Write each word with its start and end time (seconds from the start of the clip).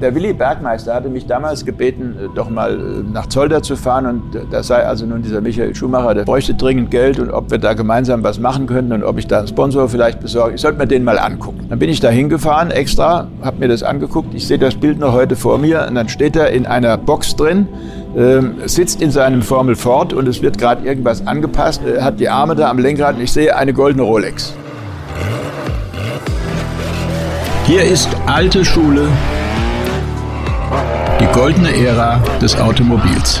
Der 0.00 0.14
Willi 0.14 0.32
Bergmeister 0.32 0.94
hatte 0.94 1.10
mich 1.10 1.26
damals 1.26 1.66
gebeten, 1.66 2.16
äh, 2.18 2.28
doch 2.34 2.48
mal 2.48 2.72
äh, 2.72 3.12
nach 3.12 3.26
Zolder 3.26 3.62
zu 3.62 3.76
fahren 3.76 4.06
und 4.06 4.34
äh, 4.34 4.40
da 4.50 4.62
sei 4.62 4.86
also 4.86 5.04
nun 5.04 5.20
dieser 5.20 5.42
Michael 5.42 5.74
Schumacher, 5.74 6.14
der 6.14 6.24
bräuchte 6.24 6.54
dringend 6.54 6.90
Geld 6.90 7.18
und 7.18 7.30
ob 7.30 7.50
wir 7.50 7.58
da 7.58 7.74
gemeinsam 7.74 8.22
was 8.22 8.40
machen 8.40 8.66
könnten 8.66 8.92
und 8.92 9.04
ob 9.04 9.18
ich 9.18 9.26
da 9.26 9.40
einen 9.40 9.48
Sponsor 9.48 9.90
vielleicht 9.90 10.20
besorge. 10.20 10.54
Ich 10.54 10.62
sollte 10.62 10.78
mir 10.78 10.86
den 10.86 11.04
mal 11.04 11.18
angucken. 11.18 11.66
Dann 11.68 11.78
bin 11.78 11.90
ich 11.90 12.00
da 12.00 12.08
hingefahren 12.08 12.70
extra, 12.70 13.28
habe 13.42 13.58
mir 13.58 13.68
das 13.68 13.82
angeguckt. 13.82 14.32
Ich 14.32 14.46
sehe 14.46 14.58
das 14.58 14.74
Bild 14.74 14.98
noch 14.98 15.12
heute 15.12 15.36
vor 15.36 15.58
mir 15.58 15.84
und 15.86 15.96
dann 15.96 16.08
steht 16.08 16.34
er 16.34 16.48
in 16.48 16.64
einer 16.64 16.96
Box 16.96 17.36
drin, 17.36 17.68
äh, 18.16 18.40
sitzt 18.66 19.02
in 19.02 19.10
seinem 19.10 19.42
Formel 19.42 19.76
Ford 19.76 20.14
und 20.14 20.26
es 20.28 20.40
wird 20.40 20.56
gerade 20.56 20.86
irgendwas 20.86 21.26
angepasst, 21.26 21.82
er 21.84 22.02
hat 22.02 22.20
die 22.20 22.30
Arme 22.30 22.56
da 22.56 22.70
am 22.70 22.78
Lenkrad 22.78 23.16
und 23.16 23.22
ich 23.22 23.32
sehe 23.32 23.54
eine 23.54 23.74
goldene 23.74 24.04
Rolex. 24.04 24.54
Hier 27.66 27.84
ist 27.84 28.08
alte 28.26 28.64
Schule, 28.64 29.06
goldene 31.32 31.72
Ära 31.72 32.18
des 32.40 32.56
Automobils. 32.56 33.40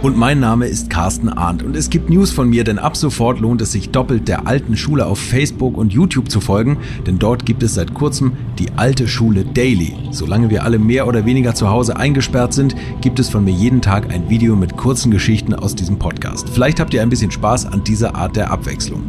Und 0.00 0.16
mein 0.16 0.40
Name 0.40 0.66
ist 0.66 0.88
Carsten 0.88 1.28
Arndt 1.28 1.62
und 1.62 1.76
es 1.76 1.90
gibt 1.90 2.08
News 2.08 2.30
von 2.30 2.48
mir, 2.48 2.64
denn 2.64 2.78
ab 2.78 2.96
sofort 2.96 3.38
lohnt 3.40 3.60
es 3.60 3.72
sich 3.72 3.90
doppelt 3.90 4.26
der 4.28 4.46
alten 4.46 4.74
Schule 4.78 5.04
auf 5.04 5.18
Facebook 5.18 5.76
und 5.76 5.92
YouTube 5.92 6.30
zu 6.30 6.40
folgen, 6.40 6.78
denn 7.06 7.18
dort 7.18 7.44
gibt 7.44 7.62
es 7.62 7.74
seit 7.74 7.92
kurzem 7.92 8.32
die 8.58 8.68
alte 8.76 9.06
Schule 9.06 9.44
Daily. 9.44 9.92
Solange 10.10 10.48
wir 10.48 10.64
alle 10.64 10.78
mehr 10.78 11.06
oder 11.06 11.26
weniger 11.26 11.54
zu 11.54 11.68
Hause 11.68 11.98
eingesperrt 11.98 12.54
sind, 12.54 12.74
gibt 13.02 13.18
es 13.18 13.28
von 13.28 13.44
mir 13.44 13.52
jeden 13.52 13.82
Tag 13.82 14.10
ein 14.10 14.30
Video 14.30 14.56
mit 14.56 14.78
kurzen 14.78 15.10
Geschichten 15.10 15.52
aus 15.52 15.74
diesem 15.74 15.98
Podcast. 15.98 16.48
Vielleicht 16.48 16.80
habt 16.80 16.94
ihr 16.94 17.02
ein 17.02 17.10
bisschen 17.10 17.30
Spaß 17.30 17.66
an 17.66 17.84
dieser 17.84 18.14
Art 18.14 18.34
der 18.36 18.50
Abwechslung. 18.50 19.02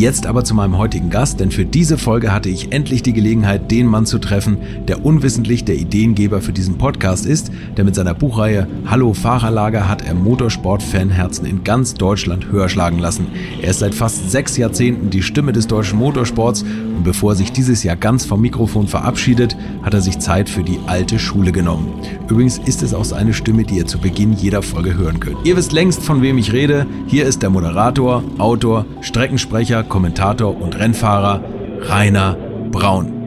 Jetzt 0.00 0.24
aber 0.24 0.44
zu 0.44 0.54
meinem 0.54 0.78
heutigen 0.78 1.10
Gast, 1.10 1.40
denn 1.40 1.50
für 1.50 1.66
diese 1.66 1.98
Folge 1.98 2.32
hatte 2.32 2.48
ich 2.48 2.72
endlich 2.72 3.02
die 3.02 3.12
Gelegenheit, 3.12 3.70
den 3.70 3.86
Mann 3.86 4.06
zu 4.06 4.18
treffen, 4.18 4.56
der 4.88 5.04
unwissentlich 5.04 5.66
der 5.66 5.74
Ideengeber 5.74 6.40
für 6.40 6.54
diesen 6.54 6.78
Podcast 6.78 7.26
ist, 7.26 7.50
der 7.76 7.84
mit 7.84 7.94
seiner 7.94 8.14
Buchreihe 8.14 8.66
Hallo 8.86 9.12
Fahrerlager 9.12 9.90
hat 9.90 10.00
er 10.06 10.14
Motorsport-Fanherzen 10.14 11.44
in 11.44 11.64
ganz 11.64 11.92
Deutschland 11.92 12.50
höher 12.50 12.70
schlagen 12.70 12.98
lassen. 12.98 13.26
Er 13.60 13.72
ist 13.72 13.80
seit 13.80 13.94
fast 13.94 14.30
sechs 14.30 14.56
Jahrzehnten 14.56 15.10
die 15.10 15.22
Stimme 15.22 15.52
des 15.52 15.66
deutschen 15.66 15.98
Motorsports 15.98 16.62
und 16.62 17.04
bevor 17.04 17.32
er 17.32 17.36
sich 17.36 17.52
dieses 17.52 17.82
Jahr 17.82 17.96
ganz 17.96 18.24
vom 18.24 18.40
Mikrofon 18.40 18.88
verabschiedet, 18.88 19.54
hat 19.82 19.92
er 19.92 20.00
sich 20.00 20.18
Zeit 20.18 20.48
für 20.48 20.62
die 20.62 20.78
alte 20.86 21.18
Schule 21.18 21.52
genommen. 21.52 21.92
Übrigens 22.26 22.56
ist 22.56 22.82
es 22.82 22.94
auch 22.94 23.04
seine 23.04 23.34
Stimme, 23.34 23.64
die 23.64 23.76
ihr 23.76 23.86
zu 23.86 23.98
Beginn 23.98 24.32
jeder 24.32 24.62
Folge 24.62 24.94
hören 24.96 25.20
könnt. 25.20 25.36
Ihr 25.44 25.58
wisst 25.58 25.72
längst, 25.72 26.02
von 26.02 26.22
wem 26.22 26.38
ich 26.38 26.54
rede. 26.54 26.86
Hier 27.06 27.26
ist 27.26 27.42
der 27.42 27.50
Moderator, 27.50 28.24
Autor, 28.38 28.86
Streckensprecher, 29.02 29.89
Kommentator 29.90 30.58
und 30.58 30.78
Rennfahrer 30.78 31.42
Rainer 31.82 32.36
Braun. 32.70 33.20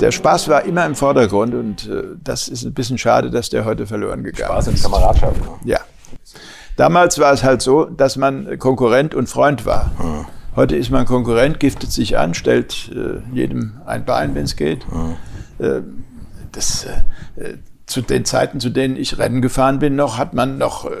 Der 0.00 0.10
Spaß 0.10 0.48
war 0.48 0.64
immer 0.64 0.86
im 0.86 0.94
Vordergrund 0.94 1.54
und 1.54 1.88
äh, 1.88 2.02
das 2.24 2.48
ist 2.48 2.64
ein 2.64 2.72
bisschen 2.72 2.96
schade, 2.96 3.30
dass 3.30 3.50
der 3.50 3.64
heute 3.66 3.86
verloren 3.86 4.24
gegangen 4.24 4.50
Spaß 4.50 4.68
ist. 4.68 4.78
Spaß 4.78 4.86
und 4.86 4.92
Kameradschaft. 4.92 5.40
Ja. 5.64 5.78
Damals 6.76 7.18
war 7.18 7.32
es 7.32 7.44
halt 7.44 7.60
so, 7.60 7.84
dass 7.84 8.16
man 8.16 8.58
Konkurrent 8.58 9.14
und 9.14 9.28
Freund 9.28 9.66
war. 9.66 9.92
Hm. 9.98 10.26
Heute 10.56 10.76
ist 10.76 10.90
man 10.90 11.04
Konkurrent, 11.04 11.60
giftet 11.60 11.92
sich 11.92 12.18
an, 12.18 12.34
stellt 12.34 12.90
äh, 12.94 13.20
jedem 13.34 13.80
ein 13.84 14.04
Bein, 14.04 14.34
wenn 14.34 14.44
es 14.44 14.56
geht. 14.56 14.86
Hm. 14.90 15.16
Äh, 15.58 15.82
das, 16.52 16.86
äh, 17.36 17.54
zu 17.86 18.00
den 18.00 18.24
Zeiten, 18.24 18.60
zu 18.60 18.70
denen 18.70 18.96
ich 18.96 19.18
Rennen 19.18 19.42
gefahren 19.42 19.78
bin, 19.78 19.96
noch 19.96 20.18
hat 20.18 20.34
man 20.34 20.58
noch 20.58 20.86
äh, 20.86 20.94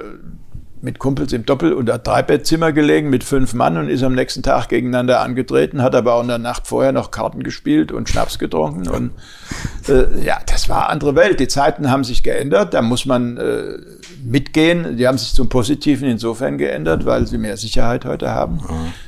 mit 0.82 0.98
Kumpels 0.98 1.32
im 1.32 1.46
Doppel- 1.46 1.74
oder 1.74 1.96
Dreibettzimmer 1.96 2.72
gelegen 2.72 3.08
mit 3.08 3.22
fünf 3.22 3.54
Mann 3.54 3.76
und 3.76 3.88
ist 3.88 4.02
am 4.02 4.14
nächsten 4.14 4.42
Tag 4.42 4.68
gegeneinander 4.68 5.20
angetreten, 5.20 5.80
hat 5.80 5.94
aber 5.94 6.14
auch 6.14 6.22
in 6.22 6.28
der 6.28 6.38
Nacht 6.38 6.66
vorher 6.66 6.90
noch 6.90 7.12
Karten 7.12 7.44
gespielt 7.44 7.92
und 7.92 8.08
Schnaps 8.08 8.40
getrunken. 8.40 8.88
Und 8.88 9.12
äh, 9.88 10.24
ja, 10.24 10.38
das 10.44 10.68
war 10.68 10.88
andere 10.88 11.14
Welt. 11.14 11.38
Die 11.38 11.46
Zeiten 11.46 11.88
haben 11.88 12.02
sich 12.02 12.24
geändert, 12.24 12.74
da 12.74 12.82
muss 12.82 13.06
man 13.06 13.36
äh, 13.36 13.78
mitgehen. 14.24 14.96
Die 14.96 15.06
haben 15.06 15.18
sich 15.18 15.34
zum 15.34 15.48
Positiven 15.48 16.08
insofern 16.08 16.58
geändert, 16.58 17.06
weil 17.06 17.28
sie 17.28 17.38
mehr 17.38 17.56
Sicherheit 17.56 18.04
heute 18.04 18.30
haben. 18.30 18.60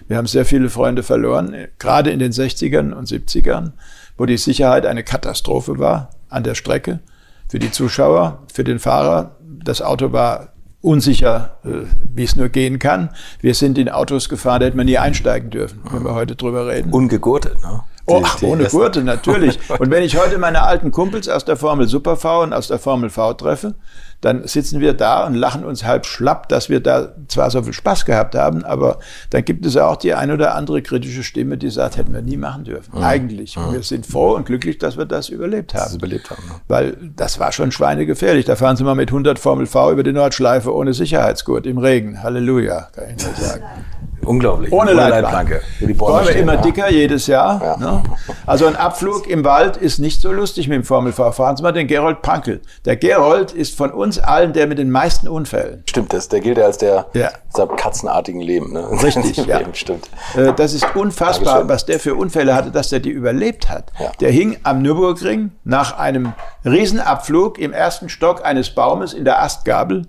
Wir 0.06 0.16
haben 0.16 0.28
sehr 0.28 0.44
viele 0.44 0.71
Freunde 0.71 1.03
verloren, 1.03 1.56
gerade 1.81 2.10
in 2.10 2.21
den 2.21 2.31
60ern 2.31 2.93
und 2.93 3.09
70ern, 3.09 3.72
wo 4.16 4.27
die 4.27 4.37
Sicherheit 4.37 4.87
eine 4.87 5.03
Katastrophe 5.03 5.81
war 5.81 6.10
an 6.28 6.44
der 6.44 6.54
Strecke. 6.54 7.00
Für 7.48 7.59
die 7.59 7.72
Zuschauer, 7.72 8.44
für 8.53 8.65
den 8.65 8.78
Fahrer. 8.78 9.37
Das 9.65 9.82
Auto 9.82 10.12
war 10.12 10.53
unsicher, 10.84 11.56
äh, 11.65 11.87
wie 12.15 12.25
es 12.25 12.37
nur 12.37 12.49
gehen 12.49 12.78
kann. 12.78 13.11
Wir 13.41 13.55
sind 13.55 13.78
in 13.78 13.89
Autos 13.89 14.28
gefahren, 14.28 14.61
da 14.61 14.67
hätte 14.67 14.77
man 14.77 14.87
nie 14.87 14.99
einsteigen 14.99 15.50
dürfen, 15.50 15.81
wenn 15.91 16.05
wir 16.05 16.15
heute 16.15 16.37
drüber 16.37 16.69
reden. 16.69 16.93
Ungegurtet, 16.93 17.61
ne? 17.62 17.83
Oh, 18.06 18.20
ach, 18.22 18.42
ohne 18.42 18.65
Gurte, 18.65 19.03
natürlich. 19.03 19.59
Und 19.78 19.91
wenn 19.91 20.03
ich 20.03 20.19
heute 20.19 20.38
meine 20.38 20.62
alten 20.62 20.91
Kumpels 20.91 21.28
aus 21.28 21.44
der 21.44 21.56
Formel 21.56 21.88
Super 21.88 22.16
V 22.16 22.42
und 22.42 22.53
aus 22.53 22.69
der 22.69 22.78
Formel 22.78 23.09
V 23.09 23.32
treffe, 23.34 23.75
dann 24.20 24.47
sitzen 24.47 24.81
wir 24.81 24.94
da 24.94 25.26
und 25.26 25.34
lachen 25.34 25.65
uns 25.65 25.84
halb 25.84 26.06
schlapp, 26.06 26.48
dass 26.48 26.70
wir 26.70 26.81
da 26.81 27.12
zwar 27.28 27.50
so 27.50 27.62
viel 27.62 27.75
Spaß 27.75 28.06
gehabt 28.06 28.34
haben, 28.34 28.65
aber 28.65 28.98
dann 29.31 29.44
gibt 29.44 29.66
es 29.66 29.76
auch 29.76 29.97
die 29.97 30.15
ein 30.15 30.31
oder 30.31 30.54
andere 30.54 30.81
kritische 30.81 31.22
Stimme, 31.22 31.59
die 31.59 31.69
sagt, 31.69 31.98
hätten 31.98 32.15
wir 32.15 32.22
nie 32.22 32.38
machen 32.38 32.65
dürfen. 32.65 32.97
Mhm. 32.97 33.04
Eigentlich. 33.04 33.59
Und 33.59 33.75
wir 33.75 33.82
sind 33.82 34.06
froh 34.06 34.34
und 34.34 34.47
glücklich, 34.47 34.78
dass 34.78 34.97
wir 34.97 35.04
das 35.04 35.28
überlebt 35.28 35.75
haben. 35.75 35.84
Das 35.84 35.94
überlebt 35.97 36.31
haben. 36.31 36.42
Ne? 36.48 36.54
Weil 36.69 36.97
das 37.16 37.38
war 37.38 37.53
schon 37.53 37.71
schweinegefährlich. 37.71 38.47
Da 38.47 38.56
fahren 38.56 38.76
sie 38.76 38.84
mal 38.84 38.94
mit 38.94 39.10
100 39.10 39.38
Formel 39.38 39.66
V 39.66 39.92
über 39.92 40.03
die 40.03 40.12
Nordschleife 40.12 40.75
ohne 40.75 40.94
Sicherheitsgurt 40.94 41.66
im 41.66 41.76
Regen. 41.76 42.22
Halleluja, 42.22 42.88
kann 42.94 43.04
ich 43.15 43.25
nur 43.25 43.34
sagen. 43.34 43.65
Unglaublich. 44.24 44.72
Ohne, 44.72 44.92
Ohne 44.92 45.08
Leitplanke. 45.08 45.62
Die 45.80 45.94
Bäume 45.94 46.30
immer 46.30 46.54
ja. 46.54 46.60
dicker 46.60 46.90
jedes 46.90 47.26
Jahr. 47.26 47.62
Ja. 47.62 47.76
Ne? 47.76 48.02
Also 48.46 48.66
ein 48.66 48.76
Abflug 48.76 49.28
im 49.28 49.44
Wald 49.44 49.76
ist 49.76 49.98
nicht 49.98 50.20
so 50.20 50.32
lustig 50.32 50.68
mit 50.68 50.76
dem 50.76 50.84
Formel 50.84 51.12
V. 51.12 51.32
Fahren 51.32 51.56
Sie 51.56 51.62
mal 51.62 51.72
den 51.72 51.86
Gerold 51.86 52.22
Pankel. 52.22 52.60
Der 52.84 52.96
Gerold 52.96 53.52
ist 53.52 53.76
von 53.76 53.90
uns 53.90 54.18
allen 54.18 54.52
der 54.52 54.66
mit 54.66 54.78
den 54.78 54.90
meisten 54.90 55.28
Unfällen. 55.28 55.82
Stimmt, 55.88 56.12
das, 56.12 56.28
der 56.28 56.40
gilt 56.40 56.58
ja 56.58 56.64
als 56.64 56.78
der 56.78 57.06
ja. 57.14 57.30
katzenartigen 57.76 58.40
Leben. 58.40 58.72
Ne? 58.72 58.86
Richtig, 59.02 59.36
ja. 59.46 59.58
Leben, 59.58 59.74
stimmt. 59.74 60.08
Äh, 60.36 60.52
das 60.54 60.74
ist 60.74 60.86
unfassbar, 60.94 61.44
Dankeschön. 61.44 61.68
was 61.68 61.86
der 61.86 62.00
für 62.00 62.14
Unfälle 62.14 62.54
hatte, 62.54 62.70
dass 62.70 62.88
der 62.88 63.00
die 63.00 63.10
überlebt 63.10 63.68
hat. 63.68 63.92
Der 64.20 64.30
hing 64.30 64.56
am 64.62 64.82
Nürburgring 64.82 65.52
nach 65.64 65.98
einem 65.98 66.32
Riesenabflug 66.64 67.58
im 67.58 67.72
ersten 67.72 68.08
Stock 68.08 68.44
eines 68.44 68.70
Baumes 68.70 69.12
in 69.12 69.24
der 69.24 69.42
Astgabel 69.42 70.06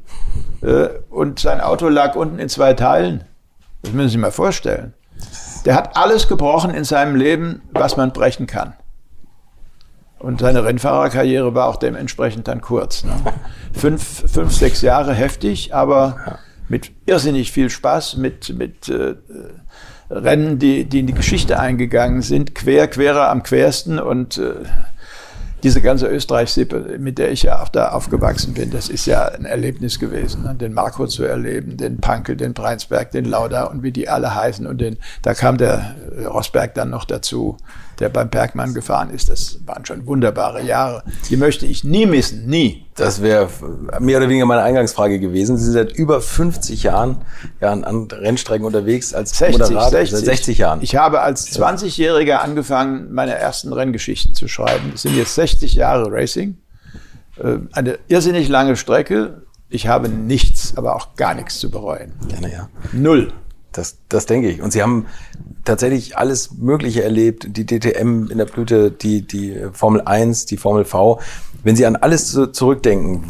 äh, 0.62 0.88
und 1.10 1.40
sein 1.40 1.62
Auto 1.62 1.88
lag 1.90 2.16
unten 2.16 2.40
in 2.40 2.50
zwei 2.50 2.74
Teilen. 2.74 3.24
Das 3.86 3.94
müssen 3.94 4.08
Sie 4.08 4.14
sich 4.14 4.22
mal 4.22 4.32
vorstellen. 4.32 4.94
Der 5.64 5.76
hat 5.76 5.96
alles 5.96 6.28
gebrochen 6.28 6.72
in 6.72 6.84
seinem 6.84 7.16
Leben, 7.16 7.62
was 7.72 7.98
man 7.98 8.12
brechen 8.14 8.48
kann. 8.48 8.74
Und 10.18 10.40
seine 10.40 10.64
Rennfahrerkarriere 10.64 11.54
war 11.54 11.68
auch 11.68 11.76
dementsprechend 11.76 12.48
dann 12.48 12.62
kurz. 12.62 13.04
Ne? 13.04 13.14
Fünf, 13.74 14.32
fünf, 14.32 14.54
sechs 14.54 14.82
Jahre 14.82 15.14
heftig, 15.14 15.76
aber 15.76 16.40
mit 16.68 16.92
irrsinnig 17.06 17.52
viel 17.52 17.70
Spaß, 17.70 18.18
mit, 18.18 18.58
mit 18.58 18.90
äh, 18.90 19.16
Rennen, 20.10 20.58
die, 20.58 20.86
die 20.86 21.02
in 21.02 21.08
die 21.08 21.14
Geschichte 21.14 21.60
eingegangen 21.60 22.24
sind, 22.24 22.56
quer, 22.56 22.88
querer 22.88 23.30
am 23.30 23.44
quersten 23.44 24.00
und 24.00 24.40
äh, 24.40 24.64
diese 25.66 25.82
ganze 25.82 26.06
Österreich-Sippe, 26.06 27.00
mit 27.00 27.18
der 27.18 27.32
ich 27.32 27.42
ja 27.42 27.60
auch 27.60 27.70
da 27.70 27.90
aufgewachsen 27.90 28.54
bin, 28.54 28.70
das 28.70 28.88
ist 28.88 29.08
ja 29.08 29.26
ein 29.26 29.46
Erlebnis 29.46 29.98
gewesen. 29.98 30.44
Ne? 30.44 30.54
Den 30.54 30.74
Marco 30.74 31.08
zu 31.08 31.24
erleben, 31.24 31.76
den 31.76 31.98
Pankel, 31.98 32.38
den 32.38 32.54
Preinsberg, 32.54 33.10
den 33.10 33.26
Lauda 33.26 33.64
und 33.64 33.82
wie 33.82 33.92
die 33.92 34.08
alle 34.08 34.36
heißen. 34.36 34.68
Und 34.68 34.80
den, 34.80 34.98
da 35.24 35.34
kam 35.34 35.58
der 35.58 35.96
Rosberg 36.28 36.76
dann 36.76 36.92
noch 36.92 37.04
dazu 37.04 37.58
der 38.00 38.10
beim 38.10 38.30
Bergmann 38.30 38.74
gefahren 38.74 39.10
ist. 39.10 39.30
Das 39.30 39.60
waren 39.66 39.86
schon 39.86 40.06
wunderbare 40.06 40.64
Jahre. 40.64 41.04
Die 41.30 41.38
möchte 41.38 41.66
ich 41.66 41.84
nie 41.84 42.06
missen, 42.06 42.46
nie. 42.46 42.86
Das 42.96 43.22
wäre 43.22 43.50
mehr 44.00 44.18
oder 44.18 44.30
weniger 44.30 44.46
meine 44.46 44.62
Eingangsfrage 44.62 45.20
gewesen. 45.20 45.58
Sie 45.58 45.66
sind 45.66 45.74
seit 45.74 45.92
über 45.92 46.22
50 46.22 46.84
Jahren 46.84 47.18
ja, 47.60 47.72
an 47.72 48.08
Rennstrecken 48.10 48.66
unterwegs 48.66 49.14
als 49.14 49.38
60, 49.38 49.60
Moderator. 49.60 49.90
60. 49.92 50.12
Seit 50.12 50.26
60 50.26 50.58
Jahren. 50.58 50.82
Ich 50.82 50.96
habe 50.96 51.22
als 51.22 51.52
20-Jähriger 51.58 52.38
angefangen, 52.38 53.14
meine 53.14 53.36
ersten 53.36 53.74
Renngeschichten 53.74 54.34
zu 54.34 54.48
schreiben. 54.48 54.92
Das 54.92 55.02
sind 55.02 55.16
jetzt 55.16 55.36
60 55.36 55.74
Jahre 55.74 56.12
Racing. 56.12 56.58
Äh, 57.38 57.58
eine 57.74 58.00
irrsinnig 58.08 58.48
lange 58.48 58.78
Strecke. 58.78 59.42
Ich 59.70 59.88
habe 59.88 60.08
nichts, 60.08 60.78
aber 60.78 60.96
auch 60.96 61.16
gar 61.16 61.34
nichts 61.34 61.60
zu 61.60 61.70
bereuen. 61.70 62.14
Gerne, 62.30 62.52
ja. 62.52 62.70
Null. 62.94 63.34
Das, 63.74 63.98
das 64.08 64.26
denke 64.26 64.50
ich. 64.50 64.62
Und 64.62 64.72
Sie 64.72 64.82
haben 64.82 65.08
tatsächlich 65.66 66.18
alles 66.18 66.52
Mögliche 66.58 67.04
erlebt, 67.04 67.48
die 67.50 67.66
DTM 67.66 68.30
in 68.30 68.38
der 68.38 68.46
Blüte, 68.46 68.92
die, 68.92 69.22
die 69.22 69.60
Formel 69.74 70.02
1, 70.02 70.46
die 70.46 70.58
Formel 70.58 70.86
V. 70.86 71.20
Wenn 71.64 71.76
Sie 71.76 71.86
an 71.86 71.96
alles 71.96 72.38
zurückdenken, 72.52 73.24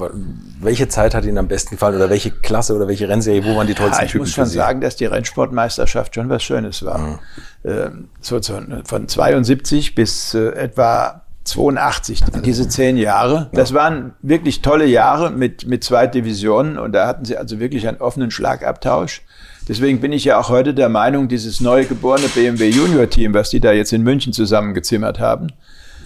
welche 0.60 0.88
Zeit 0.90 1.16
hat 1.16 1.26
Ihnen 1.26 1.38
am 1.38 1.48
besten 1.48 1.72
gefallen 1.72 1.96
oder 1.96 2.10
welche 2.10 2.32
Klasse 2.32 2.76
oder 2.76 2.88
welche 2.88 3.08
Rennserie, 3.08 3.46
wo 3.46 3.56
waren 3.56 3.68
die 3.68 3.74
tollsten 3.74 4.02
ja, 4.02 4.06
ich 4.06 4.12
Typen? 4.12 4.26
Ich 4.26 4.30
muss 4.30 4.36
schon 4.36 4.46
sagen, 4.54 4.82
dass 4.82 4.98
die 4.98 5.06
Rennsportmeisterschaft 5.06 6.14
schon 6.14 6.30
was 6.30 6.44
Schönes 6.44 6.84
war. 6.84 6.98
Mhm. 6.98 7.20
Ähm, 7.64 8.10
so 8.20 8.40
von 8.84 9.08
72 9.08 9.96
bis 9.96 10.34
äh, 10.34 10.50
etwa 10.50 11.22
82, 11.46 12.22
diese 12.44 12.68
zehn 12.68 12.98
Jahre. 12.98 13.50
Das 13.54 13.74
waren 13.74 14.14
wirklich 14.22 14.62
tolle 14.62 14.86
Jahre 14.86 15.30
mit, 15.30 15.68
mit 15.68 15.84
zwei 15.84 16.08
Divisionen 16.08 16.78
und 16.78 16.92
da 16.92 17.08
hatten 17.08 17.24
sie 17.24 17.38
also 17.38 17.60
wirklich 17.60 17.88
einen 17.88 18.02
offenen 18.02 18.32
Schlagabtausch. 18.32 19.22
Deswegen 19.68 20.00
bin 20.00 20.12
ich 20.12 20.26
ja 20.26 20.40
auch 20.40 20.50
heute 20.50 20.74
der 20.74 20.90
Meinung, 20.90 21.28
dieses 21.28 21.60
neu 21.60 21.86
geborene 21.86 22.28
BMW 22.28 22.70
Junior 22.70 23.10
Team, 23.10 23.34
was 23.34 23.50
die 23.50 23.60
da 23.60 23.72
jetzt 23.72 23.94
in 23.94 24.04
München 24.04 24.32
zusammengezimmert 24.32 25.20
haben, 25.20 25.48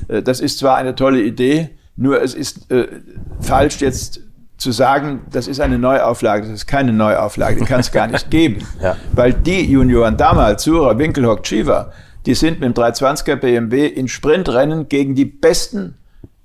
äh, 0.07 0.21
das 0.21 0.39
ist 0.39 0.59
zwar 0.59 0.77
eine 0.77 0.95
tolle 0.95 1.21
Idee, 1.21 1.69
nur 1.95 2.21
es 2.21 2.33
ist 2.33 2.71
äh, 2.71 2.87
falsch 3.41 3.81
jetzt 3.81 4.21
zu 4.57 4.71
sagen, 4.71 5.21
das 5.31 5.47
ist 5.47 5.59
eine 5.59 5.79
Neuauflage, 5.79 6.43
das 6.43 6.51
ist 6.51 6.67
keine 6.67 6.93
Neuauflage, 6.93 7.59
die 7.59 7.65
kann 7.65 7.79
es 7.79 7.91
gar 7.91 8.07
nicht 8.07 8.29
geben. 8.31 8.65
ja. 8.81 8.95
Weil 9.13 9.33
die 9.33 9.69
Junioren 9.71 10.17
damals, 10.17 10.63
Zura, 10.63 10.97
Winkelhock, 10.97 11.43
Chiva, 11.43 11.91
die 12.25 12.35
sind 12.35 12.59
mit 12.59 12.77
dem 12.77 12.83
320er 12.83 13.37
BMW 13.37 13.87
in 13.87 14.07
Sprintrennen 14.07 14.89
gegen 14.89 15.15
die 15.15 15.25
besten 15.25 15.95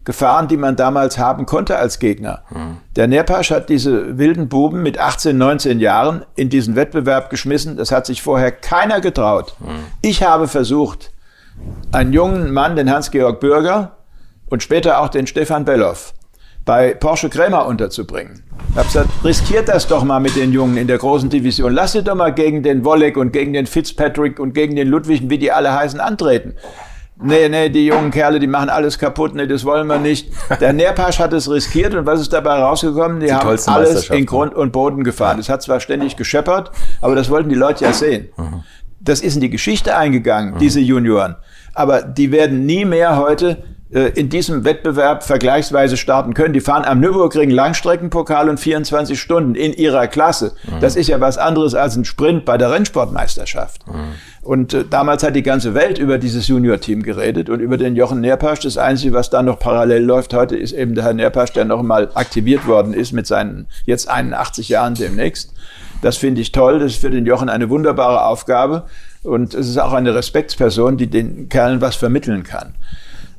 Gefahren, 0.04 0.48
die 0.48 0.58
man 0.58 0.76
damals 0.76 1.16
haben 1.16 1.46
konnte 1.46 1.78
als 1.78 1.98
Gegner. 1.98 2.42
Mhm. 2.50 2.76
Der 2.94 3.06
Nerpasch 3.06 3.50
hat 3.50 3.70
diese 3.70 4.18
wilden 4.18 4.48
Buben 4.48 4.82
mit 4.82 4.98
18, 4.98 5.36
19 5.36 5.80
Jahren 5.80 6.26
in 6.36 6.50
diesen 6.50 6.76
Wettbewerb 6.76 7.30
geschmissen. 7.30 7.76
Das 7.76 7.90
hat 7.90 8.04
sich 8.04 8.22
vorher 8.22 8.52
keiner 8.52 9.00
getraut. 9.00 9.54
Mhm. 9.60 9.86
Ich 10.02 10.22
habe 10.22 10.46
versucht, 10.46 11.10
einen 11.92 12.12
jungen 12.12 12.52
Mann, 12.52 12.76
den 12.76 12.90
Hans-Georg 12.90 13.40
Bürger 13.40 13.96
und 14.50 14.62
später 14.62 15.00
auch 15.00 15.08
den 15.08 15.26
Stefan 15.26 15.64
Belloff, 15.64 16.12
bei 16.66 16.92
Porsche 16.94 17.30
Krämer 17.30 17.66
unterzubringen. 17.66 18.42
Ich 18.70 18.76
habe 18.76 18.86
gesagt, 18.86 19.08
riskiert 19.24 19.68
das 19.68 19.86
doch 19.86 20.04
mal 20.04 20.20
mit 20.20 20.36
den 20.36 20.52
Jungen 20.52 20.76
in 20.76 20.86
der 20.86 20.98
großen 20.98 21.30
Division. 21.30 21.72
Lass 21.72 21.92
sie 21.92 22.02
doch 22.02 22.14
mal 22.14 22.32
gegen 22.34 22.62
den 22.62 22.84
Wolleck 22.84 23.16
und 23.16 23.32
gegen 23.32 23.52
den 23.52 23.66
Fitzpatrick 23.66 24.38
und 24.38 24.52
gegen 24.52 24.76
den 24.76 24.88
Ludwig, 24.88 25.30
wie 25.30 25.38
die 25.38 25.52
alle 25.52 25.72
heißen, 25.72 26.00
antreten. 26.00 26.54
Nee, 27.16 27.48
nee, 27.48 27.68
die 27.68 27.86
jungen 27.86 28.10
Kerle, 28.10 28.40
die 28.40 28.48
machen 28.48 28.68
alles 28.68 28.98
kaputt, 28.98 29.34
nee, 29.34 29.46
das 29.46 29.64
wollen 29.64 29.86
wir 29.86 29.98
nicht. 29.98 30.32
Der 30.60 30.72
Nährpasch 30.72 31.20
hat 31.20 31.32
es 31.32 31.48
riskiert 31.48 31.94
und 31.94 32.06
was 32.06 32.20
ist 32.20 32.32
dabei 32.32 32.54
rausgekommen? 32.54 33.20
Die, 33.20 33.26
die 33.26 33.32
haben 33.32 33.56
alles 33.66 34.10
in 34.10 34.26
Grund 34.26 34.54
und 34.54 34.72
Boden 34.72 35.04
gefahren. 35.04 35.38
Es 35.38 35.48
hat 35.48 35.62
zwar 35.62 35.78
ständig 35.78 36.16
gescheppert, 36.16 36.72
aber 37.00 37.14
das 37.14 37.30
wollten 37.30 37.48
die 37.48 37.54
Leute 37.54 37.84
ja 37.84 37.92
sehen. 37.92 38.30
Mhm. 38.36 38.64
Das 39.00 39.20
ist 39.20 39.36
in 39.36 39.42
die 39.42 39.50
Geschichte 39.50 39.96
eingegangen, 39.96 40.54
mhm. 40.54 40.58
diese 40.58 40.80
Junioren. 40.80 41.36
Aber 41.72 42.02
die 42.02 42.32
werden 42.32 42.66
nie 42.66 42.84
mehr 42.84 43.16
heute 43.16 43.62
in 44.00 44.28
diesem 44.28 44.64
Wettbewerb 44.64 45.22
vergleichsweise 45.22 45.96
starten 45.96 46.34
können. 46.34 46.52
Die 46.52 46.60
fahren 46.60 46.84
am 46.84 46.98
Nürburgring 46.98 47.50
Langstreckenpokal 47.50 48.48
und 48.48 48.58
24 48.58 49.20
Stunden 49.20 49.54
in 49.54 49.72
ihrer 49.72 50.08
Klasse. 50.08 50.52
Mhm. 50.64 50.80
Das 50.80 50.96
ist 50.96 51.06
ja 51.06 51.20
was 51.20 51.38
anderes 51.38 51.74
als 51.76 51.94
ein 51.94 52.04
Sprint 52.04 52.44
bei 52.44 52.58
der 52.58 52.72
Rennsportmeisterschaft. 52.72 53.86
Mhm. 53.86 53.92
Und 54.42 54.74
äh, 54.74 54.84
damals 54.88 55.22
hat 55.22 55.36
die 55.36 55.44
ganze 55.44 55.74
Welt 55.74 55.98
über 55.98 56.18
dieses 56.18 56.48
Junior-Team 56.48 57.04
geredet 57.04 57.48
und 57.48 57.60
über 57.60 57.76
den 57.76 57.94
Jochen 57.94 58.20
Nerpasch. 58.20 58.60
Das 58.60 58.78
Einzige, 58.78 59.14
was 59.14 59.30
da 59.30 59.42
noch 59.44 59.60
parallel 59.60 60.02
läuft 60.02 60.34
heute, 60.34 60.56
ist 60.56 60.72
eben 60.72 60.96
der 60.96 61.04
Herr 61.04 61.14
Nerpasch, 61.14 61.52
der 61.52 61.64
noch 61.64 61.82
mal 61.82 62.10
aktiviert 62.14 62.66
worden 62.66 62.94
ist 62.94 63.12
mit 63.12 63.28
seinen 63.28 63.66
jetzt 63.86 64.10
81 64.10 64.68
Jahren 64.68 64.94
demnächst. 64.94 65.54
Das 66.02 66.16
finde 66.16 66.40
ich 66.40 66.50
toll. 66.50 66.80
Das 66.80 66.92
ist 66.92 67.00
für 67.00 67.10
den 67.10 67.26
Jochen 67.26 67.48
eine 67.48 67.70
wunderbare 67.70 68.26
Aufgabe. 68.26 68.86
Und 69.22 69.54
es 69.54 69.68
ist 69.68 69.78
auch 69.78 69.92
eine 69.92 70.14
Respektsperson, 70.14 70.96
die 70.96 71.06
den 71.06 71.48
Kerlen 71.48 71.80
was 71.80 71.96
vermitteln 71.96 72.42
kann. 72.42 72.74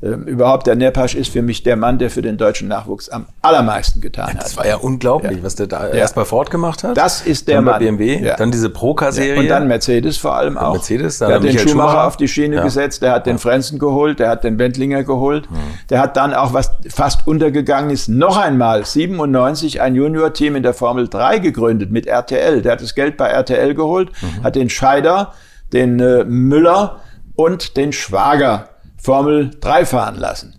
Ähm, 0.02 0.24
überhaupt, 0.24 0.66
der 0.66 0.76
Nepasch 0.76 1.14
ist 1.14 1.32
für 1.32 1.42
mich 1.42 1.62
der 1.62 1.76
Mann, 1.76 1.98
der 1.98 2.10
für 2.10 2.22
den 2.22 2.36
deutschen 2.36 2.68
Nachwuchs 2.68 3.08
am 3.08 3.26
allermeisten 3.40 4.00
getan 4.00 4.34
hat. 4.34 4.44
Das 4.44 4.56
war 4.56 4.66
ja 4.66 4.76
unglaublich, 4.76 5.38
ja. 5.38 5.42
was 5.42 5.54
der 5.54 5.66
da 5.66 5.88
ja. 5.88 5.94
erst 5.94 6.14
bei 6.14 6.24
Ford 6.24 6.50
gemacht 6.50 6.84
hat. 6.84 6.96
Das 6.96 7.22
ist 7.22 7.48
der 7.48 7.56
dann 7.56 7.64
Mann. 7.64 7.74
Bei 7.74 7.78
BMW, 7.78 8.22
ja. 8.22 8.36
dann 8.36 8.50
diese 8.50 8.68
Procar-Serie. 8.68 9.40
Und 9.40 9.48
dann 9.48 9.68
Mercedes 9.68 10.18
vor 10.18 10.36
allem 10.36 10.58
auch. 10.58 10.74
Mercedes, 10.74 11.18
dann 11.18 11.28
der 11.28 11.36
hat 11.36 11.44
den 11.44 11.52
Schumacher, 11.52 11.68
Schumacher, 11.68 12.06
auf 12.06 12.16
die 12.16 12.28
Schiene 12.28 12.60
gesetzt, 12.62 13.02
der 13.02 13.12
hat 13.12 13.26
den 13.26 13.38
Frenzen 13.38 13.78
geholt, 13.78 14.18
der 14.18 14.28
hat 14.28 14.44
den 14.44 14.58
Wendlinger 14.58 15.02
geholt. 15.02 15.48
Hm. 15.48 15.56
Der 15.90 16.00
hat 16.00 16.16
dann 16.16 16.34
auch, 16.34 16.52
was 16.52 16.70
fast 16.88 17.26
untergegangen 17.26 17.90
ist, 17.90 18.08
noch 18.08 18.36
einmal 18.36 18.84
97 18.84 19.80
ein 19.80 19.94
Junior-Team 19.94 20.56
in 20.56 20.62
der 20.62 20.74
Formel 20.74 21.08
3 21.08 21.38
gegründet 21.38 21.90
mit 21.90 22.06
RTL. 22.06 22.60
Der 22.62 22.72
hat 22.72 22.82
das 22.82 22.94
Geld 22.94 23.16
bei 23.16 23.28
RTL 23.28 23.74
geholt, 23.74 24.10
mhm. 24.20 24.44
hat 24.44 24.56
den 24.56 24.68
Scheider, 24.68 25.32
den 25.72 26.00
äh, 26.00 26.24
Müller 26.24 27.00
und 27.34 27.76
den 27.76 27.92
Schwager 27.92 28.68
Formel 29.06 29.52
3 29.60 29.86
fahren 29.86 30.16
lassen. 30.16 30.56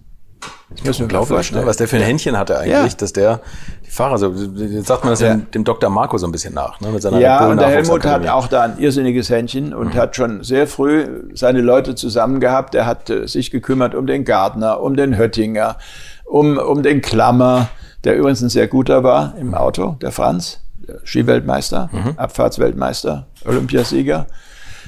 Das 0.69 0.99
muss 0.99 1.11
man 1.11 1.25
vorstellen. 1.25 1.65
Was 1.65 1.75
der 1.75 1.89
für 1.89 1.97
ein 1.97 2.01
Händchen 2.01 2.37
hatte 2.37 2.57
eigentlich, 2.57 2.93
ja. 2.93 2.97
dass 2.97 3.11
der 3.11 3.41
die 3.85 3.89
Fahrer 3.89 4.17
so, 4.17 4.31
jetzt 4.31 4.87
sagt 4.87 5.03
man 5.03 5.11
das 5.11 5.19
ja. 5.19 5.33
dem, 5.33 5.51
dem 5.51 5.63
Dr. 5.65 5.89
Marco 5.89 6.17
so 6.17 6.25
ein 6.25 6.31
bisschen 6.31 6.53
nach, 6.53 6.79
ne, 6.79 6.87
mit 6.87 7.01
seiner 7.01 7.19
Ja, 7.19 7.45
und 7.49 7.59
der 7.59 7.67
Helmut 7.67 8.05
hat 8.05 8.25
auch 8.29 8.47
da 8.47 8.61
ein 8.61 8.77
irrsinniges 8.77 9.29
Händchen 9.29 9.73
und 9.73 9.95
mhm. 9.95 9.99
hat 9.99 10.15
schon 10.15 10.45
sehr 10.45 10.65
früh 10.65 11.29
seine 11.33 11.59
Leute 11.59 11.95
zusammen 11.95 12.39
gehabt. 12.39 12.73
Er 12.73 12.85
hat 12.85 13.09
äh, 13.09 13.27
sich 13.27 13.51
gekümmert 13.51 13.93
um 13.93 14.07
den 14.07 14.23
Gardner, 14.23 14.79
um 14.79 14.95
den 14.95 15.17
Höttinger, 15.17 15.75
um, 16.23 16.57
um 16.57 16.83
den 16.83 17.01
Klammer, 17.01 17.67
der 18.05 18.15
übrigens 18.15 18.41
ein 18.41 18.49
sehr 18.49 18.67
guter 18.67 19.03
war 19.03 19.33
im 19.37 19.55
Auto, 19.55 19.97
der 20.01 20.13
Franz, 20.13 20.61
der 20.87 20.99
Skiweltmeister, 21.03 21.89
mhm. 21.91 22.13
Abfahrtsweltmeister, 22.15 23.27
Olympiasieger. 23.45 24.25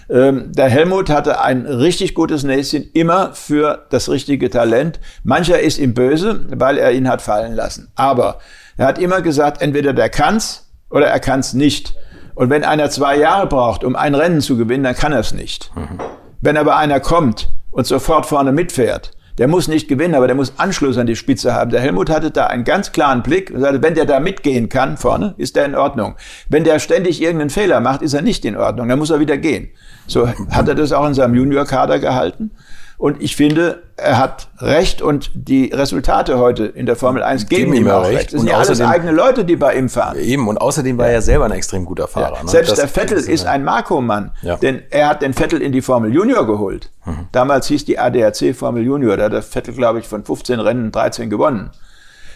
Ähm, 0.09 0.51
der 0.53 0.69
Helmut 0.69 1.09
hatte 1.09 1.41
ein 1.41 1.65
richtig 1.65 2.15
gutes 2.15 2.43
Näschen 2.43 2.89
immer 2.93 3.33
für 3.33 3.85
das 3.89 4.09
richtige 4.09 4.49
Talent. 4.49 4.99
Mancher 5.23 5.59
ist 5.59 5.77
ihm 5.77 5.93
böse, 5.93 6.45
weil 6.49 6.77
er 6.77 6.91
ihn 6.91 7.07
hat 7.07 7.21
fallen 7.21 7.53
lassen. 7.53 7.91
Aber 7.95 8.39
er 8.77 8.87
hat 8.87 8.97
immer 8.97 9.21
gesagt, 9.21 9.61
entweder 9.61 9.93
der 9.93 10.09
kann's 10.09 10.69
oder 10.89 11.07
er 11.07 11.19
kann's 11.19 11.53
nicht. 11.53 11.95
Und 12.33 12.49
wenn 12.49 12.63
einer 12.63 12.89
zwei 12.89 13.17
Jahre 13.17 13.47
braucht, 13.47 13.83
um 13.83 13.95
ein 13.95 14.15
Rennen 14.15 14.41
zu 14.41 14.57
gewinnen, 14.57 14.83
dann 14.83 14.95
kann 14.95 15.11
er 15.11 15.19
es 15.19 15.33
nicht. 15.33 15.71
Mhm. 15.75 15.99
Wenn 16.41 16.57
aber 16.57 16.77
einer 16.77 16.99
kommt 16.99 17.49
und 17.71 17.85
sofort 17.85 18.25
vorne 18.25 18.51
mitfährt, 18.51 19.11
der 19.39 19.47
muss 19.47 19.69
nicht 19.69 19.87
gewinnen, 19.87 20.15
aber 20.15 20.27
der 20.27 20.35
muss 20.35 20.53
Anschluss 20.57 20.97
an 20.97 21.07
die 21.07 21.15
Spitze 21.15 21.53
haben. 21.53 21.71
Der 21.71 21.79
Helmut 21.79 22.09
hatte 22.09 22.29
da 22.29 22.47
einen 22.47 22.65
ganz 22.65 22.91
klaren 22.91 23.23
Blick 23.23 23.51
und 23.51 23.61
sagte, 23.61 23.81
wenn 23.81 23.95
der 23.95 24.05
da 24.05 24.19
mitgehen 24.19 24.67
kann 24.67 24.97
vorne, 24.97 25.33
ist 25.37 25.55
der 25.55 25.63
in 25.63 25.75
Ordnung. 25.75 26.15
Wenn 26.49 26.65
der 26.65 26.77
ständig 26.79 27.21
irgendeinen 27.21 27.49
Fehler 27.49 27.79
macht, 27.79 28.01
ist 28.01 28.13
er 28.13 28.21
nicht 28.21 28.43
in 28.43 28.57
Ordnung, 28.57 28.89
dann 28.89 28.99
muss 28.99 29.09
er 29.09 29.21
wieder 29.21 29.37
gehen. 29.37 29.69
So 30.07 30.27
hat 30.27 30.67
er 30.67 30.75
das 30.75 30.91
auch 30.91 31.07
in 31.07 31.13
seinem 31.13 31.35
Junior-Kader 31.35 31.99
gehalten. 31.99 32.51
Und 32.99 33.23
ich 33.23 33.37
finde, 33.37 33.83
er 33.95 34.17
hat 34.17 34.49
recht 34.59 35.01
und 35.01 35.31
die 35.33 35.71
Resultate 35.73 36.37
heute 36.37 36.65
in 36.65 36.85
der 36.85 36.97
Formel 36.97 37.23
1 37.23 37.47
geben, 37.47 37.73
ihm 37.73 37.89
auch 37.89 38.03
recht. 38.03 38.33
Das 38.33 38.41
sind 38.41 38.49
ja 38.49 38.57
alles 38.57 38.81
eigene 38.81 39.13
Leute, 39.13 39.45
die 39.45 39.55
bei 39.55 39.75
ihm 39.75 39.87
fahren. 39.87 40.17
Eben, 40.19 40.49
und 40.49 40.57
außerdem 40.57 40.97
war 40.97 41.07
er 41.07 41.21
selber 41.21 41.45
ein 41.45 41.53
extrem 41.53 41.85
guter 41.85 42.09
Fahrer. 42.09 42.35
Ja. 42.35 42.43
Ne? 42.43 42.49
Selbst 42.49 42.71
das 42.71 42.79
der 42.79 42.89
Vettel 42.89 43.17
ist 43.17 43.45
ein 43.45 43.63
Marco-Mann, 43.63 44.31
ja. 44.41 44.57
denn 44.57 44.81
er 44.89 45.07
hat 45.07 45.21
den 45.21 45.33
Vettel 45.33 45.61
in 45.61 45.71
die 45.71 45.81
Formel 45.81 46.13
Junior 46.13 46.45
geholt. 46.45 46.91
Mhm. 47.05 47.29
Damals 47.31 47.67
hieß 47.67 47.85
die 47.85 47.97
ADAC 47.97 48.53
Formel 48.53 48.83
Junior, 48.83 49.15
da 49.15 49.23
hat 49.23 49.31
der 49.31 49.43
Vettel, 49.43 49.75
glaube 49.75 49.99
ich, 49.99 50.05
von 50.05 50.25
15 50.25 50.59
Rennen 50.59 50.91
13 50.91 51.29
gewonnen. 51.29 51.69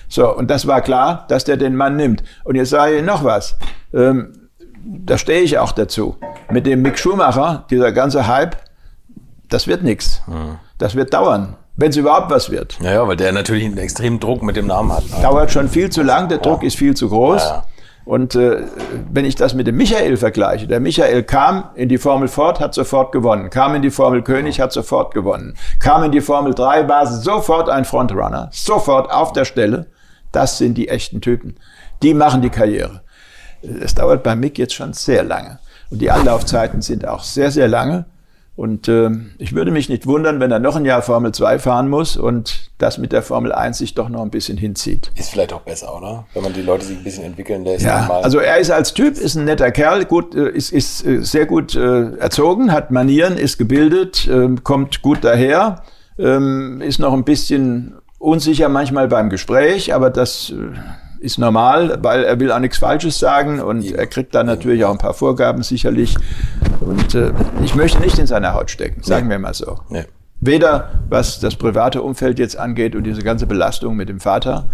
So, 0.07 0.33
und 0.33 0.49
das 0.49 0.65
war 0.65 0.79
klar, 0.79 1.25
dass 1.27 1.43
der 1.43 1.57
den 1.57 1.75
Mann 1.75 1.97
nimmt. 1.97 2.23
Und 2.45 2.55
jetzt 2.55 2.69
sage 2.69 2.99
ich 2.99 3.03
noch 3.03 3.25
was. 3.25 3.57
Ähm, 3.93 4.49
da 4.85 5.17
stehe 5.17 5.41
ich 5.41 5.57
auch 5.57 5.73
dazu. 5.73 6.15
Mit 6.49 6.65
dem 6.65 6.81
Mick 6.81 6.97
Schumacher, 6.97 7.65
dieser 7.69 7.91
ganze 7.91 8.27
Hype, 8.27 8.55
das 9.53 9.67
wird 9.67 9.83
nichts. 9.83 10.21
Mhm. 10.27 10.57
Das 10.77 10.95
wird 10.95 11.13
dauern. 11.13 11.55
Wenn 11.75 11.89
es 11.89 11.97
überhaupt 11.97 12.29
was 12.29 12.49
wird. 12.49 12.77
Ja, 12.81 12.91
ja, 12.91 13.07
weil 13.07 13.15
der 13.15 13.31
natürlich 13.31 13.65
einen 13.65 13.77
extremen 13.77 14.19
Druck 14.19 14.43
mit 14.43 14.55
dem 14.55 14.67
Namen 14.67 14.91
hat. 14.91 15.03
Ne? 15.05 15.21
Dauert 15.21 15.51
schon 15.51 15.69
viel 15.69 15.89
zu 15.89 16.03
lang, 16.03 16.27
der 16.27 16.37
ja. 16.37 16.43
Druck 16.43 16.63
ist 16.63 16.75
viel 16.77 16.95
zu 16.95 17.09
groß. 17.09 17.41
Ja, 17.41 17.65
Und 18.05 18.35
äh, 18.35 18.63
wenn 19.11 19.25
ich 19.25 19.35
das 19.35 19.55
mit 19.55 19.65
dem 19.65 19.77
Michael 19.77 20.17
vergleiche, 20.17 20.67
der 20.67 20.79
Michael 20.79 21.23
kam 21.23 21.69
in 21.73 21.89
die 21.89 21.97
Formel 21.97 22.27
Ford, 22.27 22.59
hat 22.59 22.75
sofort 22.75 23.11
gewonnen, 23.11 23.49
kam 23.49 23.73
in 23.73 23.81
die 23.81 23.89
Formel 23.89 24.21
König, 24.21 24.59
hat 24.59 24.71
sofort 24.71 25.13
gewonnen, 25.15 25.55
kam 25.79 26.03
in 26.03 26.11
die 26.11 26.21
Formel 26.21 26.53
3, 26.53 26.87
war 26.87 27.07
sofort 27.07 27.69
ein 27.69 27.85
Frontrunner, 27.85 28.49
sofort 28.51 29.11
auf 29.11 29.33
der 29.33 29.45
Stelle. 29.45 29.87
Das 30.31 30.57
sind 30.59 30.75
die 30.75 30.89
echten 30.89 31.21
Typen. 31.21 31.55
Die 32.03 32.13
machen 32.13 32.41
die 32.41 32.49
Karriere. 32.49 33.01
Es 33.61 33.95
dauert 33.95 34.23
bei 34.23 34.35
Mick 34.35 34.57
jetzt 34.57 34.73
schon 34.73 34.93
sehr 34.93 35.23
lange. 35.23 35.59
Und 35.89 36.01
die 36.01 36.11
Anlaufzeiten 36.11 36.81
sind 36.81 37.07
auch 37.07 37.23
sehr, 37.23 37.49
sehr 37.51 37.67
lange. 37.67 38.05
Und 38.55 38.87
äh, 38.87 39.09
ich 39.39 39.55
würde 39.55 39.71
mich 39.71 39.89
nicht 39.89 40.05
wundern, 40.05 40.39
wenn 40.39 40.51
er 40.51 40.59
noch 40.59 40.75
ein 40.75 40.85
Jahr 40.85 41.01
Formel 41.01 41.31
2 41.31 41.57
fahren 41.57 41.89
muss 41.89 42.17
und 42.17 42.69
das 42.77 42.99
mit 42.99 43.11
der 43.11 43.23
Formel 43.23 43.51
1 43.51 43.79
sich 43.79 43.95
doch 43.95 44.09
noch 44.09 44.21
ein 44.21 44.29
bisschen 44.29 44.57
hinzieht. 44.57 45.11
Ist 45.15 45.31
vielleicht 45.31 45.53
auch 45.53 45.61
besser, 45.61 45.95
oder? 45.95 46.25
Wenn 46.33 46.43
man 46.43 46.53
die 46.53 46.61
Leute 46.61 46.85
sich 46.85 46.97
ein 46.97 47.03
bisschen 47.03 47.23
entwickeln 47.23 47.63
lässt. 47.63 47.83
Ja, 47.83 48.07
also 48.21 48.37
er 48.37 48.57
ist 48.57 48.69
als 48.69 48.93
Typ, 48.93 49.17
ist 49.17 49.35
ein 49.35 49.45
netter 49.45 49.71
Kerl, 49.71 50.05
gut, 50.05 50.35
äh, 50.35 50.49
ist, 50.49 50.71
ist 50.71 51.03
äh, 51.03 51.23
sehr 51.23 51.47
gut 51.47 51.75
äh, 51.75 52.15
erzogen, 52.17 52.71
hat 52.71 52.91
Manieren, 52.91 53.37
ist 53.37 53.57
gebildet, 53.57 54.27
äh, 54.27 54.49
kommt 54.61 55.01
gut 55.01 55.23
daher, 55.23 55.81
äh, 56.19 56.85
ist 56.85 56.99
noch 56.99 57.13
ein 57.13 57.23
bisschen 57.23 57.95
unsicher 58.19 58.69
manchmal 58.69 59.07
beim 59.07 59.31
Gespräch, 59.31 59.95
aber 59.95 60.11
das 60.11 60.51
äh, 60.51 60.77
ist 61.23 61.37
normal, 61.37 61.99
weil 62.01 62.25
er 62.25 62.39
will 62.39 62.51
auch 62.51 62.59
nichts 62.59 62.77
Falsches 62.77 63.17
sagen 63.17 63.61
und 63.61 63.89
er 63.89 64.07
kriegt 64.07 64.35
dann 64.35 64.45
natürlich 64.45 64.83
auch 64.83 64.91
ein 64.91 64.97
paar 64.97 65.13
Vorgaben 65.13 65.63
sicherlich. 65.63 66.17
Und 66.81 67.15
äh, 67.15 67.31
ich 67.63 67.75
möchte 67.75 68.01
nicht 68.01 68.19
in 68.19 68.27
seiner 68.27 68.53
Haut 68.53 68.69
stecken, 68.69 69.01
sagen 69.03 69.29
wir 69.29 69.39
mal 69.39 69.53
so. 69.53 69.79
Nee. 69.89 70.05
Weder 70.41 70.99
was 71.09 71.39
das 71.39 71.55
private 71.55 72.01
Umfeld 72.01 72.39
jetzt 72.39 72.57
angeht 72.57 72.95
und 72.95 73.05
diese 73.05 73.21
ganze 73.21 73.47
Belastung 73.47 73.95
mit 73.95 74.09
dem 74.09 74.19
Vater, 74.19 74.69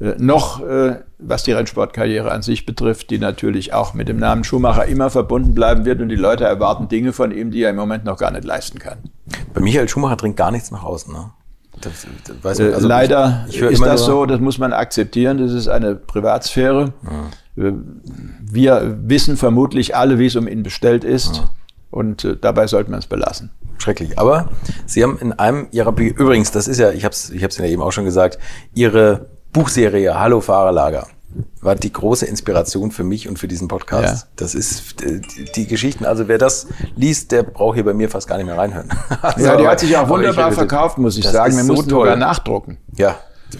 äh, 0.00 0.14
noch 0.18 0.60
äh, 0.66 0.96
was 1.18 1.44
die 1.44 1.52
Rennsportkarriere 1.52 2.32
an 2.32 2.42
sich 2.42 2.66
betrifft, 2.66 3.10
die 3.10 3.18
natürlich 3.18 3.72
auch 3.72 3.94
mit 3.94 4.08
dem 4.08 4.18
Namen 4.18 4.42
Schumacher 4.42 4.86
immer 4.86 5.10
verbunden 5.10 5.54
bleiben 5.54 5.84
wird 5.84 6.00
und 6.00 6.08
die 6.08 6.16
Leute 6.16 6.44
erwarten 6.44 6.88
Dinge 6.88 7.12
von 7.12 7.30
ihm, 7.30 7.52
die 7.52 7.62
er 7.62 7.70
im 7.70 7.76
Moment 7.76 8.04
noch 8.04 8.18
gar 8.18 8.32
nicht 8.32 8.44
leisten 8.44 8.80
kann. 8.80 8.98
Bei 9.52 9.60
Michael 9.60 9.88
Schumacher 9.88 10.16
dringt 10.16 10.36
gar 10.36 10.50
nichts 10.50 10.72
nach 10.72 10.82
außen, 10.82 11.12
ne? 11.12 11.30
Das, 11.80 12.06
das 12.42 12.58
man, 12.58 12.72
also 12.74 12.88
Leider 12.88 13.46
ich, 13.48 13.60
ich 13.60 13.70
ist 13.72 13.84
das 13.84 14.04
so, 14.04 14.26
das 14.26 14.40
muss 14.40 14.58
man 14.58 14.72
akzeptieren, 14.72 15.38
das 15.38 15.52
ist 15.52 15.68
eine 15.68 15.94
Privatsphäre. 15.94 16.92
Ja. 17.56 17.72
wir 18.40 18.98
wissen 19.02 19.36
vermutlich 19.36 19.94
alle, 19.96 20.18
wie 20.18 20.26
es 20.26 20.36
um 20.36 20.48
ihn 20.48 20.62
bestellt 20.62 21.04
ist. 21.04 21.36
Ja. 21.36 21.50
Und 21.90 22.24
äh, 22.24 22.36
dabei 22.36 22.66
sollten 22.66 22.90
wir 22.90 22.98
es 22.98 23.06
belassen. 23.06 23.50
Schrecklich. 23.78 24.18
Aber 24.18 24.48
Sie 24.86 25.02
haben 25.02 25.18
in 25.18 25.32
einem 25.32 25.68
Ihrer 25.70 25.96
übrigens, 25.96 26.50
das 26.50 26.66
ist 26.66 26.78
ja, 26.78 26.90
ich 26.90 27.04
habe 27.04 27.12
es 27.12 27.30
ich 27.30 27.44
hab's 27.44 27.58
Ihnen 27.58 27.66
ja 27.68 27.72
eben 27.72 27.82
auch 27.82 27.92
schon 27.92 28.04
gesagt, 28.04 28.38
Ihre 28.74 29.26
Buchserie 29.52 30.18
Hallo 30.18 30.40
Fahrerlager 30.40 31.06
war 31.60 31.74
die 31.74 31.92
große 31.92 32.26
Inspiration 32.26 32.90
für 32.90 33.04
mich 33.04 33.28
und 33.28 33.38
für 33.38 33.48
diesen 33.48 33.68
Podcast. 33.68 34.24
Ja. 34.24 34.28
Das 34.36 34.54
ist 34.54 35.00
die, 35.00 35.44
die, 35.54 35.66
Geschichten. 35.66 36.04
Also 36.04 36.28
wer 36.28 36.38
das 36.38 36.66
liest, 36.96 37.32
der 37.32 37.42
braucht 37.42 37.74
hier 37.74 37.84
bei 37.84 37.94
mir 37.94 38.08
fast 38.08 38.28
gar 38.28 38.36
nicht 38.36 38.46
mehr 38.46 38.56
reinhören. 38.56 38.88
Also, 39.22 39.46
ja, 39.46 39.56
die 39.56 39.66
hat 39.66 39.80
sich 39.80 39.96
auch 39.96 40.08
wunderbar 40.08 40.52
verkauft, 40.52 40.98
muss 40.98 41.16
ich 41.16 41.26
sagen. 41.26 41.56
Wir 41.56 41.64
so 41.64 41.72
mussten 41.72 41.90
toll. 41.90 42.06
sogar 42.06 42.16
nachdrucken. 42.16 42.78
Ja. 42.96 43.16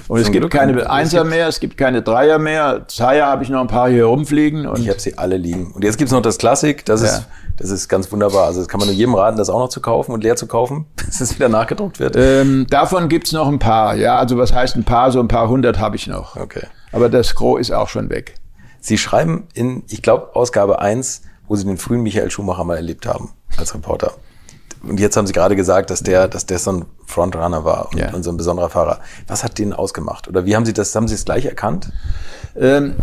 Und 0.08 0.20
es 0.20 0.30
gibt 0.30 0.50
keine 0.50 0.90
Einser 0.90 1.24
mehr, 1.24 1.48
es 1.48 1.60
gibt 1.60 1.76
keine 1.76 2.02
Dreier 2.02 2.38
mehr. 2.38 2.84
Zweier 2.88 3.26
habe 3.26 3.44
ich 3.44 3.48
noch 3.48 3.60
ein 3.60 3.68
paar 3.68 3.88
hier 3.88 4.06
rumfliegen. 4.06 4.66
Und 4.66 4.80
ich 4.80 4.88
habe 4.88 5.00
sie 5.00 5.16
alle 5.16 5.36
liegen. 5.36 5.72
Und 5.72 5.84
jetzt 5.84 5.96
gibt 5.96 6.08
es 6.08 6.12
noch 6.12 6.22
das 6.22 6.38
Klassik, 6.38 6.84
das 6.84 7.02
ja. 7.02 7.08
ist 7.08 7.26
das 7.56 7.70
ist 7.70 7.88
ganz 7.88 8.10
wunderbar. 8.10 8.46
Also 8.46 8.60
das 8.60 8.68
kann 8.68 8.78
man 8.78 8.88
nur 8.88 8.96
jedem 8.96 9.14
raten, 9.14 9.36
das 9.36 9.48
auch 9.48 9.58
noch 9.58 9.68
zu 9.68 9.80
kaufen 9.80 10.12
und 10.12 10.24
leer 10.24 10.36
zu 10.36 10.46
kaufen, 10.46 10.86
bis 10.96 11.20
es 11.20 11.34
wieder 11.34 11.48
nachgedruckt 11.48 12.00
wird. 12.00 12.16
Ähm, 12.16 12.66
davon 12.68 13.08
gibt's 13.08 13.32
noch 13.32 13.48
ein 13.48 13.58
paar. 13.58 13.96
Ja, 13.96 14.16
also 14.18 14.36
was 14.36 14.52
heißt 14.52 14.76
ein 14.76 14.84
paar? 14.84 15.10
So 15.12 15.20
ein 15.20 15.28
paar 15.28 15.48
hundert 15.48 15.78
habe 15.78 15.96
ich 15.96 16.06
noch. 16.06 16.36
Okay. 16.36 16.66
Aber 16.94 17.08
das 17.08 17.34
Gros 17.34 17.60
ist 17.60 17.72
auch 17.72 17.88
schon 17.88 18.10
weg. 18.10 18.34
Sie 18.80 18.98
schreiben 18.98 19.48
in, 19.54 19.82
ich 19.88 20.02
glaube, 20.02 20.34
Ausgabe 20.34 20.80
eins, 20.80 21.22
wo 21.48 21.56
Sie 21.56 21.64
den 21.64 21.78
frühen 21.78 22.02
Michael 22.02 22.30
Schumacher 22.30 22.64
mal 22.64 22.76
erlebt 22.76 23.06
haben 23.06 23.30
als 23.56 23.74
Reporter. 23.74 24.12
Und 24.82 25.00
jetzt 25.00 25.16
haben 25.16 25.26
Sie 25.26 25.32
gerade 25.32 25.56
gesagt, 25.56 25.90
dass 25.90 26.02
der, 26.02 26.28
dass 26.28 26.46
der 26.46 26.58
so 26.58 26.72
ein 26.72 26.84
Frontrunner 27.06 27.64
war 27.64 27.88
und, 27.90 27.98
ja. 27.98 28.12
und 28.12 28.22
so 28.22 28.30
ein 28.30 28.36
besonderer 28.36 28.68
Fahrer. 28.68 29.00
Was 29.26 29.42
hat 29.42 29.58
den 29.58 29.72
ausgemacht? 29.72 30.28
Oder 30.28 30.44
wie 30.44 30.54
haben 30.54 30.66
Sie 30.66 30.72
das, 30.72 30.94
haben 30.94 31.08
Sie 31.08 31.14
es 31.14 31.24
gleich 31.24 31.46
erkannt? 31.46 31.90
Ähm, 32.56 32.94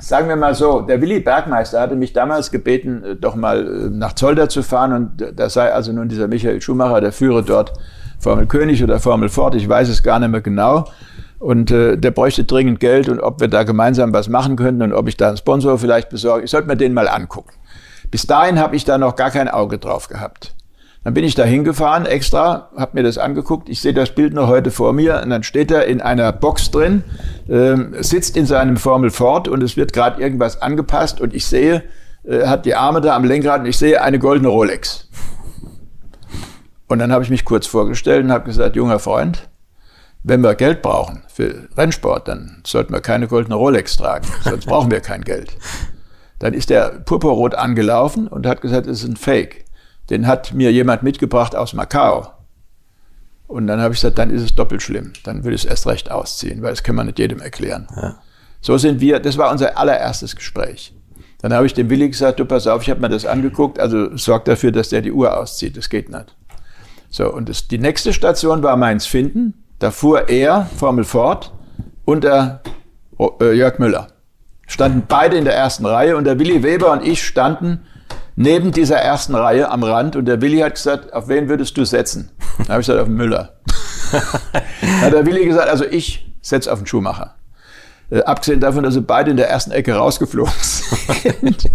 sagen 0.00 0.28
wir 0.28 0.36
mal 0.36 0.54
so, 0.54 0.82
der 0.82 1.00
Willi 1.00 1.20
Bergmeister 1.20 1.80
hatte 1.80 1.96
mich 1.96 2.12
damals 2.12 2.50
gebeten, 2.50 3.02
äh, 3.02 3.16
doch 3.16 3.34
mal 3.34 3.66
äh, 3.66 3.90
nach 3.90 4.12
Zolder 4.12 4.48
zu 4.48 4.62
fahren 4.62 4.92
und 4.92 5.32
das 5.36 5.54
sei 5.54 5.72
also 5.72 5.92
nun 5.92 6.08
dieser 6.08 6.28
Michael 6.28 6.60
Schumacher, 6.60 7.00
der 7.00 7.12
führe 7.12 7.42
dort 7.42 7.72
Formel 8.20 8.46
König 8.46 8.82
oder 8.84 9.00
Formel 9.00 9.28
Ford, 9.28 9.54
ich 9.54 9.68
weiß 9.68 9.88
es 9.88 10.02
gar 10.02 10.20
nicht 10.20 10.30
mehr 10.30 10.42
genau. 10.42 10.84
Und 11.44 11.70
äh, 11.70 11.98
der 11.98 12.10
bräuchte 12.10 12.44
dringend 12.44 12.80
Geld 12.80 13.10
und 13.10 13.20
ob 13.20 13.38
wir 13.38 13.48
da 13.48 13.64
gemeinsam 13.64 14.14
was 14.14 14.30
machen 14.30 14.56
könnten 14.56 14.80
und 14.80 14.94
ob 14.94 15.08
ich 15.08 15.18
da 15.18 15.28
einen 15.28 15.36
Sponsor 15.36 15.78
vielleicht 15.78 16.08
besorge. 16.08 16.44
Ich 16.44 16.50
sollte 16.50 16.68
mir 16.68 16.76
den 16.78 16.94
mal 16.94 17.06
angucken. 17.06 17.52
Bis 18.10 18.26
dahin 18.26 18.58
habe 18.58 18.76
ich 18.76 18.86
da 18.86 18.96
noch 18.96 19.14
gar 19.14 19.30
kein 19.30 19.48
Auge 19.48 19.76
drauf 19.76 20.08
gehabt. 20.08 20.54
Dann 21.02 21.12
bin 21.12 21.22
ich 21.22 21.34
da 21.34 21.44
hingefahren 21.44 22.06
extra, 22.06 22.70
habe 22.78 22.92
mir 22.94 23.02
das 23.02 23.18
angeguckt. 23.18 23.68
Ich 23.68 23.82
sehe 23.82 23.92
das 23.92 24.14
Bild 24.14 24.32
noch 24.32 24.48
heute 24.48 24.70
vor 24.70 24.94
mir. 24.94 25.20
Und 25.22 25.28
dann 25.28 25.42
steht 25.42 25.70
er 25.70 25.84
in 25.84 26.00
einer 26.00 26.32
Box 26.32 26.70
drin, 26.70 27.04
äh, 27.46 27.76
sitzt 28.02 28.38
in 28.38 28.46
seinem 28.46 28.78
Formel 28.78 29.10
Ford 29.10 29.46
und 29.46 29.62
es 29.62 29.76
wird 29.76 29.92
gerade 29.92 30.22
irgendwas 30.22 30.62
angepasst. 30.62 31.20
Und 31.20 31.34
ich 31.34 31.44
sehe, 31.44 31.82
äh, 32.24 32.46
hat 32.46 32.64
die 32.64 32.74
Arme 32.74 33.02
da 33.02 33.14
am 33.14 33.24
Lenkrad 33.24 33.60
und 33.60 33.66
ich 33.66 33.76
sehe 33.76 34.00
eine 34.00 34.18
goldene 34.18 34.48
Rolex. 34.48 35.10
Und 36.88 37.00
dann 37.00 37.12
habe 37.12 37.22
ich 37.22 37.28
mich 37.28 37.44
kurz 37.44 37.66
vorgestellt 37.66 38.24
und 38.24 38.32
habe 38.32 38.46
gesagt, 38.46 38.76
junger 38.76 38.98
Freund, 38.98 39.46
wenn 40.24 40.40
wir 40.40 40.56
Geld 40.56 40.82
brauchen 40.82 41.22
für 41.28 41.68
Rennsport, 41.76 42.26
dann 42.26 42.62
sollten 42.66 42.92
wir 42.92 43.00
keine 43.00 43.28
goldene 43.28 43.54
Rolex 43.54 43.96
tragen, 43.96 44.26
sonst 44.42 44.66
brauchen 44.66 44.90
wir 44.90 45.00
kein 45.00 45.22
Geld. 45.22 45.56
Dann 46.40 46.52
ist 46.52 46.70
der 46.70 46.88
purpurrot 46.90 47.54
angelaufen 47.54 48.26
und 48.26 48.46
hat 48.46 48.60
gesagt, 48.60 48.88
es 48.88 49.02
ist 49.02 49.08
ein 49.08 49.16
Fake 49.16 49.64
den 50.10 50.26
hat 50.26 50.52
mir 50.52 50.70
jemand 50.72 51.02
mitgebracht 51.02 51.56
aus 51.56 51.72
Macau. 51.72 52.28
Und 53.46 53.66
dann 53.66 53.80
habe 53.80 53.94
ich 53.94 54.00
gesagt, 54.00 54.18
dann 54.18 54.30
ist 54.30 54.42
es 54.42 54.54
doppelt 54.54 54.82
schlimm. 54.82 55.12
Dann 55.22 55.44
würde 55.44 55.54
ich 55.54 55.64
es 55.64 55.70
erst 55.70 55.86
recht 55.86 56.10
ausziehen, 56.10 56.62
weil 56.62 56.70
das 56.70 56.82
kann 56.82 56.94
man 56.94 57.06
nicht 57.06 57.18
jedem 57.18 57.40
erklären. 57.40 57.88
Ja. 57.94 58.16
So 58.60 58.78
sind 58.78 59.00
wir, 59.00 59.20
das 59.20 59.36
war 59.36 59.50
unser 59.50 59.78
allererstes 59.78 60.34
Gespräch. 60.34 60.94
Dann 61.40 61.52
habe 61.52 61.66
ich 61.66 61.74
dem 61.74 61.90
Willi 61.90 62.08
gesagt, 62.08 62.40
du 62.40 62.46
pass 62.46 62.66
auf, 62.66 62.82
ich 62.82 62.90
habe 62.90 63.00
mir 63.00 63.10
das 63.10 63.26
angeguckt, 63.26 63.78
also 63.78 64.16
sorg 64.16 64.46
dafür, 64.46 64.72
dass 64.72 64.88
der 64.88 65.02
die 65.02 65.12
Uhr 65.12 65.36
auszieht. 65.38 65.76
Das 65.76 65.90
geht 65.90 66.08
nicht. 66.08 66.34
So, 67.10 67.32
und 67.32 67.48
das, 67.48 67.68
die 67.68 67.78
nächste 67.78 68.12
Station 68.12 68.62
war 68.62 68.76
Mainz-Finden. 68.76 69.63
Da 69.84 69.90
fuhr 69.90 70.30
er, 70.30 70.66
Formel 70.78 71.04
Ford, 71.04 71.52
unter 72.06 72.62
äh, 73.18 73.52
Jörg 73.52 73.78
Müller. 73.78 74.06
Standen 74.66 75.02
beide 75.06 75.36
in 75.36 75.44
der 75.44 75.54
ersten 75.54 75.84
Reihe 75.84 76.16
und 76.16 76.24
der 76.24 76.38
Willi 76.38 76.62
Weber 76.62 76.90
und 76.90 77.06
ich 77.06 77.22
standen 77.22 77.84
neben 78.34 78.72
dieser 78.72 78.96
ersten 78.96 79.34
Reihe 79.34 79.70
am 79.70 79.82
Rand 79.82 80.16
und 80.16 80.24
der 80.24 80.40
Willi 80.40 80.60
hat 80.60 80.76
gesagt, 80.76 81.12
auf 81.12 81.28
wen 81.28 81.50
würdest 81.50 81.76
du 81.76 81.84
setzen? 81.84 82.30
Da 82.60 82.72
habe 82.72 82.80
ich 82.80 82.86
gesagt, 82.86 82.98
auf 82.98 83.08
den 83.08 83.16
Müller. 83.16 83.56
da 84.80 85.00
hat 85.02 85.12
der 85.12 85.26
Willi 85.26 85.44
gesagt, 85.44 85.68
also 85.68 85.84
ich 85.84 86.34
setze 86.40 86.72
auf 86.72 86.78
den 86.78 86.86
Schuhmacher. 86.86 87.34
Äh, 88.14 88.22
abgesehen 88.22 88.60
davon, 88.60 88.84
dass 88.84 88.94
sie 88.94 89.00
beide 89.00 89.32
in 89.32 89.36
der 89.36 89.50
ersten 89.50 89.72
Ecke 89.72 89.94
rausgeflogen 89.94 90.52
sind, 90.60 91.70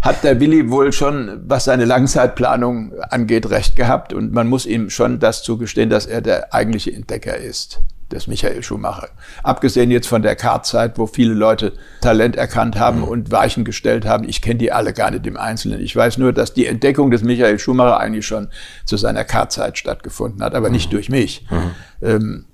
hat 0.00 0.24
der 0.24 0.40
Willi 0.40 0.68
wohl 0.68 0.92
schon, 0.92 1.42
was 1.46 1.64
seine 1.64 1.84
Langzeitplanung 1.84 2.92
angeht, 3.10 3.48
recht 3.50 3.76
gehabt. 3.76 4.12
Und 4.12 4.32
man 4.32 4.48
muss 4.48 4.66
ihm 4.66 4.90
schon 4.90 5.20
das 5.20 5.42
zugestehen, 5.42 5.90
dass 5.90 6.06
er 6.06 6.20
der 6.20 6.52
eigentliche 6.52 6.92
Entdecker 6.92 7.36
ist 7.36 7.80
des 8.10 8.26
Michael 8.26 8.62
Schumacher. 8.62 9.08
Abgesehen 9.42 9.90
jetzt 9.90 10.08
von 10.08 10.22
der 10.22 10.36
Kartzeit, 10.36 10.98
wo 10.98 11.06
viele 11.06 11.32
Leute 11.32 11.72
Talent 12.00 12.36
erkannt 12.36 12.78
haben 12.78 12.98
mhm. 12.98 13.04
und 13.04 13.30
Weichen 13.32 13.64
gestellt 13.64 14.06
haben. 14.06 14.28
Ich 14.28 14.42
kenne 14.42 14.56
die 14.56 14.72
alle 14.72 14.92
gar 14.92 15.10
nicht 15.10 15.26
im 15.26 15.36
Einzelnen. 15.36 15.80
Ich 15.80 15.96
weiß 15.96 16.18
nur, 16.18 16.32
dass 16.32 16.52
die 16.52 16.66
Entdeckung 16.66 17.10
des 17.10 17.22
Michael 17.22 17.58
Schumacher 17.58 17.98
eigentlich 17.98 18.26
schon 18.26 18.48
zu 18.84 18.96
seiner 18.96 19.24
Kartzeit 19.24 19.78
stattgefunden 19.78 20.42
hat, 20.42 20.54
aber 20.54 20.68
mhm. 20.68 20.74
nicht 20.74 20.92
durch 20.92 21.08
mich. 21.08 21.46
Mhm. 21.50 21.70
Ähm, 22.02 22.44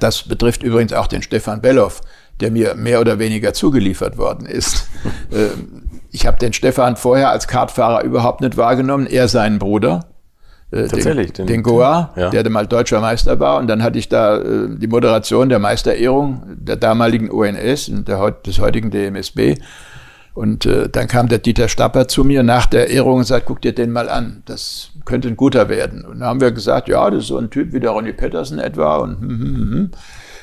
das 0.00 0.22
betrifft 0.22 0.62
übrigens 0.62 0.92
auch 0.92 1.06
den 1.06 1.22
Stefan 1.22 1.60
Belloff, 1.60 2.00
der 2.40 2.50
mir 2.50 2.74
mehr 2.74 3.00
oder 3.00 3.18
weniger 3.18 3.52
zugeliefert 3.52 4.18
worden 4.18 4.46
ist. 4.46 4.88
ähm, 5.32 5.82
ich 6.10 6.26
habe 6.26 6.38
den 6.38 6.52
Stefan 6.52 6.96
vorher 6.96 7.30
als 7.30 7.48
Kartfahrer 7.48 8.04
überhaupt 8.04 8.40
nicht 8.40 8.56
wahrgenommen, 8.56 9.06
er 9.06 9.28
seinen 9.28 9.58
Bruder. 9.58 10.06
Äh, 10.70 10.86
Tatsächlich, 10.86 11.32
den, 11.32 11.46
den 11.46 11.62
Goa, 11.62 12.10
ja. 12.16 12.28
der 12.30 12.48
mal 12.50 12.66
deutscher 12.66 13.00
Meister 13.00 13.40
war. 13.40 13.58
Und 13.58 13.68
dann 13.68 13.82
hatte 13.82 13.98
ich 13.98 14.08
da 14.08 14.38
äh, 14.38 14.68
die 14.68 14.86
Moderation 14.86 15.48
der 15.48 15.58
Meisterehrung 15.58 16.42
der 16.46 16.76
damaligen 16.76 17.30
ONS 17.30 17.88
und 17.88 18.08
der, 18.08 18.30
des 18.30 18.58
heutigen 18.58 18.90
DMSB. 18.90 19.56
Und 20.38 20.66
äh, 20.66 20.88
dann 20.88 21.08
kam 21.08 21.28
der 21.28 21.38
Dieter 21.38 21.66
Stapper 21.66 22.06
zu 22.06 22.22
mir 22.22 22.44
nach 22.44 22.66
der 22.66 22.90
Ehrung 22.90 23.18
und 23.18 23.24
sagt, 23.24 23.46
guck 23.46 23.60
dir 23.60 23.74
den 23.74 23.90
mal 23.90 24.08
an, 24.08 24.44
das 24.46 24.90
könnte 25.04 25.26
ein 25.26 25.36
guter 25.36 25.68
werden. 25.68 26.04
Und 26.04 26.20
dann 26.20 26.28
haben 26.28 26.40
wir 26.40 26.52
gesagt, 26.52 26.86
ja, 26.86 27.10
das 27.10 27.24
ist 27.24 27.26
so 27.26 27.38
ein 27.38 27.50
Typ 27.50 27.72
wie 27.72 27.80
der 27.80 27.90
Ronnie 27.90 28.12
Pettersen 28.12 28.60
etwa. 28.60 28.98
Und, 28.98 29.20
hm, 29.20 29.28
hm, 29.28 29.40
hm. 29.40 29.72
hm. 29.72 29.90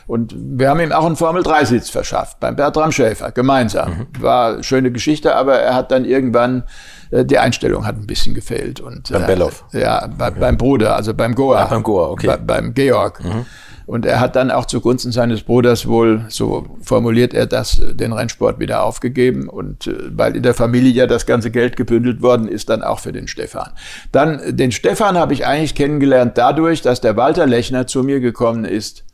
Und 0.05 0.35
wir 0.37 0.69
haben 0.69 0.81
ihm 0.81 0.91
auch 0.91 1.05
einen 1.05 1.15
Formel-3-Sitz 1.15 1.89
verschafft, 1.89 2.41
beim 2.41 2.57
Bertram 2.57 2.91
Schäfer, 2.91 3.31
gemeinsam. 3.31 3.89
Mhm. 3.89 4.21
War 4.21 4.55
eine 4.55 4.63
schöne 4.65 4.91
Geschichte, 4.91 5.33
aber 5.33 5.59
er 5.59 5.75
hat 5.75 5.91
dann 5.91 6.03
irgendwann, 6.03 6.63
äh, 7.11 7.23
die 7.23 7.39
Einstellung 7.39 7.87
hat 7.87 7.95
ein 7.95 8.05
bisschen 8.05 8.35
gefehlt. 8.35 8.81
Und, 8.81 9.09
beim 9.13 9.23
äh, 9.23 9.27
Belloff? 9.27 9.63
Ja, 9.71 10.07
bei, 10.07 10.27
okay. 10.27 10.39
beim 10.41 10.57
Bruder, 10.57 10.97
also 10.97 11.13
beim 11.13 11.33
Goa. 11.35 11.63
Ach, 11.63 11.69
beim 11.69 11.83
Goa, 11.83 12.09
okay. 12.09 12.27
Bei, 12.27 12.35
beim 12.35 12.73
Georg. 12.73 13.23
Mhm. 13.23 13.45
Und 13.85 14.05
er 14.05 14.19
hat 14.19 14.35
dann 14.35 14.51
auch 14.51 14.65
zugunsten 14.65 15.11
seines 15.11 15.43
Bruders 15.43 15.87
wohl, 15.87 16.25
so 16.29 16.77
formuliert 16.81 17.33
er 17.33 17.45
das, 17.45 17.81
den 17.93 18.13
Rennsport 18.13 18.59
wieder 18.59 18.83
aufgegeben. 18.83 19.47
Und 19.47 19.87
äh, 19.87 19.95
weil 20.09 20.35
in 20.35 20.43
der 20.43 20.53
Familie 20.53 20.91
ja 20.91 21.07
das 21.07 21.25
ganze 21.25 21.51
Geld 21.51 21.75
gebündelt 21.75 22.21
worden 22.21 22.47
ist, 22.47 22.69
dann 22.69 22.81
auch 22.81 22.99
für 22.99 23.11
den 23.11 23.27
Stefan. 23.27 23.69
Dann, 24.11 24.55
den 24.55 24.71
Stefan 24.71 25.17
habe 25.17 25.33
ich 25.33 25.45
eigentlich 25.45 25.75
kennengelernt 25.75 26.37
dadurch, 26.37 26.81
dass 26.81 27.01
der 27.01 27.15
Walter 27.15 27.45
Lechner 27.45 27.87
zu 27.87 28.03
mir 28.03 28.19
gekommen 28.19 28.65
ist 28.65 29.05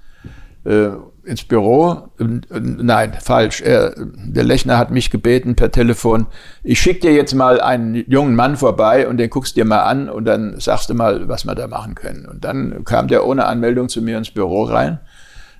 äh, 0.64 0.90
ins 1.24 1.44
Büro. 1.44 2.10
Nein, 2.18 3.14
falsch. 3.22 3.62
Er, 3.62 3.94
der 3.98 4.44
Lechner 4.44 4.78
hat 4.78 4.92
mich 4.92 5.12
gebeten 5.12 5.56
per 5.56 5.72
Telefon, 5.72 6.28
ich 6.64 6.80
schicke 6.80 7.02
dir 7.02 7.14
jetzt 7.14 7.34
mal 7.34 7.62
einen 7.62 7.96
jungen 8.10 8.36
Mann 8.36 8.58
vorbei 8.58 9.08
und 9.08 9.18
den 9.18 9.30
guckst 9.30 9.56
dir 9.56 9.66
mal 9.66 9.84
an 9.84 10.10
und 10.10 10.26
dann 10.26 10.60
sagst 10.60 10.90
du 10.90 10.94
mal, 10.94 11.28
was 11.28 11.46
wir 11.46 11.56
da 11.56 11.68
machen 11.68 11.96
können. 11.96 12.26
Und 12.26 12.44
dann 12.44 12.84
kam 12.86 13.08
der 13.08 13.26
ohne 13.26 13.46
Anmeldung 13.46 13.90
zu 13.90 14.02
mir 14.02 14.18
ins 14.18 14.32
Büro 14.32 14.64
rein. 14.64 15.00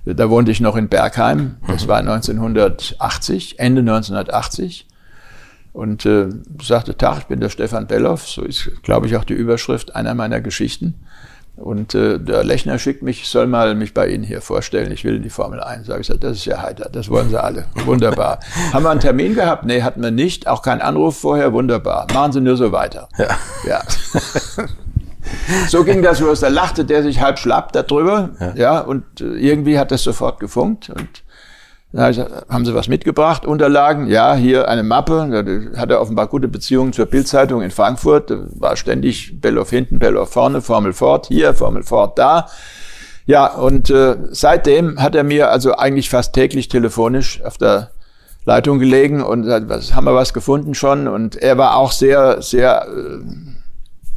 Da 0.04 0.30
wohnte 0.30 0.50
ich 0.50 0.60
noch 0.60 0.76
in 0.76 0.88
Bergheim. 0.88 1.56
Das 1.68 1.86
war 1.86 1.98
1980, 1.98 3.60
Ende 3.60 3.80
1980. 3.82 4.88
Und 5.72 6.04
äh, 6.04 6.28
sagte, 6.60 6.96
Tag, 6.96 7.18
ich 7.18 7.26
bin 7.26 7.40
der 7.40 7.48
Stefan 7.48 7.86
Belloff. 7.86 8.28
So 8.28 8.42
ist, 8.42 8.82
glaube 8.82 9.06
ich, 9.06 9.16
auch 9.16 9.24
die 9.24 9.34
Überschrift 9.34 9.94
einer 9.94 10.14
meiner 10.14 10.40
Geschichten. 10.40 11.06
Und 11.56 11.94
äh, 11.94 12.18
der 12.18 12.44
Lechner 12.44 12.78
schickt 12.78 13.02
mich, 13.02 13.20
ich 13.20 13.28
soll 13.28 13.46
mal 13.46 13.74
mich 13.74 13.92
bei 13.92 14.08
Ihnen 14.08 14.24
hier 14.24 14.40
vorstellen, 14.40 14.90
ich 14.90 15.04
will 15.04 15.16
in 15.16 15.22
die 15.22 15.30
Formel 15.30 15.60
1. 15.60 15.86
Sag 15.86 16.00
ich, 16.00 16.06
sag, 16.06 16.20
das 16.20 16.38
ist 16.38 16.44
ja 16.46 16.62
heiter, 16.62 16.88
das 16.90 17.10
wollen 17.10 17.28
Sie 17.28 17.40
alle. 17.40 17.66
Wunderbar. 17.84 18.40
Haben 18.72 18.84
wir 18.84 18.90
einen 18.90 19.00
Termin 19.00 19.34
gehabt? 19.34 19.64
Nee, 19.64 19.82
hatten 19.82 20.02
wir 20.02 20.10
nicht. 20.10 20.48
Auch 20.48 20.62
keinen 20.62 20.80
Anruf 20.80 21.18
vorher, 21.18 21.52
wunderbar. 21.52 22.06
Machen 22.14 22.32
Sie 22.32 22.40
nur 22.40 22.56
so 22.56 22.72
weiter. 22.72 23.08
Ja. 23.18 23.28
ja. 23.66 23.82
so 25.68 25.84
ging 25.84 26.02
das 26.02 26.20
los. 26.20 26.40
Da 26.40 26.48
lachte 26.48 26.86
der 26.86 27.02
sich 27.02 27.20
halb 27.20 27.38
schlapp 27.38 27.72
darüber. 27.72 28.30
Ja. 28.40 28.54
ja 28.54 28.80
und 28.80 29.20
äh, 29.20 29.24
irgendwie 29.24 29.78
hat 29.78 29.90
das 29.90 30.02
sofort 30.02 30.40
gefunkt. 30.40 30.88
Und 30.88 31.22
dann 31.92 32.26
haben 32.48 32.64
Sie 32.64 32.74
was 32.74 32.88
mitgebracht? 32.88 33.44
Unterlagen? 33.44 34.06
Ja, 34.06 34.34
hier 34.34 34.68
eine 34.68 34.82
Mappe. 34.82 35.70
Da 35.72 35.78
hat 35.80 35.90
er 35.90 36.00
offenbar 36.00 36.26
gute 36.26 36.48
Beziehungen 36.48 36.92
zur 36.92 37.06
Bildzeitung 37.06 37.60
in 37.60 37.70
Frankfurt. 37.70 38.30
Da 38.30 38.38
war 38.54 38.76
ständig 38.76 39.40
Belloff 39.40 39.70
hinten, 39.70 39.98
Belloff 39.98 40.30
vorne, 40.30 40.62
Formel 40.62 40.94
Ford 40.94 41.26
hier, 41.26 41.52
Formel 41.52 41.82
Ford 41.82 42.18
da. 42.18 42.48
Ja, 43.26 43.46
und 43.46 43.90
äh, 43.90 44.16
seitdem 44.30 45.00
hat 45.00 45.14
er 45.14 45.22
mir 45.22 45.50
also 45.50 45.74
eigentlich 45.76 46.10
fast 46.10 46.34
täglich 46.34 46.68
telefonisch 46.68 47.42
auf 47.44 47.58
der 47.58 47.90
Leitung 48.44 48.78
gelegen 48.80 49.22
und 49.22 49.46
was 49.46 49.94
haben 49.94 50.04
wir 50.04 50.14
was 50.14 50.34
gefunden 50.34 50.74
schon 50.74 51.06
und 51.06 51.36
er 51.36 51.58
war 51.58 51.76
auch 51.76 51.92
sehr 51.92 52.42
sehr 52.42 52.86
äh, 52.88 53.61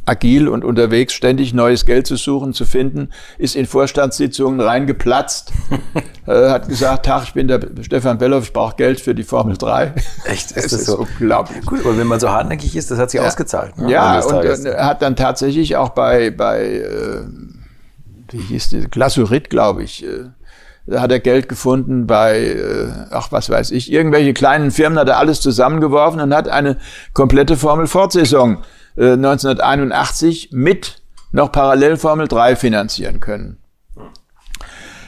agil 0.06 0.48
und 0.48 0.64
unterwegs, 0.64 1.12
ständig 1.12 1.52
neues 1.52 1.84
Geld 1.84 2.06
zu 2.06 2.16
suchen, 2.16 2.52
zu 2.52 2.64
finden, 2.64 3.10
ist 3.38 3.56
in 3.56 3.66
Vorstandssitzungen 3.66 4.60
reingeplatzt, 4.60 5.52
äh, 6.26 6.48
hat 6.48 6.68
gesagt, 6.68 7.06
Tag, 7.06 7.24
ich 7.24 7.34
bin 7.34 7.48
der 7.48 7.60
Stefan 7.82 8.16
Belloff, 8.18 8.44
ich 8.44 8.52
brauche 8.52 8.76
Geld 8.76 9.00
für 9.00 9.14
die 9.14 9.24
Formel 9.24 9.56
3. 9.56 9.94
Echt? 10.24 10.52
Ist 10.56 10.72
das 10.72 10.72
ist 10.72 10.86
so? 10.86 10.98
unglaublich. 10.98 11.64
Gut, 11.66 11.80
aber 11.80 11.98
wenn 11.98 12.06
man 12.06 12.20
so 12.20 12.30
hartnäckig 12.30 12.76
ist, 12.76 12.90
das 12.90 12.98
hat 12.98 13.10
sich 13.10 13.20
ja. 13.20 13.26
ausgezahlt. 13.26 13.76
Ne? 13.78 13.90
Ja, 13.90 14.20
und 14.20 14.44
er 14.44 14.86
hat 14.86 15.02
dann 15.02 15.16
tatsächlich 15.16 15.76
auch 15.76 15.90
bei, 15.90 16.30
bei 16.30 16.64
äh, 16.64 17.22
wie 18.30 18.38
hieß 18.38 18.70
die, 18.70 18.80
Glasurit, 18.82 19.50
glaube 19.50 19.82
ich, 19.82 20.04
äh, 20.04 20.30
da 20.86 21.00
hat 21.00 21.10
er 21.10 21.18
Geld 21.18 21.48
gefunden 21.48 22.06
bei, 22.06 22.38
äh, 22.38 22.88
ach 23.10 23.32
was 23.32 23.50
weiß 23.50 23.72
ich, 23.72 23.90
irgendwelche 23.90 24.34
kleinen 24.34 24.70
Firmen 24.70 24.98
hat 24.98 25.08
er 25.08 25.18
alles 25.18 25.40
zusammengeworfen 25.40 26.20
und 26.20 26.32
hat 26.32 26.48
eine 26.48 26.76
komplette 27.12 27.56
Formel-Ford-Saison 27.56 28.58
1981 28.96 30.52
äh, 30.52 30.56
mit 30.56 31.02
noch 31.32 31.52
parallel 31.52 31.96
Formel 31.96 32.28
3 32.28 32.56
finanzieren 32.56 33.20
können. 33.20 33.58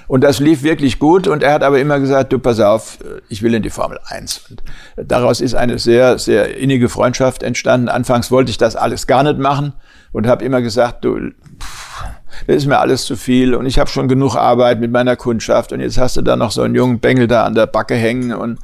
Und 0.09 0.25
das 0.25 0.41
lief 0.41 0.63
wirklich 0.63 0.99
gut 0.99 1.29
und 1.29 1.43
er 1.43 1.53
hat 1.53 1.63
aber 1.63 1.79
immer 1.79 2.01
gesagt, 2.01 2.33
du 2.33 2.39
pass 2.39 2.61
auf, 2.61 2.99
äh, 3.03 3.21
ich 3.29 3.43
will 3.43 3.55
in 3.55 3.63
die 3.63 3.71
Formel 3.71 3.99
1. 4.07 4.47
Und 4.49 4.63
daraus 4.97 5.41
ist 5.41 5.55
eine 5.55 5.79
sehr, 5.79 6.19
sehr 6.19 6.57
innige 6.57 6.89
Freundschaft 6.89 7.43
entstanden. 7.43 7.89
Anfangs 7.89 8.31
wollte 8.31 8.51
ich 8.51 8.59
das 8.59 8.75
alles 8.75 9.07
gar 9.07 9.23
nicht 9.23 9.39
machen 9.39 9.75
und 10.13 10.27
habe 10.27 10.45
immer 10.45 10.63
gesagt, 10.63 11.05
du, 11.05 11.31
pff, 11.61 12.05
das 12.47 12.57
ist 12.57 12.67
mir 12.67 12.79
alles 12.79 13.05
zu 13.05 13.17
viel 13.17 13.55
und 13.55 13.67
ich 13.67 13.79
habe 13.79 13.91
schon 13.91 14.09
genug 14.09 14.37
Arbeit 14.37 14.81
mit 14.81 14.91
meiner 14.91 15.17
Kundschaft 15.17 15.73
und 15.73 15.81
jetzt 15.81 15.99
hast 15.99 16.17
du 16.17 16.23
da 16.23 16.37
noch 16.37 16.53
so 16.53 16.63
einen 16.63 16.75
jungen 16.75 17.01
Bengel 17.01 17.27
da 17.27 17.45
an 17.45 17.55
der 17.55 17.67
Backe 17.67 17.95
hängen 17.95 18.33
und 18.33 18.59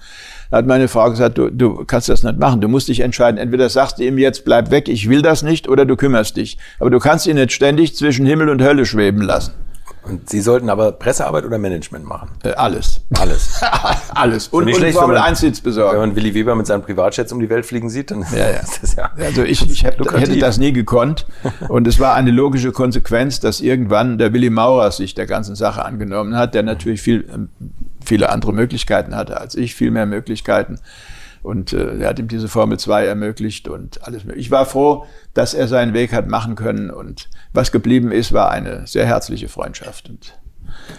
da 0.50 0.58
hat 0.58 0.66
meine 0.66 0.88
Frau 0.88 1.10
gesagt, 1.10 1.38
du, 1.38 1.50
du 1.50 1.84
kannst 1.84 2.08
das 2.08 2.22
nicht 2.22 2.38
machen. 2.38 2.60
Du 2.60 2.68
musst 2.68 2.88
dich 2.88 3.00
entscheiden. 3.00 3.38
Entweder 3.38 3.68
sagst 3.68 3.98
du 3.98 4.04
ihm 4.04 4.18
jetzt, 4.18 4.44
bleib 4.44 4.70
weg, 4.70 4.88
ich 4.88 5.08
will 5.08 5.22
das 5.22 5.42
nicht, 5.42 5.68
oder 5.68 5.84
du 5.84 5.96
kümmerst 5.96 6.36
dich. 6.36 6.58
Aber 6.78 6.90
du 6.90 6.98
kannst 6.98 7.26
ihn 7.26 7.36
nicht 7.36 7.52
ständig 7.52 7.96
zwischen 7.96 8.26
Himmel 8.26 8.48
und 8.48 8.62
Hölle 8.62 8.86
schweben 8.86 9.22
lassen. 9.22 9.52
Und 10.06 10.28
Sie 10.28 10.40
sollten 10.40 10.68
aber 10.68 10.92
Pressearbeit 10.92 11.46
oder 11.46 11.56
Management 11.58 12.04
machen? 12.04 12.28
Äh, 12.42 12.50
alles. 12.52 13.00
Alles. 13.18 13.62
alles. 14.14 14.48
Und, 14.48 14.64
und 14.64 14.76
schlecht, 14.76 14.98
Formel 14.98 15.16
1 15.16 15.40
Sitz 15.40 15.60
besorgen. 15.60 15.94
Wenn 15.94 16.08
man 16.08 16.16
Willi 16.16 16.34
Weber 16.34 16.54
mit 16.54 16.66
seinem 16.66 16.82
Privatjets 16.82 17.32
um 17.32 17.40
die 17.40 17.48
Welt 17.48 17.64
fliegen 17.64 17.88
sieht, 17.88 18.10
dann 18.10 18.24
ja, 18.32 18.38
ja. 18.50 18.58
ist 18.58 18.82
das 18.82 18.96
ja. 18.96 19.10
Also 19.18 19.42
ich, 19.44 19.68
ich 19.70 19.82
hätte, 19.82 20.04
hätte 20.18 20.38
das 20.38 20.58
nie 20.58 20.72
gekonnt. 20.72 21.26
Und 21.68 21.86
es 21.86 21.98
war 22.00 22.14
eine 22.14 22.30
logische 22.32 22.72
Konsequenz, 22.72 23.40
dass 23.40 23.62
irgendwann 23.62 24.18
der 24.18 24.34
Willi 24.34 24.50
Maurer 24.50 24.90
sich 24.90 25.14
der 25.14 25.26
ganzen 25.26 25.54
Sache 25.54 25.84
angenommen 25.84 26.36
hat, 26.36 26.54
der 26.54 26.64
natürlich 26.64 27.00
viel, 27.00 27.26
ähm, 27.32 27.48
viele 28.04 28.30
andere 28.30 28.52
Möglichkeiten 28.52 29.14
hatte 29.14 29.40
als 29.40 29.54
ich, 29.54 29.74
viel 29.74 29.90
mehr 29.90 30.06
Möglichkeiten. 30.06 30.78
Und 31.42 31.74
äh, 31.74 31.98
er 31.98 32.08
hat 32.08 32.18
ihm 32.18 32.28
diese 32.28 32.48
Formel 32.48 32.78
2 32.78 33.04
ermöglicht 33.04 33.68
und 33.68 34.02
alles. 34.06 34.22
Ich 34.34 34.50
war 34.50 34.64
froh, 34.64 35.04
dass 35.34 35.52
er 35.52 35.68
seinen 35.68 35.92
Weg 35.92 36.12
hat 36.14 36.26
machen 36.26 36.54
können. 36.54 36.90
Und 36.90 37.28
was 37.52 37.70
geblieben 37.70 38.12
ist, 38.12 38.32
war 38.32 38.50
eine 38.50 38.86
sehr 38.86 39.04
herzliche 39.04 39.48
Freundschaft. 39.48 40.08
Und 40.08 40.38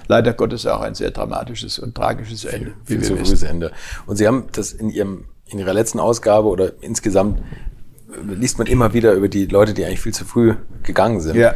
leider 0.07 0.33
Gottes 0.33 0.67
auch 0.67 0.81
ein 0.81 0.93
sehr 0.93 1.09
dramatisches 1.09 1.79
und 1.79 1.95
tragisches 1.95 2.45
Ende. 2.45 2.73
Viel, 2.83 2.99
viel 2.99 3.01
zu 3.01 3.17
frühes 3.17 3.41
Ende. 3.41 3.71
Und 4.05 4.17
Sie 4.17 4.27
haben 4.27 4.45
das 4.51 4.71
in 4.71 4.91
Ihrem 4.91 5.25
in 5.47 5.59
Ihrer 5.59 5.73
letzten 5.73 5.99
Ausgabe 5.99 6.47
oder 6.47 6.73
insgesamt 6.81 7.39
äh, 7.39 8.33
liest 8.33 8.57
man 8.57 8.67
immer 8.67 8.93
wieder 8.93 9.13
über 9.13 9.27
die 9.27 9.45
Leute, 9.45 9.73
die 9.73 9.85
eigentlich 9.85 10.01
viel 10.01 10.13
zu 10.13 10.25
früh 10.25 10.55
gegangen 10.83 11.21
sind. 11.21 11.35
Ja. 11.35 11.53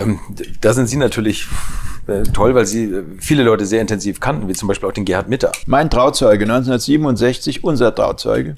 Ähm, 0.00 0.20
da 0.60 0.72
sind 0.72 0.86
Sie 0.86 0.96
natürlich 0.96 1.48
äh, 2.10 2.22
toll, 2.24 2.54
weil 2.54 2.66
Sie 2.66 2.84
äh, 2.84 3.04
viele 3.18 3.42
Leute 3.42 3.64
sehr 3.66 3.80
intensiv 3.80 4.20
kannten, 4.20 4.48
wie 4.48 4.52
zum 4.52 4.68
Beispiel 4.68 4.88
auch 4.88 4.92
den 4.92 5.04
Gerhard 5.04 5.28
Mitter. 5.28 5.52
Mein 5.66 5.90
Trauzeuge, 5.90 6.44
1967, 6.44 7.64
unser 7.64 7.94
Trauzeuge, 7.94 8.56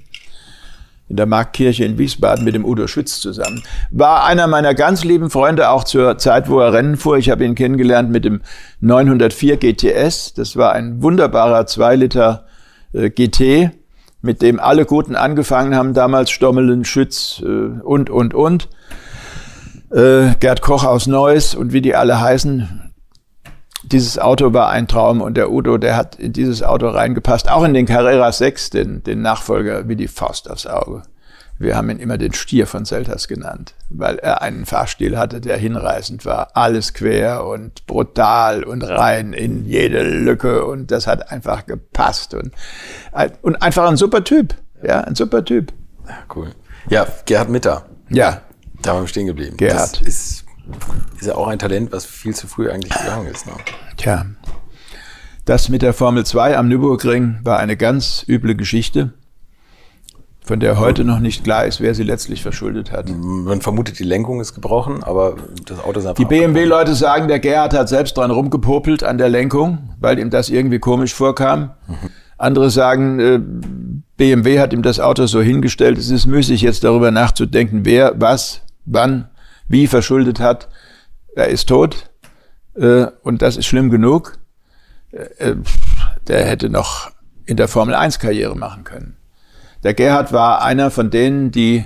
in 1.09 1.17
der 1.17 1.27
Marktkirche 1.27 1.85
in 1.85 1.99
Wiesbaden 1.99 2.45
mit 2.45 2.55
dem 2.55 2.65
Udo 2.65 2.87
Schütz 2.87 3.21
zusammen. 3.21 3.63
War 3.91 4.25
einer 4.25 4.47
meiner 4.47 4.75
ganz 4.75 5.05
lieben 5.05 5.31
Freunde, 5.31 5.69
auch 5.69 5.85
zur 5.85 6.17
Zeit, 6.19 6.49
wo 6.49 6.59
er 6.61 6.73
Rennen 6.73 6.97
fuhr. 6.97 7.19
Ich 7.19 7.31
habe 7.31 7.45
ihn 7.45 7.55
kennengelernt 7.55 8.11
mit 8.11 8.25
dem 8.25 8.41
904 8.81 9.59
GTS. 9.59 10.35
Das 10.35 10.57
war 10.57 10.73
ein 10.73 11.03
wunderbarer 11.03 11.67
2 11.67 11.97
Liter 11.97 12.47
äh, 12.95 13.11
GT, 13.11 13.71
mit 14.23 14.41
dem 14.41 14.59
alle 14.59 14.87
Guten 14.87 15.15
angefangen 15.15 15.75
haben, 15.75 15.93
damals 15.95 16.31
Stommelen, 16.31 16.85
Schütz 16.85 17.43
äh, 17.45 17.47
und, 17.47 18.09
und, 18.09 18.33
und. 18.33 18.69
Äh, 19.91 20.35
Gerd 20.41 20.63
Koch 20.63 20.85
aus 20.85 21.07
Neuss 21.07 21.55
und 21.55 21.75
wie 21.75 21.83
die 21.83 21.95
alle 21.95 22.19
heißen, 22.19 22.92
dieses 23.93 24.19
Auto 24.19 24.53
war 24.53 24.71
ein 24.71 24.89
Traum 24.89 25.21
und 25.21 25.37
der 25.37 25.51
Udo, 25.51 25.79
der 25.79 25.97
hat 25.97 26.17
in 26.17 26.33
dieses 26.33 26.63
Auto 26.63 26.89
reingepasst, 26.89 27.51
auch 27.51 27.63
in 27.65 27.75
den 27.75 27.87
Carrera 27.87 28.33
6, 28.33 28.71
den, 28.71 29.03
den 29.03 29.23
Nachfolger 29.23 29.89
wie 29.89 29.97
die 29.97 30.09
Faust 30.09 30.51
aufs 30.51 30.67
Auge. 30.67 31.03
Wir 31.59 31.77
haben 31.77 31.91
ihn 31.91 31.99
immer 31.99 32.19
den 32.19 32.33
Stier 32.33 32.67
von 32.67 32.85
Selters 32.85 33.29
genannt, 33.29 33.75
weil 33.89 34.19
er 34.19 34.43
einen 34.43 34.67
Fahrstil 34.67 35.17
hatte, 35.17 35.41
der 35.41 35.57
hinreißend 35.57 36.25
war. 36.25 36.49
Alles 36.55 36.93
quer 36.93 37.47
und 37.47 37.87
brutal 37.87 38.65
und 38.65 38.83
rein 38.83 39.33
in 39.33 39.65
jede 39.67 40.03
Lücke 40.03 40.65
und 40.65 40.91
das 40.91 41.07
hat 41.07 41.31
einfach 41.31 41.67
gepasst 41.67 42.35
und, 42.35 42.53
und 43.43 43.63
einfach 43.63 43.89
ein 43.89 43.97
super 43.97 44.25
Typ. 44.25 44.55
Ja, 44.83 45.03
ein 45.03 45.15
super 45.15 45.45
Typ. 45.45 45.73
Ja, 46.09 46.17
cool. 46.35 46.51
Ja, 46.89 47.07
Gerhard 47.27 47.51
Mitter. 47.51 47.87
Ja. 48.09 48.41
Da 48.81 48.95
waren 48.95 49.05
wir 49.05 49.09
stehen 49.09 49.27
geblieben. 49.27 49.57
Gerhard. 49.57 50.01
Das 50.01 50.09
ist 50.09 50.42
ist 51.19 51.27
ja 51.27 51.35
auch 51.35 51.49
ein 51.49 51.59
Talent, 51.59 51.93
was 51.93 52.05
viel 52.05 52.35
zu 52.35 52.47
früh 52.47 52.71
eigentlich 52.71 52.93
gegangen 52.93 53.27
ist. 53.27 53.47
Ne? 53.47 53.53
Tja, 53.97 54.27
das 55.45 55.69
mit 55.69 55.83
der 55.83 55.93
Formel 55.93 56.25
2 56.25 56.57
am 56.57 56.69
Nürburgring 56.69 57.41
war 57.43 57.59
eine 57.59 57.77
ganz 57.77 58.25
üble 58.29 58.55
Geschichte, 58.55 59.13
von 60.45 60.61
der 60.61 60.79
heute 60.79 61.05
noch 61.05 61.21
nicht 61.21 61.45
klar 61.45 61.67
ist, 61.67 61.81
wer 61.81 61.95
sie 61.95 62.03
letztlich 62.03 62.43
verschuldet 62.43 62.91
hat. 62.91 63.09
Man 63.09 63.61
vermutet, 63.61 63.99
die 63.99 64.05
Lenkung 64.05 64.41
ist 64.41 64.55
gebrochen, 64.55 65.03
aber 65.03 65.37
das 65.67 65.79
Auto 65.81 66.01
ist 66.01 66.07
einfach 66.07 66.17
Die 66.17 66.25
BMW-Leute 66.25 66.95
sagen, 66.95 67.29
der 67.29 67.39
Gerhard 67.39 67.75
hat 67.75 67.89
selbst 67.89 68.17
dran 68.17 68.31
rumgepopelt 68.31 69.05
an 69.05 69.19
der 69.19 69.29
Lenkung, 69.29 69.95
weil 70.01 70.19
ihm 70.19 70.31
das 70.31 70.49
irgendwie 70.49 70.81
komisch 70.81 71.15
vorkam. 71.15 71.73
Mhm. 71.87 72.11
Andere 72.39 72.71
sagen, 72.71 73.21
äh, 73.21 73.41
BMW 74.17 74.59
hat 74.59 74.73
ihm 74.73 74.83
das 74.83 74.99
Auto 74.99 75.27
so 75.27 75.41
hingestellt. 75.41 75.97
Es 75.97 76.11
ist 76.11 76.27
müßig, 76.27 76.63
jetzt 76.63 76.83
darüber 76.83 77.13
nachzudenken, 77.13 77.85
wer, 77.85 78.21
was, 78.21 78.63
wann 78.85 79.29
wie 79.73 79.87
verschuldet 79.89 80.39
hat. 80.39 80.69
Er 81.35 81.49
ist 81.49 81.69
tot 81.69 82.11
äh, 82.75 83.07
und 83.23 83.43
das 83.43 83.57
ist 83.57 83.67
schlimm 83.67 83.91
genug. 83.91 84.39
Äh, 85.11 85.51
äh 85.51 85.57
der 86.29 86.45
hätte 86.45 86.69
noch 86.69 87.11
in 87.47 87.57
der 87.57 87.67
Formel 87.67 87.97
1 87.97 88.21
Karriere 88.21 88.55
machen 88.55 88.85
können. 88.85 89.17
Der 89.83 89.95
Gerhard 89.95 90.33
war 90.33 90.63
einer 90.63 90.93
von 90.93 91.11
denen, 91.11 91.51
die 91.51 91.85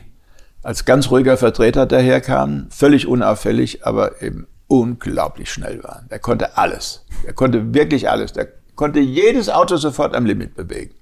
als 0.63 0.85
ganz 0.85 1.11
ruhiger 1.11 1.39
Vertreter 1.39 1.87
daherkamen, 1.87 2.67
völlig 2.71 3.07
unauffällig, 3.07 3.87
aber 3.87 4.21
eben 4.21 4.47
unglaublich 4.67 5.51
schnell 5.51 5.83
waren. 5.83 6.07
Er 6.11 6.19
konnte 6.19 6.59
alles. 6.59 7.07
Er 7.25 7.33
konnte 7.33 7.73
wirklich 7.73 8.11
alles. 8.11 8.35
Der 8.35 8.49
konnte 8.75 9.01
jedes 9.01 9.49
Auto 9.49 9.77
sofort 9.77 10.15
am 10.15 10.27
Limit 10.27 10.55
bewegen. 10.55 10.95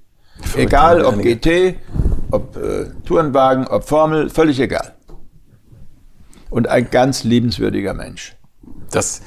Egal 0.55 1.05
ob 1.05 1.20
GT, 1.20 1.77
ob 2.31 2.57
äh, 2.57 2.90
Tourenwagen, 3.05 3.66
ob 3.66 3.88
Formel, 3.88 4.31
völlig 4.31 4.61
egal 4.61 4.94
und 6.55 6.69
ein 6.69 6.88
ganz 6.88 7.25
liebenswürdiger 7.25 7.95
Mensch. 7.95 8.37
Das 8.93 9.23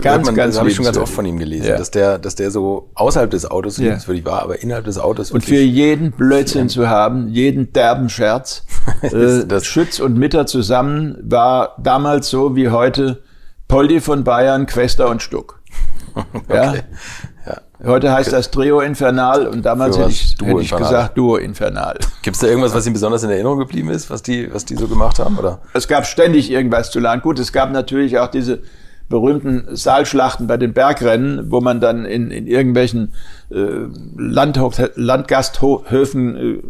ganz, 0.00 0.26
man, 0.26 0.36
ganz 0.36 0.54
das 0.54 0.60
habe 0.60 0.70
ich 0.70 0.76
schon 0.76 0.84
ganz 0.84 0.98
oft 0.98 1.12
von 1.12 1.26
ihm 1.26 1.36
gelesen, 1.36 1.66
ja. 1.66 1.76
dass 1.76 1.90
der, 1.90 2.20
dass 2.20 2.36
der 2.36 2.52
so 2.52 2.90
außerhalb 2.94 3.28
des 3.28 3.50
Autos 3.50 3.78
ja. 3.78 3.86
liebenswürdig 3.86 4.24
war, 4.24 4.42
aber 4.42 4.62
innerhalb 4.62 4.84
des 4.84 4.96
Autos. 4.96 5.32
Und 5.32 5.44
für 5.44 5.58
jeden 5.60 6.12
Blödsinn 6.12 6.68
zu 6.68 6.88
haben, 6.88 7.26
jeden 7.28 7.72
derben 7.72 8.08
Scherz, 8.08 8.64
äh, 9.02 9.44
das 9.46 9.66
Schütz 9.66 9.98
und 9.98 10.16
Mitter 10.16 10.46
zusammen 10.46 11.18
war 11.22 11.74
damals 11.82 12.28
so 12.28 12.54
wie 12.54 12.68
heute 12.68 13.20
Poldi 13.66 14.00
von 14.00 14.22
Bayern, 14.22 14.66
Quester 14.66 15.08
und 15.08 15.22
Stuck. 15.22 15.60
okay. 16.14 16.54
Ja? 16.54 16.74
Heute 17.84 18.12
heißt 18.12 18.32
das 18.32 18.50
Trio 18.50 18.80
Infernal 18.80 19.46
und 19.46 19.64
damals 19.64 19.98
hätte 19.98 20.10
ich, 20.10 20.36
hätte 20.42 20.60
ich 20.60 20.70
gesagt 20.70 21.16
Duo 21.16 21.36
Infernal. 21.36 21.98
Gibt 22.22 22.36
es 22.36 22.40
da 22.40 22.48
irgendwas, 22.48 22.74
was 22.74 22.86
Ihnen 22.86 22.92
besonders 22.92 23.22
in 23.22 23.30
Erinnerung 23.30 23.58
geblieben 23.58 23.88
ist, 23.90 24.10
was 24.10 24.22
die, 24.22 24.52
was 24.52 24.66
die 24.66 24.76
so 24.76 24.86
gemacht 24.86 25.18
haben? 25.18 25.38
Oder? 25.38 25.60
Es 25.72 25.88
gab 25.88 26.06
ständig 26.06 26.50
irgendwas 26.50 26.90
zu 26.90 27.00
lernen. 27.00 27.22
Gut, 27.22 27.38
es 27.38 27.52
gab 27.52 27.72
natürlich 27.72 28.18
auch 28.18 28.28
diese 28.28 28.60
berühmten 29.08 29.74
Saalschlachten 29.74 30.46
bei 30.46 30.56
den 30.56 30.72
Bergrennen, 30.72 31.50
wo 31.50 31.60
man 31.60 31.80
dann 31.80 32.04
in, 32.04 32.30
in 32.30 32.46
irgendwelchen 32.46 33.12
äh, 33.50 33.86
Landhof, 34.16 34.80
Landgasthöfen 34.94 36.36
äh, 36.36 36.62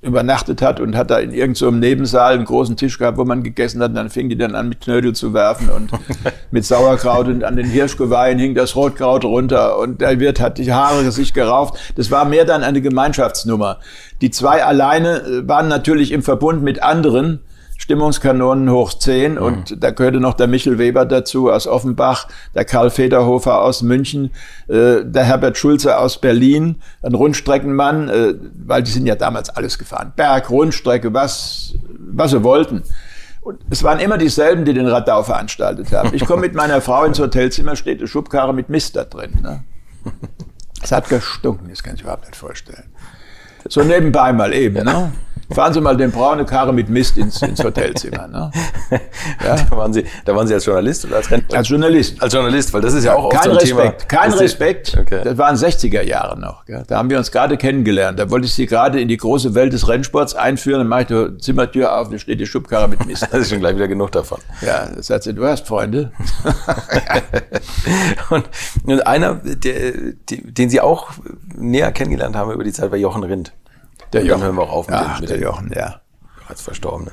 übernachtet 0.00 0.62
hat 0.62 0.78
und 0.78 0.96
hat 0.96 1.10
da 1.10 1.18
in 1.18 1.32
irgendeinem 1.32 1.54
so 1.54 1.70
Nebensaal 1.72 2.34
einen 2.34 2.44
großen 2.44 2.76
Tisch 2.76 2.98
gehabt, 2.98 3.18
wo 3.18 3.24
man 3.24 3.42
gegessen 3.42 3.82
hat. 3.82 3.90
Und 3.90 3.96
dann 3.96 4.10
fing 4.10 4.28
die 4.28 4.38
dann 4.38 4.54
an, 4.54 4.68
mit 4.68 4.80
Knödel 4.80 5.12
zu 5.12 5.34
werfen 5.34 5.68
und 5.70 5.90
mit 6.52 6.64
Sauerkraut 6.64 7.26
und 7.26 7.42
an 7.42 7.56
den 7.56 7.66
Hirschgeweihen 7.66 8.38
hing 8.38 8.54
das 8.54 8.76
Rotkraut 8.76 9.24
runter 9.24 9.76
und 9.78 10.00
der 10.00 10.20
Wirt 10.20 10.38
hat 10.40 10.58
die 10.58 10.72
Haare 10.72 11.10
sich 11.10 11.34
gerauft. 11.34 11.94
Das 11.96 12.12
war 12.12 12.24
mehr 12.24 12.44
dann 12.44 12.62
eine 12.62 12.80
Gemeinschaftsnummer. 12.80 13.78
Die 14.20 14.30
zwei 14.30 14.64
alleine 14.64 15.20
äh, 15.22 15.48
waren 15.48 15.66
natürlich 15.66 16.12
im 16.12 16.22
Verbund 16.22 16.62
mit 16.62 16.80
anderen 16.80 17.40
Stimmungskanonen 17.78 18.70
hoch 18.70 18.92
10 18.92 19.32
mhm. 19.32 19.38
und 19.38 19.82
da 19.82 19.92
gehörte 19.92 20.18
noch 20.20 20.34
der 20.34 20.48
Michel 20.48 20.78
Weber 20.78 21.06
dazu 21.06 21.50
aus 21.50 21.66
Offenbach, 21.66 22.26
der 22.54 22.64
Karl 22.64 22.90
Federhofer 22.90 23.62
aus 23.62 23.82
München, 23.82 24.32
äh, 24.66 25.04
der 25.04 25.24
Herbert 25.24 25.56
Schulze 25.56 25.96
aus 25.96 26.20
Berlin, 26.20 26.82
ein 27.02 27.14
Rundstreckenmann, 27.14 28.08
äh, 28.08 28.34
weil 28.66 28.82
die 28.82 28.90
sind 28.90 29.06
ja 29.06 29.14
damals 29.14 29.48
alles 29.48 29.78
gefahren. 29.78 30.12
Berg, 30.16 30.50
Rundstrecke, 30.50 31.14
was, 31.14 31.74
was 31.98 32.32
sie 32.32 32.42
wollten. 32.42 32.82
Und 33.42 33.60
es 33.70 33.84
waren 33.84 34.00
immer 34.00 34.18
dieselben, 34.18 34.64
die 34.64 34.74
den 34.74 34.88
Radau 34.88 35.22
veranstaltet 35.22 35.92
haben. 35.92 36.10
Ich 36.12 36.26
komme 36.26 36.42
mit 36.42 36.54
meiner 36.54 36.80
Frau 36.80 37.04
ins 37.04 37.20
Hotelzimmer, 37.20 37.76
steht 37.76 38.00
eine 38.00 38.08
Schubkarre 38.08 38.52
mit 38.52 38.68
Mist 38.68 38.96
da 38.96 39.04
drin. 39.04 39.38
Ne? 39.40 39.62
Es 40.82 40.92
hat 40.92 41.08
gestunken, 41.08 41.68
das 41.70 41.82
kann 41.82 41.94
ich 41.94 42.02
überhaupt 42.02 42.24
nicht 42.24 42.36
vorstellen. 42.36 42.84
So 43.68 43.82
nebenbei 43.82 44.32
mal 44.32 44.52
eben. 44.52 44.84
Ne? 44.84 45.12
Fahren 45.50 45.72
Sie 45.72 45.80
mal 45.80 45.96
den 45.96 46.10
braune 46.10 46.44
Karre 46.44 46.72
mit 46.72 46.88
Mist 46.88 47.16
ins, 47.16 47.40
ins 47.42 47.62
Hotelzimmer. 47.62 48.28
Ne? 48.28 48.50
Ja? 49.44 49.56
Da, 49.56 49.76
waren 49.76 49.92
Sie, 49.92 50.04
da 50.24 50.34
waren 50.34 50.46
Sie 50.46 50.54
als 50.54 50.64
Journalist 50.64 51.04
oder 51.06 51.16
als 51.16 51.30
Rentner? 51.30 51.58
Als 51.58 51.68
Journalist. 51.68 52.22
Als 52.22 52.32
Journalist, 52.32 52.72
weil 52.72 52.80
das 52.80 52.94
ist 52.94 53.04
ja, 53.04 53.14
auch 53.14 53.30
Kein 53.30 53.44
so 53.44 53.50
Respekt, 53.52 54.08
Thema, 54.08 54.22
kein 54.22 54.32
Respekt. 54.32 54.98
Okay. 55.00 55.20
Das 55.24 55.38
waren 55.38 55.56
60er 55.56 56.02
Jahre 56.02 56.38
noch. 56.38 56.64
Gell? 56.66 56.82
Da 56.86 56.98
haben 56.98 57.10
wir 57.10 57.18
uns 57.18 57.30
gerade 57.32 57.56
kennengelernt. 57.56 58.18
Da 58.18 58.30
wollte 58.30 58.46
ich 58.46 58.54
Sie 58.54 58.66
gerade 58.66 59.00
in 59.00 59.08
die 59.08 59.16
große 59.16 59.54
Welt 59.54 59.72
des 59.72 59.88
Rennsports 59.88 60.34
einführen. 60.34 60.80
Dann 60.80 60.88
mache 60.88 61.02
ich 61.02 61.06
die 61.06 61.38
Zimmertür 61.38 61.98
auf, 61.98 62.10
da 62.10 62.18
steht 62.18 62.40
die 62.40 62.46
Schubkarre 62.46 62.88
mit 62.88 63.06
Mist. 63.06 63.22
das 63.30 63.40
ist 63.40 63.50
schon 63.50 63.60
gleich 63.60 63.76
wieder 63.76 63.88
genug 63.88 64.12
davon. 64.12 64.38
Ja, 64.60 64.88
das 64.94 65.10
hat 65.10 65.22
sie, 65.22 65.34
du 65.34 65.46
hast 65.46 65.66
Freunde. 65.66 66.12
und, 68.30 68.48
und 68.84 69.06
einer, 69.06 69.34
der, 69.34 69.92
den 70.30 70.70
Sie 70.70 70.80
auch 70.80 71.10
näher 71.56 71.92
kennengelernt 71.92 72.36
haben 72.36 72.52
über 72.52 72.64
die 72.64 72.72
Zeit, 72.72 72.90
war 72.90 72.98
Jochen 72.98 73.24
Rindt. 73.24 73.52
Der 74.12 74.24
Jochen. 74.24 74.40
Dann 74.40 74.46
hören 74.46 74.56
wir 74.56 74.62
auch 74.62 74.72
auf 74.72 74.88
mit, 74.88 74.98
Ach, 74.98 75.20
mit 75.20 75.30
der 75.30 75.40
Jochen, 75.40 75.72
ja. 75.74 76.00
Als 76.48 76.62
Verstorbene. 76.62 77.12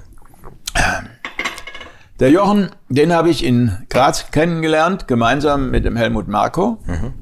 Der 2.20 2.32
Jochen, 2.32 2.70
den 2.88 3.12
habe 3.12 3.30
ich 3.30 3.44
in 3.44 3.78
Graz 3.90 4.32
kennengelernt, 4.32 5.08
gemeinsam 5.08 5.70
mit 5.70 5.84
dem 5.84 5.98
Helmut 5.98 6.30
Marko. 6.30 6.78
Mhm. 6.86 7.14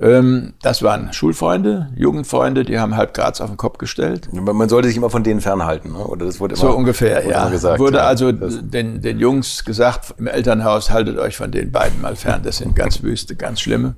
Ähm, 0.00 0.54
das 0.62 0.82
waren 0.82 1.12
Schulfreunde, 1.12 1.92
Jugendfreunde, 1.94 2.64
die 2.64 2.80
haben 2.80 2.96
halb 2.96 3.14
Graz 3.14 3.40
auf 3.40 3.50
den 3.50 3.56
Kopf 3.56 3.78
gestellt. 3.78 4.30
Man 4.32 4.68
sollte 4.68 4.88
sich 4.88 4.96
immer 4.96 5.10
von 5.10 5.22
denen 5.22 5.40
fernhalten, 5.40 5.92
ne? 5.92 5.98
oder 5.98 6.26
das 6.26 6.40
wurde 6.40 6.54
immer, 6.54 6.60
so 6.60 6.76
ungefähr, 6.76 7.24
wurde 7.24 7.30
ja. 7.30 7.48
Gesagt, 7.50 7.78
wurde 7.78 7.98
ja. 7.98 8.04
also 8.04 8.32
den, 8.32 9.00
den 9.00 9.20
Jungs 9.20 9.64
gesagt 9.64 10.14
im 10.18 10.26
Elternhaus, 10.26 10.90
haltet 10.90 11.18
euch 11.18 11.36
von 11.36 11.52
den 11.52 11.70
beiden 11.70 12.00
mal 12.00 12.16
fern. 12.16 12.40
Das 12.42 12.56
sind 12.56 12.74
ganz 12.74 13.02
wüste, 13.04 13.36
ganz 13.36 13.60
schlimme. 13.60 13.94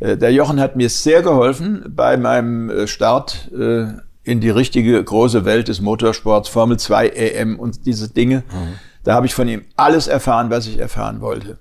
Äh, 0.00 0.16
der 0.16 0.32
Jochen 0.32 0.60
hat 0.60 0.76
mir 0.76 0.88
sehr 0.88 1.22
geholfen 1.22 1.84
bei 1.88 2.16
meinem 2.16 2.70
äh, 2.70 2.86
Start 2.86 3.50
äh, 3.52 3.86
in 4.22 4.40
die 4.40 4.50
richtige 4.50 5.02
große 5.02 5.44
Welt 5.44 5.68
des 5.68 5.80
Motorsports, 5.80 6.48
Formel 6.48 6.78
2 6.78 7.08
EM 7.08 7.58
und 7.58 7.86
diese 7.86 8.12
Dinge. 8.12 8.38
Mhm. 8.38 8.74
Da 9.04 9.14
habe 9.14 9.26
ich 9.26 9.34
von 9.34 9.48
ihm 9.48 9.64
alles 9.76 10.06
erfahren, 10.06 10.50
was 10.50 10.66
ich 10.66 10.78
erfahren 10.78 11.20
wollte. 11.20 11.58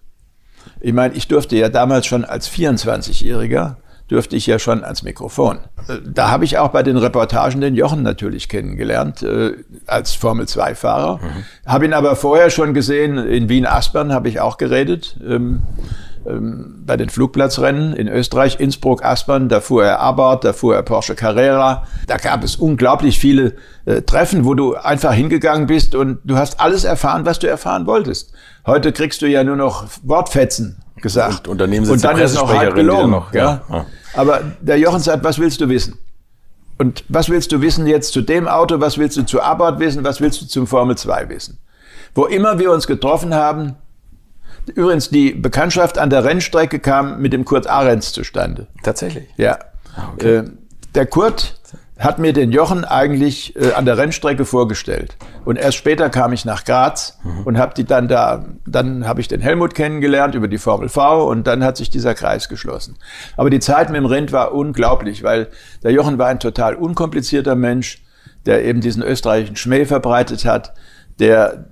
Ich 0.82 0.93
meine, 0.93 1.13
ich 1.15 1.28
durfte 1.28 1.56
ja 1.56 1.69
damals 1.69 2.06
schon 2.06 2.26
als 2.26 2.50
24-Jähriger, 2.50 3.78
durfte 4.10 4.36
ich 4.36 4.47
ja 4.47 4.60
schon 4.60 4.84
ans 4.84 5.04
Mikrofon. 5.04 5.60
Da 6.06 6.30
habe 6.30 6.45
ich 6.45 6.58
auch 6.58 6.69
bei 6.69 6.84
den 6.84 6.97
Reportagen 6.97 7.62
den 7.62 7.76
Jochen 7.76 8.04
natürlich 8.04 8.50
kennengelernt, 8.50 9.23
äh, 9.23 9.54
als 9.86 10.13
Formel-2-Fahrer. 10.15 11.17
Mhm. 11.17 11.45
Habe 11.65 11.86
ihn 11.86 11.93
aber 11.93 12.15
vorher 12.15 12.50
schon 12.50 12.73
gesehen, 12.73 13.17
in 13.17 13.47
Wien-Aspern 13.47 14.13
habe 14.13 14.28
ich 14.28 14.39
auch 14.41 14.58
geredet. 14.58 15.17
Ähm, 15.26 15.36
ähm, 15.36 15.62
bei 16.29 16.97
den 16.97 17.09
Flugplatzrennen 17.09 17.93
in 17.93 18.07
Österreich, 18.07 18.59
Innsbruck, 18.59 19.03
Aspern, 19.03 19.49
da 19.49 19.61
fuhr 19.61 19.85
er 19.85 19.99
Abarth, 19.99 20.43
da 20.43 20.53
fuhr 20.53 20.75
er 20.75 20.83
Porsche 20.83 21.15
Carrera. 21.15 21.85
Da 22.07 22.17
gab 22.17 22.43
es 22.43 22.55
unglaublich 22.55 23.19
viele 23.19 23.53
äh, 23.85 24.01
Treffen, 24.01 24.43
wo 24.45 24.53
du 24.53 24.75
einfach 24.75 25.13
hingegangen 25.13 25.67
bist 25.67 25.95
und 25.95 26.19
du 26.25 26.37
hast 26.37 26.59
alles 26.59 26.83
erfahren, 26.83 27.25
was 27.25 27.39
du 27.39 27.47
erfahren 27.47 27.85
wolltest. 27.85 28.33
Heute 28.65 28.91
kriegst 28.91 29.21
du 29.21 29.27
ja 29.27 29.43
nur 29.43 29.55
noch 29.55 29.85
Wortfetzen 30.03 30.83
gesagt. 30.97 31.47
Und, 31.47 31.53
Unternehmen 31.53 31.89
und 31.89 32.03
dann 32.03 32.19
ist 32.19 32.35
noch 32.35 32.53
halb 32.53 32.75
gelogen. 32.75 33.11
Noch, 33.11 33.33
ja. 33.33 33.61
ja. 33.69 33.85
Aber 34.13 34.41
der 34.61 34.77
Jochen 34.77 34.99
sagt, 34.99 35.23
was 35.23 35.39
willst 35.39 35.61
du 35.61 35.69
wissen? 35.69 35.97
Und 36.77 37.03
was 37.07 37.29
willst 37.29 37.51
du 37.51 37.61
wissen 37.61 37.87
jetzt 37.87 38.13
zu 38.13 38.21
dem 38.21 38.47
Auto? 38.47 38.79
Was 38.79 38.97
willst 38.97 39.17
du 39.17 39.25
zu 39.25 39.41
Abarth 39.41 39.79
wissen? 39.79 40.03
Was 40.03 40.21
willst 40.21 40.41
du 40.41 40.45
zum 40.45 40.67
Formel 40.67 40.97
2 40.97 41.29
wissen? 41.29 41.59
Wo 42.13 42.25
immer 42.25 42.59
wir 42.59 42.71
uns 42.71 42.87
getroffen 42.87 43.33
haben, 43.33 43.75
Übrigens, 44.75 45.10
die 45.10 45.32
Bekanntschaft 45.32 45.97
an 45.97 46.10
der 46.10 46.23
Rennstrecke 46.23 46.80
kam 46.80 47.21
mit 47.21 47.34
dem 47.34 47.45
Kurt 47.45 47.67
Ahrens 47.67 48.12
zustande. 48.12 48.67
Tatsächlich? 48.84 49.27
Ja. 49.38 49.60
Ah, 49.95 50.10
okay. 50.13 50.36
Äh, 50.36 50.43
der 50.93 51.06
Kurt 51.06 51.60
hat 51.99 52.19
mir 52.19 52.32
den 52.32 52.51
Jochen 52.51 52.86
eigentlich 52.86 53.56
äh, 53.56 53.73
an 53.73 53.86
der 53.86 53.97
Rennstrecke 53.97 54.45
vorgestellt. 54.45 55.17
Und 55.45 55.58
erst 55.58 55.77
später 55.77 56.10
kam 56.10 56.32
ich 56.32 56.45
nach 56.45 56.63
Graz 56.63 57.17
mhm. 57.23 57.43
und 57.43 57.58
habe 57.58 57.73
die 57.73 57.86
dann 57.86 58.08
da, 58.08 58.45
dann 58.65 59.08
habe 59.08 59.21
ich 59.21 59.27
den 59.27 59.41
Helmut 59.41 59.73
kennengelernt 59.73 60.36
über 60.36 60.47
die 60.47 60.60
Formel 60.60 60.89
V 60.89 61.27
und 61.27 61.47
dann 61.47 61.63
hat 61.63 61.77
sich 61.77 61.89
dieser 61.89 62.13
Kreis 62.13 62.49
geschlossen. 62.49 62.97
Aber 63.36 63.49
die 63.49 63.60
Zeit 63.60 63.89
mit 63.89 63.97
dem 63.97 64.06
Rind 64.06 64.32
war 64.32 64.53
unglaublich, 64.53 65.23
weil 65.23 65.47
der 65.84 65.91
Jochen 65.91 66.17
war 66.19 66.27
ein 66.27 66.39
total 66.39 66.75
unkomplizierter 66.75 67.56
Mensch, 67.56 68.03
der 68.45 68.63
eben 68.63 68.82
diesen 68.82 69.01
österreichischen 69.01 69.56
Schmäh 69.56 69.86
verbreitet 69.86 70.45
hat, 70.45 70.73
der 71.19 71.65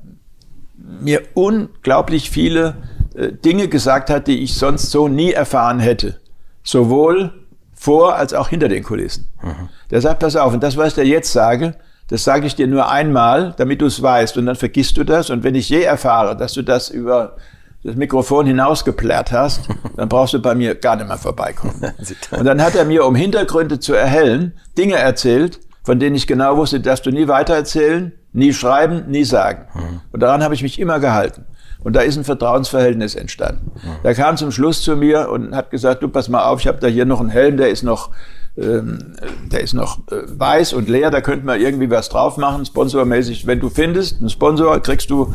mir 1.02 1.22
unglaublich 1.34 2.30
viele 2.30 2.76
äh, 3.16 3.32
Dinge 3.32 3.68
gesagt 3.68 4.10
hat, 4.10 4.28
die 4.28 4.44
ich 4.44 4.56
sonst 4.56 4.92
so 4.92 5.08
nie 5.08 5.32
erfahren 5.32 5.80
hätte. 5.80 6.20
Sowohl 6.64 7.32
vor 7.74 8.16
als 8.16 8.34
auch 8.34 8.50
hinter 8.50 8.68
den 8.68 8.84
Kulissen. 8.84 9.28
Mhm. 9.44 9.70
Der 9.92 10.02
sagt, 10.02 10.20
pass 10.20 10.36
auf, 10.36 10.54
und 10.54 10.64
das, 10.64 10.78
was 10.78 10.90
ich 10.90 10.94
dir 10.96 11.06
jetzt 11.06 11.32
sage, 11.32 11.76
das 12.08 12.24
sage 12.24 12.46
ich 12.46 12.56
dir 12.56 12.68
nur 12.68 12.90
einmal, 12.90 13.54
damit 13.58 13.82
du 13.82 13.88
es 13.88 14.02
weißt. 14.02 14.38
Und 14.38 14.46
dann 14.46 14.56
vergisst 14.56 14.98
du 14.98 15.04
das. 15.04 15.30
Und 15.30 15.44
wenn 15.44 15.56
ich 15.56 15.70
je 15.70 15.82
erfahre, 15.82 16.38
dass 16.38 16.54
du 16.54 16.62
das 16.62 16.90
über 16.90 17.36
das 17.84 17.96
Mikrofon 17.96 18.46
hinausgeplärt 18.46 19.32
hast, 19.32 19.68
dann 19.96 20.10
brauchst 20.10 20.34
du 20.34 20.40
bei 20.40 20.56
mir 20.56 20.76
gar 20.76 20.96
nicht 20.96 21.08
mehr 21.08 21.18
vorbeikommen. 21.18 21.94
Und 22.32 22.46
dann 22.46 22.62
hat 22.62 22.76
er 22.76 22.86
mir, 22.86 23.06
um 23.06 23.16
Hintergründe 23.16 23.80
zu 23.80 23.94
erhellen, 23.94 24.54
Dinge 24.78 24.96
erzählt, 24.96 25.60
von 25.84 26.00
denen 26.00 26.16
ich 26.16 26.26
genau 26.28 26.58
wusste, 26.58 26.80
dass 26.80 27.02
du 27.02 27.12
nie 27.12 27.28
weitererzählen, 27.28 28.12
nie 28.36 28.54
schreiben, 28.54 29.06
nie 29.08 29.24
sagen. 29.24 29.66
Mhm. 29.74 30.02
Und 30.12 30.20
daran 30.20 30.44
habe 30.44 30.54
ich 30.54 30.62
mich 30.62 30.80
immer 30.80 31.00
gehalten. 31.00 31.46
Und 31.84 31.96
da 31.96 32.02
ist 32.02 32.18
ein 32.18 32.24
Vertrauensverhältnis 32.24 33.16
entstanden. 33.16 33.72
Mhm. 33.76 34.04
Der 34.04 34.16
kam 34.16 34.38
zum 34.38 34.52
Schluss 34.52 34.82
zu 34.82 34.96
mir 34.96 35.30
und 35.30 35.56
hat 35.56 35.70
gesagt, 35.70 36.04
du 36.04 36.10
pass 36.10 36.30
mal 36.30 36.46
auf, 36.46 36.60
ich 36.60 36.68
habe 36.68 36.80
da 36.80 36.88
hier 36.88 37.06
noch 37.06 37.20
einen 37.20 37.30
Helm, 37.30 37.58
der 37.58 37.70
ist 37.70 37.84
noch, 37.84 38.10
ähm, 38.58 39.16
der 39.52 39.62
ist 39.62 39.74
noch 39.74 40.00
äh, 40.12 40.16
weiß 40.28 40.74
und 40.74 40.90
leer, 40.90 41.12
da 41.12 41.22
könnte 41.22 41.46
man 41.46 41.62
irgendwie 41.62 41.90
was 41.90 42.10
drauf 42.10 42.38
machen, 42.38 42.66
sponsormäßig. 42.66 43.46
Wenn 43.46 43.60
du 43.60 43.70
findest, 43.70 44.20
einen 44.20 44.30
Sponsor, 44.30 44.80
kriegst 44.82 45.10
du, 45.12 45.34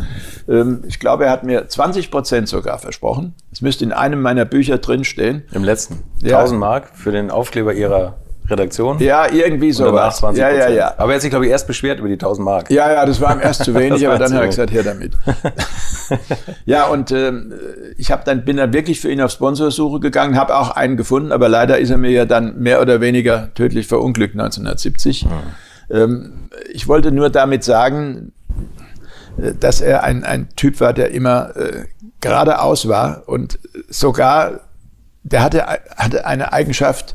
ähm, 0.48 0.82
ich 0.88 0.98
glaube, 0.98 1.26
er 1.26 1.30
hat 1.30 1.44
mir 1.44 1.68
20 1.68 2.10
Prozent 2.10 2.48
sogar 2.48 2.78
versprochen. 2.78 3.34
Das 3.50 3.60
müsste 3.62 3.84
in 3.84 3.92
einem 3.92 4.20
meiner 4.20 4.44
Bücher 4.44 4.78
drinstehen. 4.78 5.44
Im 5.52 5.64
letzten. 5.64 6.02
Ja. 6.22 6.38
1000 6.38 6.58
Mark 6.58 6.90
für 6.94 7.12
den 7.12 7.30
Aufkleber 7.30 7.74
ihrer 7.74 8.16
Redaktion. 8.50 8.98
Ja, 8.98 9.30
irgendwie 9.30 9.72
so. 9.72 9.84
Danach 9.84 10.12
20 10.12 10.40
ja, 10.40 10.50
ja, 10.50 10.68
ja. 10.68 10.94
Aber 10.96 11.12
er 11.12 11.14
hat 11.16 11.22
sich, 11.22 11.30
glaube 11.30 11.46
ich, 11.46 11.50
erst 11.50 11.66
beschwert 11.66 11.98
über 11.98 12.08
die 12.08 12.14
1000 12.14 12.44
Mark. 12.44 12.70
Ja, 12.70 12.90
ja, 12.92 13.06
das 13.06 13.20
war 13.20 13.34
ihm 13.34 13.40
erst 13.40 13.64
zu 13.64 13.74
wenig, 13.76 14.06
aber 14.06 14.18
dann 14.18 14.32
hat 14.32 14.40
er 14.40 14.46
gesagt, 14.46 14.72
her 14.72 14.82
damit. 14.82 15.12
ja, 16.66 16.86
und 16.86 17.12
ähm, 17.12 17.52
ich 17.96 18.10
hab 18.10 18.24
dann, 18.24 18.44
bin 18.44 18.56
dann 18.56 18.72
wirklich 18.72 19.00
für 19.00 19.10
ihn 19.10 19.20
auf 19.20 19.30
Sponsorsuche 19.30 20.00
gegangen, 20.00 20.36
habe 20.36 20.56
auch 20.56 20.70
einen 20.70 20.96
gefunden, 20.96 21.32
aber 21.32 21.48
leider 21.48 21.78
ist 21.78 21.90
er 21.90 21.98
mir 21.98 22.10
ja 22.10 22.24
dann 22.24 22.58
mehr 22.58 22.80
oder 22.80 23.00
weniger 23.00 23.52
tödlich 23.54 23.86
verunglückt 23.86 24.34
1970. 24.34 25.22
Hm. 25.22 25.30
Ähm, 25.90 26.32
ich 26.72 26.88
wollte 26.88 27.12
nur 27.12 27.30
damit 27.30 27.64
sagen, 27.64 28.32
äh, 29.38 29.54
dass 29.58 29.80
er 29.80 30.04
ein, 30.04 30.24
ein 30.24 30.48
Typ 30.56 30.80
war, 30.80 30.92
der 30.92 31.10
immer 31.10 31.56
äh, 31.56 31.84
geradeaus 32.20 32.88
war 32.88 33.24
und 33.26 33.58
sogar, 33.88 34.60
der 35.22 35.42
hatte, 35.42 35.66
hatte 35.96 36.26
eine 36.26 36.52
Eigenschaft, 36.52 37.14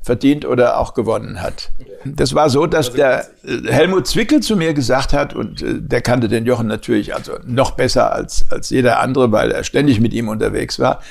verdient 0.01 0.45
oder 0.45 0.79
auch 0.79 0.93
gewonnen 0.93 1.41
hat. 1.41 1.71
Das 2.03 2.33
war 2.33 2.49
so, 2.49 2.65
dass 2.65 2.93
der 2.93 3.27
äh, 3.43 3.71
Helmut 3.71 4.07
Zwickel 4.07 4.39
zu 4.39 4.55
mir 4.55 4.73
gesagt 4.73 5.13
hat, 5.13 5.35
und 5.35 5.61
äh, 5.61 5.79
der 5.79 6.01
kannte 6.01 6.27
den 6.27 6.45
Jochen 6.45 6.65
natürlich 6.65 7.13
also 7.13 7.33
noch 7.45 7.71
besser 7.71 8.11
als, 8.11 8.45
als 8.49 8.71
jeder 8.71 8.99
andere, 8.99 9.31
weil 9.31 9.51
er 9.51 9.63
ständig 9.63 9.99
mit 9.99 10.13
ihm 10.13 10.27
unterwegs 10.27 10.79
war. 10.79 11.01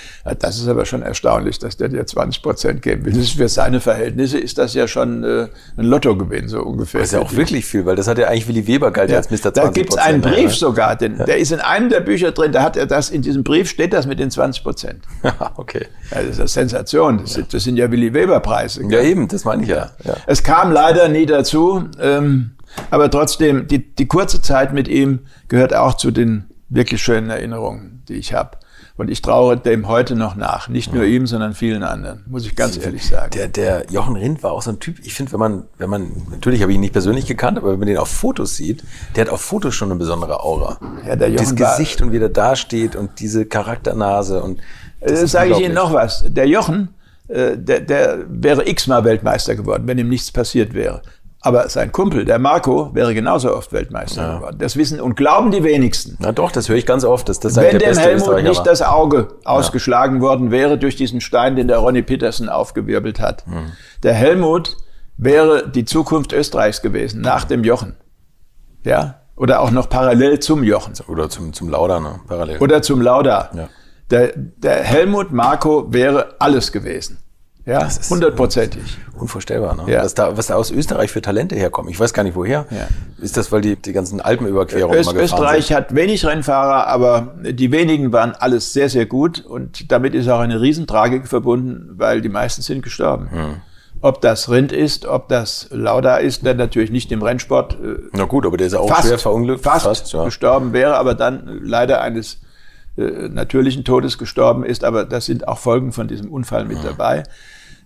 Das 0.40 0.58
ist 0.58 0.66
aber 0.66 0.84
schon 0.86 1.02
erstaunlich, 1.02 1.60
dass 1.60 1.76
der 1.76 1.88
dir 1.88 2.04
20 2.04 2.42
Prozent 2.42 2.82
geben 2.82 3.04
will. 3.04 3.22
Für 3.22 3.48
seine 3.48 3.80
Verhältnisse 3.80 4.38
ist 4.38 4.58
das 4.58 4.74
ja 4.74 4.88
schon 4.88 5.22
äh, 5.22 5.46
ein 5.76 5.84
Lottogewinn, 5.84 6.48
so 6.48 6.60
ungefähr. 6.62 7.00
Das 7.00 7.10
ist 7.10 7.14
ja 7.14 7.20
auch 7.20 7.34
wirklich 7.34 7.64
viel, 7.64 7.86
weil 7.86 7.94
das 7.94 8.08
hat 8.08 8.18
ja 8.18 8.26
eigentlich 8.26 8.48
Willy 8.48 8.66
Weber 8.66 8.90
galt 8.90 9.10
ja, 9.10 9.18
als 9.18 9.30
Mr. 9.30 9.54
20 9.54 9.62
Da 9.62 9.70
gibt 9.70 9.90
es 9.90 9.96
einen 9.98 10.20
Brief 10.20 10.56
sogar, 10.56 10.96
denn 10.96 11.18
ja. 11.18 11.24
der 11.24 11.38
ist 11.38 11.52
in 11.52 11.60
einem 11.60 11.88
der 11.88 12.00
Bücher 12.00 12.32
drin, 12.32 12.50
da 12.50 12.62
hat 12.62 12.76
er 12.76 12.86
das, 12.86 13.10
in 13.10 13.22
diesem 13.22 13.44
Brief 13.44 13.70
steht 13.70 13.92
das 13.92 14.06
mit 14.06 14.18
den 14.18 14.32
20 14.32 14.64
Prozent. 14.64 15.04
okay. 15.56 15.86
Ja, 16.10 16.22
das 16.22 16.30
ist 16.30 16.40
eine 16.40 16.48
Sensation. 16.48 17.18
Das, 17.22 17.38
das 17.48 17.62
sind 17.62 17.76
ja 17.76 17.90
Willy 17.90 18.12
Weber 18.12 18.40
Ja, 18.88 19.00
eben, 19.00 19.28
das 19.28 19.44
meine 19.44 19.62
ich 19.62 19.68
ja. 19.68 19.90
ja. 20.04 20.16
Es 20.26 20.42
kam 20.42 20.72
leider 20.72 21.08
nie 21.08 21.26
dazu, 21.26 21.84
ähm, 22.00 22.52
aber 22.90 23.10
trotzdem, 23.10 23.66
die, 23.66 23.94
die 23.94 24.06
kurze 24.06 24.40
Zeit 24.40 24.72
mit 24.72 24.88
ihm 24.88 25.20
gehört 25.48 25.74
auch 25.74 25.94
zu 25.94 26.10
den 26.10 26.44
wirklich 26.68 27.02
schönen 27.02 27.30
Erinnerungen, 27.30 28.02
die 28.08 28.14
ich 28.14 28.32
habe. 28.32 28.58
Und 29.00 29.10
ich 29.10 29.22
traue 29.22 29.56
dem 29.56 29.88
heute 29.88 30.14
noch 30.14 30.36
nach. 30.36 30.68
Nicht 30.68 30.92
nur 30.92 31.04
ihm, 31.04 31.26
sondern 31.26 31.54
vielen 31.54 31.82
anderen, 31.82 32.22
muss 32.28 32.44
ich 32.44 32.54
ganz 32.54 32.76
ehrlich 32.76 33.06
sagen. 33.06 33.30
Der, 33.30 33.48
der 33.48 33.86
Jochen 33.90 34.14
Rindt 34.14 34.42
war 34.42 34.52
auch 34.52 34.60
so 34.60 34.72
ein 34.72 34.78
Typ, 34.78 34.98
ich 35.02 35.14
finde, 35.14 35.32
wenn 35.32 35.40
man, 35.40 35.64
wenn 35.78 35.88
man, 35.88 36.12
natürlich 36.30 36.60
habe 36.60 36.70
ich 36.70 36.76
ihn 36.76 36.82
nicht 36.82 36.92
persönlich 36.92 37.24
gekannt, 37.24 37.56
aber 37.56 37.72
wenn 37.72 37.78
man 37.78 37.88
den 37.88 37.96
auf 37.96 38.10
Fotos 38.10 38.56
sieht, 38.56 38.84
der 39.16 39.24
hat 39.24 39.32
auf 39.32 39.40
Fotos 39.40 39.74
schon 39.74 39.90
eine 39.90 39.98
besondere 39.98 40.40
Aura. 40.44 40.78
Ja, 41.06 41.16
der 41.16 41.30
Jochen 41.30 41.56
das 41.56 41.78
Gesicht 41.78 42.02
und 42.02 42.12
wie 42.12 42.18
der 42.18 42.28
da 42.28 42.56
steht 42.56 42.94
und 42.94 43.20
diese 43.20 43.46
Charakternase 43.46 44.42
und. 44.42 44.60
Das, 45.00 45.22
das 45.22 45.30
sage 45.30 45.52
ich 45.52 45.60
Ihnen 45.60 45.74
noch 45.74 45.94
was. 45.94 46.26
Der 46.28 46.46
Jochen, 46.46 46.90
äh, 47.30 47.56
der, 47.56 47.80
der 47.80 48.24
wäre 48.28 48.68
x-mal 48.68 49.04
Weltmeister 49.04 49.54
geworden, 49.54 49.84
wenn 49.86 49.98
ihm 49.98 50.08
nichts 50.08 50.32
passiert 50.32 50.74
wäre. 50.74 51.02
Aber 51.42 51.70
sein 51.70 51.90
Kumpel, 51.90 52.26
der 52.26 52.38
Marco, 52.38 52.94
wäre 52.94 53.14
genauso 53.14 53.56
oft 53.56 53.72
Weltmeister 53.72 54.22
ja. 54.22 54.36
geworden. 54.36 54.56
Das 54.58 54.76
wissen 54.76 55.00
und 55.00 55.16
glauben 55.16 55.50
die 55.50 55.64
wenigsten. 55.64 56.16
Na 56.18 56.32
doch, 56.32 56.52
das 56.52 56.68
höre 56.68 56.76
ich 56.76 56.84
ganz 56.84 57.02
oft. 57.02 57.30
Dass 57.30 57.40
das 57.40 57.56
Wenn 57.56 57.78
dem 57.78 57.96
Helmut 57.96 58.42
nicht 58.42 58.66
das 58.66 58.82
Auge 58.82 59.28
ausgeschlagen 59.44 60.16
ja. 60.16 60.22
worden 60.22 60.50
wäre 60.50 60.76
durch 60.76 60.96
diesen 60.96 61.22
Stein, 61.22 61.56
den 61.56 61.66
der 61.68 61.78
Ronny 61.78 62.02
Petersen 62.02 62.50
aufgewirbelt 62.50 63.20
hat. 63.20 63.46
Hm. 63.46 63.72
Der 64.02 64.12
Helmut 64.12 64.76
wäre 65.16 65.66
die 65.66 65.86
Zukunft 65.86 66.34
Österreichs 66.34 66.82
gewesen, 66.82 67.22
nach 67.22 67.44
dem 67.44 67.64
Jochen. 67.64 67.96
Ja? 68.84 69.20
Oder 69.34 69.60
auch 69.60 69.70
noch 69.70 69.88
parallel 69.88 70.40
zum 70.40 70.62
Jochen. 70.62 70.92
Oder 71.08 71.30
zum, 71.30 71.54
zum 71.54 71.70
Lauda, 71.70 72.00
ne? 72.00 72.20
Parallel. 72.28 72.58
Oder 72.58 72.82
zum 72.82 73.00
Lauda. 73.00 73.50
Ja. 73.54 73.68
Der, 74.10 74.32
der 74.34 74.82
Helmut 74.82 75.32
Marco 75.32 75.92
wäre 75.92 76.34
alles 76.38 76.72
gewesen. 76.72 77.18
Ja, 77.66 77.88
hundertprozentig. 78.08 78.98
Unvorstellbar, 79.16 79.76
ne? 79.76 79.92
Ja. 79.92 80.02
Was, 80.02 80.14
da, 80.14 80.36
was 80.36 80.46
da 80.46 80.54
aus 80.54 80.70
Österreich 80.70 81.12
für 81.12 81.20
Talente 81.20 81.54
herkommen. 81.54 81.90
Ich 81.90 82.00
weiß 82.00 82.14
gar 82.14 82.22
nicht 82.22 82.34
woher. 82.34 82.66
Ja. 82.70 82.88
Ist 83.22 83.36
das, 83.36 83.52
weil 83.52 83.60
die, 83.60 83.76
die 83.76 83.92
ganzen 83.92 84.20
Alpenüberquerungen 84.20 84.98
Öst, 84.98 85.12
mal 85.12 85.22
Österreich 85.22 85.66
sind? 85.66 85.76
hat 85.76 85.94
wenig 85.94 86.24
Rennfahrer, 86.24 86.86
aber 86.86 87.34
die 87.42 87.70
wenigen 87.70 88.12
waren 88.12 88.32
alles 88.32 88.72
sehr, 88.72 88.88
sehr 88.88 89.06
gut. 89.06 89.44
Und 89.44 89.92
damit 89.92 90.14
ist 90.14 90.26
auch 90.28 90.40
eine 90.40 90.60
Riesentragik 90.60 91.28
verbunden, 91.28 91.90
weil 91.96 92.22
die 92.22 92.30
meisten 92.30 92.62
sind 92.62 92.82
gestorben. 92.82 93.30
Hm. 93.30 93.54
Ob 94.00 94.22
das 94.22 94.48
Rind 94.48 94.72
ist, 94.72 95.04
ob 95.04 95.28
das 95.28 95.68
Lauda 95.70 96.16
ist, 96.16 96.46
der 96.46 96.54
natürlich 96.54 96.90
nicht 96.90 97.12
im 97.12 97.22
Rennsport. 97.22 97.74
Äh, 97.74 97.98
Na 98.12 98.24
gut, 98.24 98.46
aber 98.46 98.56
der 98.56 98.68
ist 98.68 98.72
ja 98.72 98.78
auch 98.78 98.88
fast, 98.88 99.06
schwer 99.06 99.18
verunglückt. 99.18 99.62
Fast, 99.62 99.84
fast 99.84 100.12
ja. 100.12 100.24
gestorben 100.24 100.72
wäre, 100.72 100.96
aber 100.96 101.14
dann 101.14 101.60
leider 101.62 102.00
eines 102.00 102.38
äh, 102.96 103.28
natürlichen 103.28 103.84
Todes 103.84 104.18
gestorben 104.18 104.64
ist, 104.64 104.84
aber 104.84 105.04
das 105.04 105.26
sind 105.26 105.48
auch 105.48 105.58
Folgen 105.58 105.92
von 105.92 106.08
diesem 106.08 106.30
Unfall 106.30 106.64
mit 106.64 106.82
dabei. 106.84 107.24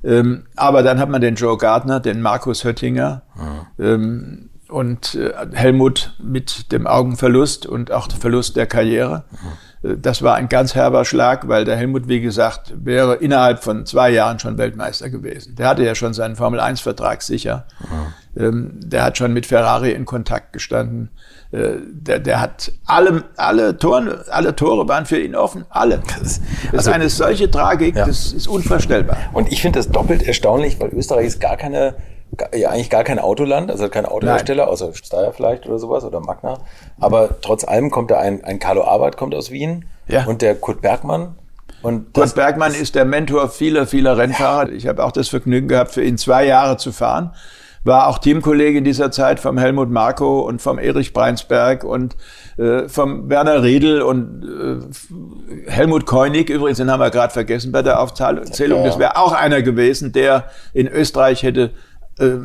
Ähm, 0.04 0.44
aber 0.54 0.82
dann 0.82 0.98
hat 0.98 1.08
man 1.08 1.20
den 1.20 1.34
Joe 1.34 1.56
Gardner, 1.56 1.98
den 1.98 2.20
Markus 2.20 2.64
Höttinger 2.64 3.22
ähm, 3.78 4.50
und 4.68 5.14
äh, 5.14 5.32
Helmut 5.52 6.14
mit 6.22 6.72
dem 6.72 6.86
Augenverlust 6.86 7.66
und 7.66 7.90
auch 7.90 8.10
Verlust 8.10 8.56
der 8.56 8.66
Karriere. 8.66 9.24
Äh, 9.82 9.96
das 9.96 10.22
war 10.22 10.34
ein 10.34 10.48
ganz 10.48 10.74
herber 10.74 11.04
Schlag, 11.04 11.48
weil 11.48 11.64
der 11.64 11.76
Helmut, 11.76 12.08
wie 12.08 12.20
gesagt, 12.20 12.74
wäre 12.76 13.14
innerhalb 13.16 13.62
von 13.62 13.86
zwei 13.86 14.10
Jahren 14.10 14.38
schon 14.38 14.58
Weltmeister 14.58 15.08
gewesen. 15.08 15.56
Der 15.56 15.68
hatte 15.68 15.84
ja 15.84 15.94
schon 15.94 16.12
seinen 16.12 16.36
Formel-1-Vertrag 16.36 17.22
sicher. 17.22 17.66
Ähm, 18.36 18.72
der 18.74 19.04
hat 19.04 19.16
schon 19.16 19.32
mit 19.32 19.46
Ferrari 19.46 19.92
in 19.92 20.04
Kontakt 20.04 20.52
gestanden. 20.52 21.10
Äh, 21.54 21.78
der, 21.86 22.18
der 22.18 22.40
hat 22.40 22.72
alle, 22.84 23.24
alle, 23.36 23.78
Tore, 23.78 24.24
alle 24.30 24.56
Tore 24.56 24.88
waren 24.88 25.06
für 25.06 25.20
ihn 25.20 25.36
offen. 25.36 25.64
Alle. 25.70 26.02
Das, 26.18 26.40
also, 26.72 26.76
ist 26.76 26.88
eine 26.88 27.08
solche 27.08 27.50
Tragik, 27.50 27.96
ja. 27.96 28.06
das 28.06 28.32
ist 28.32 28.48
unvorstellbar. 28.48 29.16
Und 29.32 29.52
ich 29.52 29.62
finde 29.62 29.78
das 29.78 29.88
doppelt 29.88 30.22
erstaunlich, 30.22 30.80
weil 30.80 30.88
Österreich 30.88 31.26
ist 31.26 31.40
gar 31.40 31.56
keine, 31.56 31.94
ja 32.54 32.70
eigentlich 32.70 32.90
gar 32.90 33.04
kein 33.04 33.20
Autoland, 33.20 33.70
also 33.70 33.88
kein 33.88 34.04
Autohersteller, 34.04 34.64
Nein. 34.64 34.72
außer 34.72 34.94
Steyr 34.94 35.32
vielleicht 35.32 35.66
oder 35.66 35.78
sowas 35.78 36.04
oder 36.04 36.20
Magna. 36.20 36.58
Aber 36.98 37.40
trotz 37.40 37.62
allem 37.62 37.90
kommt 37.90 38.10
da 38.10 38.18
ein, 38.18 38.42
ein 38.42 38.58
Carlo 38.58 38.84
Arbeit 38.84 39.16
kommt 39.16 39.34
aus 39.34 39.52
Wien 39.52 39.84
ja. 40.08 40.24
und 40.24 40.42
der 40.42 40.56
Kurt 40.56 40.82
Bergmann 40.82 41.36
und 41.82 42.14
Kurt 42.14 42.34
Bergmann 42.34 42.74
ist 42.74 42.94
der 42.94 43.04
Mentor 43.04 43.50
vieler, 43.50 43.86
vieler 43.86 44.16
Rennfahrer. 44.16 44.70
Ich 44.70 44.86
habe 44.86 45.04
auch 45.04 45.12
das 45.12 45.28
Vergnügen 45.28 45.68
gehabt, 45.68 45.90
für 45.90 46.02
ihn 46.02 46.16
zwei 46.16 46.46
Jahre 46.46 46.78
zu 46.78 46.92
fahren 46.92 47.32
war 47.84 48.08
auch 48.08 48.18
Teamkollege 48.18 48.78
in 48.78 48.84
dieser 48.84 49.10
Zeit 49.10 49.38
vom 49.38 49.58
Helmut 49.58 49.90
Marko 49.90 50.40
und 50.40 50.60
vom 50.60 50.78
Erich 50.78 51.12
Breinsberg 51.12 51.84
und 51.84 52.16
äh, 52.56 52.88
vom 52.88 53.28
Werner 53.28 53.62
Riedel 53.62 54.02
und 54.02 54.44
äh, 55.66 55.70
Helmut 55.70 56.06
Koenig, 56.06 56.48
übrigens, 56.50 56.78
den 56.78 56.90
haben 56.90 57.00
wir 57.00 57.10
gerade 57.10 57.32
vergessen 57.32 57.72
bei 57.72 57.82
der 57.82 58.00
Aufzählung. 58.00 58.44
Das 58.84 58.98
wäre 58.98 59.16
auch 59.16 59.32
einer 59.32 59.62
gewesen, 59.62 60.12
der 60.12 60.50
in 60.72 60.88
Österreich 60.88 61.42
hätte 61.42 61.70
äh, 62.18 62.36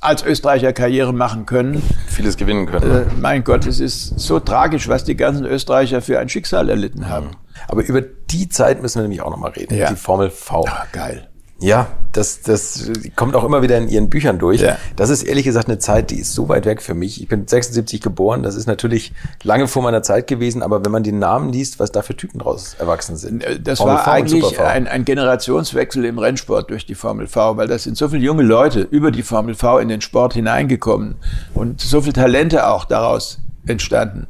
als 0.00 0.24
Österreicher 0.24 0.72
Karriere 0.72 1.12
machen 1.12 1.46
können. 1.46 1.82
Vieles 2.06 2.36
gewinnen 2.36 2.66
können. 2.66 2.90
Äh, 2.90 3.04
mein 3.20 3.44
Gott, 3.44 3.66
es 3.66 3.80
ist 3.80 4.18
so 4.18 4.40
tragisch, 4.40 4.88
was 4.88 5.04
die 5.04 5.16
ganzen 5.16 5.44
Österreicher 5.44 6.00
für 6.00 6.18
ein 6.18 6.28
Schicksal 6.28 6.70
erlitten 6.70 7.08
haben. 7.08 7.30
Aber 7.68 7.82
über 7.84 8.00
die 8.00 8.48
Zeit 8.48 8.80
müssen 8.80 8.98
wir 8.98 9.02
nämlich 9.02 9.20
auch 9.20 9.30
nochmal 9.30 9.50
reden. 9.50 9.76
Ja. 9.76 9.90
Die 9.90 9.96
Formel 9.96 10.30
V. 10.30 10.64
Ah, 10.66 10.86
geil. 10.92 11.29
Ja, 11.60 11.88
das, 12.12 12.40
das 12.40 12.90
kommt 13.16 13.36
auch 13.36 13.44
immer 13.44 13.62
wieder 13.62 13.76
in 13.76 13.88
Ihren 13.88 14.08
Büchern 14.08 14.38
durch. 14.38 14.62
Ja. 14.62 14.78
Das 14.96 15.10
ist 15.10 15.22
ehrlich 15.22 15.44
gesagt 15.44 15.68
eine 15.68 15.78
Zeit, 15.78 16.10
die 16.10 16.16
ist 16.16 16.32
so 16.32 16.48
weit 16.48 16.64
weg 16.64 16.80
für 16.80 16.94
mich. 16.94 17.20
Ich 17.20 17.28
bin 17.28 17.46
76 17.46 18.00
geboren, 18.00 18.42
das 18.42 18.54
ist 18.54 18.66
natürlich 18.66 19.12
lange 19.42 19.68
vor 19.68 19.82
meiner 19.82 20.02
Zeit 20.02 20.26
gewesen, 20.26 20.62
aber 20.62 20.84
wenn 20.84 20.90
man 20.90 21.02
den 21.02 21.18
Namen 21.18 21.52
liest, 21.52 21.78
was 21.78 21.92
da 21.92 22.02
für 22.02 22.16
Typen 22.16 22.38
draus 22.40 22.74
erwachsen 22.78 23.16
sind. 23.16 23.44
Äh, 23.44 23.60
das 23.60 23.78
Formel 23.78 23.96
war 23.96 24.04
v 24.04 24.10
eigentlich 24.10 24.60
ein, 24.60 24.88
ein 24.88 25.04
Generationswechsel 25.04 26.04
im 26.06 26.18
Rennsport 26.18 26.70
durch 26.70 26.86
die 26.86 26.94
Formel 26.94 27.26
V, 27.26 27.56
weil 27.58 27.68
das 27.68 27.84
sind 27.84 27.96
so 27.96 28.08
viele 28.08 28.22
junge 28.22 28.42
Leute 28.42 28.80
über 28.80 29.10
die 29.10 29.22
Formel 29.22 29.54
V 29.54 29.78
in 29.78 29.88
den 29.88 30.00
Sport 30.00 30.34
hineingekommen 30.34 31.16
und 31.54 31.80
so 31.80 32.00
viele 32.00 32.14
Talente 32.14 32.66
auch 32.66 32.86
daraus 32.86 33.38
entstanden. 33.66 34.26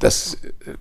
Das 0.00 0.38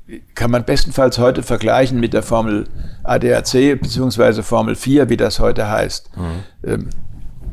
äh, 0.07 0.21
kann 0.33 0.49
man 0.49 0.65
bestenfalls 0.65 1.19
heute 1.19 1.43
vergleichen 1.43 1.99
mit 1.99 2.13
der 2.13 2.23
Formel 2.23 2.67
ADAC 3.03 3.79
beziehungsweise 3.79 4.43
Formel 4.43 4.75
4, 4.75 5.09
wie 5.09 5.17
das 5.17 5.39
heute 5.39 5.69
heißt. 5.69 6.09
Mhm. 6.17 6.89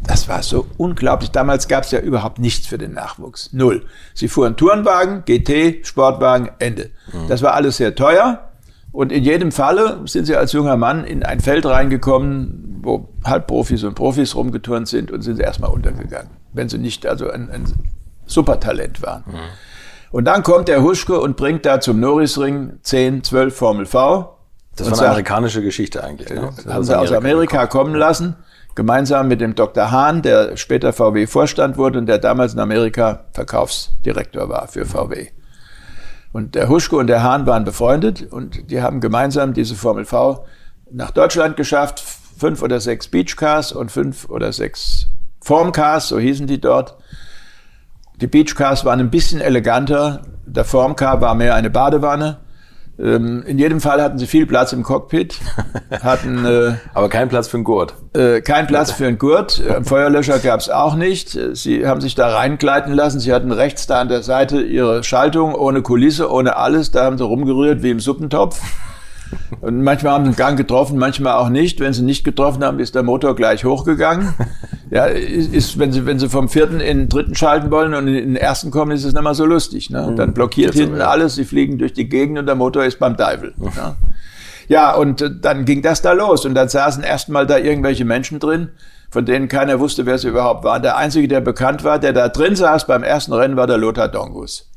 Das 0.06 0.28
war 0.28 0.42
so 0.42 0.66
unglaublich. 0.76 1.30
Damals 1.30 1.68
gab 1.68 1.84
es 1.84 1.90
ja 1.90 1.98
überhaupt 1.98 2.38
nichts 2.38 2.66
für 2.66 2.78
den 2.78 2.92
Nachwuchs. 2.92 3.52
Null. 3.52 3.84
Sie 4.14 4.28
fuhren 4.28 4.56
Tourenwagen, 4.56 5.24
GT, 5.24 5.84
Sportwagen, 5.86 6.50
Ende. 6.58 6.90
Mhm. 7.12 7.28
Das 7.28 7.42
war 7.42 7.54
alles 7.54 7.78
sehr 7.78 7.94
teuer. 7.94 8.50
Und 8.92 9.12
in 9.12 9.24
jedem 9.24 9.52
Falle 9.52 10.00
sind 10.06 10.24
sie 10.26 10.36
als 10.36 10.52
junger 10.52 10.76
Mann 10.76 11.04
in 11.04 11.22
ein 11.22 11.40
Feld 11.40 11.66
reingekommen, 11.66 12.78
wo 12.82 13.08
Halbprofis 13.24 13.84
und 13.84 13.94
Profis 13.94 14.34
rumgeturnt 14.34 14.88
sind 14.88 15.10
und 15.10 15.22
sind 15.22 15.38
erstmal 15.38 15.70
untergegangen, 15.70 16.30
wenn 16.52 16.68
sie 16.68 16.78
nicht 16.78 17.04
also 17.04 17.28
ein, 17.28 17.50
ein 17.50 17.64
Supertalent 18.26 19.02
waren. 19.02 19.24
Mhm. 19.26 19.38
Und 20.10 20.24
dann 20.24 20.42
kommt 20.42 20.68
der 20.68 20.82
Huschke 20.82 21.20
und 21.20 21.36
bringt 21.36 21.66
da 21.66 21.80
zum 21.80 22.00
Norrisring 22.00 22.78
10, 22.82 23.24
12 23.24 23.56
Formel 23.56 23.86
V. 23.86 24.38
Das 24.76 24.90
war 24.90 24.98
eine 24.98 25.08
amerikanische 25.08 25.62
Geschichte 25.62 26.04
eigentlich. 26.04 26.28
Ne? 26.30 26.50
Haben 26.68 26.84
sie 26.84 26.98
aus 26.98 27.10
Amerika 27.12 27.62
gekommen. 27.62 27.86
kommen 27.86 27.94
lassen, 27.98 28.36
gemeinsam 28.74 29.28
mit 29.28 29.40
dem 29.40 29.54
Dr. 29.54 29.90
Hahn, 29.90 30.22
der 30.22 30.56
später 30.56 30.92
VW-Vorstand 30.92 31.78
wurde 31.78 31.98
und 31.98 32.06
der 32.06 32.18
damals 32.18 32.54
in 32.54 32.60
Amerika 32.60 33.24
Verkaufsdirektor 33.32 34.48
war 34.48 34.68
für 34.68 34.84
VW. 34.84 35.28
Und 36.32 36.54
der 36.54 36.68
Huschke 36.68 36.96
und 36.96 37.06
der 37.06 37.22
Hahn 37.22 37.46
waren 37.46 37.64
befreundet 37.64 38.30
und 38.30 38.70
die 38.70 38.82
haben 38.82 39.00
gemeinsam 39.00 39.54
diese 39.54 39.74
Formel 39.74 40.04
V 40.04 40.44
nach 40.90 41.10
Deutschland 41.10 41.56
geschafft. 41.56 42.04
Fünf 42.38 42.60
oder 42.62 42.80
sechs 42.80 43.08
Beachcars 43.08 43.72
und 43.72 43.90
fünf 43.90 44.28
oder 44.28 44.52
sechs 44.52 45.06
Formcars, 45.40 46.08
so 46.08 46.18
hießen 46.18 46.46
die 46.46 46.60
dort. 46.60 46.98
Die 48.20 48.26
Beachcars 48.26 48.84
waren 48.84 49.00
ein 49.00 49.10
bisschen 49.10 49.40
eleganter. 49.40 50.22
Der 50.46 50.64
Formcar 50.64 51.20
war 51.20 51.34
mehr 51.34 51.54
eine 51.54 51.70
Badewanne. 51.70 52.38
Ähm, 52.98 53.42
in 53.46 53.58
jedem 53.58 53.82
Fall 53.82 54.00
hatten 54.00 54.18
sie 54.18 54.26
viel 54.26 54.46
Platz 54.46 54.72
im 54.72 54.82
Cockpit, 54.82 55.38
hatten 56.02 56.46
äh, 56.46 56.76
aber 56.94 57.10
keinen 57.10 57.28
Platz 57.28 57.46
für 57.46 57.58
einen 57.58 57.64
Gurt. 57.64 57.92
Äh, 58.14 58.40
kein 58.40 58.66
Platz 58.66 58.90
für 58.90 59.06
einen 59.06 59.18
Gurt. 59.18 59.60
Äh, 59.66 59.84
Feuerlöscher 59.84 60.38
gab 60.38 60.60
es 60.60 60.70
auch 60.70 60.94
nicht. 60.94 61.38
Sie 61.52 61.86
haben 61.86 62.00
sich 62.00 62.14
da 62.14 62.28
reingleiten 62.28 62.94
lassen. 62.94 63.20
Sie 63.20 63.32
hatten 63.34 63.52
rechts 63.52 63.86
da 63.86 64.00
an 64.00 64.08
der 64.08 64.22
Seite 64.22 64.62
ihre 64.62 65.02
Schaltung 65.04 65.54
ohne 65.54 65.82
Kulisse, 65.82 66.30
ohne 66.30 66.56
alles. 66.56 66.92
Da 66.92 67.04
haben 67.04 67.18
sie 67.18 67.24
rumgerührt 67.24 67.82
wie 67.82 67.90
im 67.90 68.00
Suppentopf. 68.00 68.60
Und 69.60 69.82
manchmal 69.82 70.12
haben 70.12 70.24
sie 70.24 70.28
einen 70.28 70.36
Gang 70.36 70.56
getroffen, 70.56 70.98
manchmal 70.98 71.34
auch 71.34 71.48
nicht. 71.48 71.80
Wenn 71.80 71.92
sie 71.92 72.02
nicht 72.02 72.24
getroffen 72.24 72.64
haben, 72.64 72.78
ist 72.78 72.94
der 72.94 73.02
Motor 73.02 73.34
gleich 73.36 73.64
hochgegangen. 73.64 74.34
Ja, 74.88 75.06
ist, 75.06 75.80
wenn 75.80 75.90
sie, 75.90 76.06
wenn 76.06 76.20
sie 76.20 76.28
vom 76.28 76.48
vierten 76.48 76.78
in 76.78 76.98
den 76.98 77.08
dritten 77.08 77.34
schalten 77.34 77.72
wollen 77.72 77.92
und 77.92 78.06
in 78.06 78.14
den 78.14 78.36
ersten 78.36 78.70
kommen, 78.70 78.92
ist 78.92 79.02
es 79.02 79.14
nicht 79.14 79.22
mal 79.22 79.34
so 79.34 79.44
lustig. 79.44 79.90
Ne? 79.90 80.14
Dann 80.16 80.32
blockiert 80.32 80.74
Jetzt 80.74 80.80
hinten 80.80 80.94
aber, 80.94 81.04
ja. 81.04 81.10
alles, 81.10 81.34
sie 81.34 81.44
fliegen 81.44 81.76
durch 81.76 81.92
die 81.92 82.08
Gegend 82.08 82.38
und 82.38 82.46
der 82.46 82.54
Motor 82.54 82.84
ist 82.84 83.00
beim 83.00 83.16
Teufel. 83.16 83.52
Ne? 83.56 83.96
Ja, 84.68 84.94
und 84.94 85.22
äh, 85.22 85.30
dann 85.40 85.64
ging 85.64 85.82
das 85.82 86.02
da 86.02 86.12
los. 86.12 86.44
Und 86.44 86.54
dann 86.54 86.68
saßen 86.68 87.02
erstmal 87.02 87.46
da 87.46 87.58
irgendwelche 87.58 88.04
Menschen 88.04 88.38
drin, 88.38 88.68
von 89.10 89.24
denen 89.24 89.48
keiner 89.48 89.80
wusste, 89.80 90.06
wer 90.06 90.18
sie 90.18 90.28
überhaupt 90.28 90.64
waren. 90.64 90.82
Der 90.82 90.96
Einzige, 90.96 91.28
der 91.28 91.40
bekannt 91.40 91.84
war, 91.84 91.98
der 91.98 92.12
da 92.12 92.28
drin 92.28 92.56
saß 92.56 92.86
beim 92.86 93.02
ersten 93.02 93.32
Rennen, 93.32 93.56
war 93.56 93.66
der 93.66 93.78
Lothar 93.78 94.08
Dongus. 94.08 94.70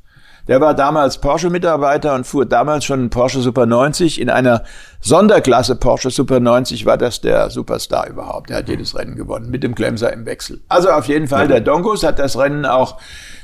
Der 0.49 0.59
war 0.61 0.73
damals 0.73 1.19
Porsche-Mitarbeiter 1.19 2.15
und 2.15 2.25
fuhr 2.25 2.43
damals 2.43 2.83
schon 2.83 3.01
einen 3.01 3.09
Porsche 3.11 3.39
Super 3.39 3.67
90. 3.67 4.19
In 4.19 4.31
einer 4.31 4.63
Sonderklasse 4.99 5.75
Porsche 5.75 6.09
Super 6.09 6.39
90 6.39 6.87
war 6.87 6.97
das 6.97 7.21
der 7.21 7.51
Superstar 7.51 8.09
überhaupt. 8.09 8.49
Der 8.49 8.57
hat 8.57 8.67
jedes 8.67 8.97
Rennen 8.97 9.15
gewonnen 9.15 9.51
mit 9.51 9.61
dem 9.61 9.75
Klemser 9.75 10.11
im 10.11 10.25
Wechsel. 10.25 10.59
Also 10.67 10.89
auf 10.89 11.05
jeden 11.05 11.27
Fall, 11.27 11.47
der 11.47 11.61
Dongus 11.61 12.01
hat 12.01 12.17
das 12.17 12.35
Rennen 12.35 12.65
auch 12.65 12.97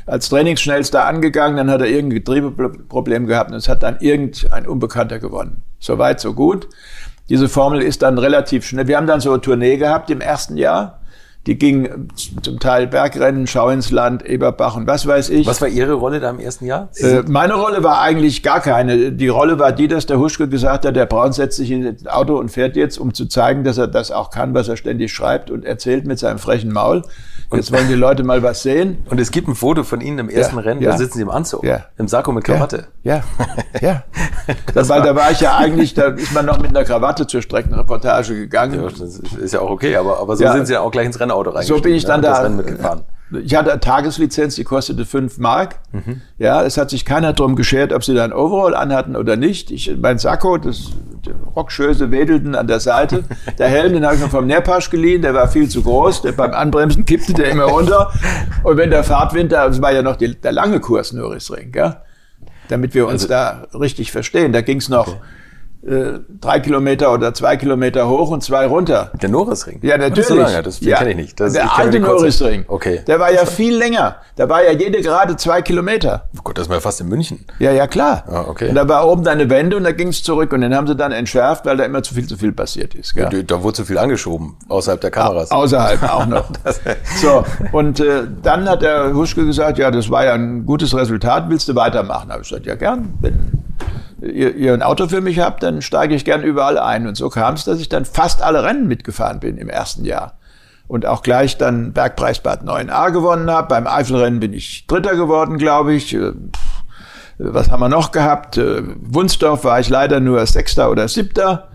als 0.08 0.30
Trainingsschnellster 0.30 1.06
angegangen. 1.06 1.58
Dann 1.58 1.70
hat 1.70 1.82
er 1.82 1.88
irgendein 1.88 2.22
Getriebeproblem 2.22 3.28
gehabt 3.28 3.52
und 3.52 3.58
es 3.58 3.70
hat 3.70 3.84
dann 3.84 3.98
irgendein 4.00 4.66
Unbekannter 4.66 5.20
gewonnen. 5.20 5.62
Soweit, 5.78 6.20
so 6.20 6.34
gut. 6.34 6.68
Diese 7.30 7.48
Formel 7.50 7.84
ist 7.84 8.02
dann 8.02 8.18
relativ 8.18 8.66
schnell. 8.66 8.88
Wir 8.88 8.98
haben 8.98 9.06
dann 9.06 9.20
so 9.20 9.32
eine 9.32 9.42
Tournee 9.42 9.78
gehabt 9.78 10.10
im 10.10 10.22
ersten 10.22 10.58
Jahr. 10.58 11.02
Die 11.48 11.60
ging 11.60 12.08
zum 12.42 12.60
Teil 12.60 12.88
Bergrennen, 12.88 13.46
Schau 13.46 13.70
ins 13.70 13.92
Land, 13.92 14.26
Eberbach 14.26 14.76
und 14.76 14.88
was 14.88 15.06
weiß 15.06 15.30
ich. 15.30 15.46
Was 15.46 15.62
war 15.62 15.68
Ihre 15.68 15.94
Rolle 15.94 16.20
da 16.20 16.32
im 16.32 16.40
ersten 16.40 16.66
Jahr? 16.66 16.90
Äh, 16.98 17.22
meine 17.28 17.54
Rolle 17.54 17.84
war 17.84 18.02
eigentlich 18.02 18.42
gar 18.42 18.62
keine. 18.62 19.12
Die 19.12 19.28
Rolle 19.28 19.60
war 19.60 19.72
die, 19.72 19.88
dass 19.88 20.08
der 20.08 20.18
Huschke 20.18 20.48
gesagt 20.48 20.86
hat, 20.86 20.96
der 20.96 21.06
Braun 21.06 21.34
setzt 21.34 21.58
sich 21.58 21.70
in 21.70 21.84
das 21.84 22.08
Auto 22.08 22.38
und 22.40 22.50
fährt 22.50 22.76
jetzt, 22.76 22.98
um 22.98 23.14
zu 23.14 23.28
zeigen, 23.28 23.64
dass 23.64 23.78
er 23.78 23.88
das 23.88 24.10
auch 24.10 24.32
kann, 24.32 24.56
was 24.56 24.68
er 24.68 24.78
ständig 24.78 25.14
schreibt 25.14 25.52
und 25.52 25.66
erzählt 25.66 26.08
mit 26.08 26.18
seinem 26.18 26.40
frechen 26.40 26.74
Maul. 26.74 27.04
Jetzt 27.54 27.72
wollen 27.72 27.88
die 27.88 27.94
Leute 27.94 28.24
mal 28.24 28.42
was 28.44 28.64
sehen. 28.64 29.06
Und 29.10 29.20
es 29.20 29.32
gibt 29.32 29.48
ein 29.48 29.56
Foto 29.56 29.84
von 29.84 30.02
Ihnen 30.02 30.20
im 30.20 30.30
ersten 30.30 30.56
ja, 30.56 30.62
Rennen, 30.62 30.82
ja. 30.82 30.92
da 30.92 30.98
sitzen 30.98 31.18
Sie 31.18 31.22
im 31.22 31.30
Anzug, 31.30 31.64
ja. 31.64 31.86
im 31.98 32.08
Sakko 32.08 32.32
mit 32.32 32.44
Krawatte. 32.44 32.88
Ja, 33.04 33.24
ja. 33.82 34.04
das 34.74 34.90
weil 34.90 35.04
da 35.04 35.16
war 35.16 35.32
ich 35.32 35.42
ja 35.42 35.56
eigentlich, 35.56 35.94
da 35.94 36.08
ist 36.08 36.34
man 36.34 36.46
noch 36.46 36.60
mit 36.60 36.70
einer 36.70 36.84
Krawatte 36.84 37.28
zur 37.28 37.42
Streckenreportage 37.42 38.34
gegangen. 38.36 38.82
Ja, 38.82 38.90
das 38.90 39.20
ist 39.20 39.54
ja 39.54 39.62
auch 39.62 39.70
okay, 39.70 39.96
aber, 39.96 40.20
aber 40.20 40.36
so 40.36 40.52
sind 40.52 40.66
Sie 40.66 40.74
ja 40.74 40.82
auch 40.82 40.92
gleich 40.92 41.06
ins 41.06 41.20
Rennauto 41.36 41.52
reingestiegen. 41.52 41.78
So 41.78 41.84
bin 41.84 41.96
ich 41.96 42.06
dann 42.06 42.22
da. 42.22 42.30
Das 42.30 42.44
Rennen 42.44 42.58
mitgefahren. 42.58 43.02
Ich 43.44 43.56
hatte 43.56 43.72
eine 43.72 43.80
Tageslizenz, 43.80 44.54
die 44.54 44.64
kostete 44.64 45.04
fünf 45.04 45.40
Mark. 45.40 45.80
Mhm. 45.92 46.22
Ja, 46.38 46.64
es 46.64 46.78
hat 46.78 46.92
sich 46.92 47.06
keiner 47.06 47.34
darum 47.34 47.56
geschert, 47.56 47.92
ob 47.92 48.04
sie 48.04 48.14
da 48.14 48.24
ein 48.24 48.32
Overall 48.32 48.76
anhatten 48.76 49.16
oder 49.16 49.36
nicht. 49.36 49.72
Ich, 49.72 49.92
mein 50.00 50.20
Sakko, 50.20 50.58
das, 50.58 50.92
die 51.26 51.32
Rockschöße 51.56 52.12
wedelten 52.12 52.54
an 52.54 52.68
der 52.68 52.80
Seite. 52.80 53.24
Der 53.58 53.68
Helm, 53.68 53.94
den 53.94 54.06
habe 54.06 54.16
ich 54.16 54.22
noch 54.22 54.30
vom 54.30 54.46
Nerpasch 54.46 54.92
geliehen, 54.92 55.24
der 55.24 55.34
war 55.34 55.48
viel 55.48 55.68
zu 55.68 55.82
groß. 55.82 56.22
Der, 56.22 56.34
beim 56.34 56.54
Anbremsen 56.54 57.06
kippte 57.06 57.34
der 57.34 57.50
immer 57.50 57.64
runter. 57.64 58.12
Und 58.64 58.78
wenn 58.78 58.92
der 58.92 59.04
Fahrtwind, 59.04 59.52
das 59.52 59.82
war 59.82 59.92
ja 59.92 60.04
noch 60.04 60.18
die, 60.18 60.36
der 60.36 60.52
lange 60.52 60.80
Kurs 60.80 61.12
Nürrisring, 61.12 61.74
ja, 61.74 62.04
damit 62.68 62.94
wir 62.94 63.08
uns 63.08 63.24
also, 63.24 63.28
da 63.30 63.80
richtig 63.80 64.12
verstehen. 64.12 64.54
Da 64.54 64.62
ging 64.62 64.78
es 64.78 64.88
noch 64.88 65.08
okay 65.08 65.20
äh, 65.86 66.20
drei 66.42 66.60
Kilometer 66.60 67.14
oder 67.14 67.34
zwei 67.34 67.58
Kilometer 67.58 68.08
hoch 68.08 68.32
und 68.32 68.44
zwei 68.44 68.66
runter. 68.66 69.12
Der 69.22 69.30
Norrisring? 69.30 69.80
Ja, 69.82 69.98
natürlich. 69.98 70.28
So 70.28 70.36
lange, 70.36 70.64
das 70.64 70.80
ja. 70.80 70.98
kenne 70.98 71.12
ich 71.12 71.18
nicht. 71.18 71.40
Das, 71.40 71.54
der 71.54 71.66
ich 71.66 71.72
alte 71.72 72.00
Norrisring. 72.00 72.66
Okay. 72.68 73.02
Der 73.06 73.20
war 73.20 73.32
ja 73.32 73.46
viel 73.46 73.78
länger. 73.78 74.16
Da 74.36 74.50
war 74.50 74.64
ja 74.64 74.72
jede 74.72 75.02
gerade 75.02 75.36
zwei 75.36 75.62
Kilometer. 75.62 76.30
Oh 76.38 76.42
Gott, 76.44 76.58
das 76.58 76.70
war 76.70 76.78
ja 76.78 76.82
fast 76.82 77.02
in 77.02 77.08
München. 77.08 77.46
Ja, 77.60 77.72
ja, 77.72 77.88
klar. 77.88 78.24
Ah, 78.28 78.46
okay. 78.48 78.70
Und 78.70 78.76
da 78.76 78.88
war 78.88 79.08
oben 79.08 79.28
eine 79.28 79.50
Wende 79.50 79.78
und 79.78 79.84
da 79.84 79.92
ging 79.92 80.08
es 80.08 80.24
zurück 80.24 80.54
und 80.54 80.62
den 80.62 80.74
haben 80.74 80.88
sie 80.88 80.96
dann 80.96 81.12
entschärft, 81.12 81.66
weil 81.66 81.78
da 81.78 81.84
immer 81.84 82.02
zu 82.02 82.14
viel 82.14 82.28
zu 82.28 82.38
viel 82.38 82.52
passiert 82.52 82.96
ist. 82.96 83.14
Ja, 83.16 83.30
da 83.30 83.64
wurde 83.64 83.76
zu 83.76 83.86
viel 83.86 83.98
angeschoben, 83.98 84.56
außerhalb 84.70 85.02
der 85.02 85.12
Kameras. 85.12 85.52
Au 85.52 85.66
außerhalb 85.66 86.04
auch 86.04 86.26
noch. 86.26 86.46
so, 87.22 87.44
und 87.72 88.00
äh, 88.00 88.24
dann 88.42 88.70
hat 88.70 88.82
der 88.82 89.14
Huschke 89.14 89.46
gesagt, 89.46 89.78
ja, 89.78 89.92
das 89.92 90.10
war 90.10 90.26
ja 90.26 90.34
ein 90.34 90.66
gutes 90.66 90.96
Resultat, 90.96 91.50
willst 91.50 91.68
du 91.68 91.76
weitermachen? 91.76 92.28
Da 92.28 92.34
habe 92.34 92.44
ich 92.44 92.50
gesagt, 92.50 92.66
ja 92.66 92.76
gern, 92.76 93.14
wenn 93.20 93.55
ihr, 94.22 94.56
ihr 94.56 94.74
ein 94.74 94.82
Auto 94.82 95.08
für 95.08 95.22
mich 95.22 95.40
habt, 95.40 95.64
dann 95.64 95.82
steige 95.82 96.16
ich 96.16 96.26
gern 96.26 96.44
überall 96.44 96.78
ein. 96.78 97.08
Und 97.08 97.16
so 97.16 97.30
kam 97.30 97.56
es, 97.56 97.66
dass 97.66 97.80
ich 97.80 97.90
dann 97.90 98.06
fast 98.06 98.42
alle 98.42 98.64
Rennen 98.64 98.88
mitgefahren 98.88 99.40
bin 99.40 99.58
im 99.58 99.70
ersten 99.70 100.06
Jahr. 100.06 100.38
Und 100.88 101.06
auch 101.06 101.24
gleich 101.24 101.58
dann 101.58 101.94
Bergpreis 101.94 102.40
Bad 102.40 102.64
9a 102.64 103.12
gewonnen 103.12 103.50
habe. 103.50 103.68
Beim 103.68 103.88
Eifelrennen 103.88 104.40
bin 104.40 104.54
ich 104.54 104.86
Dritter 104.88 105.16
geworden, 105.16 105.58
glaube 105.58 105.94
ich. 105.94 106.14
Äh, 106.14 106.34
was 107.38 107.70
haben 107.70 107.82
wir 107.82 107.90
noch 107.90 108.12
gehabt? 108.12 108.58
Äh, 108.58 108.84
Wunsdorf 109.02 109.64
war 109.64 109.80
ich 109.80 109.90
leider 109.90 110.20
nur 110.20 110.46
Sechster 110.46 110.92
oder 110.92 111.08
Siebter. 111.08 111.70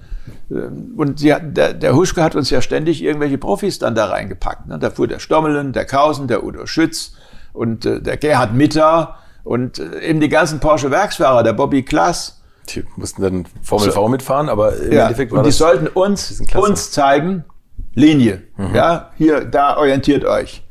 Äh, 0.48 0.68
und 0.96 1.20
die, 1.20 1.35
der, 1.42 1.74
der 1.74 1.94
Huschke 1.94 2.22
hat 2.22 2.37
uns 2.37 2.50
ja 2.50 2.62
ständig 2.62 3.03
irgendwelche 3.03 3.37
Profis 3.37 3.81
dann 3.81 3.96
da 3.96 4.07
reingepackt. 4.07 4.68
Ne? 4.68 4.79
Da 4.79 4.90
fuhr 4.90 5.09
der 5.09 5.18
Stommelen, 5.18 5.72
der 5.72 5.87
Kausen, 5.87 6.29
der 6.29 6.44
Udo 6.44 6.66
Schütz 6.66 7.14
und 7.53 7.85
der 7.85 8.16
Gerhard 8.16 8.55
Mitter 8.55 9.16
und 9.51 9.81
eben 9.81 10.21
die 10.21 10.29
ganzen 10.29 10.61
Porsche-Werksfahrer, 10.61 11.43
der 11.43 11.55
Bobby 11.55 11.83
Klass. 11.83 12.41
Die 12.69 12.85
mussten 12.95 13.21
dann 13.21 13.47
Formel. 13.63 13.91
V 13.91 14.09
mitfahren, 14.09 14.49
aber 14.49 14.77
im 14.77 14.93
ja, 14.93 15.03
Endeffekt 15.07 15.33
war 15.33 15.39
und 15.39 15.45
die 15.45 15.49
das 15.49 15.59
sollten 15.59 15.89
uns, 15.89 16.41
uns 16.55 16.93
zeigen, 16.93 17.45
Linie. 17.93 18.45
Mhm. 18.57 18.77
Ja, 18.77 19.11
hier, 19.19 19.45
da 19.45 19.77
orientiert 19.77 20.25
euch. 20.25 20.63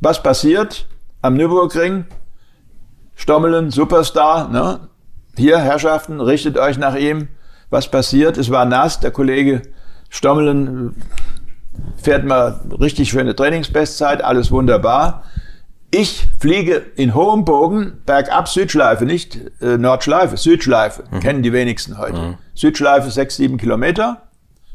Was 0.00 0.24
passiert 0.24 0.88
am 1.22 1.34
Nürburgring? 1.34 2.06
Stommelen, 3.14 3.70
Superstar, 3.70 4.48
ne? 4.48 4.88
Hier, 5.36 5.60
Herrschaften, 5.60 6.20
richtet 6.20 6.58
euch 6.58 6.78
nach 6.78 6.96
ihm. 6.96 7.28
Was 7.70 7.88
passiert? 7.88 8.38
Es 8.38 8.50
war 8.50 8.64
nass, 8.64 8.98
der 8.98 9.12
Kollege 9.12 9.62
Stommelen 10.08 10.96
fährt 11.96 12.24
man 12.24 12.72
richtig 12.72 13.12
für 13.12 13.20
eine 13.20 13.36
Trainingsbestzeit, 13.36 14.24
alles 14.24 14.50
wunderbar. 14.50 15.22
Ich 15.90 16.28
fliege 16.38 16.84
in 16.96 17.14
hohem 17.14 17.44
Bogen 17.44 18.02
bergab 18.04 18.48
Südschleife, 18.48 19.04
nicht 19.04 19.38
äh, 19.60 19.78
Nordschleife, 19.78 20.36
Südschleife, 20.36 21.04
mhm. 21.10 21.20
kennen 21.20 21.42
die 21.42 21.52
wenigsten 21.52 21.98
heute. 21.98 22.18
Mhm. 22.18 22.34
Südschleife 22.54 23.10
sechs, 23.10 23.36
sieben 23.36 23.56
Kilometer, 23.56 24.22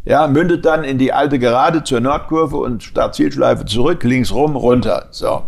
ja, 0.05 0.27
mündet 0.27 0.65
dann 0.65 0.83
in 0.83 0.97
die 0.97 1.13
alte 1.13 1.37
Gerade 1.37 1.83
zur 1.83 1.99
Nordkurve 1.99 2.57
und 2.57 2.83
Start-Zielschleife 2.83 3.65
zurück, 3.65 4.03
links 4.03 4.31
rum, 4.31 4.55
runter. 4.55 5.07
So. 5.11 5.43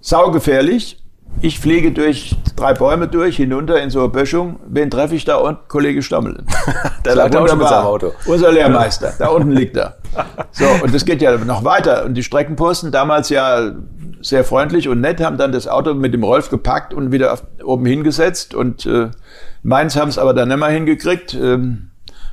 Saugefährlich. 0.00 0.99
Ich 1.42 1.58
fliege 1.58 1.92
durch 1.92 2.36
drei 2.56 2.74
Bäume 2.74 3.08
durch, 3.08 3.36
hinunter 3.36 3.80
in 3.80 3.88
so 3.88 4.00
eine 4.00 4.08
Böschung. 4.08 4.60
Wen 4.66 4.90
treffe 4.90 5.14
ich 5.14 5.24
da 5.24 5.36
unten? 5.36 5.66
Kollege 5.68 6.02
Stommel. 6.02 6.44
Der 7.04 7.14
lag 7.14 7.34
auch 7.34 7.48
schon 7.48 7.58
mit 7.58 7.68
seinem 7.68 7.86
Auto. 7.86 8.12
Unser 8.26 8.52
Lehrmeister, 8.52 9.14
da 9.18 9.28
unten 9.28 9.52
liegt 9.52 9.76
er. 9.76 9.96
So, 10.52 10.66
und 10.82 10.94
das 10.94 11.04
geht 11.04 11.22
ja 11.22 11.36
noch 11.38 11.64
weiter. 11.64 12.04
Und 12.04 12.14
die 12.14 12.22
Streckenposten, 12.22 12.92
damals 12.92 13.30
ja 13.30 13.72
sehr 14.20 14.44
freundlich 14.44 14.88
und 14.88 15.00
nett, 15.00 15.22
haben 15.22 15.38
dann 15.38 15.52
das 15.52 15.66
Auto 15.66 15.94
mit 15.94 16.12
dem 16.12 16.24
Rolf 16.24 16.50
gepackt 16.50 16.92
und 16.92 17.10
wieder 17.10 17.32
auf, 17.32 17.42
oben 17.64 17.86
hingesetzt. 17.86 18.54
Und 18.54 18.84
äh, 18.84 19.10
meins 19.62 19.96
haben 19.96 20.08
es 20.08 20.18
aber 20.18 20.34
dann 20.34 20.48
nicht 20.48 20.58
mehr 20.58 20.68
hingekriegt. 20.68 21.34
Ähm, 21.34 21.89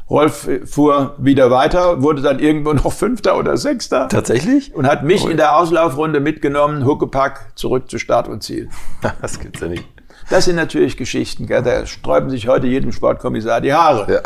Rolf 0.09 0.47
fuhr 0.65 1.15
wieder 1.17 1.51
weiter, 1.51 2.01
wurde 2.01 2.21
dann 2.21 2.39
irgendwo 2.39 2.73
noch 2.73 2.93
Fünfter 2.93 3.37
oder 3.37 3.57
Sechster. 3.57 4.07
Tatsächlich? 4.07 4.73
Und 4.73 4.87
hat 4.87 5.03
mich 5.03 5.25
oh. 5.25 5.29
in 5.29 5.37
der 5.37 5.57
Auslaufrunde 5.57 6.19
mitgenommen, 6.19 6.85
Huckepack, 6.85 7.51
zurück 7.55 7.89
zu 7.89 7.99
Start 7.99 8.27
und 8.27 8.43
Ziel. 8.43 8.69
das 9.21 9.39
gibt's 9.39 9.59
ja 9.59 9.67
nicht. 9.67 9.85
Das 10.29 10.45
sind 10.45 10.57
natürlich 10.57 10.97
Geschichten, 10.97 11.47
gell? 11.47 11.63
da 11.63 11.85
sträuben 11.85 12.29
sich 12.29 12.47
heute 12.47 12.67
jedem 12.67 12.91
Sportkommissar 12.91 13.61
die 13.61 13.73
Haare. 13.73 14.11
Ja. 14.11 14.21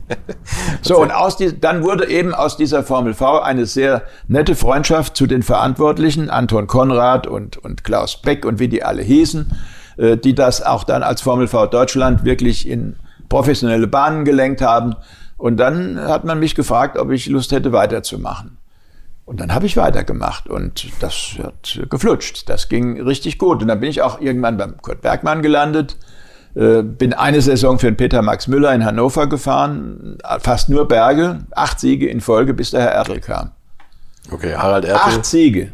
so, 0.82 1.00
und 1.00 1.12
aus 1.12 1.36
die, 1.36 1.60
dann 1.60 1.84
wurde 1.84 2.08
eben 2.08 2.34
aus 2.34 2.56
dieser 2.56 2.82
Formel 2.82 3.14
V 3.14 3.38
eine 3.40 3.66
sehr 3.66 4.02
nette 4.26 4.56
Freundschaft 4.56 5.16
zu 5.16 5.26
den 5.26 5.42
Verantwortlichen, 5.42 6.28
Anton 6.28 6.66
Konrad 6.66 7.28
und, 7.28 7.56
und 7.56 7.84
Klaus 7.84 8.20
Beck 8.20 8.44
und 8.44 8.58
wie 8.58 8.68
die 8.68 8.82
alle 8.82 9.02
hießen, 9.02 9.52
äh, 9.96 10.16
die 10.16 10.34
das 10.34 10.60
auch 10.62 10.82
dann 10.82 11.04
als 11.04 11.20
Formel 11.20 11.46
V 11.46 11.66
Deutschland 11.66 12.24
wirklich 12.24 12.66
in 12.68 12.96
professionelle 13.32 13.86
Bahnen 13.86 14.24
gelenkt 14.24 14.60
haben. 14.60 14.94
Und 15.38 15.56
dann 15.56 15.98
hat 15.98 16.24
man 16.24 16.38
mich 16.38 16.54
gefragt, 16.54 16.98
ob 16.98 17.10
ich 17.10 17.26
Lust 17.26 17.50
hätte, 17.50 17.72
weiterzumachen. 17.72 18.58
Und 19.24 19.40
dann 19.40 19.54
habe 19.54 19.66
ich 19.66 19.76
weitergemacht 19.76 20.48
und 20.48 20.88
das 21.00 21.36
hat 21.42 21.80
geflutscht. 21.88 22.48
Das 22.48 22.68
ging 22.68 23.00
richtig 23.00 23.38
gut. 23.38 23.62
Und 23.62 23.68
dann 23.68 23.80
bin 23.80 23.88
ich 23.88 24.02
auch 24.02 24.20
irgendwann 24.20 24.58
beim 24.58 24.76
Kurt 24.82 25.00
Bergmann 25.00 25.40
gelandet. 25.42 25.96
Äh, 26.54 26.82
bin 26.82 27.14
eine 27.14 27.40
Saison 27.40 27.78
für 27.78 27.86
den 27.86 27.96
Peter 27.96 28.20
Max 28.20 28.46
Müller 28.46 28.74
in 28.74 28.84
Hannover 28.84 29.26
gefahren, 29.26 30.18
fast 30.40 30.68
nur 30.68 30.86
Berge, 30.86 31.38
acht 31.52 31.80
Siege 31.80 32.08
in 32.08 32.20
Folge, 32.20 32.52
bis 32.52 32.72
der 32.72 32.82
Herr 32.82 32.92
Ertl 32.92 33.20
kam. 33.20 33.52
Okay, 34.30 34.54
Harald 34.54 34.84
Ertl. 34.84 35.16
Acht 35.16 35.24
Siege 35.24 35.72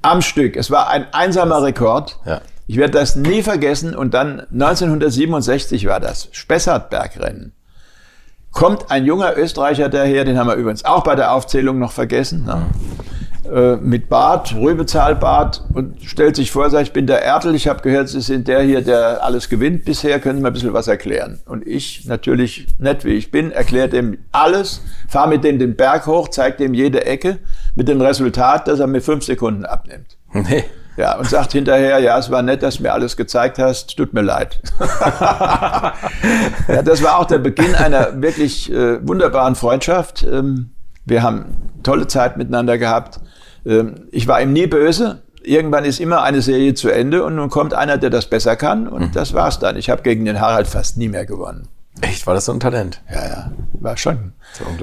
am 0.00 0.22
Stück. 0.22 0.56
Es 0.56 0.70
war 0.70 0.88
ein 0.88 1.06
einsamer 1.12 1.62
Rekord. 1.62 2.18
Ja. 2.24 2.40
Ich 2.66 2.76
werde 2.76 2.98
das 2.98 3.16
nie 3.16 3.42
vergessen. 3.42 3.94
Und 3.94 4.14
dann 4.14 4.40
1967 4.52 5.86
war 5.86 6.00
das 6.00 6.28
Spessartbergrennen. 6.32 7.52
Kommt 8.52 8.90
ein 8.90 9.04
junger 9.04 9.36
Österreicher 9.36 9.88
daher, 9.88 10.24
den 10.24 10.38
haben 10.38 10.46
wir 10.46 10.54
übrigens 10.54 10.84
auch 10.84 11.02
bei 11.02 11.16
der 11.16 11.32
Aufzählung 11.32 11.80
noch 11.80 11.90
vergessen, 11.90 12.44
ne? 12.44 12.66
äh, 13.52 13.76
mit 13.76 14.08
Bart, 14.08 14.54
Rübezahlbart 14.54 15.64
und 15.74 15.96
stellt 16.04 16.36
sich 16.36 16.52
vor, 16.52 16.70
sagt, 16.70 16.86
ich 16.86 16.92
bin 16.92 17.08
der 17.08 17.24
Ertel, 17.24 17.56
ich 17.56 17.66
habe 17.66 17.82
gehört, 17.82 18.08
Sie 18.08 18.20
sind 18.20 18.46
der 18.46 18.62
hier, 18.62 18.80
der 18.80 19.24
alles 19.24 19.48
gewinnt 19.48 19.84
bisher, 19.84 20.20
können 20.20 20.36
Sie 20.36 20.42
mir 20.42 20.50
ein 20.50 20.52
bisschen 20.52 20.72
was 20.72 20.86
erklären? 20.86 21.40
Und 21.46 21.66
ich, 21.66 22.06
natürlich 22.06 22.68
nett 22.78 23.04
wie 23.04 23.14
ich 23.14 23.32
bin, 23.32 23.50
erkläre 23.50 23.88
dem 23.88 24.18
alles, 24.30 24.82
fahre 25.08 25.28
mit 25.28 25.42
dem 25.42 25.58
den 25.58 25.74
Berg 25.74 26.06
hoch, 26.06 26.28
zeige 26.28 26.58
dem 26.58 26.74
jede 26.74 27.04
Ecke, 27.04 27.38
mit 27.74 27.88
dem 27.88 28.00
Resultat, 28.00 28.68
dass 28.68 28.78
er 28.78 28.86
mir 28.86 29.00
fünf 29.00 29.24
Sekunden 29.24 29.64
abnimmt. 29.64 30.16
Nee. 30.32 30.64
Ja, 30.96 31.18
und 31.18 31.28
sagt 31.28 31.52
hinterher, 31.52 31.98
ja, 31.98 32.18
es 32.18 32.30
war 32.30 32.42
nett, 32.42 32.62
dass 32.62 32.76
du 32.76 32.84
mir 32.84 32.92
alles 32.92 33.16
gezeigt 33.16 33.58
hast, 33.58 33.96
tut 33.96 34.14
mir 34.14 34.22
leid. 34.22 34.60
ja, 36.68 36.82
das 36.84 37.02
war 37.02 37.18
auch 37.18 37.24
der 37.24 37.38
Beginn 37.38 37.74
einer 37.74 38.20
wirklich 38.22 38.70
äh, 38.72 39.06
wunderbaren 39.06 39.56
Freundschaft. 39.56 40.22
Ähm, 40.22 40.70
wir 41.04 41.22
haben 41.22 41.56
tolle 41.82 42.06
Zeit 42.06 42.36
miteinander 42.36 42.78
gehabt. 42.78 43.20
Ähm, 43.66 44.06
ich 44.12 44.28
war 44.28 44.40
ihm 44.40 44.52
nie 44.52 44.68
böse. 44.68 45.22
Irgendwann 45.42 45.84
ist 45.84 46.00
immer 46.00 46.22
eine 46.22 46.42
Serie 46.42 46.74
zu 46.74 46.88
Ende 46.90 47.24
und 47.24 47.34
nun 47.34 47.50
kommt 47.50 47.74
einer, 47.74 47.98
der 47.98 48.10
das 48.10 48.26
besser 48.26 48.56
kann 48.56 48.86
und 48.88 49.02
mhm. 49.02 49.12
das 49.12 49.34
war's 49.34 49.58
dann. 49.58 49.76
Ich 49.76 49.90
habe 49.90 50.02
gegen 50.02 50.24
den 50.24 50.40
Harald 50.40 50.68
fast 50.68 50.96
nie 50.96 51.08
mehr 51.08 51.26
gewonnen. 51.26 51.68
Echt, 52.00 52.26
war 52.26 52.34
das 52.34 52.46
so 52.46 52.52
ein 52.52 52.60
Talent? 52.60 53.00
Ja, 53.12 53.24
ja, 53.24 53.52
war 53.74 53.96
schon. 53.96 54.32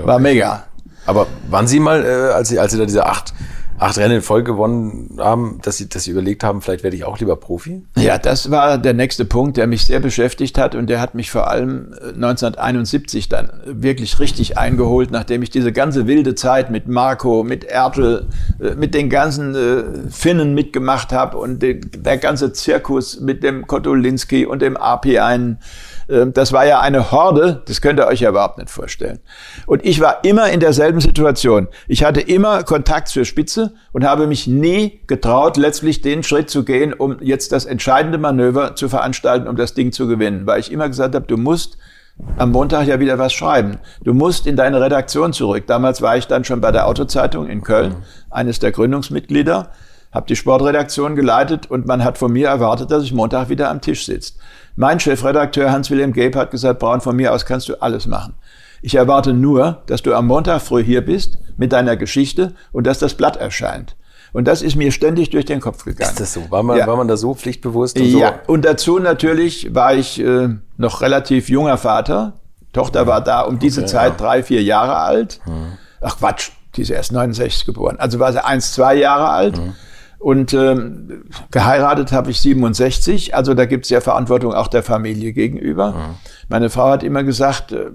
War 0.03 0.20
mega. 0.20 0.64
Aber 1.05 1.26
waren 1.49 1.68
Sie 1.68 1.80
mal, 1.80 2.05
äh, 2.05 2.34
als 2.34 2.49
Sie, 2.49 2.59
als 2.59 2.74
Sie 2.74 2.78
da 2.78 2.86
diese 2.86 3.05
acht 3.05 3.34
acht 3.82 3.98
Rennen 3.98 4.18
in 4.18 4.22
Folge 4.22 4.52
gewonnen 4.52 5.18
haben, 5.18 5.60
dass 5.64 5.78
sie, 5.78 5.90
dass 5.90 6.04
sie 6.04 6.12
überlegt 6.12 6.44
haben, 6.44 6.62
vielleicht 6.62 6.84
werde 6.84 6.96
ich 6.96 7.04
auch 7.04 7.20
lieber 7.20 7.36
Profi? 7.36 7.82
Ja, 7.98 8.20
das 8.20 8.52
war 8.52 8.78
der 8.78 8.94
nächste 8.94 9.26
Punkt, 9.26 9.58
der 9.58 9.66
mich 9.66 9.86
sehr 9.86 10.00
beschäftigt 10.00 10.60
hat 10.60 10.76
und 10.76 10.88
der 10.88 11.02
hat 11.02 11.16
mich 11.16 11.32
vor 11.32 11.50
allem 11.50 11.94
1971 11.94 13.26
äh, 13.26 13.30
dann 13.30 13.50
wirklich 13.66 14.20
richtig 14.20 14.58
eingeholt, 14.58 15.10
nachdem 15.10 15.42
ich 15.42 15.50
diese 15.50 15.72
ganze 15.72 16.06
wilde 16.06 16.36
Zeit 16.36 16.70
mit 16.70 16.88
Marco, 16.88 17.44
mit 17.44 17.64
Ertel, 17.64 18.28
äh, 18.60 18.76
mit 18.76 18.94
den 18.94 19.10
ganzen 19.10 19.56
äh, 19.56 20.12
Finnen 20.12 20.54
mitgemacht 20.54 21.12
habe 21.12 21.38
und 21.38 21.64
der 21.64 22.18
ganze 22.18 22.54
Zirkus 22.54 23.20
mit 23.20 23.42
dem 23.42 23.66
Kotolinski 23.66 24.46
und 24.46 24.62
dem 24.62 24.78
AP1 24.78 25.36
ähm, 25.36 25.58
das 26.08 26.54
war 26.54 26.66
ja 26.66 26.80
eine 26.80 27.12
Horde, 27.12 27.62
das 27.68 27.82
könnt 27.82 27.99
ihr 27.99 28.08
euch 28.08 28.22
ja 28.22 28.30
überhaupt 28.30 28.58
nicht 28.58 28.70
vorstellen. 28.70 29.20
Und 29.66 29.86
ich 29.86 29.99
war 29.99 30.24
immer 30.24 30.49
in 30.49 30.60
derselben 30.60 30.99
Situation. 30.99 31.68
Ich 31.88 32.04
hatte 32.04 32.22
immer 32.22 32.64
Kontakt 32.64 33.08
zur 33.08 33.26
Spitze 33.26 33.74
und 33.91 34.06
habe 34.06 34.28
mich 34.28 34.47
nie 34.47 35.02
getraut, 35.08 35.58
letztlich 35.58 36.02
den 36.02 36.24
Schritt 36.24 36.49
zu 36.49 36.66
gehen, 36.66 36.93
um 36.93 37.18
jetzt 37.22 37.52
das 37.52 37.66
entscheidende 37.66 38.18
Manöver 38.18 38.76
zu 38.76 38.89
veranstalten, 38.89 39.47
um 39.47 39.56
das 39.56 39.74
Ding 39.74 39.91
zu 39.91 40.08
gewinnen. 40.08 40.45
Weil 40.45 40.60
ich 40.60 40.72
immer 40.72 40.88
gesagt 40.88 41.16
habe, 41.16 41.26
du 41.28 41.38
musst 41.38 41.78
am 42.38 42.52
Montag 42.52 42.88
ja 42.88 42.99
wieder 42.99 43.18
was 43.18 43.34
schreiben. 43.34 43.80
Du 44.04 44.14
musst 44.14 44.45
in 44.45 44.56
deine 44.56 44.82
Redaktion 44.82 45.34
zurück. 45.34 45.66
Damals 45.68 46.02
war 46.02 46.18
ich 46.18 46.28
dann 46.28 46.43
schon 46.43 46.62
bei 46.62 46.72
der 46.72 46.88
Autozeitung 46.88 47.47
in 47.47 47.62
Köln, 47.62 47.95
eines 48.30 48.60
der 48.60 48.72
Gründungsmitglieder 48.72 49.72
habe 50.12 50.28
die 50.28 50.36
Sportredaktion 50.36 51.16
geleitet 51.16 51.70
und 51.72 51.86
man 51.86 52.04
hat 52.04 52.18
von 52.18 52.32
mir 52.32 52.49
erwartet, 52.49 52.91
dass 52.91 53.04
ich 53.04 53.14
Montag 53.14 53.49
wieder 53.49 53.70
am 53.70 53.82
Tisch 53.82 54.06
sitze. 54.06 54.34
Mein 54.76 55.00
Chefredakteur 55.00 55.72
Hans-Wilhelm 55.72 56.14
Gabe 56.14 56.38
hat 56.38 56.52
gesagt, 56.52 56.80
Braun, 56.80 57.02
von 57.02 57.16
mir 57.16 57.34
aus 57.34 57.46
kannst 57.46 57.70
du 57.70 57.82
alles 57.82 58.08
machen. 58.08 58.36
Ich 58.82 58.96
erwarte 58.96 59.34
nur, 59.34 59.84
dass 59.86 60.02
du 60.02 60.14
am 60.16 60.28
Montag 60.28 60.62
früh 60.62 60.84
hier 60.84 61.06
bist 61.06 61.38
mit 61.58 61.72
deiner 61.72 61.98
Geschichte 61.98 62.54
und 62.72 62.88
dass 62.88 63.00
das 63.00 63.14
Blatt 63.14 63.38
erscheint. 63.38 63.96
Und 64.34 64.48
das 64.48 64.62
ist 64.62 64.76
mir 64.76 64.92
ständig 64.92 65.30
durch 65.30 65.46
den 65.46 65.60
Kopf 65.60 65.84
gegangen. 65.84 66.10
Ist 66.10 66.20
das 66.20 66.34
so? 66.34 66.50
War 66.50 66.64
man, 66.64 66.78
ja. 66.78 66.88
war 66.88 66.96
man 66.96 67.08
da 67.08 67.18
so 67.18 67.36
pflichtbewusst? 67.36 68.00
Und 68.00 68.06
ja, 68.06 68.40
so? 68.46 68.54
und 68.54 68.64
dazu 68.64 68.98
natürlich 68.98 69.76
war 69.76 69.94
ich 69.94 70.20
äh, 70.22 70.50
noch 70.78 71.02
relativ 71.02 71.50
junger 71.50 71.78
Vater. 71.78 72.34
Tochter 72.72 73.06
war 73.08 73.22
da 73.22 73.42
um 73.42 73.60
diese 73.60 73.82
okay, 73.82 73.90
Zeit 73.90 74.12
ja. 74.14 74.18
drei, 74.18 74.44
vier 74.44 74.64
Jahre 74.64 74.96
alt. 74.96 75.42
Hm. 75.44 75.74
Ach 76.00 76.18
Quatsch, 76.18 76.52
die 76.76 76.84
ist 76.84 76.90
erst 76.90 77.12
69 77.12 77.66
geboren. 77.66 77.98
Also 78.00 78.20
war 78.20 78.32
sie 78.32 78.44
eins, 78.44 78.72
zwei 78.72 78.96
Jahre 78.96 79.30
alt. 79.30 79.58
Hm. 79.58 79.74
Und 80.22 80.54
ähm, 80.54 81.24
geheiratet 81.50 82.12
habe 82.12 82.30
ich 82.30 82.40
67, 82.42 83.34
also 83.34 83.56
da 83.56 83.66
gibt 83.66 83.86
es 83.86 83.90
ja 83.90 84.02
Verantwortung 84.02 84.54
auch 84.54 84.68
der 84.68 84.84
Familie 84.84 85.34
gegenüber. 85.34 85.94
Mhm. 85.94 86.16
Meine 86.48 86.70
Frau 86.70 86.92
hat 86.92 87.02
immer 87.02 87.24
gesagt, 87.24 87.72
äh, 87.72 87.90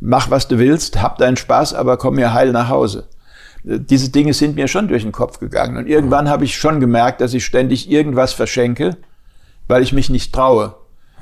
mach 0.00 0.30
was 0.30 0.48
du 0.48 0.58
willst, 0.58 1.02
hab 1.02 1.18
deinen 1.18 1.36
Spaß, 1.36 1.74
aber 1.74 1.98
komm 1.98 2.14
mir 2.14 2.32
heil 2.32 2.52
nach 2.52 2.70
Hause. 2.70 3.06
Äh, 3.66 3.80
diese 3.80 4.08
Dinge 4.08 4.32
sind 4.32 4.56
mir 4.56 4.66
schon 4.66 4.88
durch 4.88 5.02
den 5.02 5.12
Kopf 5.12 5.40
gegangen. 5.40 5.76
Und 5.76 5.86
irgendwann 5.86 6.24
mhm. 6.24 6.30
habe 6.30 6.44
ich 6.44 6.56
schon 6.56 6.80
gemerkt, 6.80 7.20
dass 7.20 7.34
ich 7.34 7.44
ständig 7.44 7.90
irgendwas 7.90 8.32
verschenke, 8.32 8.96
weil 9.68 9.82
ich 9.82 9.92
mich 9.92 10.08
nicht 10.08 10.34
traue. 10.34 10.74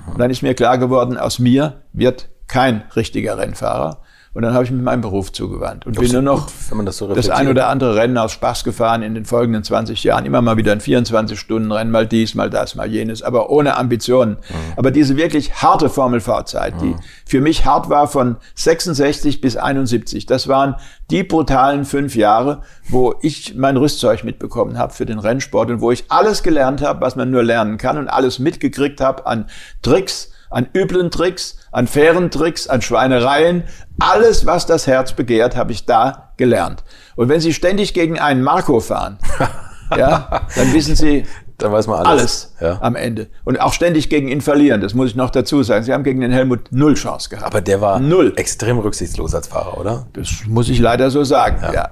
Und 0.06 0.20
dann 0.20 0.30
ist 0.30 0.42
mir 0.42 0.54
klar 0.54 0.78
geworden, 0.78 1.18
aus 1.18 1.40
mir 1.40 1.82
wird 1.92 2.28
kein 2.50 2.82
richtiger 2.96 3.38
Rennfahrer. 3.38 4.02
Und 4.32 4.42
dann 4.42 4.54
habe 4.54 4.62
ich 4.62 4.70
mich 4.70 4.80
meinem 4.80 5.00
Beruf 5.00 5.32
zugewandt 5.32 5.86
und 5.86 5.98
bin 5.98 6.12
nur 6.12 6.22
noch 6.22 6.46
gut, 6.70 6.86
das, 6.86 6.98
so 6.98 7.12
das 7.12 7.28
ein 7.30 7.48
oder 7.48 7.66
andere 7.66 7.96
Rennen 7.96 8.16
aus 8.16 8.30
Spaß 8.30 8.62
gefahren 8.62 9.02
in 9.02 9.14
den 9.14 9.24
folgenden 9.24 9.64
20 9.64 10.04
Jahren. 10.04 10.24
Immer 10.24 10.40
mal 10.40 10.56
wieder 10.56 10.70
ein 10.70 10.80
24-Stunden-Rennen, 10.80 11.90
mal 11.90 12.06
dies, 12.06 12.36
mal 12.36 12.48
das, 12.48 12.76
mal 12.76 12.88
jenes, 12.88 13.22
aber 13.22 13.50
ohne 13.50 13.76
Ambitionen. 13.76 14.34
Mhm. 14.34 14.74
Aber 14.76 14.92
diese 14.92 15.16
wirklich 15.16 15.54
harte 15.54 15.88
Formel-V-Zeit, 15.88 16.80
die 16.80 16.90
mhm. 16.90 17.00
für 17.26 17.40
mich 17.40 17.64
hart 17.64 17.90
war 17.90 18.06
von 18.06 18.36
66 18.54 19.40
bis 19.40 19.56
71, 19.56 20.26
das 20.26 20.46
waren 20.46 20.76
die 21.10 21.24
brutalen 21.24 21.84
fünf 21.84 22.14
Jahre, 22.14 22.62
wo 22.88 23.16
ich 23.22 23.56
mein 23.56 23.76
Rüstzeug 23.76 24.22
mitbekommen 24.22 24.78
habe 24.78 24.92
für 24.92 25.06
den 25.06 25.18
Rennsport 25.18 25.72
und 25.72 25.80
wo 25.80 25.90
ich 25.90 26.04
alles 26.06 26.44
gelernt 26.44 26.82
habe, 26.82 27.00
was 27.00 27.16
man 27.16 27.32
nur 27.32 27.42
lernen 27.42 27.78
kann 27.78 27.98
und 27.98 28.06
alles 28.06 28.38
mitgekriegt 28.38 29.00
habe 29.00 29.26
an 29.26 29.46
Tricks, 29.82 30.30
an 30.50 30.68
üblen 30.74 31.10
Tricks, 31.10 31.56
an 31.72 31.86
fairen 31.86 32.30
Tricks, 32.30 32.66
an 32.66 32.82
Schweinereien. 32.82 33.64
Alles, 33.98 34.46
was 34.46 34.66
das 34.66 34.86
Herz 34.86 35.12
begehrt, 35.12 35.56
habe 35.56 35.72
ich 35.72 35.86
da 35.86 36.32
gelernt. 36.36 36.84
Und 37.16 37.28
wenn 37.28 37.40
Sie 37.40 37.54
ständig 37.54 37.94
gegen 37.94 38.18
einen 38.18 38.42
Marco 38.42 38.80
fahren, 38.80 39.18
ja, 39.96 40.42
dann 40.56 40.72
wissen 40.72 40.96
Sie, 40.96 41.24
dann 41.58 41.72
weiß 41.72 41.86
man 41.86 41.98
alles. 42.06 42.08
Alles 42.08 42.54
ja. 42.60 42.78
am 42.82 42.96
Ende. 42.96 43.28
Und 43.44 43.60
auch 43.60 43.72
ständig 43.72 44.08
gegen 44.08 44.28
ihn 44.28 44.40
verlieren, 44.40 44.80
das 44.80 44.94
muss 44.94 45.10
ich 45.10 45.16
noch 45.16 45.30
dazu 45.30 45.62
sagen. 45.62 45.84
Sie 45.84 45.92
haben 45.92 46.04
gegen 46.04 46.20
den 46.20 46.32
Helmut 46.32 46.72
null 46.72 46.94
Chance 46.94 47.28
gehabt. 47.28 47.46
Aber 47.46 47.60
der 47.60 47.80
war 47.80 48.00
null. 48.00 48.32
extrem 48.36 48.78
rücksichtslos 48.78 49.34
als 49.34 49.48
Fahrer, 49.48 49.78
oder? 49.78 50.06
Das 50.12 50.44
muss 50.46 50.68
ich 50.68 50.78
leider 50.78 51.10
so 51.10 51.24
sagen, 51.24 51.58
ja. 51.62 51.72
ja. 51.72 51.90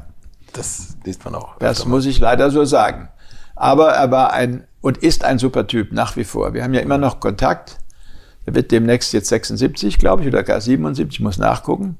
Das 0.52 0.96
liest 1.04 1.24
man 1.24 1.34
auch. 1.34 1.56
Das 1.58 1.84
muss 1.84 2.06
ich 2.06 2.18
leider 2.18 2.50
so 2.50 2.64
sagen. 2.64 3.10
Aber 3.54 3.90
er 3.90 4.10
war 4.10 4.32
ein 4.32 4.66
und 4.80 4.98
ist 4.98 5.24
ein 5.24 5.38
super 5.38 5.66
Typ 5.66 5.92
nach 5.92 6.16
wie 6.16 6.24
vor. 6.24 6.54
Wir 6.54 6.64
haben 6.64 6.72
ja 6.72 6.80
immer 6.80 6.98
noch 6.98 7.20
Kontakt. 7.20 7.78
Er 8.48 8.54
wird 8.54 8.72
demnächst 8.72 9.12
jetzt 9.12 9.28
76, 9.28 9.98
glaube 9.98 10.22
ich, 10.22 10.28
oder 10.28 10.42
gar 10.42 10.58
77, 10.58 11.18
ich 11.18 11.20
muss 11.20 11.36
nachgucken. 11.36 11.98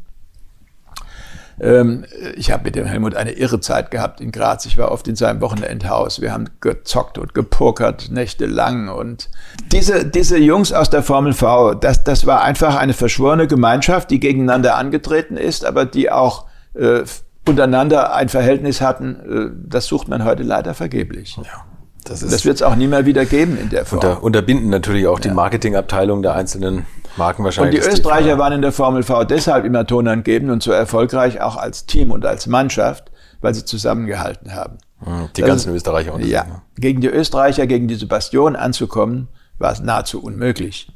Ähm, 1.61 2.07
ich 2.37 2.51
habe 2.51 2.65
mit 2.65 2.75
dem 2.75 2.87
Helmut 2.87 3.15
eine 3.15 3.33
irre 3.33 3.61
Zeit 3.61 3.91
gehabt 3.91 4.23
in 4.23 4.33
Graz. 4.33 4.65
Ich 4.65 4.79
war 4.79 4.91
oft 4.91 5.07
in 5.09 5.15
seinem 5.15 5.43
Wochenendhaus. 5.43 6.23
Wir 6.23 6.33
haben 6.33 6.49
gezockt 6.63 7.19
und 7.19 7.35
gepokert 7.35 8.11
nächtelang. 8.11 8.89
Und 8.89 9.29
diese, 9.73 10.07
diese 10.07 10.39
Jungs 10.39 10.73
aus 10.73 10.89
der 10.89 11.03
Formel 11.03 11.35
V, 11.35 11.75
das, 11.75 12.03
das 12.03 12.25
war 12.25 12.41
einfach 12.41 12.77
eine 12.77 12.95
verschworene 12.95 13.47
Gemeinschaft, 13.47 14.11
die 14.11 14.19
gegeneinander 14.19 14.79
angetreten 14.79 15.37
ist, 15.37 15.67
aber 15.67 15.85
die 15.85 16.11
auch 16.11 16.47
äh, 16.73 17.03
untereinander 17.47 18.15
ein 18.15 18.31
Verhältnis 18.31 18.81
hatten. 18.81 19.17
Äh, 19.17 19.69
das 19.69 19.85
sucht 19.85 20.09
man 20.09 20.25
heute 20.25 20.45
leider 20.45 20.73
vergeblich. 20.73 21.37
Ja. 21.37 21.67
Das, 22.09 22.21
das 22.21 22.45
wird 22.45 22.57
es 22.57 22.63
auch 22.63 22.75
nie 22.75 22.87
mehr 22.87 23.07
wieder 23.07 23.25
geben 23.25 23.59
in 23.59 23.69
der 23.71 23.85
Form. 23.85 24.01
Unter, 24.01 24.23
unterbinden 24.23 24.71
natürlich 24.71 25.07
auch 25.07 25.21
die 25.21 25.31
Marketingabteilung 25.31 26.23
der 26.23 26.35
einzelnen 26.35 26.87
Marken 27.17 27.45
wahrscheinlich. 27.45 27.81
Und 27.81 27.87
die 27.87 27.95
Österreicher 27.95 28.35
die 28.35 28.39
waren 28.39 28.53
in 28.53 28.63
der 28.63 28.73
Formel 28.73 29.03
V 29.03 29.25
deshalb 29.25 29.65
immer 29.65 29.87
tonangebend 29.87 30.51
und 30.51 30.63
so 30.63 30.73
erfolgreich 30.73 31.41
auch 31.41 31.57
als 31.57 31.87
Team 31.87 32.11
und 32.11 32.25
als 32.25 32.47
Mannschaft, 32.47 33.11
weil 33.41 33.55
sie 33.55 33.65
zusammengehalten 33.65 34.55
haben. 34.55 34.79
Hm, 35.05 35.29
die 35.37 35.43
ganzen 35.43 35.69
das, 35.69 35.77
Österreicher. 35.77 36.15
Und 36.15 36.25
ja, 36.25 36.45
ne? 36.45 36.63
gegen 36.77 37.01
die 37.01 37.09
Österreicher, 37.09 37.67
gegen 37.67 37.89
diese 37.89 38.07
Bastion 38.07 38.57
anzukommen, 38.57 39.29
war 39.59 39.73
es 39.73 39.81
nahezu 39.81 40.23
unmöglich. 40.23 40.93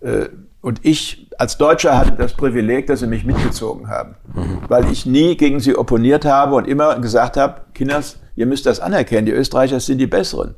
Äh, 0.00 0.26
und 0.64 0.80
ich 0.82 1.28
als 1.36 1.58
Deutscher 1.58 1.98
hatte 1.98 2.12
das 2.12 2.32
Privileg, 2.32 2.86
dass 2.86 3.00
sie 3.00 3.06
mich 3.06 3.26
mitgezogen 3.26 3.88
haben, 3.88 4.14
mhm. 4.34 4.60
weil 4.66 4.90
ich 4.90 5.04
nie 5.04 5.36
gegen 5.36 5.60
sie 5.60 5.76
opponiert 5.76 6.24
habe 6.24 6.54
und 6.54 6.66
immer 6.66 6.98
gesagt 7.00 7.36
habe, 7.36 7.60
Kinders, 7.74 8.16
ihr 8.34 8.46
müsst 8.46 8.64
das 8.64 8.80
anerkennen, 8.80 9.26
die 9.26 9.32
Österreicher 9.32 9.78
sind 9.78 9.98
die 9.98 10.06
Besseren. 10.06 10.54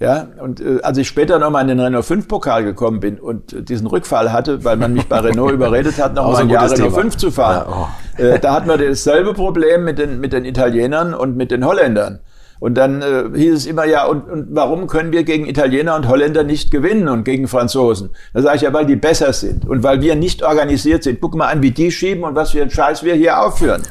Ja, 0.00 0.26
und 0.40 0.60
äh, 0.60 0.80
als 0.82 0.98
ich 0.98 1.06
später 1.06 1.38
nochmal 1.38 1.62
in 1.62 1.68
den 1.68 1.78
Renault 1.78 2.04
5 2.04 2.26
Pokal 2.26 2.64
gekommen 2.64 2.98
bin 2.98 3.20
und 3.20 3.52
äh, 3.52 3.62
diesen 3.62 3.86
Rückfall 3.86 4.32
hatte, 4.32 4.64
weil 4.64 4.76
man 4.76 4.92
mich 4.92 5.06
bei 5.06 5.20
Renault 5.20 5.52
überredet 5.54 6.02
hat, 6.02 6.14
noch 6.14 6.32
mal 6.32 6.40
ein 6.40 6.50
Jahr 6.50 6.68
Renault 6.68 6.92
5 6.92 7.16
zu 7.16 7.30
fahren, 7.30 7.70
ja, 7.70 7.88
oh. 8.18 8.22
äh, 8.22 8.40
da 8.40 8.54
hatten 8.54 8.68
wir 8.68 8.76
dasselbe 8.76 9.34
Problem 9.34 9.84
mit 9.84 9.98
den, 9.98 10.18
mit 10.18 10.32
den 10.32 10.44
Italienern 10.44 11.14
und 11.14 11.36
mit 11.36 11.52
den 11.52 11.64
Holländern. 11.64 12.18
Und 12.62 12.74
dann 12.74 13.02
äh, 13.02 13.24
hieß 13.36 13.54
es 13.54 13.66
immer, 13.66 13.86
ja, 13.86 14.06
und, 14.06 14.30
und 14.30 14.46
warum 14.50 14.86
können 14.86 15.10
wir 15.10 15.24
gegen 15.24 15.48
Italiener 15.48 15.96
und 15.96 16.06
Holländer 16.06 16.44
nicht 16.44 16.70
gewinnen 16.70 17.08
und 17.08 17.24
gegen 17.24 17.48
Franzosen? 17.48 18.10
Da 18.34 18.42
sage 18.42 18.54
ich 18.54 18.62
ja, 18.62 18.72
weil 18.72 18.86
die 18.86 18.94
besser 18.94 19.32
sind 19.32 19.68
und 19.68 19.82
weil 19.82 20.00
wir 20.00 20.14
nicht 20.14 20.44
organisiert 20.44 21.02
sind. 21.02 21.20
Guck 21.20 21.34
mal 21.34 21.48
an, 21.48 21.60
wie 21.60 21.72
die 21.72 21.90
schieben 21.90 22.22
und 22.22 22.36
was 22.36 22.52
für 22.52 22.62
einen 22.62 22.70
Scheiß 22.70 23.02
wir 23.02 23.14
hier 23.14 23.42
aufführen. 23.42 23.82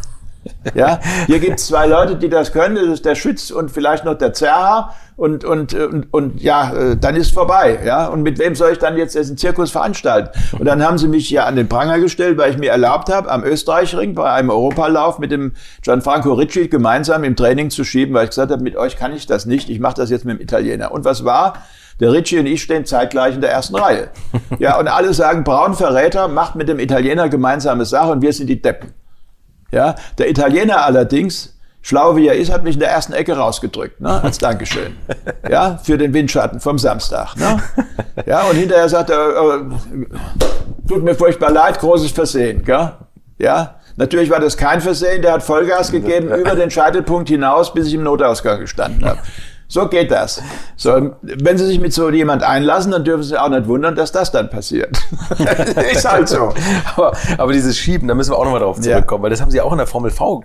Ja, 0.73 0.99
hier 1.27 1.39
gibt 1.39 1.59
es 1.59 1.67
zwei 1.67 1.85
Leute, 1.87 2.15
die 2.15 2.29
das 2.29 2.51
können. 2.51 2.75
Das 2.75 2.85
ist 2.85 3.05
der 3.05 3.15
Schütz 3.15 3.51
und 3.51 3.69
vielleicht 3.69 4.05
noch 4.05 4.15
der 4.15 4.33
Zerha. 4.33 4.93
Und, 5.15 5.43
und, 5.43 5.73
und, 5.75 6.11
und 6.11 6.41
ja, 6.41 6.73
äh, 6.73 6.97
dann 6.97 7.15
ist 7.15 7.31
vorbei. 7.31 7.79
Ja, 7.85 8.07
und 8.07 8.23
mit 8.23 8.39
wem 8.39 8.55
soll 8.55 8.71
ich 8.71 8.79
dann 8.79 8.97
jetzt 8.97 9.13
diesen 9.13 9.37
Zirkus 9.37 9.69
veranstalten? 9.69 10.29
Und 10.57 10.65
dann 10.65 10.83
haben 10.83 10.97
sie 10.97 11.07
mich 11.07 11.29
ja 11.29 11.45
an 11.45 11.55
den 11.55 11.69
Pranger 11.69 11.99
gestellt, 11.99 12.39
weil 12.39 12.51
ich 12.51 12.57
mir 12.57 12.71
erlaubt 12.71 13.13
habe, 13.13 13.29
am 13.29 13.43
Österreichring 13.43 14.15
bei 14.15 14.31
einem 14.31 14.49
Europalauf 14.49 15.19
mit 15.19 15.31
dem 15.31 15.53
Gianfranco 15.83 16.33
Ricci 16.33 16.69
gemeinsam 16.69 17.23
im 17.23 17.35
Training 17.35 17.69
zu 17.69 17.83
schieben, 17.83 18.15
weil 18.15 18.23
ich 18.23 18.29
gesagt 18.31 18.51
habe, 18.51 18.63
mit 18.63 18.75
euch 18.75 18.95
kann 18.97 19.13
ich 19.13 19.27
das 19.27 19.45
nicht. 19.45 19.69
Ich 19.69 19.79
mache 19.79 19.95
das 19.95 20.09
jetzt 20.09 20.25
mit 20.25 20.39
dem 20.39 20.41
Italiener. 20.41 20.91
Und 20.91 21.05
was 21.05 21.23
war? 21.23 21.53
Der 21.99 22.11
Ricci 22.11 22.39
und 22.39 22.47
ich 22.47 22.63
stehen 22.63 22.85
zeitgleich 22.85 23.35
in 23.35 23.41
der 23.41 23.51
ersten 23.51 23.75
Reihe. 23.75 24.09
Ja, 24.57 24.79
und 24.79 24.87
alle 24.87 25.13
sagen, 25.13 25.43
Braun 25.43 25.75
Verräter 25.75 26.29
macht 26.29 26.55
mit 26.55 26.67
dem 26.67 26.79
Italiener 26.79 27.29
gemeinsame 27.29 27.85
Sache 27.85 28.11
und 28.11 28.23
wir 28.23 28.33
sind 28.33 28.47
die 28.47 28.59
Deppen. 28.59 28.91
Ja, 29.71 29.95
der 30.17 30.29
Italiener 30.29 30.85
allerdings, 30.85 31.57
schlau 31.81 32.15
wie 32.15 32.27
er 32.27 32.35
ist, 32.35 32.51
hat 32.51 32.63
mich 32.63 32.75
in 32.75 32.81
der 32.81 32.89
ersten 32.89 33.13
Ecke 33.13 33.37
rausgedrückt, 33.37 34.01
ne, 34.01 34.21
als 34.23 34.37
Dankeschön. 34.37 34.97
Ja, 35.49 35.79
für 35.83 35.97
den 35.97 36.13
Windschatten 36.13 36.59
vom 36.59 36.77
Samstag. 36.77 37.35
Ne? 37.35 37.61
Ja, 38.25 38.43
und 38.43 38.55
hinterher 38.55 38.87
sagt 38.87 39.09
er, 39.09 39.29
äh, 39.29 39.59
tut 40.87 41.03
mir 41.03 41.15
furchtbar 41.15 41.51
leid, 41.51 41.79
großes 41.79 42.11
Versehen. 42.11 42.63
Gell? 42.63 42.91
Ja, 43.37 43.75
natürlich 43.97 44.29
war 44.29 44.39
das 44.39 44.55
kein 44.55 44.79
Versehen, 44.81 45.23
der 45.23 45.33
hat 45.33 45.43
Vollgas 45.43 45.91
gegeben 45.91 46.29
über 46.39 46.55
den 46.55 46.69
Scheitelpunkt 46.71 47.27
hinaus, 47.27 47.73
bis 47.73 47.87
ich 47.87 47.95
im 47.95 48.03
Notausgang 48.03 48.59
gestanden 48.59 49.03
habe. 49.03 49.19
So 49.71 49.87
geht 49.87 50.11
das. 50.11 50.41
So, 50.75 51.13
wenn 51.21 51.57
Sie 51.57 51.65
sich 51.65 51.79
mit 51.79 51.93
so 51.93 52.09
jemand 52.09 52.43
einlassen, 52.43 52.91
dann 52.91 53.05
dürfen 53.05 53.23
Sie 53.23 53.37
auch 53.37 53.47
nicht 53.47 53.67
wundern, 53.67 53.95
dass 53.95 54.11
das 54.11 54.29
dann 54.29 54.49
passiert. 54.49 54.97
ist 55.93 56.03
halt 56.03 56.27
so. 56.27 56.53
Aber, 56.97 57.13
aber, 57.37 57.53
dieses 57.53 57.77
Schieben, 57.77 58.09
da 58.09 58.13
müssen 58.13 58.31
wir 58.31 58.37
auch 58.37 58.43
nochmal 58.43 58.59
drauf 58.59 58.81
zurückkommen, 58.81 59.21
ja. 59.21 59.23
weil 59.23 59.29
das 59.29 59.39
haben 59.39 59.49
Sie 59.49 59.61
auch 59.61 59.71
in 59.71 59.77
der 59.77 59.87
Formel 59.87 60.11
V. 60.11 60.43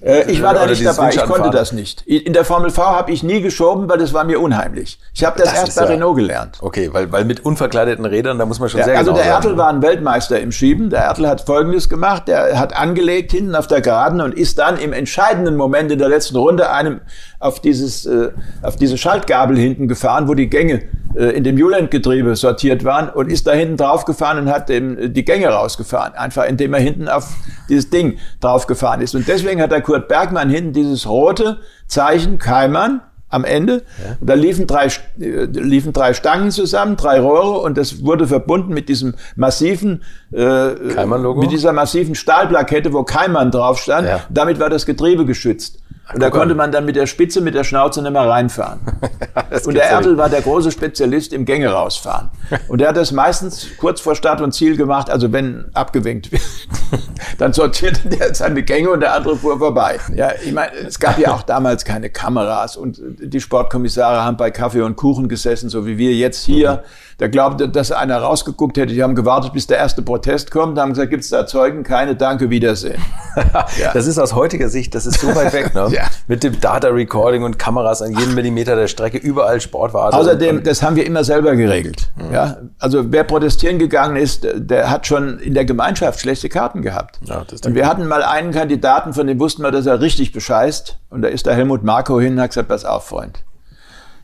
Äh, 0.00 0.32
ich 0.32 0.42
war 0.42 0.54
da 0.54 0.64
nicht 0.64 0.84
dabei, 0.86 1.10
ich 1.10 1.22
konnte 1.22 1.50
das 1.50 1.72
nicht. 1.72 2.00
In 2.06 2.32
der 2.32 2.46
Formel 2.46 2.70
V 2.70 2.82
habe 2.82 3.12
ich 3.12 3.22
nie 3.22 3.42
geschoben, 3.42 3.90
weil 3.90 3.98
das 3.98 4.14
war 4.14 4.24
mir 4.24 4.40
unheimlich. 4.40 4.98
Ich 5.12 5.22
habe 5.22 5.38
das, 5.38 5.50
das 5.50 5.60
erst 5.60 5.76
bei 5.76 5.82
ja, 5.82 5.90
Renault 5.90 6.16
gelernt. 6.16 6.56
Okay, 6.62 6.88
weil, 6.94 7.12
weil 7.12 7.26
mit 7.26 7.44
unverkleideten 7.44 8.06
Rädern, 8.06 8.38
da 8.38 8.46
muss 8.46 8.58
man 8.58 8.70
schon 8.70 8.80
ja, 8.80 8.86
sehr 8.86 8.96
Also 8.96 9.12
genau 9.12 9.22
der 9.22 9.32
Ertel 9.34 9.58
war 9.58 9.68
ein 9.68 9.82
Weltmeister 9.82 10.40
im 10.40 10.50
Schieben. 10.50 10.88
Der 10.88 11.00
Ertel 11.00 11.28
hat 11.28 11.42
Folgendes 11.42 11.90
gemacht. 11.90 12.26
Der 12.26 12.58
hat 12.58 12.74
angelegt 12.74 13.32
hinten 13.32 13.54
auf 13.54 13.66
der 13.66 13.82
Geraden 13.82 14.22
und 14.22 14.32
ist 14.32 14.58
dann 14.58 14.78
im 14.78 14.94
entscheidenden 14.94 15.56
Moment 15.56 15.92
in 15.92 15.98
der 15.98 16.08
letzten 16.08 16.36
Runde 16.38 16.70
einem 16.70 17.02
auf 17.38 17.60
dieses, 17.60 18.06
äh, 18.06 18.30
auf 18.62 18.76
diese 18.76 18.98
Schaltgabel 18.98 19.56
hinten 19.58 19.88
gefahren, 19.88 20.28
wo 20.28 20.34
die 20.34 20.48
Gänge 20.48 20.82
äh, 21.14 21.36
in 21.36 21.44
dem 21.44 21.58
Juland-Getriebe 21.58 22.36
sortiert 22.36 22.84
waren 22.84 23.08
und 23.08 23.30
ist 23.30 23.46
da 23.46 23.52
hinten 23.52 23.76
drauf 23.76 24.04
gefahren 24.04 24.38
und 24.38 24.50
hat 24.50 24.68
dem, 24.68 24.98
äh, 24.98 25.08
die 25.08 25.24
Gänge 25.24 25.48
rausgefahren. 25.48 26.14
Einfach 26.14 26.44
indem 26.44 26.74
er 26.74 26.80
hinten 26.80 27.08
auf 27.08 27.34
dieses 27.68 27.90
Ding 27.90 28.18
draufgefahren 28.40 29.00
ist. 29.00 29.14
Und 29.14 29.28
deswegen 29.28 29.60
hat 29.60 29.72
der 29.72 29.80
Kurt 29.80 30.08
Bergmann 30.08 30.50
hinten 30.50 30.72
dieses 30.72 31.08
rote 31.08 31.58
Zeichen 31.86 32.38
Keimann 32.38 33.00
am 33.28 33.44
Ende. 33.44 33.82
Ja. 34.02 34.16
Und 34.20 34.30
da 34.30 34.34
liefen 34.34 34.66
drei, 34.66 34.86
äh, 34.86 35.44
liefen 35.44 35.92
drei 35.92 36.14
Stangen 36.14 36.50
zusammen, 36.50 36.96
drei 36.96 37.20
Rohre 37.20 37.60
und 37.60 37.76
das 37.76 38.04
wurde 38.04 38.26
verbunden 38.26 38.72
mit 38.72 38.88
diesem 38.88 39.14
massiven, 39.34 40.02
äh, 40.32 40.68
mit 40.70 41.50
dieser 41.50 41.72
massiven 41.72 42.14
Stahlplakette, 42.14 42.92
wo 42.92 43.02
Keimann 43.02 43.50
drauf 43.50 43.78
stand. 43.78 44.06
Ja. 44.06 44.20
Damit 44.30 44.60
war 44.60 44.70
das 44.70 44.86
Getriebe 44.86 45.24
geschützt. 45.24 45.80
Und 46.12 46.22
da 46.22 46.30
konnte 46.30 46.54
man 46.54 46.70
dann 46.70 46.84
mit 46.84 46.94
der 46.94 47.06
Spitze, 47.06 47.40
mit 47.40 47.54
der 47.54 47.64
Schnauze 47.64 48.00
nicht 48.00 48.12
mehr 48.12 48.28
reinfahren. 48.28 48.78
und 49.66 49.74
der 49.74 49.90
Ertel 49.90 50.16
war 50.16 50.28
der 50.28 50.40
große 50.40 50.70
Spezialist 50.70 51.32
im 51.32 51.44
Gänge 51.44 51.68
rausfahren. 51.68 52.30
Und 52.68 52.80
er 52.80 52.90
hat 52.90 52.96
das 52.96 53.10
meistens 53.10 53.66
kurz 53.78 54.00
vor 54.00 54.14
Start 54.14 54.40
und 54.40 54.52
Ziel 54.52 54.76
gemacht, 54.76 55.10
also 55.10 55.32
wenn 55.32 55.66
abgewinkt 55.74 56.30
wird, 56.30 56.42
dann 57.38 57.52
sortierte 57.52 58.08
der 58.08 58.34
seine 58.34 58.62
Gänge 58.62 58.90
und 58.90 59.00
der 59.00 59.14
andere 59.14 59.36
fuhr 59.36 59.58
vorbei. 59.58 59.98
Ja, 60.14 60.30
ich 60.44 60.52
meine, 60.52 60.76
es 60.76 61.00
gab 61.00 61.18
ja 61.18 61.32
auch 61.32 61.42
damals 61.42 61.84
keine 61.84 62.08
Kameras 62.08 62.76
und 62.76 63.00
die 63.00 63.40
Sportkommissare 63.40 64.22
haben 64.22 64.36
bei 64.36 64.52
Kaffee 64.52 64.82
und 64.82 64.94
Kuchen 64.94 65.28
gesessen, 65.28 65.68
so 65.68 65.86
wie 65.86 65.98
wir 65.98 66.12
jetzt 66.12 66.44
hier. 66.44 66.84
Mhm 66.84 67.05
der 67.18 67.30
glaubte, 67.30 67.68
dass 67.68 67.92
einer 67.92 68.18
rausgeguckt 68.18 68.76
hätte. 68.76 68.92
Die 68.92 69.02
haben 69.02 69.14
gewartet, 69.14 69.54
bis 69.54 69.66
der 69.66 69.78
erste 69.78 70.02
Protest 70.02 70.50
kommt. 70.50 70.78
Haben 70.78 70.90
gesagt, 70.90 71.10
gibt 71.10 71.24
es 71.24 71.30
da 71.30 71.46
Zeugen? 71.46 71.82
Keine, 71.82 72.14
danke, 72.14 72.50
Wiedersehen. 72.50 73.02
ja. 73.54 73.92
Das 73.94 74.06
ist 74.06 74.18
aus 74.18 74.34
heutiger 74.34 74.68
Sicht, 74.68 74.94
das 74.94 75.06
ist 75.06 75.20
so 75.20 75.34
weit 75.34 75.54
weg. 75.54 75.74
Ne? 75.74 75.88
ja. 75.92 76.04
Mit 76.26 76.44
dem 76.44 76.60
Data 76.60 76.88
Recording 76.88 77.42
und 77.42 77.58
Kameras 77.58 78.02
an 78.02 78.12
jedem 78.12 78.34
Millimeter 78.34 78.76
der 78.76 78.86
Strecke, 78.86 79.16
überall 79.16 79.62
Sportwarte. 79.62 80.14
Außerdem, 80.14 80.62
das 80.62 80.82
haben 80.82 80.96
wir 80.96 81.06
immer 81.06 81.24
selber 81.24 81.56
geregelt. 81.56 82.10
Mhm. 82.16 82.34
Ja? 82.34 82.58
Also 82.78 83.10
wer 83.10 83.24
protestieren 83.24 83.78
gegangen 83.78 84.16
ist, 84.16 84.46
der 84.54 84.90
hat 84.90 85.06
schon 85.06 85.38
in 85.38 85.54
der 85.54 85.64
Gemeinschaft 85.64 86.20
schlechte 86.20 86.50
Karten 86.50 86.82
gehabt. 86.82 87.18
Ja, 87.24 87.46
und 87.64 87.74
wir 87.74 87.88
hatten 87.88 88.06
mal 88.06 88.22
einen 88.22 88.52
Kandidaten, 88.52 89.14
von 89.14 89.26
dem 89.26 89.40
wussten 89.40 89.62
wir, 89.62 89.70
dass 89.70 89.86
er 89.86 90.02
richtig 90.02 90.32
bescheißt. 90.32 90.98
Und 91.08 91.22
da 91.22 91.28
ist 91.28 91.46
der 91.46 91.54
Helmut 91.54 91.82
Marko 91.82 92.20
hin 92.20 92.34
und 92.34 92.40
hat 92.42 92.50
gesagt, 92.50 92.68
pass 92.68 92.84
auf, 92.84 93.06
Freund. 93.06 93.42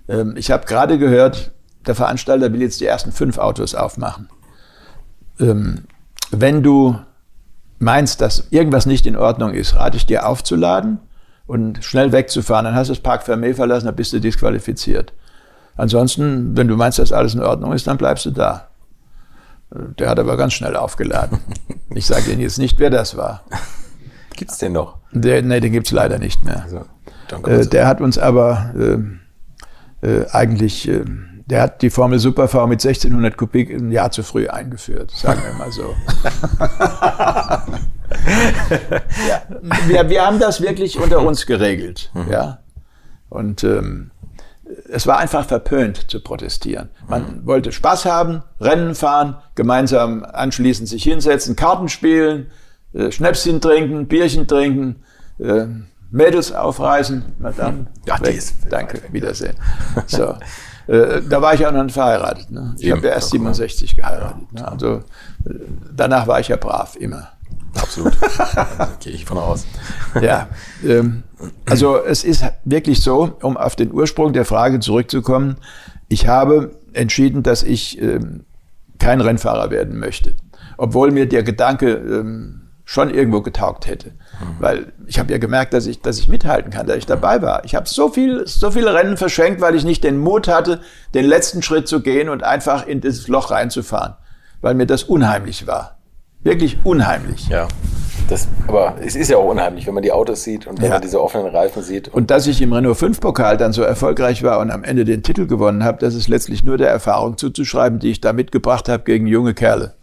Ähm, 0.08 0.34
ich 0.36 0.50
habe 0.50 0.66
gerade 0.66 0.98
gehört, 0.98 1.52
der 1.86 1.94
Veranstalter 1.94 2.52
will 2.52 2.62
jetzt 2.62 2.80
die 2.80 2.86
ersten 2.86 3.12
fünf 3.12 3.38
Autos 3.38 3.74
aufmachen. 3.74 4.28
Ähm, 5.40 5.84
wenn 6.30 6.62
du 6.62 6.98
meinst, 7.78 8.20
dass 8.20 8.46
irgendwas 8.50 8.86
nicht 8.86 9.06
in 9.06 9.16
Ordnung 9.16 9.52
ist, 9.52 9.74
rate 9.74 9.96
ich 9.96 10.06
dir 10.06 10.26
aufzuladen 10.26 11.00
und 11.46 11.84
schnell 11.84 12.12
wegzufahren. 12.12 12.64
Dann 12.64 12.74
hast 12.74 12.88
du 12.88 12.92
das 12.92 13.02
Park 13.02 13.24
Fermé 13.24 13.54
verlassen, 13.54 13.86
dann 13.86 13.96
bist 13.96 14.12
du 14.12 14.20
disqualifiziert. 14.20 15.12
Ansonsten, 15.76 16.56
wenn 16.56 16.68
du 16.68 16.76
meinst, 16.76 16.98
dass 16.98 17.12
alles 17.12 17.34
in 17.34 17.42
Ordnung 17.42 17.72
ist, 17.72 17.86
dann 17.86 17.98
bleibst 17.98 18.24
du 18.26 18.30
da. 18.30 18.68
Der 19.70 20.10
hat 20.10 20.18
aber 20.18 20.36
ganz 20.36 20.52
schnell 20.52 20.76
aufgeladen. 20.76 21.38
Ich 21.94 22.06
sage 22.06 22.30
Ihnen 22.30 22.40
jetzt 22.40 22.56
nicht, 22.56 22.78
wer 22.78 22.88
das 22.88 23.18
war. 23.18 23.44
Gibt's 24.34 24.56
den 24.56 24.72
noch? 24.72 24.96
Der, 25.12 25.42
nee, 25.42 25.60
den 25.60 25.72
gibt's 25.72 25.90
leider 25.90 26.18
nicht 26.18 26.42
mehr. 26.42 26.62
Also, 26.62 26.86
äh, 27.46 27.66
der 27.66 27.86
hat 27.86 28.00
uns 28.00 28.16
aber 28.16 28.72
äh, 30.02 30.06
äh, 30.06 30.26
eigentlich 30.30 30.88
äh, 30.88 31.04
der 31.52 31.60
hat 31.60 31.82
die 31.82 31.90
Formel 31.90 32.18
Super 32.18 32.48
V 32.48 32.66
mit 32.66 32.82
1600 32.82 33.36
Kubik 33.36 33.68
ein 33.68 33.92
Jahr 33.92 34.10
zu 34.10 34.22
früh 34.22 34.48
eingeführt, 34.48 35.10
sagen 35.10 35.42
wir 35.44 35.52
mal 35.52 35.70
so. 35.70 35.82
ja, 39.28 39.42
wir, 39.86 40.08
wir 40.08 40.24
haben 40.24 40.38
das 40.38 40.62
wirklich 40.62 40.98
unter 40.98 41.20
uns 41.20 41.44
geregelt. 41.44 42.10
Mhm. 42.14 42.32
Ja? 42.32 42.60
Und 43.28 43.64
ähm, 43.64 44.12
es 44.88 45.06
war 45.06 45.18
einfach 45.18 45.44
verpönt 45.44 46.10
zu 46.10 46.20
protestieren. 46.20 46.88
Man 47.06 47.40
mhm. 47.40 47.46
wollte 47.46 47.70
Spaß 47.70 48.06
haben, 48.06 48.42
Rennen 48.58 48.94
fahren, 48.94 49.36
gemeinsam 49.54 50.24
anschließend 50.24 50.88
sich 50.88 51.02
hinsetzen, 51.02 51.54
Karten 51.54 51.90
spielen, 51.90 52.50
äh, 52.94 53.12
Schnäpschen 53.12 53.60
trinken, 53.60 54.08
Bierchen 54.08 54.48
trinken, 54.48 55.02
äh, 55.38 55.66
Mädels 56.10 56.50
aufreißen. 56.50 57.34
Madame, 57.38 57.88
ja, 58.06 58.16
danke, 58.70 59.02
Wiedersehen. 59.12 59.56
So. 60.06 60.36
Äh, 60.86 61.22
da 61.28 61.40
war 61.40 61.54
ich 61.54 61.66
auch 61.66 61.72
noch 61.72 61.84
nicht 61.84 61.94
verheiratet. 61.94 62.50
Ne? 62.50 62.74
Ich 62.78 62.90
habe 62.90 63.06
ja 63.06 63.14
erst 63.14 63.30
67 63.30 63.96
geheiratet. 63.96 64.52
Ne? 64.52 64.66
Also 64.66 64.96
äh, 64.96 65.54
danach 65.94 66.26
war 66.26 66.40
ich 66.40 66.48
ja 66.48 66.56
brav, 66.56 66.96
immer. 66.96 67.28
Absolut. 67.74 68.16
Gehe 69.00 69.12
ich 69.12 69.24
von 69.24 69.38
aus. 69.38 69.66
ja. 70.20 70.48
Ähm, 70.84 71.22
also 71.68 71.96
es 71.96 72.24
ist 72.24 72.44
wirklich 72.64 73.00
so, 73.02 73.36
um 73.42 73.56
auf 73.56 73.76
den 73.76 73.92
Ursprung 73.92 74.32
der 74.32 74.44
Frage 74.44 74.80
zurückzukommen, 74.80 75.56
ich 76.08 76.26
habe 76.26 76.76
entschieden, 76.92 77.42
dass 77.42 77.62
ich 77.62 78.00
ähm, 78.00 78.44
kein 78.98 79.20
Rennfahrer 79.20 79.70
werden 79.70 79.98
möchte. 79.98 80.34
Obwohl 80.76 81.10
mir 81.10 81.26
der 81.26 81.42
Gedanke 81.42 81.92
ähm, 81.92 82.68
schon 82.84 83.10
irgendwo 83.10 83.40
getaugt 83.40 83.86
hätte. 83.86 84.12
Weil 84.58 84.92
ich 85.06 85.18
habe 85.18 85.30
ja 85.32 85.38
gemerkt, 85.38 85.74
dass 85.74 85.86
ich, 85.86 86.00
dass 86.00 86.18
ich 86.18 86.28
mithalten 86.28 86.70
kann, 86.70 86.86
dass 86.86 86.96
ich 86.96 87.06
dabei 87.06 87.42
war. 87.42 87.64
Ich 87.64 87.74
habe 87.74 87.88
so, 87.88 88.08
viel, 88.08 88.46
so 88.46 88.70
viele 88.70 88.94
Rennen 88.94 89.16
verschenkt, 89.16 89.60
weil 89.60 89.74
ich 89.74 89.84
nicht 89.84 90.04
den 90.04 90.18
Mut 90.18 90.48
hatte, 90.48 90.80
den 91.14 91.24
letzten 91.24 91.62
Schritt 91.62 91.88
zu 91.88 92.00
gehen 92.00 92.28
und 92.28 92.42
einfach 92.42 92.86
in 92.86 93.00
dieses 93.00 93.28
Loch 93.28 93.50
reinzufahren. 93.50 94.14
Weil 94.60 94.74
mir 94.74 94.86
das 94.86 95.04
unheimlich 95.04 95.66
war. 95.66 95.98
Wirklich 96.42 96.78
unheimlich. 96.84 97.48
Ja. 97.48 97.68
Das, 98.28 98.48
aber 98.66 98.96
es 99.00 99.16
ist 99.16 99.30
ja 99.30 99.36
auch 99.36 99.48
unheimlich, 99.48 99.86
wenn 99.86 99.94
man 99.94 100.02
die 100.02 100.12
Autos 100.12 100.42
sieht 100.42 100.66
und 100.66 100.78
wenn 100.78 100.86
ja. 100.86 100.92
man 100.92 101.02
diese 101.02 101.20
offenen 101.20 101.48
Reifen 101.48 101.82
sieht. 101.82 102.08
Und, 102.08 102.14
und 102.14 102.30
dass 102.30 102.46
ich 102.46 102.62
im 102.62 102.72
Renault 102.72 102.96
5 102.96 103.20
Pokal 103.20 103.56
dann 103.56 103.72
so 103.72 103.82
erfolgreich 103.82 104.42
war 104.42 104.60
und 104.60 104.70
am 104.70 104.84
Ende 104.84 105.04
den 105.04 105.22
Titel 105.22 105.46
gewonnen 105.46 105.84
habe, 105.84 105.98
das 105.98 106.14
ist 106.14 106.28
letztlich 106.28 106.64
nur 106.64 106.78
der 106.78 106.88
Erfahrung 106.88 107.36
zuzuschreiben, 107.36 107.98
die 107.98 108.10
ich 108.10 108.20
da 108.20 108.32
mitgebracht 108.32 108.88
habe 108.88 109.02
gegen 109.04 109.26
junge 109.26 109.54
Kerle 109.54 109.94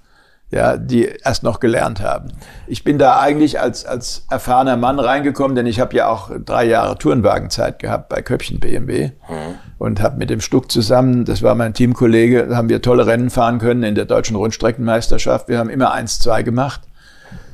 ja, 0.51 0.77
die 0.77 1.05
erst 1.05 1.43
noch 1.43 1.59
gelernt 1.59 2.01
haben. 2.01 2.31
Ich 2.65 2.83
bin 2.83 2.97
da 2.97 3.19
eigentlich 3.19 3.59
als, 3.59 3.85
als 3.85 4.25
erfahrener 4.29 4.77
Mann 4.77 4.99
reingekommen, 4.99 5.55
denn 5.55 5.67
ich 5.67 5.79
habe 5.79 5.95
ja 5.95 6.09
auch 6.09 6.31
drei 6.43 6.65
Jahre 6.65 6.97
Tourenwagenzeit 6.97 7.79
gehabt 7.79 8.09
bei 8.09 8.21
Köpchen 8.21 8.59
BMW 8.59 9.11
mhm. 9.29 9.55
und 9.77 10.01
habe 10.01 10.17
mit 10.17 10.29
dem 10.29 10.41
Stuck 10.41 10.71
zusammen, 10.71 11.25
das 11.25 11.43
war 11.43 11.53
mein 11.53 11.73
Teamkollege, 11.73 12.55
haben 12.55 12.69
wir 12.69 12.81
tolle 12.81 13.05
Rennen 13.05 13.29
fahren 13.29 13.59
können 13.59 13.83
in 13.83 13.93
der 13.93 14.05
deutschen 14.05 14.35
Rundstreckenmeisterschaft. 14.35 15.49
Wir 15.49 15.59
haben 15.59 15.69
immer 15.69 15.91
eins, 15.93 16.19
zwei 16.19 16.41
gemacht. 16.41 16.81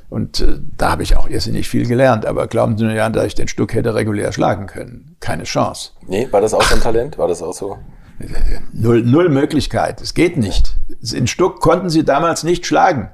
Und 0.09 0.39
äh, 0.39 0.59
da 0.77 0.91
habe 0.91 1.03
ich 1.03 1.17
auch 1.17 1.27
irrsinnig 1.27 1.67
viel 1.67 1.87
gelernt. 1.87 2.25
Aber 2.25 2.47
glauben 2.47 2.77
Sie 2.77 2.85
mir 2.85 2.95
ja, 2.95 3.09
dass 3.09 3.25
ich 3.25 3.35
den 3.35 3.47
Stuck 3.47 3.73
hätte 3.73 3.95
regulär 3.95 4.31
schlagen 4.31 4.67
können. 4.67 5.17
Keine 5.19 5.43
Chance. 5.43 5.91
Nee, 6.07 6.27
war 6.31 6.41
das 6.41 6.53
auch 6.53 6.61
so 6.61 6.75
ein 6.75 6.81
Talent? 6.81 7.17
War 7.17 7.27
das 7.27 7.41
auch 7.41 7.53
so? 7.53 7.77
Null, 8.73 9.03
null 9.03 9.29
Möglichkeit. 9.29 10.01
Es 10.01 10.13
geht 10.13 10.37
nicht. 10.37 10.75
In 11.13 11.27
Stuck 11.27 11.59
konnten 11.59 11.89
sie 11.89 12.03
damals 12.03 12.43
nicht 12.43 12.65
schlagen. 12.65 13.09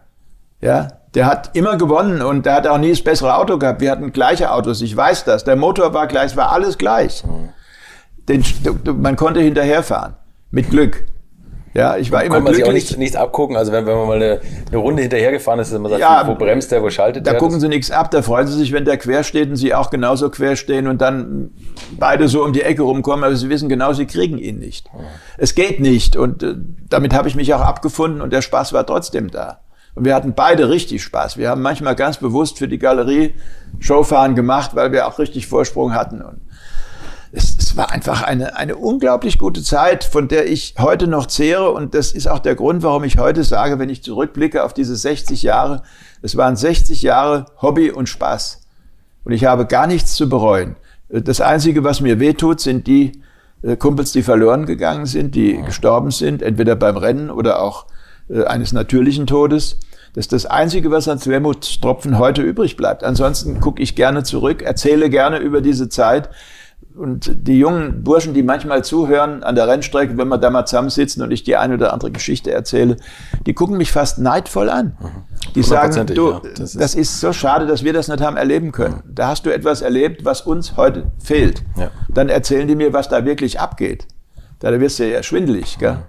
Ja, 0.61 0.89
der 1.13 1.25
hat 1.25 1.55
immer 1.55 1.77
gewonnen 1.77 2.21
und 2.21 2.45
der 2.45 2.53
hat 2.53 2.67
auch 2.67 2.77
nie 2.77 2.91
das 2.91 3.01
bessere 3.01 3.35
Auto 3.35 3.57
gehabt. 3.57 3.81
Wir 3.81 3.91
hatten 3.91 4.13
gleiche 4.13 4.51
Autos, 4.51 4.81
ich 4.81 4.95
weiß 4.95 5.25
das. 5.25 5.43
Der 5.43 5.55
Motor 5.55 5.93
war 5.93 6.07
gleich, 6.07 6.31
es 6.31 6.37
war 6.37 6.51
alles 6.51 6.77
gleich. 6.77 7.23
Den, 8.29 8.43
man 9.01 9.15
konnte 9.15 9.41
hinterherfahren. 9.41 10.13
Mit 10.51 10.69
Glück. 10.69 11.05
Ja, 11.73 11.95
ich 11.95 12.11
war 12.11 12.23
immer 12.23 12.35
Kann 12.35 12.43
man 12.43 12.53
glücklich. 12.53 12.65
sich 12.65 12.69
auch 12.69 12.73
nichts, 12.73 12.97
nichts 12.97 13.15
abgucken. 13.15 13.55
Also 13.55 13.71
wenn, 13.71 13.85
wenn 13.85 13.95
man 13.95 14.07
mal 14.07 14.15
eine, 14.17 14.41
eine 14.67 14.77
Runde 14.77 15.01
hinterhergefahren 15.03 15.59
ist, 15.59 15.71
dass 15.71 15.79
man 15.79 15.89
sagt, 15.89 16.01
ja, 16.01 16.27
wo 16.27 16.35
bremst 16.35 16.71
der, 16.71 16.83
wo 16.83 16.89
schaltet 16.89 17.25
da 17.25 17.31
der? 17.31 17.39
Da 17.39 17.45
gucken 17.45 17.59
sie 17.59 17.69
nichts 17.69 17.91
ab. 17.91 18.11
Da 18.11 18.21
freuen 18.21 18.47
sie 18.47 18.57
sich, 18.57 18.73
wenn 18.73 18.83
der 18.83 18.97
quer 18.97 19.23
steht 19.23 19.49
und 19.49 19.55
sie 19.55 19.73
auch 19.73 19.89
genauso 19.89 20.29
quer 20.29 20.55
stehen 20.57 20.87
und 20.87 21.01
dann 21.01 21.51
beide 21.97 22.27
so 22.27 22.43
um 22.43 22.51
die 22.51 22.61
Ecke 22.61 22.81
rumkommen. 22.81 23.23
Aber 23.23 23.35
sie 23.35 23.49
wissen 23.49 23.69
genau, 23.69 23.93
sie 23.93 24.05
kriegen 24.05 24.37
ihn 24.37 24.59
nicht. 24.59 24.87
Ja. 24.87 24.99
Es 25.37 25.55
geht 25.55 25.79
nicht. 25.79 26.17
Und 26.17 26.43
äh, 26.43 26.55
damit 26.89 27.13
habe 27.13 27.29
ich 27.29 27.35
mich 27.35 27.53
auch 27.53 27.61
abgefunden 27.61 28.21
und 28.21 28.33
der 28.33 28.41
Spaß 28.41 28.73
war 28.73 28.85
trotzdem 28.85 29.31
da. 29.31 29.61
Und 29.93 30.05
wir 30.05 30.15
hatten 30.15 30.33
beide 30.33 30.69
richtig 30.69 31.03
Spaß. 31.03 31.37
Wir 31.37 31.49
haben 31.49 31.61
manchmal 31.61 31.95
ganz 31.95 32.17
bewusst 32.17 32.57
für 32.57 32.67
die 32.67 32.79
Galerie 32.79 33.33
Showfahren 33.79 34.35
gemacht, 34.35 34.71
weil 34.73 34.91
wir 34.91 35.07
auch 35.07 35.19
richtig 35.19 35.47
Vorsprung 35.47 35.93
hatten. 35.93 36.21
Und 36.21 36.41
es, 37.31 37.55
es 37.57 37.77
war 37.77 37.91
einfach 37.91 38.23
eine, 38.23 38.57
eine 38.57 38.75
unglaublich 38.75 39.37
gute 39.37 39.63
Zeit, 39.63 40.03
von 40.03 40.27
der 40.27 40.49
ich 40.49 40.75
heute 40.79 41.07
noch 41.07 41.27
zehre. 41.27 41.71
Und 41.71 41.93
das 41.93 42.11
ist 42.11 42.27
auch 42.27 42.39
der 42.39 42.55
Grund, 42.55 42.83
warum 42.83 43.03
ich 43.03 43.17
heute 43.17 43.43
sage, 43.43 43.79
wenn 43.79 43.89
ich 43.89 44.03
zurückblicke 44.03 44.63
auf 44.63 44.73
diese 44.73 44.95
60 44.95 45.41
Jahre, 45.43 45.83
es 46.21 46.35
waren 46.35 46.55
60 46.55 47.01
Jahre 47.01 47.45
Hobby 47.61 47.91
und 47.91 48.09
Spaß. 48.09 48.61
Und 49.23 49.31
ich 49.31 49.45
habe 49.45 49.65
gar 49.65 49.87
nichts 49.87 50.15
zu 50.15 50.27
bereuen. 50.27 50.75
Das 51.09 51.41
Einzige, 51.41 51.83
was 51.83 52.01
mir 52.01 52.19
wehtut, 52.19 52.59
sind 52.59 52.87
die 52.87 53.21
äh, 53.61 53.75
Kumpels, 53.75 54.11
die 54.11 54.23
verloren 54.23 54.65
gegangen 54.65 55.05
sind, 55.05 55.35
die 55.35 55.55
ja. 55.55 55.61
gestorben 55.61 56.11
sind, 56.11 56.41
entweder 56.41 56.75
beim 56.75 56.97
Rennen 56.97 57.29
oder 57.29 57.61
auch 57.61 57.85
äh, 58.29 58.43
eines 58.45 58.73
natürlichen 58.73 59.27
Todes. 59.27 59.77
Das 60.13 60.25
ist 60.25 60.33
das 60.33 60.45
Einzige, 60.45 60.91
was 60.91 61.07
als 61.07 61.27
Wermutstropfen 61.27 62.17
heute 62.17 62.41
übrig 62.41 62.75
bleibt. 62.75 63.03
Ansonsten 63.03 63.61
gucke 63.61 63.81
ich 63.81 63.95
gerne 63.95 64.23
zurück, 64.23 64.61
erzähle 64.61 65.09
gerne 65.09 65.37
über 65.37 65.61
diese 65.61 65.87
Zeit 65.87 66.29
und 66.95 67.31
die 67.47 67.57
jungen 67.57 68.03
Burschen, 68.03 68.33
die 68.33 68.43
manchmal 68.43 68.83
zuhören 68.83 69.43
an 69.43 69.55
der 69.55 69.67
Rennstrecke, 69.67 70.17
wenn 70.17 70.27
wir 70.27 70.37
da 70.37 70.49
mal 70.49 70.65
zusammensitzen 70.65 71.23
und 71.23 71.31
ich 71.31 71.43
die 71.43 71.55
eine 71.55 71.75
oder 71.75 71.93
andere 71.93 72.11
Geschichte 72.11 72.51
erzähle, 72.51 72.97
die 73.45 73.53
gucken 73.53 73.77
mich 73.77 73.91
fast 73.91 74.19
neidvoll 74.19 74.69
an. 74.69 74.97
Mhm. 74.99 75.51
Die 75.55 75.63
sagen, 75.63 76.05
du, 76.07 76.31
ja, 76.31 76.41
das, 76.41 76.75
ist 76.75 76.81
das, 76.81 76.95
ist 76.95 77.19
so 77.19 77.33
schade, 77.33 77.65
dass 77.65 77.83
wir 77.83 77.93
das 77.93 78.07
nicht 78.07 78.21
haben 78.21 78.37
erleben 78.37 78.71
können. 78.71 79.01
Mhm. 79.05 79.15
Da 79.15 79.27
hast 79.27 79.45
du 79.45 79.53
etwas 79.53 79.81
erlebt, 79.81 80.25
was 80.25 80.41
uns 80.41 80.77
heute 80.77 81.11
fehlt. 81.23 81.63
Ja. 81.75 81.91
Dann 82.09 82.29
erzählen 82.29 82.67
die 82.67 82.75
mir, 82.75 82.93
was 82.93 83.09
da 83.09 83.25
wirklich 83.25 83.59
abgeht. 83.59 84.07
Da 84.59 84.79
wirst 84.79 84.99
du 84.99 85.09
ja 85.09 85.23
schwindelig. 85.23 85.77
Gell? 85.79 85.99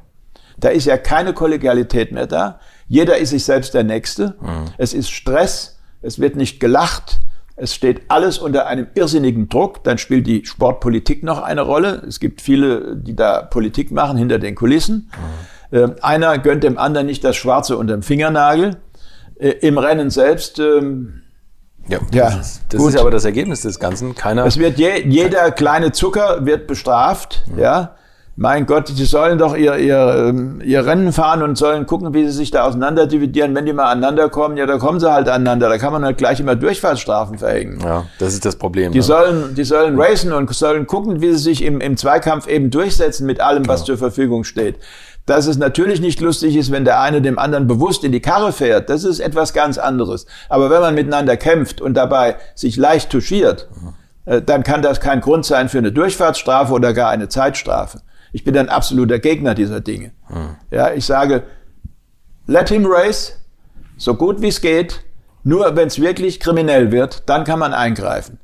Da 0.58 0.68
ist 0.68 0.84
ja 0.84 0.96
keine 0.96 1.32
Kollegialität 1.32 2.12
mehr 2.12 2.26
da. 2.26 2.60
Jeder 2.86 3.16
ist 3.16 3.30
sich 3.30 3.44
selbst 3.44 3.74
der 3.74 3.84
Nächste. 3.84 4.36
Mhm. 4.40 4.64
Es 4.78 4.94
ist 4.94 5.10
Stress. 5.10 5.78
Es 6.02 6.18
wird 6.18 6.36
nicht 6.36 6.60
gelacht. 6.60 7.20
Es 7.57 7.74
steht 7.74 8.03
alles 8.09 8.38
unter 8.38 8.66
einem 8.66 8.86
irrsinnigen 8.94 9.48
Druck. 9.48 9.84
Dann 9.84 9.98
spielt 9.98 10.26
die 10.26 10.44
Sportpolitik 10.44 11.22
noch 11.22 11.42
eine 11.42 11.61
Rolle. 11.62 12.03
Es 12.07 12.18
gibt 12.18 12.40
viele, 12.40 12.96
die 12.96 13.14
da 13.14 13.42
Politik 13.42 13.90
machen 13.90 14.16
hinter 14.16 14.38
den 14.38 14.55
Kulissen. 14.55 15.11
Mhm. 15.70 15.78
Äh, 15.78 15.88
einer 16.03 16.38
gönnt 16.38 16.64
dem 16.64 16.78
anderen 16.78 17.07
nicht 17.07 17.24
das 17.24 17.36
Schwarze 17.36 17.76
unter 17.76 17.94
dem 17.94 18.03
Fingernagel. 18.03 18.76
Äh, 19.38 19.50
Im 19.61 19.78
Rennen 19.78 20.11
selbst. 20.11 20.59
Ähm, 20.59 21.22
ja, 21.88 21.98
ja, 22.12 22.30
das, 22.30 22.40
ist, 22.40 22.62
das 22.70 22.84
ist 22.84 22.98
aber 22.98 23.11
das 23.11 23.24
Ergebnis 23.24 23.62
des 23.62 23.80
Ganzen. 23.80 24.14
Keiner. 24.14 24.46
Es 24.46 24.57
wird 24.57 24.78
je, 24.78 25.03
jeder 25.07 25.50
kleine 25.50 25.92
Zucker 25.92 26.46
wird 26.46 26.66
bestraft. 26.66 27.44
Mhm. 27.48 27.59
Ja, 27.59 27.96
mein 28.34 28.64
Gott, 28.64 28.88
die 28.88 29.04
sollen 29.04 29.36
doch 29.36 29.54
ihr, 29.54 29.76
ihr, 29.76 30.28
ähm, 30.28 30.62
ihr 30.64 30.86
Rennen 30.86 31.12
fahren 31.12 31.42
und 31.42 31.58
sollen 31.58 31.86
gucken, 31.86 32.14
wie 32.14 32.24
sie 32.24 32.32
sich 32.32 32.50
da 32.50 32.64
auseinander 32.64 33.06
dividieren. 33.06 33.54
Wenn 33.54 33.66
die 33.66 33.74
mal 33.74 33.90
aneinander 33.90 34.30
kommen, 34.30 34.56
ja, 34.56 34.64
da 34.64 34.78
kommen 34.78 35.00
sie 35.00 35.12
halt 35.12 35.28
aneinander. 35.28 35.68
Da 35.68 35.76
kann 35.76 35.92
man 35.92 36.02
halt 36.02 36.16
gleich 36.16 36.40
immer 36.40 36.56
Durchfahrtsstrafen 36.56 37.38
verhängen. 37.38 37.80
Ja, 37.84 38.06
das 38.18 38.32
ist 38.32 38.46
das 38.46 38.56
Problem. 38.56 38.92
Die 38.92 38.98
ja. 38.98 39.04
sollen, 39.04 39.54
die 39.54 39.64
sollen 39.64 40.00
racen 40.00 40.32
und 40.32 40.52
sollen 40.54 40.86
gucken, 40.86 41.20
wie 41.20 41.32
sie 41.32 41.38
sich 41.38 41.62
im, 41.62 41.82
im 41.82 41.98
Zweikampf 41.98 42.48
eben 42.48 42.70
durchsetzen 42.70 43.26
mit 43.26 43.40
allem, 43.40 43.68
was 43.68 43.80
genau. 43.80 43.86
zur 43.86 43.98
Verfügung 43.98 44.44
steht. 44.44 44.78
Dass 45.26 45.46
es 45.46 45.58
natürlich 45.58 46.00
nicht 46.00 46.20
lustig 46.20 46.56
ist, 46.56 46.72
wenn 46.72 46.86
der 46.86 47.00
eine 47.00 47.20
dem 47.20 47.38
anderen 47.38 47.66
bewusst 47.66 48.02
in 48.02 48.12
die 48.12 48.20
Karre 48.20 48.52
fährt, 48.52 48.88
das 48.88 49.04
ist 49.04 49.20
etwas 49.20 49.52
ganz 49.52 49.76
anderes. 49.76 50.26
Aber 50.48 50.70
wenn 50.70 50.80
man 50.80 50.94
miteinander 50.94 51.36
kämpft 51.36 51.82
und 51.82 51.94
dabei 51.94 52.36
sich 52.54 52.76
leicht 52.78 53.10
touchiert, 53.10 53.68
äh, 54.24 54.40
dann 54.40 54.62
kann 54.62 54.80
das 54.80 55.00
kein 55.00 55.20
Grund 55.20 55.44
sein 55.44 55.68
für 55.68 55.78
eine 55.78 55.92
Durchfahrtsstrafe 55.92 56.72
oder 56.72 56.94
gar 56.94 57.10
eine 57.10 57.28
Zeitstrafe. 57.28 58.00
Ich 58.32 58.44
bin 58.44 58.56
ein 58.56 58.68
absoluter 58.68 59.18
Gegner 59.18 59.54
dieser 59.54 59.80
Dinge. 59.80 60.12
Hm. 60.26 60.56
Ja, 60.70 60.92
ich 60.92 61.04
sage, 61.04 61.44
let 62.46 62.68
him 62.70 62.86
race, 62.86 63.38
so 63.96 64.14
gut 64.14 64.42
wie 64.42 64.48
es 64.48 64.60
geht. 64.60 65.04
Nur 65.44 65.74
wenn 65.76 65.88
es 65.88 66.00
wirklich 66.00 66.40
kriminell 66.40 66.92
wird, 66.92 67.28
dann 67.28 67.44
kann 67.44 67.58
man 67.58 67.74
eingreifen. 67.74 68.38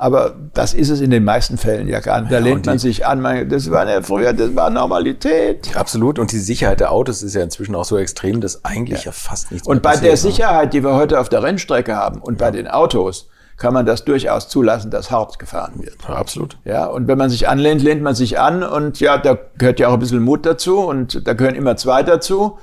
Aber 0.00 0.36
das 0.54 0.74
ist 0.74 0.90
es 0.90 1.00
in 1.00 1.10
den 1.10 1.24
meisten 1.24 1.58
Fällen 1.58 1.88
ja 1.88 1.98
gar 1.98 2.20
nicht. 2.20 2.30
Da 2.30 2.36
ja, 2.36 2.44
lehnt 2.44 2.66
man 2.66 2.78
sich 2.78 3.04
an. 3.04 3.20
Man, 3.20 3.48
das 3.48 3.68
war 3.68 3.88
ja 3.88 4.00
früher, 4.00 4.32
das 4.32 4.54
war 4.54 4.70
Normalität. 4.70 5.76
Absolut. 5.76 6.20
Und 6.20 6.30
die 6.30 6.38
Sicherheit 6.38 6.78
der 6.78 6.92
Autos 6.92 7.24
ist 7.24 7.34
ja 7.34 7.42
inzwischen 7.42 7.74
auch 7.74 7.84
so 7.84 7.98
extrem, 7.98 8.40
dass 8.40 8.64
eigentlich 8.64 9.00
ja, 9.00 9.06
ja 9.06 9.12
fast 9.12 9.50
nichts 9.50 9.66
Und 9.66 9.82
bei 9.82 9.96
der 9.96 10.16
Sicherheit, 10.16 10.72
die 10.72 10.84
wir 10.84 10.94
heute 10.94 11.18
auf 11.18 11.28
der 11.28 11.42
Rennstrecke 11.42 11.96
haben 11.96 12.22
und 12.22 12.40
ja. 12.40 12.46
bei 12.46 12.52
den 12.52 12.68
Autos, 12.68 13.28
kann 13.58 13.74
man 13.74 13.84
das 13.84 14.04
durchaus 14.04 14.48
zulassen, 14.48 14.90
dass 14.90 15.10
hart 15.10 15.38
gefahren 15.38 15.74
wird. 15.82 15.96
Ja, 16.08 16.14
absolut. 16.14 16.56
Ja, 16.64 16.86
und 16.86 17.08
wenn 17.08 17.18
man 17.18 17.28
sich 17.28 17.48
anlehnt, 17.48 17.82
lehnt 17.82 18.02
man 18.02 18.14
sich 18.14 18.38
an 18.38 18.62
und 18.62 19.00
ja, 19.00 19.18
da 19.18 19.36
gehört 19.58 19.80
ja 19.80 19.88
auch 19.88 19.94
ein 19.94 19.98
bisschen 19.98 20.22
Mut 20.22 20.46
dazu 20.46 20.78
und 20.78 21.26
da 21.26 21.34
gehören 21.34 21.56
immer 21.56 21.76
zwei 21.76 22.02
dazu. 22.02 22.58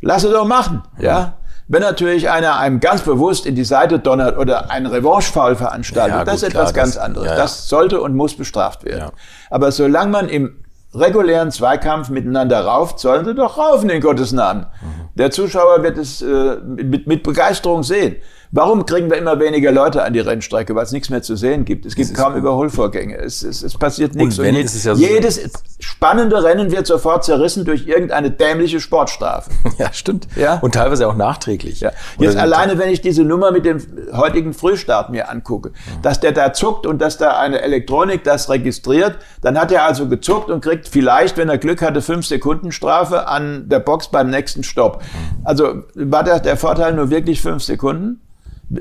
Lass 0.00 0.24
es 0.24 0.32
doch 0.32 0.46
machen, 0.46 0.82
ja. 0.98 1.04
ja. 1.04 1.32
Wenn 1.68 1.82
natürlich 1.82 2.28
einer 2.28 2.58
einem 2.58 2.80
ganz 2.80 3.02
bewusst 3.02 3.46
in 3.46 3.54
die 3.54 3.64
Seite 3.64 4.00
donnert 4.00 4.36
oder 4.36 4.72
einen 4.72 4.86
Revanche-Foul 4.86 5.54
veranstaltet, 5.54 6.12
ja, 6.12 6.18
gut, 6.18 6.28
das 6.28 6.36
ist 6.36 6.42
etwas 6.42 6.72
klar, 6.72 6.84
ganz 6.84 6.94
das, 6.94 7.04
anderes. 7.04 7.28
Das 7.28 7.68
sollte 7.68 8.00
und 8.00 8.16
muss 8.16 8.34
bestraft 8.34 8.84
werden. 8.84 9.10
Aber 9.50 9.70
solange 9.70 10.10
man 10.10 10.28
im 10.28 10.64
regulären 10.94 11.52
Zweikampf 11.52 12.08
miteinander 12.08 12.64
rauft, 12.64 12.98
sollen 12.98 13.24
sie 13.24 13.34
doch 13.34 13.56
raufen 13.56 13.88
in 13.90 14.00
Gottes 14.00 14.32
Namen. 14.32 14.66
Mhm. 14.82 15.08
Der 15.14 15.30
Zuschauer 15.30 15.84
wird 15.84 15.98
es 15.98 16.22
äh, 16.22 16.56
mit, 16.64 17.06
mit 17.06 17.22
Begeisterung 17.22 17.84
sehen. 17.84 18.16
Warum 18.52 18.84
kriegen 18.84 19.08
wir 19.08 19.16
immer 19.16 19.38
weniger 19.38 19.70
Leute 19.70 20.02
an 20.02 20.12
die 20.12 20.18
Rennstrecke? 20.18 20.74
Weil 20.74 20.82
es 20.82 20.90
nichts 20.90 21.08
mehr 21.08 21.22
zu 21.22 21.36
sehen 21.36 21.64
gibt. 21.64 21.86
Es 21.86 21.94
gibt 21.94 22.14
kaum 22.14 22.34
Überholvorgänge. 22.34 23.16
Es, 23.16 23.44
es, 23.44 23.62
es 23.62 23.78
passiert 23.78 24.16
nichts. 24.16 24.40
Und, 24.40 24.44
wenn, 24.44 24.56
Und 24.56 24.62
je, 24.62 24.88
ja 24.88 24.94
so 24.96 25.00
jedes 25.00 25.50
spannende 25.78 26.42
Rennen 26.42 26.72
wird 26.72 26.84
sofort 26.86 27.24
zerrissen 27.24 27.64
durch 27.64 27.86
irgendeine 27.86 28.30
dämliche 28.30 28.80
Sportstrafe. 28.80 29.50
Ja, 29.78 29.92
stimmt. 29.92 30.26
Ja? 30.36 30.58
Und 30.58 30.74
teilweise 30.74 31.08
auch 31.08 31.14
nachträglich. 31.14 31.80
Ja. 31.80 31.92
Jetzt 32.18 32.36
alleine, 32.36 32.78
wenn 32.78 32.90
ich 32.90 33.00
diese 33.00 33.22
Nummer 33.22 33.50
mit 33.50 33.64
dem 33.64 33.78
heutigen 34.12 34.52
Frühstart 34.52 35.08
mir 35.08 35.30
angucke, 35.30 35.70
mhm. 35.70 36.02
dass 36.02 36.20
der 36.20 36.32
da 36.32 36.52
zuckt 36.52 36.86
und 36.86 37.00
dass 37.00 37.16
da 37.16 37.38
eine 37.38 37.62
Elektronik 37.62 38.24
das 38.24 38.50
registriert, 38.50 39.18
dann 39.40 39.58
hat 39.58 39.72
er 39.72 39.84
also 39.84 40.08
gezuckt 40.08 40.50
und 40.50 40.62
kriegt 40.62 40.88
vielleicht, 40.88 41.38
wenn 41.38 41.48
er 41.48 41.56
Glück 41.56 41.80
hatte, 41.80 42.02
fünf 42.02 42.26
Sekunden 42.26 42.72
Strafe 42.72 43.26
an 43.26 43.68
der 43.68 43.78
Box 43.78 44.08
beim 44.08 44.28
nächsten 44.28 44.64
Stopp. 44.64 45.02
Mhm. 45.02 45.46
Also 45.46 45.84
war 45.94 46.24
das 46.24 46.42
der 46.42 46.56
Vorteil 46.56 46.92
nur 46.92 47.08
wirklich 47.08 47.40
fünf 47.40 47.62
Sekunden? 47.62 48.20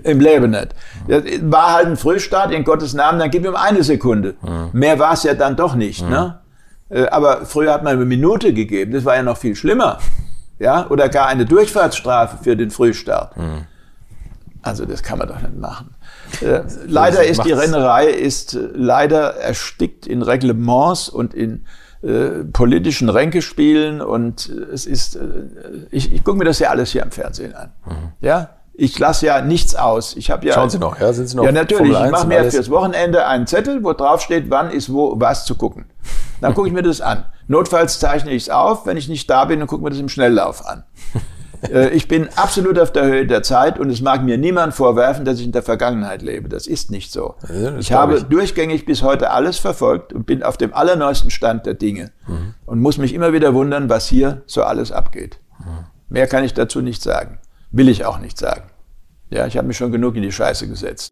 Im 0.03 0.19
Leben 0.19 0.51
nicht. 0.51 0.75
Das 1.07 1.23
war 1.41 1.73
halt 1.73 1.87
ein 1.87 1.97
Frühstart, 1.97 2.51
in 2.51 2.63
Gottes 2.63 2.93
Namen, 2.93 3.19
dann 3.19 3.31
gib 3.31 3.43
ihm 3.43 3.55
eine 3.55 3.83
Sekunde. 3.83 4.35
Ja. 4.45 4.69
Mehr 4.71 4.99
war 4.99 5.13
es 5.13 5.23
ja 5.23 5.33
dann 5.33 5.55
doch 5.55 5.73
nicht. 5.73 6.01
Ja. 6.01 6.09
Ne? 6.09 6.39
Äh, 6.89 7.07
aber 7.07 7.45
früher 7.45 7.73
hat 7.73 7.83
man 7.83 7.95
eine 7.95 8.05
Minute 8.05 8.53
gegeben, 8.53 8.91
das 8.91 9.05
war 9.05 9.15
ja 9.15 9.23
noch 9.23 9.37
viel 9.37 9.55
schlimmer. 9.55 9.99
Ja? 10.61 10.87
Oder 10.89 11.07
gar 11.07 11.27
eine 11.27 11.45
Durchfahrtsstrafe 11.45 12.43
für 12.43 12.57
den 12.57 12.69
Frühstart. 12.69 13.33
Ja. 13.37 13.65
Also 14.61 14.83
das 14.83 15.03
kann 15.03 15.17
man 15.17 15.29
doch 15.29 15.41
nicht 15.41 15.57
machen. 15.57 15.95
Äh, 16.41 16.63
leider 16.85 17.23
ist 17.23 17.45
die 17.45 17.53
Rennerei 17.53 18.07
ist 18.07 18.55
äh, 18.55 18.67
leider 18.73 19.35
erstickt 19.35 20.05
in 20.05 20.21
Reglements 20.21 21.07
und 21.07 21.33
in 21.33 21.65
äh, 22.01 22.43
politischen 22.51 23.09
Ränkespielen 23.09 24.01
und 24.01 24.49
es 24.49 24.85
ist, 24.85 25.15
äh, 25.15 25.21
ich, 25.91 26.13
ich 26.13 26.23
gucke 26.23 26.37
mir 26.37 26.45
das 26.45 26.59
ja 26.59 26.69
alles 26.69 26.91
hier 26.91 27.03
am 27.03 27.11
Fernsehen 27.11 27.53
an. 27.55 27.71
Mhm. 27.85 28.11
Ja, 28.19 28.49
ich 28.80 28.97
lasse 28.97 29.25
ja 29.25 29.41
nichts 29.41 29.75
aus. 29.75 30.15
Ich 30.15 30.32
habe 30.32 30.47
ja. 30.47 30.53
Schauen 30.53 30.69
Sie 30.69 30.80
noch, 30.80 30.99
ja? 30.99 31.11
Sind 31.11 31.27
Sie 31.27 31.36
noch? 31.36 31.43
Ja, 31.43 31.51
natürlich. 31.51 31.91
Ich 31.91 32.11
mache 32.11 32.27
mir 32.27 32.49
fürs 32.49 32.69
Wochenende 32.69 33.27
einen 33.27 33.45
Zettel, 33.45 33.84
wo 33.84 33.93
drauf 33.93 34.21
steht, 34.21 34.49
wann 34.49 34.71
ist 34.71 34.91
wo 34.91 35.19
was 35.19 35.45
zu 35.45 35.55
gucken. 35.55 35.86
Dann 36.41 36.53
gucke 36.53 36.67
ich 36.67 36.73
mir 36.73 36.82
das 36.82 37.01
an. 37.01 37.25
Notfalls 37.47 37.99
zeichne 37.99 38.32
ich 38.32 38.43
es 38.43 38.49
auf. 38.49 38.86
Wenn 38.86 38.95
ich 38.95 39.09
nicht 39.09 39.30
da 39.30 39.45
bin, 39.45 39.59
dann 39.59 39.67
gucke 39.67 39.84
mir 39.84 39.89
das 39.89 39.99
im 39.99 40.09
Schnelllauf 40.09 40.65
an. 40.65 40.84
Äh, 41.61 41.89
ich 41.89 42.07
bin 42.07 42.30
absolut 42.38 42.80
auf 42.80 42.93
der 42.93 43.03
Höhe 43.03 43.27
der 43.27 43.43
Zeit 43.43 43.80
und 43.80 43.89
es 43.89 43.99
mag 43.99 44.23
mir 44.23 44.38
niemand 44.38 44.73
vorwerfen, 44.73 45.25
dass 45.25 45.39
ich 45.39 45.45
in 45.45 45.51
der 45.51 45.61
Vergangenheit 45.61 46.21
lebe. 46.21 46.47
Das 46.47 46.67
ist 46.67 46.89
nicht 46.89 47.11
so. 47.11 47.36
Ja, 47.53 47.75
ich 47.77 47.91
habe 47.91 48.15
ich. 48.15 48.23
durchgängig 48.23 48.86
bis 48.86 49.03
heute 49.03 49.32
alles 49.32 49.57
verfolgt 49.57 50.13
und 50.13 50.25
bin 50.25 50.41
auf 50.41 50.55
dem 50.55 50.73
allerneuesten 50.73 51.32
Stand 51.32 51.65
der 51.65 51.73
Dinge 51.73 52.11
mhm. 52.27 52.53
und 52.65 52.80
muss 52.80 52.97
mich 52.97 53.13
immer 53.13 53.34
wieder 53.34 53.53
wundern, 53.53 53.89
was 53.89 54.07
hier 54.07 54.41
so 54.45 54.63
alles 54.63 54.93
abgeht. 54.93 55.39
Mhm. 55.59 55.65
Mehr 56.07 56.27
kann 56.27 56.45
ich 56.45 56.53
dazu 56.53 56.80
nicht 56.80 57.01
sagen. 57.01 57.39
Will 57.72 57.89
ich 57.89 58.05
auch 58.05 58.20
nicht 58.20 58.38
sagen. 58.38 58.70
Ja, 59.30 59.45
ich 59.45 59.57
habe 59.57 59.67
mich 59.67 59.78
schon 59.78 59.91
genug 59.91 60.15
in 60.15 60.24
die 60.24 60.32
Scheiße 60.32 60.67
gesetzt. 60.67 61.11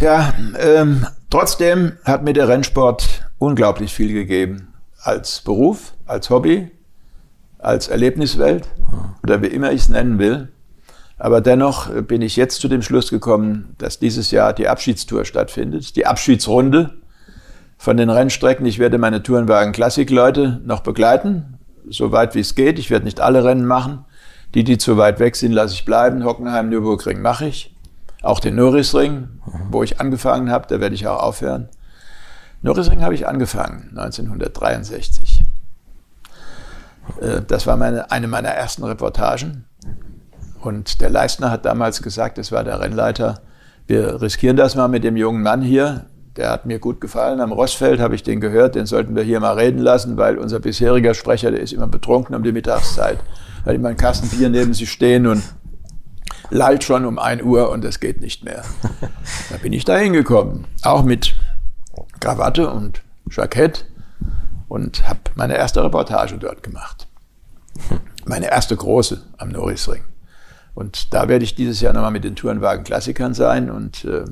Ja, 0.00 0.32
ähm, 0.60 1.04
trotzdem 1.28 1.94
hat 2.04 2.22
mir 2.22 2.32
der 2.32 2.46
Rennsport 2.46 3.24
unglaublich 3.38 3.92
viel 3.92 4.12
gegeben. 4.12 4.72
Als 5.00 5.40
Beruf, 5.40 5.94
als 6.06 6.30
Hobby, 6.30 6.70
als 7.58 7.88
Erlebniswelt 7.88 8.68
oder 9.24 9.42
wie 9.42 9.48
immer 9.48 9.72
ich 9.72 9.82
es 9.82 9.88
nennen 9.88 10.20
will. 10.20 10.48
Aber 11.18 11.40
dennoch 11.40 11.90
bin 12.02 12.22
ich 12.22 12.36
jetzt 12.36 12.60
zu 12.60 12.68
dem 12.68 12.82
Schluss 12.82 13.10
gekommen, 13.10 13.74
dass 13.78 13.98
dieses 13.98 14.30
Jahr 14.30 14.52
die 14.52 14.68
Abschiedstour 14.68 15.24
stattfindet, 15.24 15.96
die 15.96 16.06
Abschiedsrunde 16.06 16.94
von 17.76 17.96
den 17.96 18.08
Rennstrecken. 18.08 18.66
Ich 18.66 18.78
werde 18.78 18.98
meine 18.98 19.24
Tourenwagen 19.24 19.72
Klassik-Leute 19.72 20.60
noch 20.64 20.80
begleiten, 20.80 21.58
so 21.90 22.12
weit 22.12 22.36
wie 22.36 22.40
es 22.40 22.54
geht. 22.54 22.78
Ich 22.78 22.90
werde 22.90 23.04
nicht 23.04 23.20
alle 23.20 23.42
Rennen 23.42 23.66
machen. 23.66 24.04
Die, 24.54 24.62
die 24.62 24.78
zu 24.78 24.96
weit 24.96 25.18
weg 25.18 25.34
sind, 25.34 25.52
lasse 25.52 25.74
ich 25.74 25.84
bleiben. 25.84 26.24
Hockenheim, 26.24 26.68
Nürburgring 26.68 27.20
mache 27.20 27.46
ich. 27.46 27.74
Auch 28.22 28.40
den 28.40 28.56
Norrisring, 28.56 29.28
wo 29.70 29.82
ich 29.82 30.00
angefangen 30.00 30.50
habe, 30.50 30.66
da 30.68 30.80
werde 30.80 30.94
ich 30.94 31.06
auch 31.06 31.22
aufhören. 31.22 31.68
Norrisring 32.62 33.02
habe 33.02 33.14
ich 33.14 33.28
angefangen, 33.28 33.90
1963. 33.90 35.44
Äh, 37.20 37.42
das 37.46 37.66
war 37.66 37.76
meine, 37.76 38.10
eine 38.10 38.26
meiner 38.26 38.48
ersten 38.48 38.84
Reportagen. 38.84 39.64
Und 40.60 41.00
der 41.00 41.10
Leistner 41.10 41.50
hat 41.50 41.64
damals 41.64 42.02
gesagt, 42.02 42.38
das 42.38 42.50
war 42.50 42.64
der 42.64 42.80
Rennleiter, 42.80 43.40
wir 43.88 44.20
riskieren 44.20 44.56
das 44.58 44.74
mal 44.74 44.88
mit 44.88 45.02
dem 45.02 45.16
jungen 45.16 45.42
Mann 45.42 45.62
hier. 45.62 46.04
Der 46.36 46.50
hat 46.50 46.66
mir 46.66 46.78
gut 46.78 47.00
gefallen. 47.00 47.40
Am 47.40 47.52
Rossfeld 47.52 48.00
habe 48.00 48.14
ich 48.14 48.22
den 48.22 48.38
gehört, 48.38 48.74
den 48.74 48.84
sollten 48.84 49.16
wir 49.16 49.22
hier 49.22 49.40
mal 49.40 49.54
reden 49.54 49.78
lassen, 49.78 50.18
weil 50.18 50.36
unser 50.36 50.60
bisheriger 50.60 51.14
Sprecher, 51.14 51.50
der 51.50 51.60
ist 51.60 51.72
immer 51.72 51.86
betrunken 51.86 52.34
um 52.34 52.42
die 52.42 52.52
Mittagszeit. 52.52 53.18
Hat 53.64 53.74
immer 53.74 53.88
einen 53.88 53.96
Kasten 53.96 54.28
Bier 54.28 54.50
neben 54.50 54.74
sich 54.74 54.92
stehen 54.92 55.26
und 55.26 55.42
lallt 56.50 56.84
schon 56.84 57.04
um 57.04 57.18
ein 57.18 57.42
Uhr 57.42 57.70
und 57.70 57.84
es 57.84 58.00
geht 58.00 58.20
nicht 58.20 58.44
mehr. 58.44 58.62
Da 59.50 59.56
bin 59.56 59.72
ich 59.72 59.84
da 59.84 59.96
hingekommen, 59.96 60.66
auch 60.82 61.02
mit 61.02 61.34
Krawatte 62.20 62.70
und 62.70 63.02
Jackett 63.30 63.86
und 64.68 65.08
habe 65.08 65.20
meine 65.36 65.56
erste 65.56 65.82
Reportage 65.82 66.36
dort 66.36 66.62
gemacht. 66.62 67.08
Meine 68.24 68.50
erste 68.50 68.76
große 68.76 69.22
am 69.38 69.48
Norrisring. 69.48 70.04
Und 70.74 71.14
da 71.14 71.28
werde 71.28 71.44
ich 71.44 71.54
dieses 71.54 71.80
Jahr 71.80 71.92
nochmal 71.92 72.10
mit 72.10 72.24
den 72.24 72.36
Tourenwagen-Klassikern 72.36 73.34
sein 73.34 73.70
und 73.70 74.04
äh, 74.04 74.24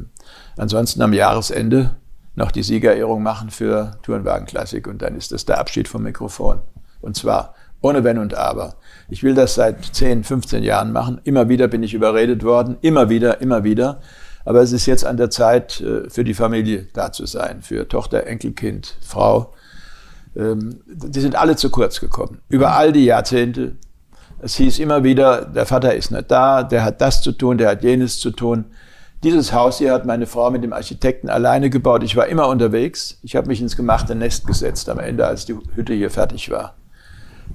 ansonsten 0.57 1.03
am 1.03 1.12
Jahresende 1.12 1.97
noch 2.35 2.53
die 2.53 2.62
Siegerehrung 2.62 3.23
machen 3.23 3.51
für 3.51 3.99
Tourenwagen-Klassik 4.03 4.87
und 4.87 5.03
dann 5.03 5.17
ist 5.17 5.33
das 5.33 5.47
der 5.47 5.59
Abschied 5.59 5.89
vom 5.89 6.03
Mikrofon. 6.03 6.61
Und 7.01 7.17
zwar 7.17 7.55
ohne 7.87 8.05
Wenn 8.05 8.18
und 8.18 8.34
Aber. 8.34 8.74
Ich 9.09 9.22
will 9.22 9.34
das 9.34 9.55
seit 9.55 9.84
10, 9.84 10.24
15 10.24 10.64
Jahren 10.64 10.93
machen. 10.93 11.20
Immer 11.24 11.49
wieder 11.49 11.68
bin 11.68 11.82
ich 11.82 11.95
überredet 11.95 12.43
worden. 12.43 12.76
Immer 12.80 13.09
wieder, 13.09 13.41
immer 13.41 13.62
wieder. 13.62 14.01
Aber 14.45 14.61
es 14.61 14.72
ist 14.72 14.87
jetzt 14.87 15.07
an 15.07 15.16
der 15.16 15.30
Zeit, 15.30 15.80
äh, 15.80 16.11
für 16.11 16.24
die 16.24 16.34
Familie 16.34 16.89
da 16.93 17.12
zu 17.12 17.26
sein. 17.26 17.62
Für 17.62 17.89
Tochter, 17.89 18.26
Enkelkind, 18.26 18.97
Frau. 19.01 19.53
Ähm, 20.37 20.80
die 20.87 21.20
sind 21.20 21.37
alle 21.37 21.57
zu 21.57 21.70
kurz 21.70 22.01
gekommen. 22.01 22.41
Über 22.49 22.76
all 22.76 22.93
die 22.93 23.05
Jahrzehnte. 23.05 23.76
Es 24.41 24.57
hieß 24.57 24.80
immer 24.80 25.03
wieder, 25.03 25.45
der 25.47 25.64
Vater 25.64 25.95
ist 25.95 26.11
nicht 26.11 26.30
da, 26.30 26.62
der 26.62 26.84
hat 26.84 27.01
das 27.01 27.22
zu 27.22 27.32
tun, 27.32 27.57
der 27.57 27.70
hat 27.70 27.82
jenes 27.82 28.18
zu 28.20 28.30
tun. 28.30 28.66
Dieses 29.22 29.53
Haus 29.53 29.78
hier 29.78 29.93
hat 29.93 30.05
meine 30.05 30.26
Frau 30.26 30.51
mit 30.51 30.62
dem 30.62 30.74
Architekten 30.74 31.30
alleine 31.30 31.70
gebaut. 31.70 32.03
Ich 32.03 32.16
war 32.16 32.26
immer 32.26 32.49
unterwegs. 32.49 33.18
Ich 33.22 33.34
habe 33.34 33.49
mich 33.49 33.62
ins 33.62 33.76
gemachte 33.76 34.14
Nest 34.14 34.47
gesetzt 34.47 34.89
am 34.89 34.99
Ende, 34.99 35.26
als 35.26 35.47
die 35.47 35.57
Hütte 35.74 35.95
hier 35.95 36.11
fertig 36.11 36.51
war. 36.51 36.74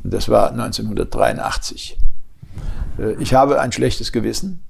Das 0.04 0.30
war 0.30 0.52
1983. 0.52 1.98
Äh, 2.98 3.14
ich 3.14 3.34
habe 3.34 3.60
ein 3.60 3.72
schlechtes 3.72 4.12
Gewissen, 4.12 4.64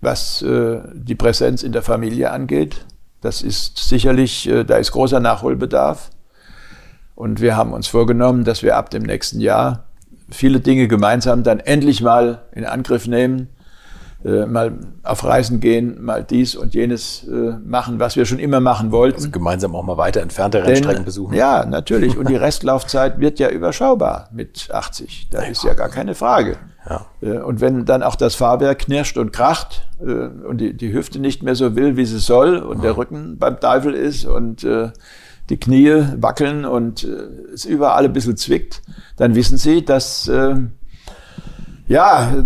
was 0.00 0.42
äh, 0.42 0.80
die 0.94 1.14
Präsenz 1.14 1.62
in 1.62 1.72
der 1.72 1.82
Familie 1.82 2.30
angeht. 2.30 2.84
Das 3.20 3.42
ist 3.42 3.78
sicherlich, 3.78 4.48
äh, 4.48 4.64
da 4.64 4.76
ist 4.76 4.92
großer 4.92 5.20
Nachholbedarf. 5.20 6.10
Und 7.14 7.40
wir 7.40 7.56
haben 7.56 7.72
uns 7.72 7.86
vorgenommen, 7.86 8.44
dass 8.44 8.62
wir 8.62 8.76
ab 8.76 8.90
dem 8.90 9.02
nächsten 9.02 9.40
Jahr 9.40 9.84
viele 10.30 10.60
Dinge 10.60 10.88
gemeinsam 10.88 11.42
dann 11.42 11.60
endlich 11.60 12.00
mal 12.00 12.42
in 12.52 12.64
Angriff 12.64 13.06
nehmen, 13.06 13.48
äh, 14.24 14.46
mal 14.46 14.72
auf 15.02 15.24
Reisen 15.24 15.58
gehen, 15.58 16.02
mal 16.02 16.22
dies 16.22 16.54
und 16.54 16.74
jenes 16.74 17.26
äh, 17.26 17.56
machen, 17.64 17.98
was 17.98 18.14
wir 18.14 18.24
schon 18.24 18.38
immer 18.38 18.60
machen 18.60 18.92
wollten. 18.92 19.16
Also 19.16 19.30
gemeinsam 19.30 19.74
auch 19.74 19.82
mal 19.82 19.96
weiter 19.96 20.20
entfernte 20.20 20.64
Rennstrecken 20.64 20.98
Denn, 20.98 21.04
besuchen. 21.04 21.34
Ja, 21.34 21.64
natürlich. 21.66 22.16
Und 22.16 22.28
die 22.28 22.36
Restlaufzeit 22.36 23.18
wird 23.18 23.40
ja 23.40 23.48
überschaubar 23.48 24.28
mit 24.32 24.68
80. 24.72 25.28
Da 25.30 25.42
ja. 25.42 25.48
ist 25.48 25.64
ja 25.64 25.74
gar 25.74 25.88
keine 25.88 26.14
Frage. 26.14 26.56
Ja. 26.88 27.06
Äh, 27.20 27.38
und 27.38 27.60
wenn 27.60 27.84
dann 27.84 28.02
auch 28.04 28.14
das 28.14 28.36
Fahrwerk 28.36 28.80
knirscht 28.80 29.18
und 29.18 29.32
kracht 29.32 29.88
äh, 30.00 30.04
und 30.04 30.58
die, 30.58 30.76
die 30.76 30.92
Hüfte 30.92 31.18
nicht 31.18 31.42
mehr 31.42 31.56
so 31.56 31.74
will, 31.74 31.96
wie 31.96 32.04
sie 32.04 32.18
soll 32.18 32.58
und 32.58 32.78
ja. 32.78 32.82
der 32.84 32.96
Rücken 32.96 33.38
beim 33.38 33.58
Teufel 33.58 33.94
ist 33.94 34.24
und 34.24 34.62
äh, 34.64 34.90
die 35.48 35.58
Knie 35.58 36.04
wackeln 36.16 36.64
und 36.64 37.04
es 37.52 37.64
überall 37.64 38.04
ein 38.04 38.12
bisschen 38.12 38.36
zwickt, 38.36 38.80
dann 39.16 39.34
wissen 39.34 39.58
Sie, 39.58 39.84
dass 39.84 40.30
ja, 41.88 42.44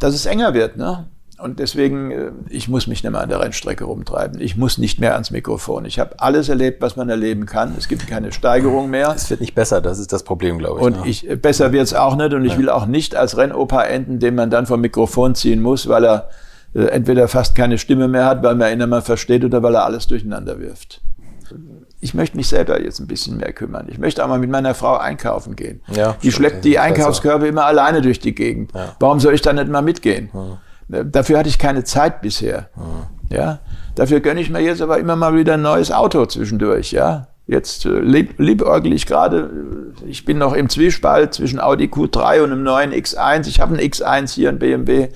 dass 0.00 0.14
es 0.14 0.26
enger 0.26 0.54
wird. 0.54 0.76
Ne? 0.76 1.06
Und 1.42 1.58
deswegen, 1.58 2.10
äh, 2.10 2.30
ich 2.48 2.68
muss 2.68 2.86
mich 2.86 3.02
nicht 3.02 3.10
mehr 3.10 3.20
an 3.20 3.28
der 3.28 3.40
Rennstrecke 3.40 3.84
rumtreiben. 3.84 4.40
Ich 4.40 4.56
muss 4.56 4.78
nicht 4.78 5.00
mehr 5.00 5.14
ans 5.14 5.30
Mikrofon. 5.30 5.84
Ich 5.84 5.98
habe 5.98 6.14
alles 6.18 6.48
erlebt, 6.48 6.82
was 6.82 6.96
man 6.96 7.08
erleben 7.08 7.46
kann. 7.46 7.74
Es 7.78 7.88
gibt 7.88 8.06
keine 8.06 8.32
Steigerung 8.32 8.90
mehr. 8.90 9.12
Es 9.14 9.30
wird 9.30 9.40
nicht 9.40 9.54
besser, 9.54 9.80
das 9.80 9.98
ist 9.98 10.12
das 10.12 10.22
Problem, 10.22 10.58
glaube 10.58 10.80
ich. 10.80 10.86
Und 10.86 11.00
ne? 11.00 11.08
ich, 11.08 11.28
äh, 11.28 11.36
besser 11.36 11.72
wird 11.72 11.84
es 11.84 11.94
auch 11.94 12.16
nicht. 12.16 12.34
Und 12.34 12.44
ich 12.44 12.58
will 12.58 12.68
auch 12.68 12.86
nicht 12.86 13.16
als 13.16 13.36
Rennopa 13.36 13.82
enden, 13.82 14.18
den 14.18 14.34
man 14.34 14.50
dann 14.50 14.66
vom 14.66 14.80
Mikrofon 14.80 15.34
ziehen 15.34 15.62
muss, 15.62 15.88
weil 15.88 16.04
er 16.04 16.28
äh, 16.74 16.84
entweder 16.86 17.26
fast 17.28 17.54
keine 17.54 17.78
Stimme 17.78 18.08
mehr 18.08 18.26
hat, 18.26 18.42
weil 18.42 18.54
man 18.54 18.72
ihn 18.72 18.80
immer 18.80 19.02
versteht 19.02 19.44
oder 19.44 19.62
weil 19.62 19.74
er 19.74 19.84
alles 19.84 20.06
durcheinander 20.06 20.60
wirft. 20.60 21.00
Ich 22.00 22.14
möchte 22.14 22.36
mich 22.36 22.48
selber 22.48 22.80
jetzt 22.82 23.00
ein 23.00 23.06
bisschen 23.06 23.36
mehr 23.36 23.52
kümmern. 23.52 23.86
Ich 23.90 23.98
möchte 23.98 24.24
auch 24.24 24.28
mal 24.28 24.38
mit 24.38 24.50
meiner 24.50 24.74
Frau 24.74 24.96
einkaufen 24.96 25.56
gehen. 25.56 25.82
Ja, 25.88 26.16
die 26.22 26.32
schleppt 26.32 26.64
die 26.64 26.78
Einkaufskörbe 26.78 27.46
immer 27.46 27.64
alleine 27.64 28.02
durch 28.02 28.20
die 28.20 28.34
Gegend. 28.34 28.72
Ja. 28.74 28.96
Warum 29.00 29.20
soll 29.20 29.34
ich 29.34 29.42
da 29.42 29.52
nicht 29.52 29.68
mal 29.68 29.82
mitgehen? 29.82 30.30
Ja. 30.32 31.04
Dafür 31.04 31.38
hatte 31.38 31.48
ich 31.48 31.58
keine 31.58 31.84
Zeit 31.84 32.20
bisher. 32.20 32.68
Mhm. 32.76 33.34
Ja, 33.34 33.60
dafür 33.94 34.20
gönne 34.20 34.40
ich 34.40 34.50
mir 34.50 34.60
jetzt 34.60 34.82
aber 34.82 34.98
immer 34.98 35.14
mal 35.14 35.36
wieder 35.36 35.54
ein 35.54 35.62
neues 35.62 35.92
Auto 35.92 36.26
zwischendurch. 36.26 36.90
Ja, 36.90 37.28
jetzt 37.46 37.84
äh, 37.84 38.00
lieb, 38.00 38.34
liebäugel 38.38 38.92
ich 38.92 39.06
gerade. 39.06 39.50
Ich 40.06 40.24
bin 40.24 40.38
noch 40.38 40.52
im 40.52 40.68
Zwiespalt 40.68 41.34
zwischen 41.34 41.60
Audi 41.60 41.86
Q3 41.86 42.40
und 42.40 42.52
einem 42.52 42.62
neuen 42.62 42.92
X1. 42.92 43.46
Ich 43.46 43.60
habe 43.60 43.76
einen 43.76 43.88
X1 43.88 44.34
hier, 44.34 44.48
ein 44.48 44.58
BMW. 44.58 45.08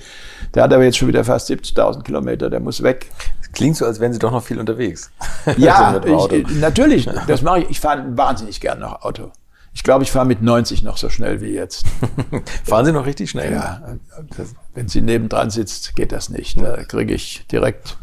Der 0.53 0.63
hat 0.63 0.73
aber 0.73 0.83
jetzt 0.83 0.97
schon 0.97 1.09
wieder 1.09 1.23
fast 1.25 1.49
70.000 1.49 2.03
Kilometer. 2.03 2.49
Der 2.49 2.61
muss 2.61 2.83
weg. 2.83 3.07
Klingt 3.55 3.77
so, 3.77 3.85
als 3.85 3.99
wären 3.99 4.13
Sie 4.13 4.19
doch 4.19 4.31
noch 4.31 4.43
viel 4.43 4.59
unterwegs. 4.59 5.11
Ja, 5.57 6.01
ich, 6.03 6.59
natürlich. 6.59 7.09
Das 7.27 7.41
mache 7.41 7.59
ich. 7.59 7.69
Ich 7.69 7.79
fahre 7.79 8.03
wahnsinnig 8.17 8.59
gern 8.59 8.79
noch 8.79 9.01
Auto. 9.03 9.31
Ich 9.73 9.83
glaube, 9.83 10.03
ich 10.03 10.11
fahre 10.11 10.25
mit 10.25 10.41
90 10.41 10.83
noch 10.83 10.97
so 10.97 11.09
schnell 11.09 11.41
wie 11.41 11.51
jetzt. 11.51 11.85
Fahren 12.63 12.85
Sie 12.85 12.91
noch 12.91 13.05
richtig 13.05 13.29
schnell? 13.29 13.51
Ja. 13.51 13.97
Wenn 14.73 14.87
sie 14.87 15.01
nebendran 15.01 15.49
sitzt, 15.49 15.95
geht 15.95 16.11
das 16.11 16.29
nicht. 16.29 16.59
Da 16.61 16.83
kriege 16.83 17.13
ich 17.13 17.45
direkt 17.47 17.97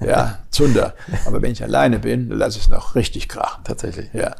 ja, 0.00 0.38
Zunder. 0.50 0.94
Aber 1.26 1.42
wenn 1.42 1.52
ich 1.52 1.62
alleine 1.62 1.98
bin, 1.98 2.30
lasse 2.30 2.58
ich 2.58 2.64
es 2.64 2.70
noch 2.70 2.94
richtig 2.94 3.28
krachen. 3.28 3.64
Tatsächlich. 3.64 4.12
Ja. 4.12 4.36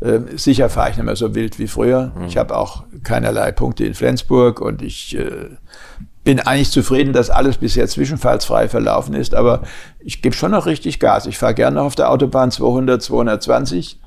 Ähm, 0.00 0.38
sicher 0.38 0.68
fahre 0.70 0.90
ich 0.90 0.96
nicht 0.96 1.06
mehr 1.06 1.16
so 1.16 1.34
wild 1.34 1.58
wie 1.58 1.66
früher. 1.66 2.12
Mhm. 2.14 2.24
Ich 2.24 2.36
habe 2.36 2.56
auch 2.56 2.84
keinerlei 3.02 3.50
Punkte 3.52 3.84
in 3.84 3.94
Flensburg 3.94 4.60
und 4.60 4.82
ich 4.82 5.16
äh, 5.16 5.50
bin 6.28 6.40
eigentlich 6.40 6.70
zufrieden, 6.70 7.14
dass 7.14 7.30
alles 7.30 7.56
bisher 7.56 7.88
zwischenfallsfrei 7.88 8.68
verlaufen 8.68 9.14
ist. 9.14 9.34
Aber 9.34 9.62
ich 9.98 10.20
gebe 10.20 10.36
schon 10.36 10.50
noch 10.50 10.66
richtig 10.66 11.00
Gas. 11.00 11.24
Ich 11.24 11.38
fahre 11.38 11.54
gerne 11.54 11.76
noch 11.76 11.86
auf 11.86 11.94
der 11.94 12.10
Autobahn 12.10 12.50
200, 12.50 13.00
220 13.02 13.98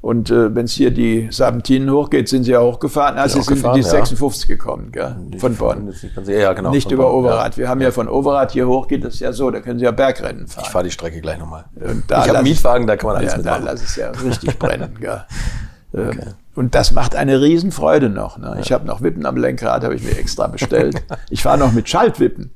und 0.00 0.32
äh, 0.32 0.52
wenn 0.52 0.64
es 0.64 0.72
hier 0.72 0.90
die 0.90 1.28
Serpentinen 1.30 1.88
hochgeht, 1.92 2.28
sind 2.28 2.42
sie 2.42 2.50
ja 2.50 2.60
hochgefahren. 2.60 3.18
Also 3.18 3.38
sie 3.38 3.44
sind 3.44 3.54
gefahren, 3.54 3.76
die 3.76 3.84
56 3.84 4.48
ja. 4.48 4.56
gekommen, 4.56 4.90
gell? 4.90 5.14
von 5.38 5.54
Bonn. 5.54 5.84
Nicht, 5.84 6.04
ja, 6.26 6.54
genau, 6.54 6.72
nicht 6.72 6.90
über 6.90 7.04
Bonn, 7.04 7.24
Overath. 7.26 7.52
Ja. 7.52 7.58
Wir 7.58 7.68
haben 7.68 7.80
ja 7.82 7.92
von 7.92 8.08
Overath 8.08 8.50
hier 8.50 8.66
hoch, 8.66 8.88
geht 8.88 9.04
das 9.04 9.20
ja 9.20 9.32
so, 9.32 9.48
da 9.52 9.60
können 9.60 9.78
Sie 9.78 9.84
ja 9.84 9.92
Bergrennen 9.92 10.48
fahren. 10.48 10.64
Ich 10.64 10.72
fahre 10.72 10.82
die 10.82 10.90
Strecke 10.90 11.20
gleich 11.20 11.38
nochmal. 11.38 11.66
Ich 11.76 12.14
habe 12.14 12.42
Mietwagen, 12.42 12.88
da 12.88 12.96
kann 12.96 13.10
man 13.10 13.16
alles 13.18 13.30
ja, 13.30 13.36
mitmachen. 13.36 13.64
Da 13.64 13.70
lass 13.70 13.84
es 13.84 13.94
ja 13.94 14.10
richtig 14.10 14.58
brennen. 14.58 14.98
Gell? 15.00 15.22
Ähm, 15.94 16.08
okay. 16.08 16.28
Und 16.54 16.74
das 16.74 16.92
macht 16.92 17.14
eine 17.14 17.40
Riesenfreude 17.40 18.10
noch. 18.10 18.38
Ne? 18.38 18.58
Ich 18.60 18.72
habe 18.72 18.86
noch 18.86 19.02
Wippen 19.02 19.26
am 19.26 19.36
Lenkrad, 19.36 19.84
habe 19.84 19.94
ich 19.94 20.02
mir 20.02 20.16
extra 20.18 20.46
bestellt. 20.46 21.02
ich 21.30 21.42
fahre 21.42 21.58
noch 21.58 21.72
mit 21.72 21.88
Schaltwippen. 21.88 22.50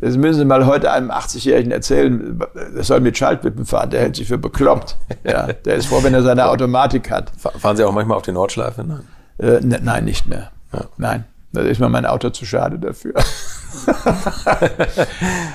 Das 0.00 0.16
müssen 0.16 0.38
Sie 0.38 0.44
mal 0.46 0.64
heute 0.64 0.90
einem 0.90 1.10
80-Jährigen 1.10 1.72
erzählen, 1.72 2.40
er 2.74 2.82
soll 2.82 3.00
mit 3.00 3.18
Schaltwippen 3.18 3.66
fahren, 3.66 3.90
der 3.90 4.00
hält 4.00 4.16
sich 4.16 4.28
für 4.28 4.38
bekloppt. 4.38 4.96
Ja, 5.24 5.52
der 5.52 5.74
ist 5.74 5.86
froh, 5.86 6.02
wenn 6.02 6.14
er 6.14 6.22
seine 6.22 6.48
Automatik 6.48 7.10
hat. 7.10 7.30
Fahren 7.36 7.76
Sie 7.76 7.84
auch 7.84 7.92
manchmal 7.92 8.16
auf 8.16 8.22
die 8.22 8.32
Nordschleife? 8.32 8.82
Nein, 8.82 9.02
äh, 9.38 9.60
ne, 9.60 9.78
nein 9.82 10.06
nicht 10.06 10.26
mehr. 10.26 10.50
Ja. 10.72 10.84
Nein, 10.96 11.24
da 11.52 11.62
ist 11.62 11.80
mir 11.80 11.88
mein 11.88 12.06
Auto 12.06 12.30
zu 12.30 12.44
schade 12.44 12.78
dafür. 12.78 13.14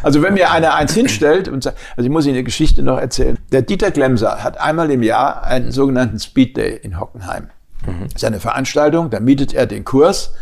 also 0.03 0.21
wenn 0.21 0.33
mir 0.33 0.51
einer 0.51 0.73
eins 0.73 0.93
hinstellt 0.93 1.47
und 1.47 1.63
sagt, 1.63 1.77
also 1.95 2.05
ich 2.05 2.11
muss 2.11 2.25
Ihnen 2.25 2.35
eine 2.35 2.43
Geschichte 2.43 2.83
noch 2.83 2.99
erzählen. 2.99 3.37
Der 3.51 3.61
Dieter 3.61 3.91
Glemser 3.91 4.43
hat 4.43 4.59
einmal 4.59 4.91
im 4.91 5.03
Jahr 5.03 5.43
einen 5.43 5.71
sogenannten 5.71 6.19
Speed 6.19 6.57
Day 6.57 6.79
in 6.81 6.99
Hockenheim. 6.99 7.49
Mhm. 7.85 8.07
Seine 8.15 8.39
Veranstaltung, 8.39 9.09
da 9.09 9.19
mietet 9.19 9.53
er 9.53 9.65
den 9.67 9.85
Kurs 9.85 10.33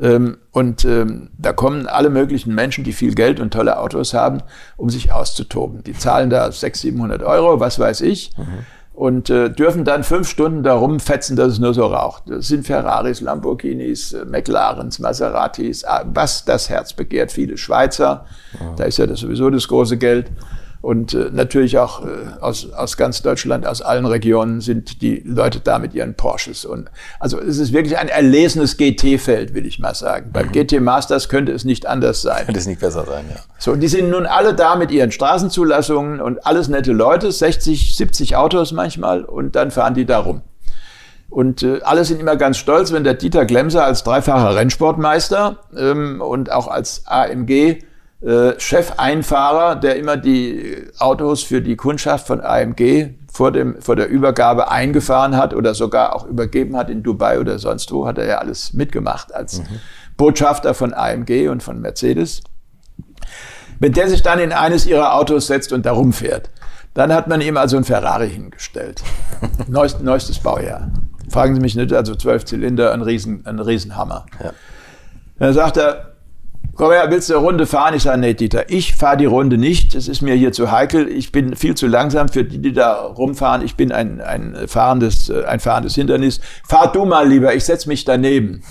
ähm, 0.00 0.38
und 0.50 0.84
ähm, 0.84 1.30
da 1.36 1.52
kommen 1.52 1.86
alle 1.86 2.10
möglichen 2.10 2.54
Menschen, 2.54 2.84
die 2.84 2.92
viel 2.92 3.14
Geld 3.14 3.40
und 3.40 3.52
tolle 3.52 3.78
Autos 3.78 4.14
haben, 4.14 4.42
um 4.76 4.90
sich 4.90 5.12
auszutoben. 5.12 5.84
Die 5.84 5.94
zahlen 5.94 6.30
da 6.30 6.50
600, 6.50 6.76
700 6.76 7.22
Euro, 7.22 7.60
was 7.60 7.78
weiß 7.78 8.00
ich. 8.02 8.36
Mhm. 8.36 8.66
Und 8.94 9.30
äh, 9.30 9.48
dürfen 9.48 9.84
dann 9.84 10.04
fünf 10.04 10.28
Stunden 10.28 10.62
da 10.62 10.74
rumfetzen, 10.74 11.34
dass 11.34 11.54
es 11.54 11.58
nur 11.58 11.72
so 11.72 11.86
raucht. 11.86 12.24
Das 12.26 12.48
sind 12.48 12.66
Ferraris, 12.66 13.22
Lamborghinis, 13.22 14.12
äh, 14.12 14.26
McLarens, 14.26 14.98
Maseratis, 14.98 15.82
äh, 15.82 16.04
was 16.12 16.44
das 16.44 16.68
Herz 16.68 16.92
begehrt. 16.92 17.32
Viele 17.32 17.56
Schweizer, 17.56 18.26
mhm. 18.52 18.76
da 18.76 18.84
ist 18.84 18.98
ja 18.98 19.06
das 19.06 19.20
sowieso 19.20 19.48
das 19.48 19.66
große 19.66 19.96
Geld. 19.96 20.30
Und 20.82 21.14
äh, 21.14 21.30
natürlich 21.32 21.78
auch 21.78 22.04
äh, 22.04 22.08
aus, 22.40 22.72
aus 22.72 22.96
ganz 22.96 23.22
Deutschland, 23.22 23.68
aus 23.68 23.82
allen 23.82 24.04
Regionen 24.04 24.60
sind 24.60 25.00
die 25.00 25.22
Leute 25.24 25.60
da 25.60 25.78
mit 25.78 25.94
ihren 25.94 26.14
Porsches. 26.14 26.64
Und 26.64 26.90
also 27.20 27.40
es 27.40 27.58
ist 27.58 27.72
wirklich 27.72 27.98
ein 27.98 28.08
erlesenes 28.08 28.76
GT-Feld, 28.76 29.54
will 29.54 29.64
ich 29.64 29.78
mal 29.78 29.94
sagen. 29.94 30.26
Mhm. 30.26 30.32
Beim 30.32 30.50
GT 30.50 30.80
Masters 30.80 31.28
könnte 31.28 31.52
es 31.52 31.64
nicht 31.64 31.86
anders 31.86 32.20
sein. 32.20 32.46
Könnte 32.46 32.58
es 32.58 32.66
nicht 32.66 32.80
besser 32.80 33.06
sein, 33.06 33.26
ja. 33.30 33.36
So, 33.58 33.70
und 33.70 33.78
die 33.78 33.86
sind 33.86 34.10
nun 34.10 34.26
alle 34.26 34.54
da 34.54 34.74
mit 34.74 34.90
ihren 34.90 35.12
Straßenzulassungen 35.12 36.20
und 36.20 36.44
alles 36.44 36.66
nette 36.66 36.92
Leute, 36.92 37.30
60, 37.30 37.96
70 37.96 38.34
Autos 38.34 38.72
manchmal, 38.72 39.24
und 39.24 39.54
dann 39.54 39.70
fahren 39.70 39.94
die 39.94 40.04
da 40.04 40.18
rum. 40.18 40.42
Und 41.30 41.62
äh, 41.62 41.80
alle 41.84 42.04
sind 42.04 42.20
immer 42.20 42.34
ganz 42.34 42.58
stolz, 42.58 42.92
wenn 42.92 43.04
der 43.04 43.14
Dieter 43.14 43.46
Glemser 43.46 43.84
als 43.84 44.02
dreifacher 44.02 44.56
Rennsportmeister 44.56 45.60
ähm, 45.76 46.20
und 46.20 46.50
auch 46.50 46.66
als 46.66 47.06
AMG 47.06 47.78
äh, 48.24 48.58
Chefeinfahrer, 48.58 49.76
der 49.76 49.96
immer 49.96 50.16
die 50.16 50.86
Autos 50.98 51.42
für 51.42 51.60
die 51.60 51.74
Kundschaft 51.74 52.26
von 52.26 52.40
AMG 52.40 53.14
vor, 53.32 53.50
dem, 53.50 53.80
vor 53.80 53.96
der 53.96 54.08
Übergabe 54.08 54.70
eingefahren 54.70 55.36
hat 55.36 55.54
oder 55.54 55.74
sogar 55.74 56.14
auch 56.14 56.26
übergeben 56.26 56.76
hat 56.76 56.88
in 56.88 57.02
Dubai 57.02 57.40
oder 57.40 57.58
sonst 57.58 57.90
wo, 57.90 58.06
hat 58.06 58.18
er 58.18 58.26
ja 58.26 58.38
alles 58.38 58.74
mitgemacht 58.74 59.34
als 59.34 59.58
mhm. 59.58 59.80
Botschafter 60.16 60.74
von 60.74 60.94
AMG 60.94 61.48
und 61.48 61.62
von 61.62 61.80
Mercedes. 61.80 62.42
Wenn 63.80 63.92
der 63.92 64.08
sich 64.08 64.22
dann 64.22 64.38
in 64.38 64.52
eines 64.52 64.86
ihrer 64.86 65.16
Autos 65.16 65.48
setzt 65.48 65.72
und 65.72 65.84
da 65.84 65.92
rumfährt, 65.92 66.50
dann 66.94 67.12
hat 67.12 67.26
man 67.26 67.40
ihm 67.40 67.56
also 67.56 67.76
ein 67.76 67.84
Ferrari 67.84 68.30
hingestellt. 68.30 69.02
Neust, 69.66 70.00
neuestes 70.02 70.38
Baujahr. 70.38 70.92
Fragen 71.28 71.54
Sie 71.56 71.60
mich 71.60 71.74
nicht, 71.74 71.92
also 71.92 72.14
zwölf 72.14 72.44
Zylinder, 72.44 72.92
ein, 72.92 73.02
Riesen, 73.02 73.44
ein 73.46 73.58
Riesenhammer. 73.58 74.26
Ja. 74.40 74.52
Dann 75.38 75.54
sagt 75.54 75.78
er, 75.78 76.11
komm 76.74 76.90
her, 76.90 77.10
willst 77.10 77.28
du 77.28 77.34
eine 77.34 77.44
Runde 77.44 77.66
fahren? 77.66 77.94
Ich 77.94 78.02
sage, 78.02 78.18
nee, 78.18 78.34
Dieter, 78.34 78.70
ich 78.70 78.94
fahre 78.94 79.16
die 79.16 79.26
Runde 79.26 79.58
nicht. 79.58 79.94
Das 79.94 80.08
ist 80.08 80.22
mir 80.22 80.34
hier 80.34 80.52
zu 80.52 80.70
heikel. 80.70 81.08
Ich 81.08 81.32
bin 81.32 81.56
viel 81.56 81.74
zu 81.74 81.86
langsam 81.86 82.28
für 82.28 82.44
die, 82.44 82.58
die 82.58 82.72
da 82.72 83.02
rumfahren. 83.02 83.62
Ich 83.62 83.76
bin 83.76 83.92
ein, 83.92 84.20
ein, 84.20 84.56
fahrendes, 84.66 85.30
ein 85.30 85.60
fahrendes 85.60 85.94
Hindernis. 85.94 86.40
Fahr 86.66 86.90
du 86.92 87.04
mal 87.04 87.28
lieber, 87.28 87.54
ich 87.54 87.64
setz 87.64 87.86
mich 87.86 88.04
daneben. 88.04 88.62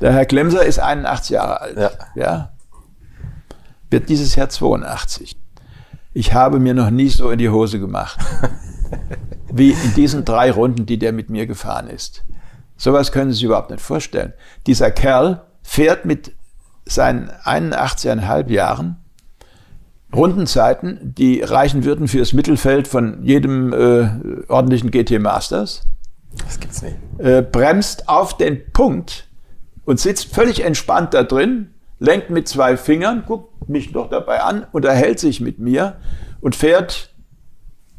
Der 0.00 0.12
Herr 0.12 0.26
Klemser 0.26 0.64
ist 0.64 0.78
81 0.78 1.30
Jahre 1.30 1.60
alt. 1.60 1.76
Ja. 1.76 1.90
ja. 2.14 2.52
Wird 3.90 4.08
dieses 4.08 4.36
Jahr 4.36 4.48
82. 4.48 5.36
Ich 6.12 6.32
habe 6.34 6.58
mir 6.58 6.74
noch 6.74 6.90
nie 6.90 7.08
so 7.08 7.30
in 7.30 7.38
die 7.38 7.50
Hose 7.50 7.78
gemacht. 7.78 8.18
wie 9.52 9.72
in 9.72 9.94
diesen 9.94 10.24
drei 10.24 10.50
Runden, 10.50 10.86
die 10.86 10.98
der 10.98 11.12
mit 11.12 11.30
mir 11.30 11.46
gefahren 11.46 11.88
ist. 11.88 12.24
Sowas 12.76 13.12
können 13.12 13.30
Sie 13.30 13.36
sich 13.36 13.44
überhaupt 13.44 13.70
nicht 13.70 13.82
vorstellen. 13.82 14.32
Dieser 14.66 14.90
Kerl 14.90 15.42
fährt 15.62 16.04
mit 16.04 16.32
seinen 16.90 17.30
81,5 17.44 18.48
Jahren 18.50 18.96
Rundenzeiten, 20.14 21.14
die 21.16 21.40
reichen 21.40 21.84
würden 21.84 22.08
für 22.08 22.18
das 22.18 22.32
Mittelfeld 22.32 22.88
von 22.88 23.22
jedem 23.22 23.72
äh, 23.72 24.08
ordentlichen 24.48 24.90
GT 24.90 25.20
Masters. 25.20 25.82
Das 26.44 26.58
gibt's 26.58 26.82
nicht. 26.82 26.96
Äh, 27.18 27.42
bremst 27.42 28.08
auf 28.08 28.36
den 28.36 28.72
Punkt 28.72 29.28
und 29.84 30.00
sitzt 30.00 30.34
völlig 30.34 30.64
entspannt 30.64 31.14
da 31.14 31.22
drin, 31.22 31.74
lenkt 31.98 32.30
mit 32.30 32.48
zwei 32.48 32.76
Fingern, 32.76 33.24
guckt 33.26 33.68
mich 33.68 33.92
noch 33.92 34.10
dabei 34.10 34.40
an, 34.40 34.66
unterhält 34.72 35.20
sich 35.20 35.40
mit 35.40 35.58
mir 35.58 35.96
und 36.40 36.56
fährt 36.56 37.14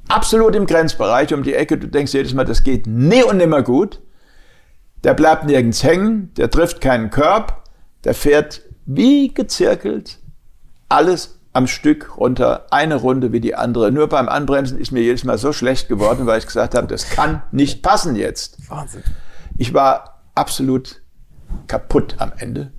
absolut 0.09 0.55
im 0.55 0.65
Grenzbereich 0.65 1.33
um 1.33 1.43
die 1.43 1.53
Ecke. 1.53 1.77
Du 1.77 1.87
denkst 1.87 2.13
jedes 2.13 2.33
Mal, 2.33 2.45
das 2.45 2.63
geht 2.63 2.87
nie 2.87 3.23
und 3.23 3.37
nimmer 3.37 3.61
gut. 3.61 4.01
Der 5.03 5.13
bleibt 5.13 5.45
nirgends 5.45 5.83
hängen, 5.83 6.33
der 6.35 6.51
trifft 6.51 6.81
keinen 6.81 7.09
Körb, 7.09 7.63
der 8.03 8.13
fährt 8.13 8.61
wie 8.85 9.33
gezirkelt 9.33 10.19
alles 10.89 11.39
am 11.53 11.67
Stück 11.67 12.17
runter, 12.17 12.67
eine 12.71 12.95
Runde 12.95 13.31
wie 13.31 13.41
die 13.41 13.55
andere. 13.55 13.91
Nur 13.91 14.07
beim 14.07 14.29
Anbremsen 14.29 14.77
ist 14.77 14.91
mir 14.91 15.01
jedes 15.01 15.23
Mal 15.23 15.37
so 15.37 15.51
schlecht 15.51 15.89
geworden, 15.89 16.25
weil 16.25 16.39
ich 16.39 16.45
gesagt 16.45 16.75
habe, 16.75 16.87
das 16.87 17.09
kann 17.09 17.43
nicht 17.51 17.81
passen 17.81 18.15
jetzt. 18.15 18.69
Wahnsinn. 18.69 19.03
Ich 19.57 19.73
war 19.73 20.21
absolut 20.35 21.01
kaputt 21.67 22.15
am 22.19 22.31
Ende. 22.37 22.71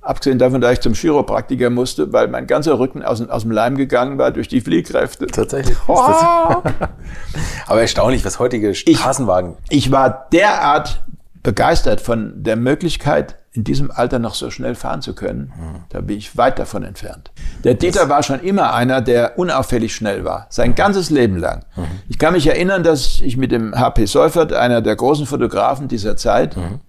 Abgesehen 0.00 0.38
davon, 0.38 0.60
dass 0.60 0.74
ich 0.74 0.80
zum 0.80 0.94
Chiropraktiker 0.94 1.68
musste, 1.68 2.12
weil 2.12 2.28
mein 2.28 2.46
ganzer 2.46 2.78
Rücken 2.78 3.02
aus, 3.02 3.20
aus 3.28 3.42
dem 3.42 3.50
Leim 3.50 3.76
gegangen 3.76 4.18
war 4.18 4.30
durch 4.30 4.46
die 4.46 4.60
Fliehkräfte. 4.60 5.26
Tatsächlich. 5.26 5.76
Oh. 5.88 5.94
Aber 7.66 7.80
erstaunlich, 7.80 8.24
was 8.24 8.38
heutige 8.38 8.74
Straßenwagen. 8.74 9.56
Ich, 9.68 9.86
ich 9.86 9.92
war 9.92 10.28
derart 10.32 11.02
begeistert 11.42 12.00
von 12.00 12.42
der 12.42 12.56
Möglichkeit, 12.56 13.36
in 13.56 13.64
diesem 13.64 13.90
Alter 13.90 14.18
noch 14.18 14.34
so 14.34 14.50
schnell 14.50 14.74
fahren 14.74 15.02
zu 15.02 15.14
können. 15.14 15.52
Mhm. 15.56 15.84
Da 15.88 16.00
bin 16.00 16.18
ich 16.18 16.36
weit 16.36 16.58
davon 16.58 16.82
entfernt. 16.82 17.30
Der 17.64 17.74
Dieter 17.74 18.08
war 18.08 18.22
schon 18.22 18.40
immer 18.40 18.74
einer, 18.74 19.00
der 19.00 19.38
unauffällig 19.38 19.94
schnell 19.94 20.24
war. 20.24 20.46
Sein 20.50 20.74
ganzes 20.74 21.10
Leben 21.10 21.38
lang. 21.38 21.64
Mhm. 21.74 21.84
Ich 22.08 22.18
kann 22.18 22.34
mich 22.34 22.46
erinnern, 22.46 22.82
dass 22.82 23.20
ich 23.20 23.36
mit 23.36 23.50
dem 23.52 23.74
HP 23.74 24.06
Seufert, 24.06 24.52
einer 24.52 24.82
der 24.82 24.94
großen 24.94 25.26
Fotografen 25.26 25.88
dieser 25.88 26.16
Zeit, 26.16 26.56
mhm 26.56 26.80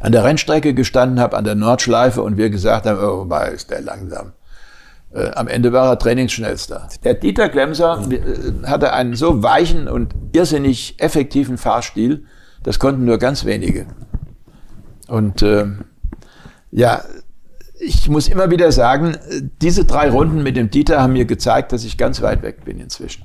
an 0.00 0.12
der 0.12 0.24
Rennstrecke 0.24 0.74
gestanden 0.74 1.20
habe, 1.20 1.36
an 1.36 1.44
der 1.44 1.54
Nordschleife 1.54 2.22
und 2.22 2.36
wir 2.36 2.50
gesagt 2.50 2.86
haben, 2.86 3.00
oh, 3.00 3.24
mal 3.24 3.46
ist 3.48 3.70
der 3.70 3.80
langsam. 3.80 4.32
Äh, 5.12 5.30
am 5.32 5.48
Ende 5.48 5.72
war 5.72 5.88
er 5.88 5.98
Trainingsschnellster. 5.98 6.88
Der 7.04 7.14
Dieter 7.14 7.48
Klemser 7.48 8.00
äh, 8.10 8.66
hatte 8.66 8.92
einen 8.92 9.14
so 9.14 9.42
weichen 9.42 9.88
und 9.88 10.14
irrsinnig 10.32 10.96
effektiven 10.98 11.58
Fahrstil, 11.58 12.24
das 12.62 12.78
konnten 12.78 13.04
nur 13.04 13.18
ganz 13.18 13.44
wenige. 13.44 13.86
Und 15.08 15.42
äh, 15.42 15.66
ja, 16.70 17.02
ich 17.80 18.08
muss 18.08 18.28
immer 18.28 18.50
wieder 18.50 18.70
sagen, 18.72 19.16
diese 19.62 19.84
drei 19.84 20.10
Runden 20.10 20.42
mit 20.42 20.56
dem 20.56 20.70
Dieter 20.70 21.00
haben 21.00 21.12
mir 21.12 21.24
gezeigt, 21.24 21.72
dass 21.72 21.84
ich 21.84 21.96
ganz 21.96 22.22
weit 22.22 22.42
weg 22.42 22.64
bin 22.64 22.80
inzwischen 22.80 23.24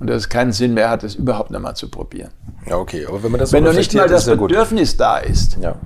und 0.00 0.08
dass 0.08 0.22
es 0.22 0.28
keinen 0.28 0.52
Sinn 0.52 0.74
mehr 0.74 0.90
hat, 0.90 1.04
es 1.04 1.14
überhaupt 1.14 1.50
noch 1.50 1.60
mal 1.60 1.74
zu 1.74 1.88
probieren. 1.88 2.30
Ja, 2.66 2.76
okay, 2.76 3.06
aber 3.06 3.22
wenn 3.22 3.30
man 3.30 3.40
das 3.40 3.50
so 3.50 3.56
Wenn 3.56 3.64
noch 3.64 3.74
nicht 3.74 3.94
mal 3.94 4.08
das 4.08 4.26
Bedürfnis 4.26 4.96
da 4.96 5.18
ist, 5.18 5.58
ja. 5.60 5.76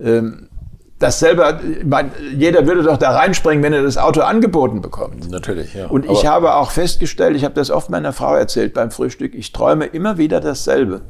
ähm, 0.00 0.48
das 0.98 1.20
selber, 1.20 1.60
mein, 1.84 2.10
jeder 2.36 2.66
würde 2.66 2.82
doch 2.82 2.96
da 2.96 3.10
reinspringen, 3.12 3.62
wenn 3.62 3.72
er 3.72 3.82
das 3.82 3.98
Auto 3.98 4.20
angeboten 4.22 4.80
bekommt. 4.80 5.30
Natürlich, 5.30 5.74
ja. 5.74 5.86
Und 5.86 6.06
ich 6.06 6.26
habe 6.26 6.54
auch 6.54 6.70
festgestellt, 6.70 7.36
ich 7.36 7.44
habe 7.44 7.54
das 7.54 7.70
oft 7.70 7.88
meiner 7.88 8.12
Frau 8.12 8.34
erzählt 8.34 8.74
beim 8.74 8.90
Frühstück, 8.90 9.34
ich 9.34 9.52
träume 9.52 9.86
immer 9.86 10.18
wieder 10.18 10.40
dasselbe. 10.40 11.02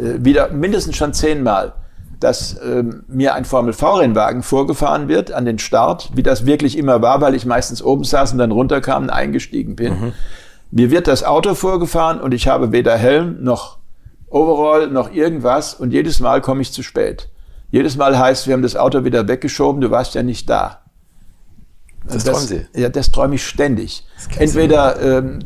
Äh, 0.00 0.24
wieder 0.24 0.50
mindestens 0.50 0.96
schon 0.96 1.12
zehnmal 1.12 1.74
dass 2.20 2.60
ähm, 2.64 3.04
mir 3.08 3.34
ein 3.34 3.44
Formel-V-Rennwagen 3.44 4.42
vorgefahren 4.42 5.08
wird 5.08 5.32
an 5.32 5.44
den 5.44 5.58
Start, 5.58 6.10
wie 6.14 6.22
das 6.22 6.46
wirklich 6.46 6.78
immer 6.78 7.02
war, 7.02 7.20
weil 7.20 7.34
ich 7.34 7.46
meistens 7.46 7.82
oben 7.82 8.04
saß 8.04 8.32
und 8.32 8.38
dann 8.38 8.52
runterkam 8.52 9.04
und 9.04 9.10
eingestiegen 9.10 9.76
bin. 9.76 9.92
Mhm. 9.92 10.12
Mir 10.70 10.90
wird 10.90 11.06
das 11.06 11.24
Auto 11.24 11.54
vorgefahren 11.54 12.20
und 12.20 12.32
ich 12.32 12.48
habe 12.48 12.72
weder 12.72 12.96
Helm 12.96 13.42
noch 13.42 13.78
Overall 14.28 14.88
noch 14.88 15.12
irgendwas 15.12 15.74
und 15.74 15.92
jedes 15.92 16.18
Mal 16.18 16.40
komme 16.40 16.60
ich 16.60 16.72
zu 16.72 16.82
spät. 16.82 17.28
Jedes 17.70 17.96
Mal 17.96 18.18
heißt, 18.18 18.46
wir 18.46 18.54
haben 18.54 18.62
das 18.62 18.76
Auto 18.76 19.04
wieder 19.04 19.28
weggeschoben, 19.28 19.80
du 19.80 19.90
warst 19.90 20.14
ja 20.14 20.22
nicht 20.22 20.50
da. 20.50 20.80
Das, 22.06 22.24
das 22.24 22.24
träumen 22.24 22.46
Sie? 22.46 22.80
Ja, 22.80 22.88
das 22.88 23.10
träume 23.10 23.34
ich 23.36 23.46
ständig. 23.46 24.04
Entweder 24.38 25.00
ähm, 25.00 25.40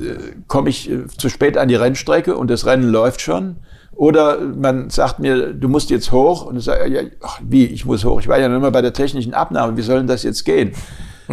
komme 0.46 0.70
ich 0.70 0.90
äh, 0.90 1.06
zu 1.06 1.28
spät 1.28 1.56
an 1.56 1.68
die 1.68 1.74
Rennstrecke 1.74 2.36
und 2.36 2.50
das 2.50 2.66
Rennen 2.66 2.90
läuft 2.90 3.20
schon, 3.20 3.56
oder 4.00 4.40
man 4.40 4.88
sagt 4.88 5.18
mir, 5.18 5.52
du 5.52 5.68
musst 5.68 5.90
jetzt 5.90 6.10
hoch 6.10 6.46
und 6.46 6.56
ich 6.56 6.64
sage, 6.64 6.88
ja, 6.88 7.02
ach, 7.20 7.38
wie, 7.46 7.66
ich 7.66 7.84
muss 7.84 8.02
hoch. 8.02 8.18
Ich 8.18 8.28
war 8.28 8.38
ja 8.38 8.48
noch 8.48 8.56
immer 8.56 8.70
bei 8.70 8.80
der 8.80 8.94
technischen 8.94 9.34
Abnahme, 9.34 9.76
wie 9.76 9.82
soll 9.82 9.98
denn 9.98 10.06
das 10.06 10.22
jetzt 10.22 10.46
gehen? 10.46 10.72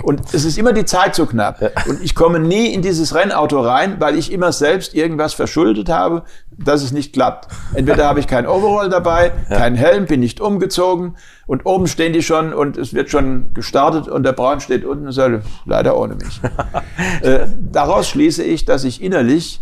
Und 0.04 0.34
es 0.34 0.44
ist 0.44 0.58
immer 0.58 0.74
die 0.74 0.84
Zeit 0.84 1.16
zu 1.16 1.26
knapp. 1.26 1.62
Und 1.88 2.04
ich 2.04 2.14
komme 2.14 2.42
nie 2.42 2.74
in 2.74 2.82
dieses 2.82 3.16
Rennauto 3.16 3.62
rein, 3.62 4.02
weil 4.02 4.18
ich 4.18 4.34
immer 4.34 4.52
selbst 4.52 4.94
irgendwas 4.94 5.34
verschuldet 5.34 5.88
habe, 5.88 6.24
dass 6.52 6.84
es 6.84 6.92
nicht 6.92 7.14
klappt. 7.14 7.48
Entweder 7.74 8.06
habe 8.06 8.20
ich 8.20 8.28
kein 8.28 8.46
Overall 8.46 8.90
dabei, 8.90 9.32
keinen 9.48 9.78
Helm, 9.78 10.06
bin 10.06 10.20
nicht 10.20 10.42
umgezogen 10.42 11.16
und 11.46 11.66
oben 11.66 11.88
stehen 11.88 12.12
die 12.12 12.22
schon 12.22 12.54
und 12.54 12.76
es 12.76 12.94
wird 12.94 13.10
schon 13.10 13.54
gestartet 13.54 14.10
und 14.10 14.24
der 14.24 14.34
Braun 14.34 14.60
steht 14.60 14.84
unten 14.84 15.06
und 15.06 15.14
sagt, 15.14 15.46
leider 15.66 15.98
ohne 15.98 16.16
mich. 16.16 16.42
äh, 17.22 17.48
daraus 17.72 18.10
schließe 18.10 18.44
ich, 18.44 18.66
dass 18.66 18.84
ich 18.84 19.02
innerlich 19.02 19.62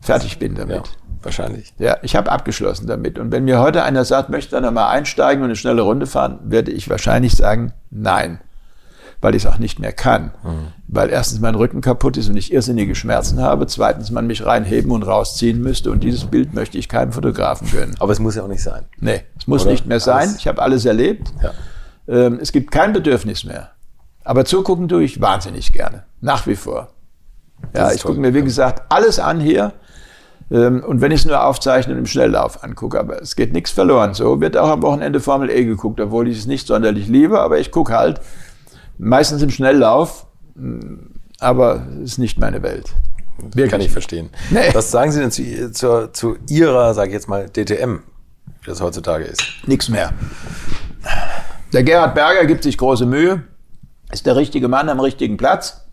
fertig 0.00 0.38
bin 0.38 0.54
damit. 0.54 0.86
Ja. 0.86 1.03
Wahrscheinlich. 1.24 1.72
Ja, 1.78 1.96
ich 2.02 2.16
habe 2.16 2.30
abgeschlossen 2.30 2.86
damit. 2.86 3.18
Und 3.18 3.32
wenn 3.32 3.44
mir 3.44 3.60
heute 3.60 3.82
einer 3.82 4.04
sagt, 4.04 4.30
möchte 4.30 4.56
er 4.56 4.62
nochmal 4.62 4.94
einsteigen 4.94 5.42
und 5.42 5.46
eine 5.46 5.56
schnelle 5.56 5.82
Runde 5.82 6.06
fahren, 6.06 6.38
werde 6.44 6.70
ich 6.70 6.88
wahrscheinlich 6.90 7.34
sagen, 7.34 7.72
nein 7.90 8.40
weil 9.24 9.34
ich 9.34 9.46
es 9.46 9.50
auch 9.50 9.58
nicht 9.58 9.78
mehr 9.78 9.94
kann. 9.94 10.32
Mhm. 10.42 10.66
Weil 10.86 11.08
erstens 11.08 11.40
mein 11.40 11.54
Rücken 11.54 11.80
kaputt 11.80 12.18
ist 12.18 12.28
und 12.28 12.36
ich 12.36 12.52
irrsinnige 12.52 12.94
Schmerzen 12.94 13.40
habe. 13.40 13.66
Zweitens 13.66 14.10
man 14.10 14.26
mich 14.26 14.44
reinheben 14.44 14.92
und 14.92 15.02
rausziehen 15.02 15.62
müsste. 15.62 15.90
Und 15.90 16.04
dieses 16.04 16.26
Bild 16.26 16.52
möchte 16.52 16.76
ich 16.76 16.90
keinem 16.90 17.10
Fotografen 17.10 17.70
gönnen. 17.70 17.94
Aber 18.00 18.12
es 18.12 18.18
muss 18.18 18.34
ja 18.34 18.42
auch 18.42 18.48
nicht 18.48 18.62
sein. 18.62 18.84
Nee, 19.00 19.22
es 19.38 19.46
muss 19.46 19.62
Oder? 19.62 19.70
nicht 19.70 19.86
mehr 19.86 19.98
sein. 19.98 20.28
Alles. 20.28 20.36
Ich 20.36 20.46
habe 20.46 20.60
alles 20.60 20.84
erlebt. 20.84 21.32
Ja. 21.42 21.52
Ähm, 22.06 22.38
es 22.38 22.52
gibt 22.52 22.70
kein 22.70 22.92
Bedürfnis 22.92 23.44
mehr. 23.44 23.70
Aber 24.24 24.44
zugucken 24.44 24.88
tue 24.88 25.04
ich 25.04 25.22
wahnsinnig 25.22 25.72
gerne. 25.72 26.04
Nach 26.20 26.46
wie 26.46 26.56
vor. 26.56 26.88
Ja, 27.74 27.92
ich 27.92 28.02
gucke 28.02 28.20
mir, 28.20 28.34
wie 28.34 28.42
gesagt, 28.42 28.82
alles 28.90 29.18
an 29.18 29.40
hier. 29.40 29.72
Ähm, 30.50 30.82
und 30.84 31.00
wenn 31.00 31.12
ich 31.12 31.20
es 31.20 31.26
nur 31.26 31.42
aufzeichne 31.42 31.94
und 31.94 32.00
im 32.00 32.06
Schnelllauf 32.06 32.62
angucke, 32.62 32.98
aber 32.98 33.20
es 33.20 33.36
geht 33.36 33.52
nichts 33.52 33.70
verloren. 33.70 34.14
So 34.14 34.40
wird 34.40 34.56
auch 34.56 34.68
am 34.68 34.82
Wochenende 34.82 35.20
Formel 35.20 35.50
E 35.50 35.64
geguckt, 35.64 36.00
obwohl 36.00 36.28
ich 36.28 36.38
es 36.38 36.46
nicht 36.46 36.66
sonderlich 36.66 37.08
liebe, 37.08 37.40
aber 37.40 37.58
ich 37.58 37.70
gucke 37.70 37.92
halt 37.92 38.20
meistens 38.98 39.42
im 39.42 39.50
Schnelllauf, 39.50 40.26
aber 41.40 41.86
es 42.02 42.12
ist 42.12 42.18
nicht 42.18 42.38
meine 42.38 42.62
Welt. 42.62 42.94
Wirklich. 43.38 43.70
Kann 43.70 43.80
ich 43.80 43.90
verstehen. 43.90 44.30
Nee. 44.50 44.60
Was 44.72 44.90
sagen 44.90 45.10
Sie 45.10 45.20
denn 45.20 45.30
zu, 45.30 45.72
zu, 45.72 46.12
zu 46.12 46.36
Ihrer, 46.48 46.94
sage 46.94 47.08
ich 47.08 47.14
jetzt 47.14 47.28
mal, 47.28 47.48
DTM, 47.48 47.98
wie 48.62 48.66
das 48.66 48.80
heutzutage 48.80 49.24
ist? 49.24 49.42
Nichts 49.66 49.88
mehr. 49.88 50.12
Der 51.72 51.82
Gerhard 51.82 52.14
Berger 52.14 52.44
gibt 52.46 52.62
sich 52.62 52.78
große 52.78 53.04
Mühe, 53.06 53.42
ist 54.12 54.26
der 54.26 54.36
richtige 54.36 54.68
Mann 54.68 54.88
am 54.88 55.00
richtigen 55.00 55.36
Platz. 55.36 55.83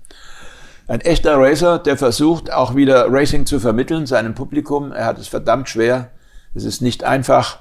Ein 0.92 1.00
echter 1.00 1.38
Racer, 1.38 1.80
der 1.80 1.96
versucht 1.96 2.52
auch 2.52 2.76
wieder 2.76 3.06
Racing 3.10 3.46
zu 3.46 3.62
vermitteln 3.62 4.06
seinem 4.06 4.36
Publikum. 4.36 4.92
Er 4.92 5.06
hat 5.06 5.18
es 5.20 5.30
verdammt 5.30 5.70
schwer. 5.70 6.12
Es 6.54 6.66
ist 6.66 6.82
nicht 6.82 7.06
einfach. 7.06 7.60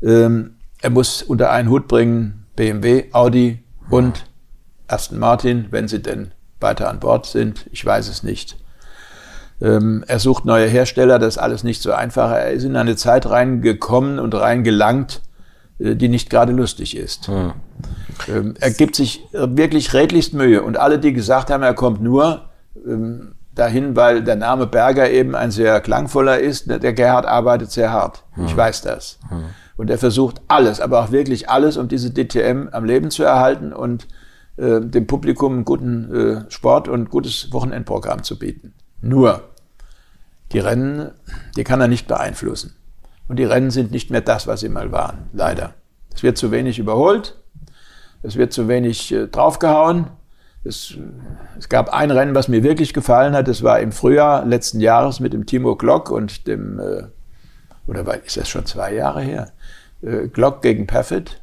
Ähm, 0.00 0.58
er 0.80 0.90
muss 0.90 1.24
unter 1.24 1.50
einen 1.50 1.70
Hut 1.70 1.88
bringen 1.88 2.46
BMW, 2.54 3.06
Audi 3.10 3.64
und 3.90 4.26
Aston 4.86 5.18
Martin, 5.18 5.66
wenn 5.72 5.88
sie 5.88 6.00
denn 6.00 6.30
weiter 6.60 6.88
an 6.88 7.00
Bord 7.00 7.26
sind. 7.26 7.66
Ich 7.72 7.84
weiß 7.84 8.06
es 8.06 8.22
nicht. 8.22 8.56
Ähm, 9.60 10.04
er 10.06 10.20
sucht 10.20 10.44
neue 10.44 10.68
Hersteller, 10.68 11.18
das 11.18 11.34
ist 11.34 11.42
alles 11.42 11.64
nicht 11.64 11.82
so 11.82 11.90
einfach. 11.90 12.30
Er 12.30 12.52
ist 12.52 12.62
in 12.62 12.76
eine 12.76 12.94
Zeit 12.94 13.28
reingekommen 13.28 14.20
und 14.20 14.36
reingelangt, 14.36 15.20
äh, 15.80 15.96
die 15.96 16.08
nicht 16.08 16.30
gerade 16.30 16.52
lustig 16.52 16.96
ist. 16.96 17.26
Hm. 17.26 17.54
Ähm, 18.28 18.54
er 18.60 18.70
gibt 18.70 18.94
sich 18.94 19.24
wirklich 19.32 19.94
redlichst 19.94 20.32
Mühe. 20.32 20.62
Und 20.62 20.76
alle, 20.76 21.00
die 21.00 21.12
gesagt 21.12 21.50
haben, 21.50 21.64
er 21.64 21.74
kommt 21.74 22.00
nur 22.00 22.47
ähm, 22.76 23.34
dahin, 23.54 23.96
weil 23.96 24.22
der 24.22 24.36
Name 24.36 24.66
Berger 24.66 25.10
eben 25.10 25.34
ein 25.34 25.50
sehr 25.50 25.80
klangvoller 25.80 26.38
ist, 26.38 26.68
der 26.68 26.92
Gerhard 26.92 27.26
arbeitet 27.26 27.70
sehr 27.70 27.92
hart. 27.92 28.24
Hm. 28.32 28.46
Ich 28.46 28.56
weiß 28.56 28.82
das. 28.82 29.18
Hm. 29.28 29.44
Und 29.76 29.90
er 29.90 29.98
versucht 29.98 30.40
alles, 30.48 30.80
aber 30.80 31.02
auch 31.02 31.12
wirklich 31.12 31.48
alles, 31.48 31.76
um 31.76 31.88
diese 31.88 32.12
DTM 32.12 32.68
am 32.72 32.84
Leben 32.84 33.10
zu 33.10 33.22
erhalten 33.22 33.72
und 33.72 34.08
äh, 34.56 34.80
dem 34.80 35.06
Publikum 35.06 35.52
einen 35.52 35.64
guten 35.64 36.14
äh, 36.14 36.50
Sport 36.50 36.88
und 36.88 37.10
gutes 37.10 37.52
Wochenendprogramm 37.52 38.24
zu 38.24 38.38
bieten. 38.38 38.74
Nur, 39.00 39.42
die 40.52 40.58
Rennen, 40.58 41.12
die 41.56 41.64
kann 41.64 41.80
er 41.80 41.88
nicht 41.88 42.08
beeinflussen. 42.08 42.74
Und 43.28 43.38
die 43.38 43.44
Rennen 43.44 43.70
sind 43.70 43.92
nicht 43.92 44.10
mehr 44.10 44.20
das, 44.20 44.46
was 44.46 44.60
sie 44.60 44.68
mal 44.68 44.90
waren, 44.90 45.28
leider. 45.32 45.74
Es 46.14 46.22
wird 46.22 46.38
zu 46.38 46.50
wenig 46.50 46.78
überholt, 46.78 47.36
es 48.22 48.36
wird 48.36 48.52
zu 48.52 48.66
wenig 48.66 49.12
äh, 49.12 49.28
draufgehauen. 49.28 50.08
Es, 50.68 50.94
es, 51.58 51.68
gab 51.68 51.92
ein 51.92 52.10
Rennen, 52.10 52.34
was 52.34 52.48
mir 52.48 52.62
wirklich 52.62 52.92
gefallen 52.92 53.34
hat, 53.34 53.48
das 53.48 53.62
war 53.62 53.80
im 53.80 53.90
Frühjahr 53.90 54.44
letzten 54.44 54.80
Jahres 54.80 55.18
mit 55.18 55.32
dem 55.32 55.46
Timo 55.46 55.76
Glock 55.76 56.10
und 56.10 56.46
dem, 56.46 56.78
äh, 56.78 57.04
oder 57.86 58.04
ist 58.24 58.36
das 58.36 58.48
schon 58.48 58.66
zwei 58.66 58.94
Jahre 58.94 59.22
her? 59.22 59.52
Äh, 60.02 60.28
Glock 60.28 60.62
gegen 60.62 60.86
Perfit. 60.86 61.40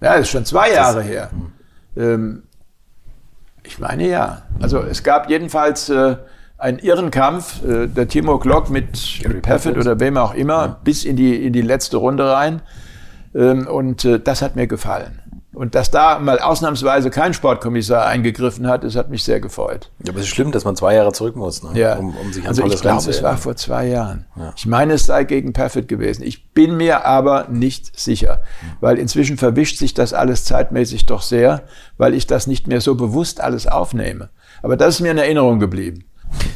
Ja, 0.00 0.12
das 0.14 0.22
ist 0.22 0.30
schon 0.30 0.44
zwei 0.44 0.72
Jahre 0.72 1.02
her. 1.02 1.30
Ähm, 1.96 2.44
ich 3.64 3.78
meine 3.78 4.08
ja. 4.08 4.42
Also 4.60 4.80
es 4.80 5.02
gab 5.02 5.28
jedenfalls 5.28 5.88
äh, 5.88 6.16
einen 6.56 6.78
irren 6.78 7.10
Kampf, 7.10 7.64
äh, 7.64 7.86
der 7.86 8.08
Timo 8.08 8.38
Glock 8.38 8.70
mit 8.70 9.22
Perfit 9.42 9.76
oder 9.76 10.00
wem 10.00 10.16
auch 10.16 10.34
immer, 10.34 10.66
ja. 10.66 10.80
bis 10.84 11.04
in 11.04 11.16
die, 11.16 11.44
in 11.44 11.52
die 11.52 11.62
letzte 11.62 11.96
Runde 11.96 12.30
rein. 12.30 12.62
Ähm, 13.34 13.66
und 13.66 14.04
äh, 14.04 14.18
das 14.18 14.42
hat 14.42 14.56
mir 14.56 14.66
gefallen. 14.66 15.19
Und 15.60 15.74
dass 15.74 15.90
da 15.90 16.18
mal 16.18 16.38
ausnahmsweise 16.38 17.10
kein 17.10 17.34
Sportkommissar 17.34 18.06
eingegriffen 18.06 18.66
hat, 18.66 18.82
das 18.82 18.96
hat 18.96 19.10
mich 19.10 19.24
sehr 19.24 19.40
gefreut. 19.40 19.90
Ja, 20.02 20.10
aber 20.10 20.20
es 20.20 20.24
ist 20.24 20.30
schlimm, 20.30 20.52
dass 20.52 20.64
man 20.64 20.74
zwei 20.74 20.94
Jahre 20.94 21.12
zurück 21.12 21.36
muss, 21.36 21.62
ne? 21.62 21.78
ja. 21.78 21.96
um, 21.96 22.16
um 22.16 22.32
sich 22.32 22.44
an 22.44 22.48
also 22.48 22.64
ich 22.64 22.80
glaube, 22.80 23.10
es 23.10 23.22
war 23.22 23.36
vor 23.36 23.56
zwei 23.56 23.86
Jahren. 23.86 24.24
Ja. 24.36 24.54
Ich 24.56 24.64
meine, 24.64 24.94
es 24.94 25.04
sei 25.04 25.24
gegen 25.24 25.52
Perfit 25.52 25.86
gewesen. 25.86 26.22
Ich 26.22 26.54
bin 26.54 26.78
mir 26.78 27.04
aber 27.04 27.48
nicht 27.50 28.00
sicher, 28.00 28.40
weil 28.80 28.98
inzwischen 28.98 29.36
verwischt 29.36 29.76
sich 29.76 29.92
das 29.92 30.14
alles 30.14 30.46
zeitmäßig 30.46 31.04
doch 31.04 31.20
sehr, 31.20 31.64
weil 31.98 32.14
ich 32.14 32.26
das 32.26 32.46
nicht 32.46 32.66
mehr 32.66 32.80
so 32.80 32.94
bewusst 32.94 33.42
alles 33.42 33.66
aufnehme. 33.66 34.30
Aber 34.62 34.78
das 34.78 34.94
ist 34.94 35.00
mir 35.02 35.10
in 35.10 35.18
Erinnerung 35.18 35.60
geblieben. 35.60 36.06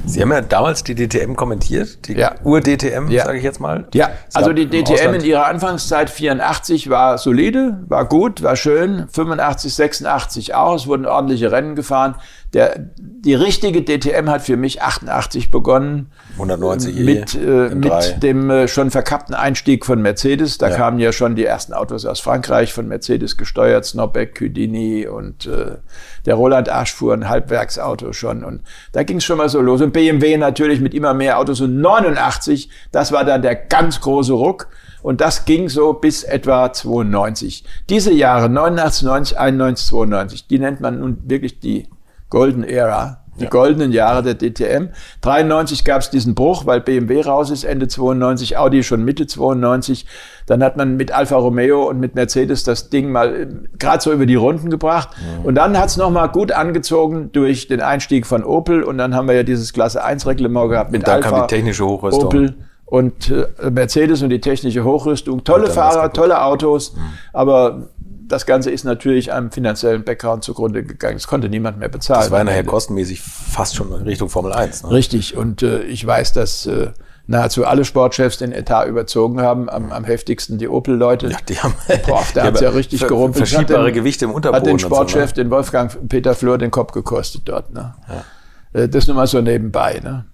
Sie 0.07 0.20
haben 0.20 0.33
ja 0.33 0.41
damals 0.41 0.85
die 0.85 0.95
DTM 0.95 1.35
kommentiert, 1.35 2.07
die 2.07 2.14
ja. 2.14 2.35
Ur-DTM, 2.45 3.09
ja. 3.09 3.25
sage 3.25 3.39
ich 3.39 3.45
jetzt 3.45 3.61
mal. 3.61 3.87
Ja, 3.95 4.11
also 4.33 4.53
die 4.53 4.68
DTM 4.68 5.14
in 5.14 5.25
ihrer 5.25 5.47
Anfangszeit 5.47 6.11
84 6.11 6.91
war 6.91 7.18
solide, 7.18 7.81
war 7.89 8.05
gut, 8.05 8.43
war 8.43 8.57
schön, 8.57 9.09
85, 9.11 9.75
86 9.75 10.55
auch, 10.55 10.75
es 10.77 10.87
wurden 10.87 11.07
ordentliche 11.07 11.51
Rennen 11.51 11.75
gefahren. 11.75 12.16
Der, 12.55 12.88
die 12.96 13.34
richtige 13.34 13.82
DTM 13.82 14.30
hat 14.30 14.42
für 14.42 14.57
mich 14.57 14.80
88 14.80 15.50
begonnen. 15.50 16.12
190 16.34 16.94
mit, 16.94 17.34
äh, 17.34 17.74
mit 17.74 18.22
dem 18.22 18.48
äh, 18.48 18.68
schon 18.68 18.92
verkappten 18.92 19.34
Einstieg 19.34 19.84
von 19.84 20.00
Mercedes. 20.00 20.59
Da 20.59 20.68
ja. 20.68 20.76
kamen 20.76 21.00
ja 21.00 21.11
schon 21.11 21.34
die 21.34 21.44
ersten 21.44 21.72
Autos 21.72 22.07
aus 22.07 22.20
Frankreich 22.20 22.72
von 22.72 22.86
Mercedes 22.86 23.36
gesteuert, 23.36 23.84
Snobbeck, 23.84 24.38
Cudini 24.38 25.09
und 25.09 25.46
äh, 25.46 25.78
der 26.26 26.36
Roland 26.36 26.68
Asch 26.68 26.94
fuhr 26.94 27.12
ein 27.12 27.28
Halbwerksauto 27.28 28.12
schon. 28.12 28.44
Und 28.44 28.62
da 28.92 29.02
ging 29.02 29.16
es 29.16 29.24
schon 29.24 29.38
mal 29.38 29.48
so 29.48 29.61
los. 29.61 29.80
Und 29.80 29.92
BMW 29.92 30.36
natürlich 30.36 30.80
mit 30.80 30.94
immer 30.94 31.12
mehr 31.12 31.40
Autos. 31.40 31.61
Und 31.61 31.80
89, 31.80 32.70
das 32.92 33.11
war 33.11 33.24
dann 33.24 33.42
der 33.42 33.57
ganz 33.57 34.00
große 34.00 34.32
Ruck. 34.32 34.68
Und 35.02 35.20
das 35.20 35.44
ging 35.44 35.68
so 35.68 35.92
bis 35.92 36.22
etwa 36.22 36.72
92. 36.72 37.64
Diese 37.90 38.12
Jahre, 38.12 38.48
89, 38.48 39.02
90, 39.02 39.38
91, 39.38 39.86
92, 39.88 40.46
die 40.46 40.59
nennt 40.61 40.80
man 40.80 41.00
nun 41.00 41.18
wirklich 41.24 41.59
die 41.59 41.88
Golden 42.31 42.64
Era, 42.64 43.25
die 43.39 43.45
ja. 43.45 43.51
goldenen 43.51 43.93
Jahre 43.93 44.22
der 44.22 44.35
DTM. 44.35 44.91
93 45.22 45.85
gab 45.85 46.01
es 46.01 46.11
diesen 46.11 46.35
Bruch, 46.35 46.66
weil 46.66 46.81
BMW 46.81 47.22
raus 47.22 47.51
ist, 47.51 47.64
Ende 47.64 47.89
92, 47.89 48.57
Audi 48.59 48.83
schon 48.83 49.05
Mitte 49.05 49.27
92. 49.27 50.07
Dann 50.47 50.62
hat 50.62 50.77
man 50.77 50.97
mit 50.97 51.12
Alfa 51.12 51.37
Romeo 51.37 51.89
und 51.89 52.01
mit 52.01 52.14
Mercedes 52.14 52.64
das 52.64 52.91
Ding 52.91 53.11
mal 53.11 53.35
äh, 53.35 53.47
gerade 53.79 54.03
so 54.03 54.12
über 54.12 54.27
die 54.27 54.35
Runden 54.35 54.70
gebracht. 54.70 55.11
Mhm. 55.18 55.45
Und 55.47 55.55
dann 55.57 55.79
hat 55.79 55.89
es 55.89 55.97
nochmal 55.97 56.29
gut 56.29 56.53
angezogen 56.53 57.31
durch 57.33 57.66
den 57.66 57.81
Einstieg 57.81 58.27
von 58.27 58.45
Opel. 58.45 58.83
Und 58.83 58.99
dann 58.99 59.14
haben 59.14 59.27
wir 59.27 59.35
ja 59.35 59.43
dieses 59.43 59.72
Klasse 59.72 60.05
1 60.05 60.27
Reglement 60.27 60.70
gehabt 60.70 60.93
mit 60.93 61.01
und 61.01 61.09
dann 61.09 61.16
Alfa, 61.16 61.31
kam 61.31 61.41
die 61.49 61.55
technische 61.55 61.85
Hochrüstung. 61.87 62.27
Opel 62.27 62.55
und 62.87 63.31
äh, 63.31 63.70
Mercedes 63.70 64.22
und 64.22 64.29
die 64.29 64.41
technische 64.41 64.85
Hochrüstung. 64.85 65.43
Tolle 65.43 65.68
Fahrer, 65.68 66.12
tolle 66.12 66.43
Autos, 66.43 66.95
mhm. 66.95 67.01
aber 67.33 67.89
das 68.29 68.47
Ganze 68.47 68.70
ist 68.70 68.85
natürlich 68.85 69.33
einem 69.33 69.51
finanziellen 69.51 70.05
Background 70.05 70.45
zugrunde 70.45 70.83
gegangen. 70.85 71.16
Das 71.16 71.27
konnte 71.27 71.49
niemand 71.49 71.79
mehr 71.79 71.89
bezahlen. 71.89 72.22
Das 72.22 72.31
war 72.31 72.43
nachher 72.45 72.64
kostenmäßig 72.64 73.20
fast 73.20 73.77
schon 73.77 73.93
in 73.93 74.03
Richtung 74.03 74.29
Formel 74.29 74.53
1. 74.53 74.85
Ne? 74.85 74.91
Richtig. 74.91 75.37
Und 75.37 75.62
äh, 75.62 75.83
ich 75.83 76.07
weiß, 76.07 76.33
dass 76.33 76.66
äh, 76.66 76.93
nahezu 77.27 77.66
alle 77.66 77.85
Sportchefs 77.85 78.39
den 78.39 78.53
Etat 78.53 78.87
überzogen 78.87 79.41
haben. 79.41 79.68
Am, 79.68 79.93
am 79.93 80.05
heftigem 80.05 80.59
die 80.59 80.68
Opel-Leute. 80.68 81.29
Ja, 81.29 81.39
die 81.49 81.59
haben, 81.59 81.75
Boah, 82.07 82.25
da 82.35 82.45
hat 82.45 82.61
ja 82.61 82.70
richtig 82.70 83.07
gerumpelt. 83.07 83.49
Verschiebbare 83.49 83.87
den, 83.87 83.95
Gewichte 83.95 84.25
im 84.25 84.33
Unterboden. 84.33 84.61
Hat 84.61 84.66
den 84.66 84.79
Sportchef, 84.79 85.31
so, 85.31 85.37
ne? 85.37 85.45
den 85.45 85.51
Wolfgang 85.51 86.09
Peter 86.09 86.35
Fleur, 86.35 86.59
den 86.59 86.70
Kopf 86.70 86.93
gekostet 86.93 87.43
dort. 87.45 87.72
Ne? 87.72 87.95
Ja. 88.09 88.81
Äh, 88.81 88.89
das 88.89 89.07
nur 89.07 89.16
mal 89.16 89.27
so 89.27 89.41
nebenbei. 89.41 90.01
Ne? 90.03 90.25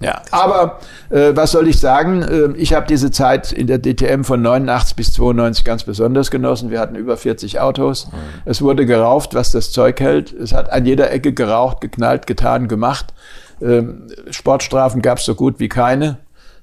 Ja, 0.00 0.22
aber 0.30 0.78
äh, 1.10 1.30
was 1.34 1.52
soll 1.52 1.68
ich 1.68 1.78
sagen? 1.78 2.22
Äh, 2.22 2.56
ich 2.56 2.74
habe 2.74 2.86
diese 2.86 3.10
Zeit 3.10 3.52
in 3.52 3.66
der 3.66 3.78
DTM 3.78 4.22
von 4.22 4.42
89 4.42 4.96
bis 4.96 5.12
92 5.12 5.64
ganz 5.64 5.84
besonders 5.84 6.30
genossen. 6.30 6.70
Wir 6.70 6.80
hatten 6.80 6.96
über 6.96 7.16
40 7.16 7.60
Autos. 7.60 8.08
Mhm. 8.08 8.18
Es 8.44 8.62
wurde 8.62 8.84
gerauft, 8.86 9.34
was 9.34 9.52
das 9.52 9.70
Zeug 9.70 10.00
hält. 10.00 10.32
Es 10.32 10.52
hat 10.52 10.70
an 10.72 10.86
jeder 10.86 11.10
Ecke 11.12 11.32
geraucht, 11.32 11.80
geknallt, 11.80 12.26
getan, 12.26 12.68
gemacht. 12.68 13.14
Ähm, 13.60 14.08
Sportstrafen 14.30 15.02
gab 15.02 15.18
es 15.18 15.24
so 15.24 15.34
gut 15.34 15.60
wie 15.60 15.68
keine. 15.68 16.18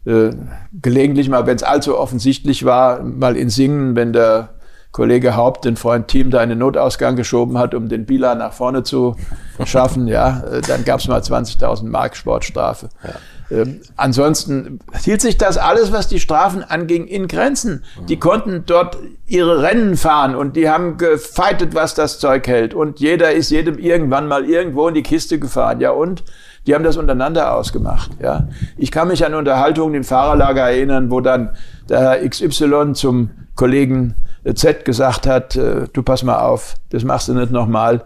Äh, 0.06 0.32
gelegentlich 0.82 1.30
mal, 1.30 1.46
wenn 1.46 1.56
es 1.56 1.64
allzu 1.64 1.98
offensichtlich 1.98 2.66
war, 2.66 3.02
mal 3.04 3.38
in 3.38 3.50
Singen, 3.50 3.96
wenn 3.96 4.14
der 4.14 4.50
Kollege 4.92 5.36
Haupt 5.36 5.66
den 5.66 5.76
Freund 5.76 6.08
Team 6.08 6.32
da 6.32 6.40
einen 6.40 6.60
Notausgang 6.60 7.16
geschoben 7.16 7.58
hat, 7.58 7.76
um 7.76 7.90
den 7.90 8.06
Bila 8.06 8.36
nach 8.36 8.54
vorne 8.54 8.84
zu 8.84 9.16
schaffen, 9.66 10.08
ja, 10.08 10.42
äh, 10.42 10.62
dann 10.62 10.84
gab 10.84 11.00
es 11.00 11.08
mal 11.08 11.22
20.000 11.22 11.86
Mark 11.86 12.16
Sportstrafe. 12.16 12.90
Ja. 13.04 13.14
Ähm, 13.52 13.82
ansonsten 13.96 14.80
hielt 15.04 15.22
sich 15.22 15.38
das 15.38 15.58
alles, 15.58 15.92
was 15.92 16.08
die 16.08 16.20
Strafen 16.20 16.64
anging, 16.64 17.08
in 17.08 17.28
Grenzen. 17.28 17.84
Die 18.08 18.18
konnten 18.18 18.64
dort 18.66 18.98
ihre 19.26 19.62
Rennen 19.62 19.98
fahren 19.98 20.36
und 20.36 20.56
die 20.56 20.70
haben 20.70 20.98
gefeitet, 20.98 21.74
was 21.74 21.96
das 21.96 22.20
Zeug 22.20 22.48
hält. 22.48 22.74
Und 22.74 23.00
jeder 23.00 23.32
ist 23.32 23.50
jedem 23.50 23.80
irgendwann 23.80 24.28
mal 24.28 24.48
irgendwo 24.48 24.88
in 24.88 24.94
die 24.94 25.04
Kiste 25.04 25.40
gefahren. 25.40 25.82
Ja, 25.82 25.92
und? 25.92 26.24
Die 26.68 26.76
haben 26.76 26.84
das 26.84 26.98
untereinander 26.98 27.56
ausgemacht. 27.56 28.12
Ja. 28.22 28.48
Ich 28.78 28.92
kann 28.92 29.08
mich 29.08 29.26
an 29.26 29.34
Unterhaltungen 29.34 29.96
im 29.96 30.04
Fahrerlager 30.04 30.64
erinnern, 30.70 31.10
wo 31.10 31.22
dann 31.22 31.52
der 31.88 32.00
Herr 32.00 32.30
XY 32.30 32.94
zum 32.94 33.32
Kollegen 33.56 34.16
Z 34.56 34.86
gesagt 34.86 35.28
hat, 35.28 35.56
äh, 35.56 35.88
du 35.92 36.04
pass 36.04 36.24
mal 36.24 36.40
auf, 36.40 36.76
das 36.90 37.04
machst 37.04 37.28
du 37.28 37.34
nicht 37.34 37.52
nochmal. 37.52 38.06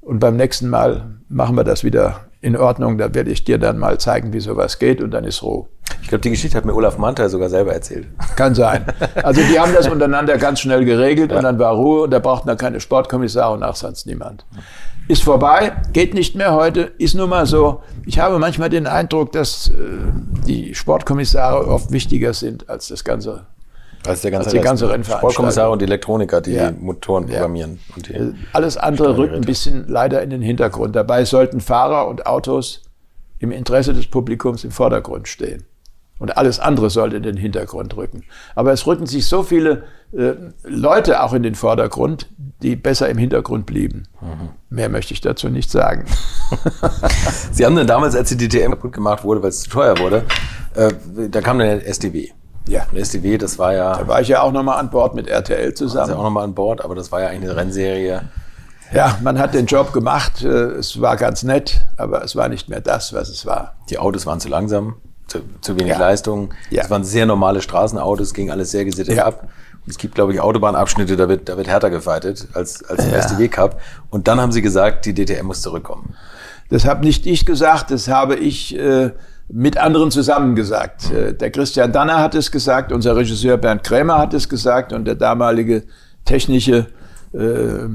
Und 0.00 0.18
beim 0.18 0.36
nächsten 0.36 0.68
Mal 0.68 1.18
machen 1.28 1.56
wir 1.56 1.64
das 1.64 1.84
wieder 1.84 2.20
in 2.40 2.56
Ordnung. 2.56 2.98
Da 2.98 3.14
werde 3.14 3.30
ich 3.30 3.44
dir 3.44 3.58
dann 3.58 3.78
mal 3.78 3.98
zeigen, 3.98 4.32
wie 4.32 4.40
sowas 4.40 4.78
geht 4.78 5.00
und 5.00 5.10
dann 5.12 5.24
ist 5.24 5.42
Ruhe. 5.42 5.66
Ich 6.02 6.08
glaube, 6.08 6.22
die 6.22 6.30
Geschichte 6.30 6.56
hat 6.56 6.64
mir 6.64 6.74
Olaf 6.74 6.98
Mantel 6.98 7.28
sogar 7.28 7.48
selber 7.48 7.72
erzählt. 7.72 8.06
Kann 8.36 8.54
sein. 8.54 8.84
Also 9.22 9.42
die 9.42 9.58
haben 9.58 9.72
das 9.74 9.88
untereinander 9.88 10.38
ganz 10.38 10.60
schnell 10.60 10.84
geregelt 10.84 11.30
ja. 11.30 11.36
und 11.36 11.44
dann 11.44 11.58
war 11.58 11.74
Ruhe 11.74 12.02
und 12.02 12.10
da 12.10 12.18
brauchten 12.18 12.48
dann 12.48 12.56
keine 12.56 12.80
Sportkommissare 12.80 13.52
und 13.54 13.62
auch 13.62 13.76
sonst 13.76 14.06
niemand. 14.06 14.44
Ist 15.08 15.22
vorbei, 15.24 15.72
geht 15.92 16.14
nicht 16.14 16.36
mehr 16.36 16.54
heute, 16.54 16.92
ist 16.98 17.14
nun 17.14 17.30
mal 17.30 17.46
so. 17.46 17.82
Ich 18.06 18.18
habe 18.18 18.38
manchmal 18.38 18.70
den 18.70 18.86
Eindruck, 18.86 19.32
dass 19.32 19.68
äh, 19.68 19.72
die 20.46 20.74
Sportkommissare 20.74 21.66
oft 21.66 21.90
wichtiger 21.90 22.32
sind 22.32 22.68
als 22.68 22.88
das 22.88 23.02
ganze 23.02 23.46
als 24.06 24.22
der 24.22 24.30
ganze, 24.30 24.46
als 24.46 24.54
die 24.54 24.60
ganze 24.60 24.84
Rennveranstaltung. 24.84 25.30
Sportkommissare 25.30 25.70
und 25.70 25.82
die 25.82 25.84
Elektroniker, 25.84 26.40
die 26.40 26.52
ja. 26.52 26.70
Motoren 26.70 27.26
programmieren. 27.26 27.80
Ja. 27.88 27.96
Und 27.96 28.08
die 28.08 28.14
äh, 28.14 28.32
Alles 28.52 28.76
andere 28.76 29.16
rückt 29.16 29.34
ein 29.34 29.42
bisschen 29.42 29.86
leider 29.88 30.22
in 30.22 30.30
den 30.30 30.42
Hintergrund. 30.42 30.96
Dabei 30.96 31.24
sollten 31.24 31.60
Fahrer 31.60 32.08
und 32.08 32.26
Autos 32.26 32.82
im 33.40 33.52
Interesse 33.52 33.92
des 33.92 34.06
Publikums 34.06 34.64
im 34.64 34.70
Vordergrund 34.70 35.28
stehen. 35.28 35.64
Und 36.18 36.36
alles 36.36 36.60
andere 36.60 36.90
sollte 36.90 37.16
in 37.16 37.22
den 37.22 37.36
Hintergrund 37.36 37.96
rücken. 37.96 38.24
Aber 38.54 38.72
es 38.72 38.86
rücken 38.86 39.06
sich 39.06 39.26
so 39.26 39.42
viele 39.42 39.84
äh, 40.12 40.34
Leute 40.64 41.22
auch 41.22 41.32
in 41.32 41.42
den 41.42 41.54
Vordergrund, 41.54 42.28
die 42.62 42.76
besser 42.76 43.08
im 43.08 43.18
Hintergrund 43.18 43.66
blieben. 43.66 44.04
Mhm. 44.20 44.50
Mehr 44.68 44.88
möchte 44.88 45.14
ich 45.14 45.20
dazu 45.20 45.48
nicht 45.48 45.70
sagen. 45.70 46.04
Sie 47.52 47.64
haben 47.64 47.76
dann 47.76 47.86
damals, 47.86 48.14
als 48.14 48.34
die 48.34 48.48
DTM 48.48 48.70
kaputt 48.70 48.92
gemacht 48.92 49.24
wurde, 49.24 49.42
weil 49.42 49.50
es 49.50 49.60
zu 49.60 49.70
teuer 49.70 49.98
wurde, 49.98 50.24
äh, 50.74 50.92
da 51.28 51.40
kam 51.40 51.58
dann 51.58 51.68
der 51.68 51.86
SDW. 51.86 52.28
Ja. 52.68 52.86
Und 52.90 52.98
SDW, 52.98 53.38
das 53.38 53.58
war 53.58 53.74
ja. 53.74 53.96
Da 53.96 54.08
war 54.08 54.20
ich 54.20 54.28
ja 54.28 54.42
auch 54.42 54.52
nochmal 54.52 54.78
an 54.78 54.90
Bord 54.90 55.14
mit 55.14 55.28
RTL 55.28 55.74
zusammen. 55.74 56.10
War 56.10 56.18
auch 56.18 56.24
nochmal 56.24 56.44
an 56.44 56.54
Bord, 56.54 56.84
aber 56.84 56.94
das 56.94 57.10
war 57.10 57.20
ja 57.20 57.28
eigentlich 57.28 57.50
eine 57.50 57.56
Rennserie. 57.56 58.22
Ja, 58.92 59.18
man 59.22 59.38
hat 59.38 59.54
den 59.54 59.66
Job 59.66 59.92
gemacht. 59.92 60.42
Äh, 60.42 60.48
es 60.48 61.00
war 61.00 61.16
ganz 61.16 61.42
nett, 61.42 61.80
aber 61.96 62.22
es 62.24 62.36
war 62.36 62.48
nicht 62.48 62.68
mehr 62.68 62.80
das, 62.80 63.12
was 63.12 63.28
es 63.28 63.46
war. 63.46 63.76
Die 63.88 63.98
Autos 63.98 64.26
waren 64.26 64.40
zu 64.40 64.48
langsam, 64.48 64.96
zu, 65.26 65.40
zu 65.60 65.78
wenig 65.78 65.92
ja. 65.92 65.98
Leistung. 65.98 66.52
Ja. 66.70 66.82
Es 66.82 66.90
waren 66.90 67.04
sehr 67.04 67.26
normale 67.26 67.62
Straßenautos, 67.62 68.34
ging 68.34 68.50
alles 68.50 68.70
sehr 68.72 68.84
gesittet 68.84 69.16
ja. 69.16 69.26
ab. 69.26 69.48
Es 69.86 69.98
gibt, 69.98 70.14
glaube 70.14 70.32
ich, 70.32 70.40
Autobahnabschnitte, 70.40 71.16
da 71.16 71.28
wird, 71.28 71.48
da 71.48 71.56
wird 71.56 71.68
härter 71.68 71.90
gefightet 71.90 72.48
als, 72.54 72.84
als 72.84 73.04
im 73.04 73.10
ja. 73.10 73.18
SDW 73.18 73.48
Cup. 73.48 73.80
Und 74.10 74.28
dann 74.28 74.40
haben 74.40 74.52
sie 74.52 74.62
gesagt, 74.62 75.06
die 75.06 75.14
DTM 75.14 75.46
muss 75.46 75.62
zurückkommen. 75.62 76.14
Das 76.68 76.84
habe 76.84 77.04
nicht 77.04 77.26
ich 77.26 77.46
gesagt, 77.46 77.90
das 77.90 78.08
habe 78.08 78.36
ich 78.36 78.78
äh, 78.78 79.10
mit 79.48 79.76
anderen 79.76 80.10
zusammen 80.10 80.54
gesagt. 80.54 81.10
Äh, 81.10 81.34
der 81.34 81.50
Christian 81.50 81.92
Danner 81.92 82.18
hat 82.18 82.34
es 82.34 82.50
gesagt, 82.50 82.92
unser 82.92 83.16
Regisseur 83.16 83.56
Bernd 83.56 83.82
Krämer 83.82 84.18
hat 84.18 84.34
es 84.34 84.48
gesagt 84.48 84.92
und 84.92 85.04
der 85.04 85.16
damalige 85.16 85.82
technische 86.24 86.86
äh, 87.32 87.86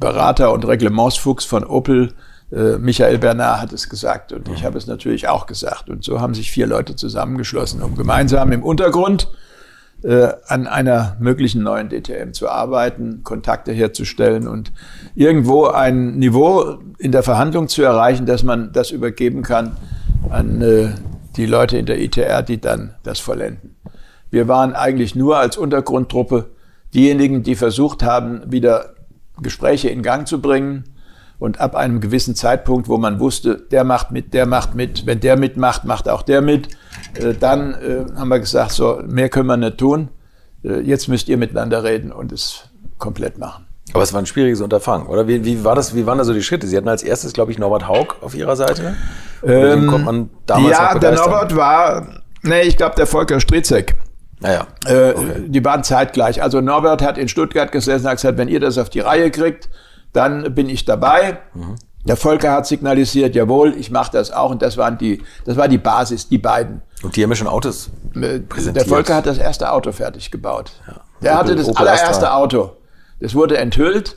Berater 0.00 0.52
und 0.52 0.66
Reglementsfuchs 0.66 1.44
von 1.44 1.64
Opel, 1.64 2.12
äh, 2.52 2.78
Michael 2.78 3.18
Bernard 3.18 3.60
hat 3.60 3.72
es 3.72 3.88
gesagt 3.88 4.32
und 4.32 4.48
ich 4.48 4.64
habe 4.64 4.78
es 4.78 4.86
natürlich 4.86 5.28
auch 5.28 5.46
gesagt. 5.46 5.88
Und 5.88 6.04
so 6.04 6.20
haben 6.20 6.34
sich 6.34 6.50
vier 6.50 6.66
Leute 6.66 6.96
zusammengeschlossen, 6.96 7.82
um 7.82 7.96
gemeinsam 7.96 8.52
im 8.52 8.62
Untergrund 8.62 9.28
an 10.46 10.66
einer 10.66 11.16
möglichen 11.18 11.62
neuen 11.62 11.88
DTM 11.88 12.32
zu 12.32 12.48
arbeiten, 12.48 13.22
Kontakte 13.22 13.72
herzustellen 13.72 14.46
und 14.46 14.72
irgendwo 15.14 15.66
ein 15.66 16.18
Niveau 16.18 16.78
in 16.98 17.10
der 17.10 17.22
Verhandlung 17.22 17.68
zu 17.68 17.82
erreichen, 17.82 18.26
dass 18.26 18.42
man 18.42 18.72
das 18.72 18.90
übergeben 18.90 19.42
kann 19.42 19.76
an 20.30 20.60
äh, 20.60 20.88
die 21.36 21.46
Leute 21.46 21.78
in 21.78 21.86
der 21.86 22.00
ITR, 22.00 22.42
die 22.42 22.60
dann 22.60 22.94
das 23.02 23.18
vollenden. 23.18 23.76
Wir 24.30 24.48
waren 24.48 24.74
eigentlich 24.74 25.14
nur 25.14 25.38
als 25.38 25.56
Untergrundtruppe 25.56 26.50
diejenigen, 26.92 27.42
die 27.42 27.54
versucht 27.54 28.02
haben, 28.02 28.42
wieder 28.50 28.94
Gespräche 29.40 29.88
in 29.88 30.02
Gang 30.02 30.28
zu 30.28 30.40
bringen. 30.40 30.84
Und 31.38 31.60
ab 31.60 31.74
einem 31.74 32.00
gewissen 32.00 32.34
Zeitpunkt, 32.34 32.88
wo 32.88 32.96
man 32.96 33.20
wusste, 33.20 33.56
der 33.70 33.84
macht 33.84 34.10
mit, 34.10 34.34
der 34.34 34.46
macht 34.46 34.74
mit, 34.74 35.04
wenn 35.06 35.20
der 35.20 35.36
mitmacht, 35.36 35.84
macht 35.84 36.08
auch 36.08 36.22
der 36.22 36.40
mit, 36.40 36.68
äh, 37.14 37.34
dann 37.34 37.74
äh, 37.74 38.04
haben 38.16 38.28
wir 38.28 38.38
gesagt, 38.38 38.72
so, 38.72 39.00
mehr 39.06 39.28
können 39.28 39.46
wir 39.46 39.56
nicht 39.56 39.78
tun. 39.78 40.08
Äh, 40.64 40.80
jetzt 40.80 41.08
müsst 41.08 41.28
ihr 41.28 41.36
miteinander 41.36 41.82
reden 41.84 42.12
und 42.12 42.32
es 42.32 42.64
komplett 42.98 43.38
machen. 43.38 43.66
Aber 43.92 44.02
es 44.02 44.12
war 44.12 44.20
ein 44.20 44.26
schwieriges 44.26 44.60
Unterfangen, 44.60 45.06
oder? 45.06 45.28
Wie, 45.28 45.44
wie, 45.44 45.62
war 45.62 45.74
das, 45.74 45.94
wie 45.94 46.06
waren 46.06 46.18
da 46.18 46.24
so 46.24 46.32
die 46.32 46.42
Schritte? 46.42 46.66
Sie 46.66 46.76
hatten 46.76 46.88
als 46.88 47.02
erstes, 47.02 47.32
glaube 47.32 47.52
ich, 47.52 47.58
Norbert 47.58 47.86
Haug 47.86 48.16
auf 48.22 48.34
Ihrer 48.34 48.56
Seite. 48.56 48.96
Ähm, 49.44 49.86
kommt 49.88 50.04
man 50.06 50.30
damals 50.46 50.70
ja, 50.70 50.98
der 50.98 51.12
Norbert 51.12 51.54
war, 51.54 52.06
nee, 52.42 52.62
ich 52.62 52.76
glaube, 52.76 52.96
der 52.96 53.06
Volker 53.06 53.40
Stritzek. 53.40 53.94
Naja. 54.40 54.66
Äh, 54.86 55.10
okay. 55.10 55.42
Die 55.46 55.64
waren 55.64 55.84
zeitgleich. 55.84 56.42
Also 56.42 56.60
Norbert 56.60 57.02
hat 57.02 57.18
in 57.18 57.28
Stuttgart 57.28 57.70
gesessen 57.72 58.06
und 58.06 58.10
hat 58.10 58.16
gesagt, 58.16 58.38
wenn 58.38 58.48
ihr 58.48 58.60
das 58.60 58.78
auf 58.78 58.90
die 58.90 59.00
Reihe 59.00 59.30
kriegt, 59.30 59.68
dann 60.14 60.54
bin 60.54 60.70
ich 60.70 60.86
dabei. 60.86 61.38
Mhm. 61.52 61.76
Der 62.06 62.16
Volker 62.16 62.52
hat 62.52 62.66
signalisiert, 62.66 63.34
jawohl, 63.34 63.74
ich 63.76 63.90
mache 63.90 64.12
das 64.12 64.30
auch. 64.30 64.50
Und 64.50 64.62
das 64.62 64.76
waren 64.76 64.98
die, 64.98 65.22
das 65.44 65.56
war 65.56 65.68
die 65.68 65.78
Basis, 65.78 66.28
die 66.28 66.38
beiden. 66.38 66.82
Und 67.02 67.16
die 67.16 67.22
haben 67.22 67.30
ja 67.30 67.36
schon 67.36 67.46
Autos 67.46 67.90
äh, 68.14 68.40
präsentiert. 68.40 68.86
Der 68.86 68.94
Volker 68.94 69.16
hat 69.16 69.26
das 69.26 69.38
erste 69.38 69.72
Auto 69.72 69.92
fertig 69.92 70.30
gebaut. 70.30 70.72
Ja. 70.86 71.00
Der 71.22 71.38
hatte 71.38 71.56
das 71.56 71.68
Opel 71.68 71.78
allererste 71.78 72.08
Astra. 72.08 72.36
Auto. 72.36 72.76
Das 73.20 73.34
wurde 73.34 73.56
enthüllt 73.56 74.16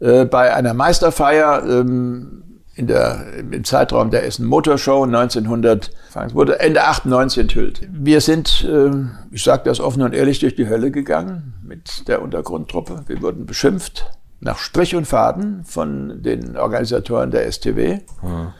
äh, 0.00 0.24
bei 0.24 0.54
einer 0.54 0.72
Meisterfeier 0.72 1.62
ähm, 1.66 2.42
in 2.74 2.86
der, 2.86 3.38
im 3.38 3.64
Zeitraum 3.64 4.10
der 4.10 4.24
Essen 4.24 4.46
Motor 4.46 4.76
Show 4.76 5.04
1900, 5.04 5.90
es 6.26 6.34
wurde 6.34 6.60
Ende 6.60 6.84
98 6.84 7.38
enthüllt. 7.38 7.88
Wir 7.90 8.20
sind, 8.20 8.64
äh, 8.64 8.90
ich 9.30 9.42
sage 9.42 9.62
das 9.64 9.80
offen 9.80 10.02
und 10.02 10.14
ehrlich, 10.14 10.40
durch 10.40 10.54
die 10.54 10.68
Hölle 10.68 10.90
gegangen 10.90 11.54
mit 11.62 12.06
der 12.08 12.20
Untergrundtruppe. 12.20 13.04
Wir 13.06 13.22
wurden 13.22 13.46
beschimpft 13.46 14.10
nach 14.40 14.58
Strich 14.58 14.94
und 14.94 15.06
Faden 15.06 15.64
von 15.64 16.22
den 16.22 16.56
Organisatoren 16.56 17.30
der 17.30 17.50
STW. 17.50 18.00
Mhm. 18.22 18.52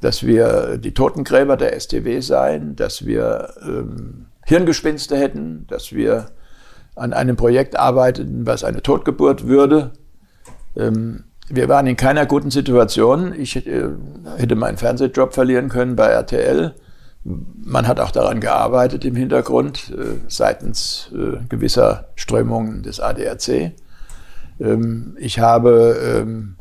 Dass 0.00 0.26
wir 0.26 0.76
die 0.76 0.92
Totengräber 0.92 1.56
der 1.56 1.78
STW 1.80 2.20
seien, 2.20 2.76
dass 2.76 3.06
wir 3.06 3.54
ähm, 3.62 4.26
Hirngespinste 4.44 5.16
hätten, 5.16 5.66
dass 5.68 5.92
wir 5.92 6.26
an 6.94 7.12
einem 7.12 7.36
Projekt 7.36 7.78
arbeiteten, 7.78 8.46
was 8.46 8.64
eine 8.64 8.82
Totgeburt 8.82 9.46
würde. 9.46 9.92
Ähm, 10.76 11.24
wir 11.48 11.68
waren 11.68 11.86
in 11.86 11.96
keiner 11.96 12.26
guten 12.26 12.50
Situation. 12.50 13.34
Ich 13.38 13.66
äh, 13.66 13.88
hätte 14.36 14.56
meinen 14.56 14.76
Fernsehjob 14.76 15.34
verlieren 15.34 15.68
können 15.68 15.96
bei 15.96 16.08
RTL. 16.08 16.74
Man 17.24 17.88
hat 17.88 18.00
auch 18.00 18.10
daran 18.10 18.40
gearbeitet 18.40 19.04
im 19.04 19.16
Hintergrund 19.16 19.90
äh, 19.90 20.18
seitens 20.28 21.10
äh, 21.14 21.38
gewisser 21.48 22.08
Strömungen 22.14 22.82
des 22.82 23.00
ADAC. 23.00 23.72
Ähm, 24.60 25.16
ich 25.18 25.38
habe 25.38 26.22
ähm, 26.22 26.56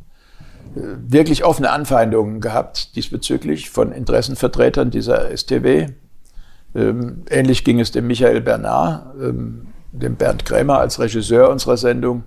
wirklich 0.76 1.45
offene 1.45 1.70
Anfeindungen 1.70 2.41
gehabt 2.41 2.95
diesbezüglich 2.95 3.70
von 3.70 3.91
Interessenvertretern 3.91 4.90
dieser 4.90 5.36
STW. 5.36 5.90
Ähm, 6.76 7.24
ähnlich 7.30 7.64
ging 7.64 7.80
es 7.80 7.91
dem 7.91 8.07
Michael 8.07 8.41
Bernard, 8.41 9.14
dem 9.20 10.15
Bernd 10.15 10.45
Krämer 10.45 10.80
als 10.80 10.99
Regisseur 10.99 11.49
unserer 11.49 11.78
Sendung. 11.78 12.24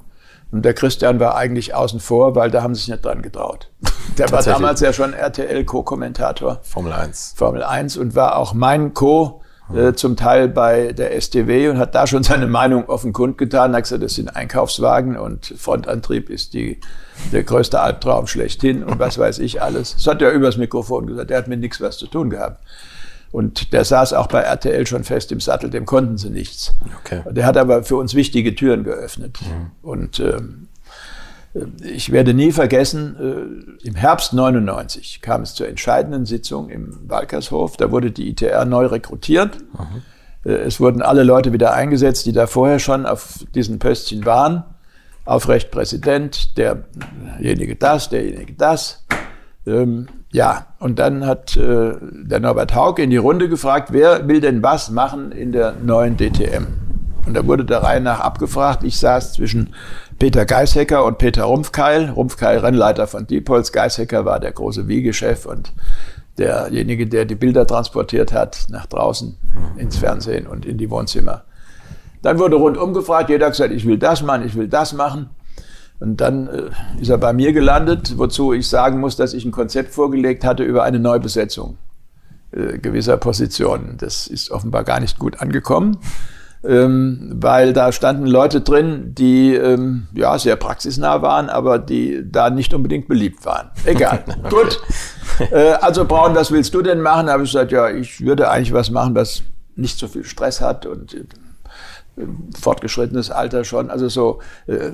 Und 0.52 0.64
der 0.64 0.74
Christian 0.74 1.18
war 1.18 1.34
eigentlich 1.34 1.74
außen 1.74 1.98
vor, 1.98 2.36
weil 2.36 2.50
da 2.50 2.62
haben 2.62 2.74
sie 2.74 2.82
sich 2.82 2.88
nicht 2.90 3.04
dran 3.04 3.22
getraut. 3.22 3.70
Der 4.18 4.30
war 4.30 4.42
damals 4.42 4.80
ja 4.80 4.92
schon 4.92 5.12
RTL-Co-Kommentator. 5.12 6.60
Formel 6.62 6.92
1. 6.92 7.34
Formel 7.36 7.62
1 7.62 7.96
und 7.96 8.14
war 8.14 8.36
auch 8.36 8.54
mein 8.54 8.94
Co. 8.94 9.42
Äh, 9.74 9.94
zum 9.94 10.16
Teil 10.16 10.48
bei 10.48 10.92
der 10.92 11.20
STW 11.20 11.68
und 11.68 11.78
hat 11.78 11.94
da 11.94 12.06
schon 12.06 12.22
seine 12.22 12.46
Meinung 12.46 12.88
offen 12.88 13.12
kundgetan. 13.12 13.74
Hat 13.74 13.82
gesagt, 13.82 14.02
das 14.02 14.14
sind 14.14 14.28
Einkaufswagen 14.28 15.16
und 15.16 15.54
Frontantrieb 15.56 16.30
ist 16.30 16.54
die, 16.54 16.80
der 17.32 17.42
größte 17.42 17.80
Albtraum 17.80 18.28
schlechthin 18.28 18.84
und 18.84 19.00
was 19.00 19.18
weiß 19.18 19.40
ich 19.40 19.62
alles. 19.62 19.94
Das 19.94 20.06
hat 20.06 20.22
er 20.22 20.30
übers 20.30 20.56
Mikrofon 20.56 21.06
gesagt. 21.06 21.32
Er 21.32 21.38
hat 21.38 21.48
mit 21.48 21.60
nichts 21.60 21.80
was 21.80 21.98
zu 21.98 22.06
tun 22.06 22.30
gehabt. 22.30 22.62
Und 23.32 23.72
der 23.72 23.84
saß 23.84 24.12
auch 24.12 24.28
bei 24.28 24.40
RTL 24.40 24.86
schon 24.86 25.02
fest 25.02 25.32
im 25.32 25.40
Sattel, 25.40 25.68
dem 25.68 25.84
konnten 25.84 26.16
sie 26.16 26.30
nichts. 26.30 26.74
Okay. 27.00 27.22
Der 27.28 27.44
hat 27.44 27.56
aber 27.56 27.82
für 27.82 27.96
uns 27.96 28.14
wichtige 28.14 28.54
Türen 28.54 28.84
geöffnet. 28.84 29.40
Mhm. 29.42 29.70
Und 29.82 30.20
ähm, 30.20 30.68
ich 31.82 32.12
werde 32.12 32.34
nie 32.34 32.52
vergessen, 32.52 33.16
äh, 33.82 33.86
im 33.86 33.94
Herbst 33.94 34.32
99 34.32 35.20
kam 35.22 35.42
es 35.42 35.54
zur 35.54 35.68
entscheidenden 35.68 36.26
Sitzung 36.26 36.68
im 36.68 36.98
Walkershof. 37.08 37.76
Da 37.76 37.90
wurde 37.90 38.10
die 38.10 38.30
ITR 38.30 38.64
neu 38.64 38.86
rekrutiert. 38.86 39.58
Mhm. 39.72 40.02
Es 40.44 40.78
wurden 40.78 41.02
alle 41.02 41.24
Leute 41.24 41.52
wieder 41.52 41.72
eingesetzt, 41.72 42.24
die 42.26 42.32
da 42.32 42.46
vorher 42.46 42.78
schon 42.78 43.04
auf 43.04 43.44
diesen 43.54 43.80
Pöstchen 43.80 44.24
waren. 44.24 44.64
Aufrecht 45.24 45.72
Präsident, 45.72 46.56
derjenige 46.56 47.74
das, 47.74 48.10
derjenige 48.10 48.52
das. 48.52 49.04
Ähm, 49.66 50.06
ja, 50.30 50.66
und 50.78 51.00
dann 51.00 51.26
hat 51.26 51.56
äh, 51.56 51.94
der 52.00 52.38
Norbert 52.38 52.76
Hauke 52.76 53.02
in 53.02 53.10
die 53.10 53.16
Runde 53.16 53.48
gefragt, 53.48 53.92
wer 53.92 54.28
will 54.28 54.40
denn 54.40 54.62
was 54.62 54.90
machen 54.90 55.32
in 55.32 55.50
der 55.50 55.72
neuen 55.72 56.16
DTM? 56.16 56.66
Und 57.26 57.34
da 57.34 57.44
wurde 57.44 57.64
der 57.64 57.82
Reihe 57.82 58.00
nach 58.00 58.20
abgefragt. 58.20 58.84
Ich 58.84 58.98
saß 59.00 59.32
zwischen 59.32 59.74
Peter 60.18 60.46
Geishecker 60.46 61.04
und 61.04 61.18
Peter 61.18 61.44
Rumpfkeil. 61.44 62.10
Rumpfkeil 62.10 62.58
Rennleiter 62.58 63.06
von 63.06 63.26
Diepholz. 63.26 63.72
Geishecker 63.72 64.24
war 64.24 64.40
der 64.40 64.52
große 64.52 64.88
Wiegechef 64.88 65.46
und 65.46 65.72
derjenige, 66.38 67.06
der 67.06 67.24
die 67.24 67.34
Bilder 67.34 67.66
transportiert 67.66 68.32
hat 68.32 68.66
nach 68.70 68.86
draußen 68.86 69.36
ins 69.76 69.96
Fernsehen 69.96 70.46
und 70.46 70.66
in 70.66 70.78
die 70.78 70.90
Wohnzimmer. 70.90 71.44
Dann 72.22 72.38
wurde 72.38 72.56
rundum 72.56 72.94
gefragt, 72.94 73.30
jeder 73.30 73.46
hat 73.46 73.52
gesagt, 73.52 73.72
ich 73.72 73.86
will 73.86 73.98
das 73.98 74.22
machen, 74.22 74.44
ich 74.44 74.54
will 74.54 74.68
das 74.68 74.92
machen. 74.92 75.30
Und 75.98 76.20
dann 76.20 76.48
äh, 76.48 76.70
ist 77.00 77.08
er 77.08 77.18
bei 77.18 77.32
mir 77.32 77.52
gelandet, 77.52 78.18
wozu 78.18 78.52
ich 78.52 78.68
sagen 78.68 79.00
muss, 79.00 79.16
dass 79.16 79.32
ich 79.32 79.44
ein 79.44 79.52
Konzept 79.52 79.94
vorgelegt 79.94 80.44
hatte 80.44 80.62
über 80.62 80.82
eine 80.82 80.98
Neubesetzung 80.98 81.78
äh, 82.52 82.78
gewisser 82.78 83.16
Positionen. 83.16 83.96
Das 83.98 84.26
ist 84.26 84.50
offenbar 84.50 84.84
gar 84.84 85.00
nicht 85.00 85.18
gut 85.18 85.40
angekommen, 85.40 85.98
ähm, 86.66 87.32
weil 87.34 87.72
da 87.72 87.92
standen 87.92 88.26
Leute 88.26 88.60
drin, 88.60 89.14
die 89.14 89.54
ähm, 89.54 90.08
ja 90.14 90.38
sehr 90.38 90.56
praxisnah 90.56 91.22
waren, 91.22 91.48
aber 91.48 91.78
die 91.78 92.22
da 92.24 92.50
nicht 92.50 92.74
unbedingt 92.74 93.08
beliebt 93.08 93.44
waren. 93.44 93.70
Egal. 93.84 94.24
okay. 94.44 94.48
Gut. 94.50 94.80
Äh, 95.50 95.72
also 95.82 96.06
Braun, 96.06 96.34
was 96.34 96.50
willst 96.50 96.72
du 96.72 96.80
denn 96.80 97.02
machen? 97.02 97.26
Da 97.26 97.34
habe 97.34 97.42
ich 97.42 97.52
gesagt, 97.52 97.70
ja, 97.70 97.90
ich 97.90 98.24
würde 98.24 98.48
eigentlich 98.48 98.72
was 98.72 98.90
machen, 98.90 99.14
was 99.14 99.42
nicht 99.74 99.98
so 99.98 100.08
viel 100.08 100.24
Stress 100.24 100.62
hat 100.62 100.86
und 100.86 101.12
äh, 101.12 101.24
fortgeschrittenes 102.58 103.30
Alter 103.30 103.64
schon. 103.64 103.90
Also 103.90 104.08
so, 104.08 104.40
äh, 104.66 104.92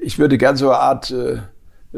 ich 0.00 0.20
würde 0.20 0.38
gern 0.38 0.56
so 0.56 0.70
eine 0.70 0.78
Art 0.78 1.10
äh, 1.10 1.38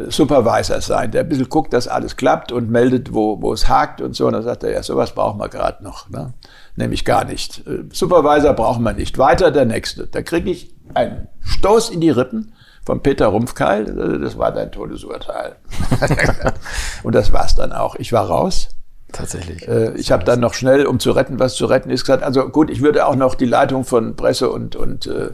Supervisor 0.08 0.80
sein, 0.80 1.10
der 1.10 1.22
ein 1.22 1.28
bisschen 1.28 1.48
guckt, 1.48 1.72
dass 1.72 1.88
alles 1.88 2.16
klappt 2.16 2.52
und 2.52 2.70
meldet, 2.70 3.14
wo, 3.14 3.40
wo 3.40 3.52
es 3.52 3.68
hakt 3.68 4.00
und 4.00 4.14
so. 4.14 4.26
Und 4.26 4.34
dann 4.34 4.42
sagt 4.42 4.62
er, 4.62 4.72
ja, 4.72 4.82
sowas 4.82 5.12
brauchen 5.12 5.38
wir 5.38 5.48
gerade 5.48 5.82
noch. 5.82 6.08
Ne? 6.10 6.34
Nämlich 6.76 7.04
gar 7.04 7.24
nicht. 7.24 7.66
Äh, 7.66 7.84
Supervisor 7.90 8.52
brauchen 8.52 8.84
wir 8.84 8.92
nicht. 8.92 9.18
Weiter 9.18 9.50
der 9.50 9.64
nächste. 9.64 10.06
Da 10.06 10.22
kriege 10.22 10.50
ich 10.50 10.74
einen 10.94 11.28
Stoß 11.40 11.90
in 11.90 12.00
die 12.00 12.10
Rippen 12.10 12.52
von 12.84 13.02
Peter 13.02 13.26
Rumpfkeil. 13.26 14.20
Das 14.20 14.38
war 14.38 14.52
dein 14.52 14.70
Todesurteil. 14.70 15.56
und 17.02 17.14
das 17.14 17.32
war's 17.32 17.54
dann 17.54 17.72
auch. 17.72 17.96
Ich 17.96 18.12
war 18.12 18.26
raus. 18.26 18.68
Tatsächlich. 19.12 19.66
Äh, 19.66 19.92
ich 19.96 20.12
habe 20.12 20.24
dann 20.24 20.40
noch 20.40 20.54
schnell, 20.54 20.86
um 20.86 21.00
zu 21.00 21.12
retten, 21.12 21.38
was 21.38 21.54
zu 21.54 21.66
retten 21.66 21.90
ist, 21.90 22.04
gesagt, 22.04 22.22
also 22.22 22.48
gut, 22.48 22.70
ich 22.70 22.82
würde 22.82 23.06
auch 23.06 23.16
noch 23.16 23.34
die 23.34 23.46
Leitung 23.46 23.84
von 23.84 24.16
Presse 24.16 24.50
und, 24.50 24.76
und 24.76 25.06
äh, 25.06 25.30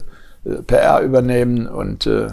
PR 0.67 1.01
übernehmen 1.01 1.67
und 1.67 2.05
äh, 2.05 2.27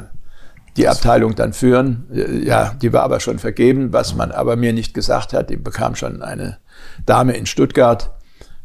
die 0.77 0.89
Abteilung 0.89 1.35
dann 1.35 1.53
führen. 1.53 2.07
Äh, 2.13 2.45
ja, 2.45 2.75
die 2.81 2.93
war 2.93 3.03
aber 3.03 3.21
schon 3.21 3.39
vergeben, 3.39 3.93
was 3.93 4.15
man 4.15 4.31
aber 4.31 4.57
mir 4.57 4.73
nicht 4.73 4.95
gesagt 4.95 5.33
hat. 5.33 5.51
Die 5.51 5.57
bekam 5.57 5.97
schon 5.97 6.23
eine 6.23 6.59
Dame 7.07 7.33
in 7.33 7.47
Stuttgart 7.47 8.11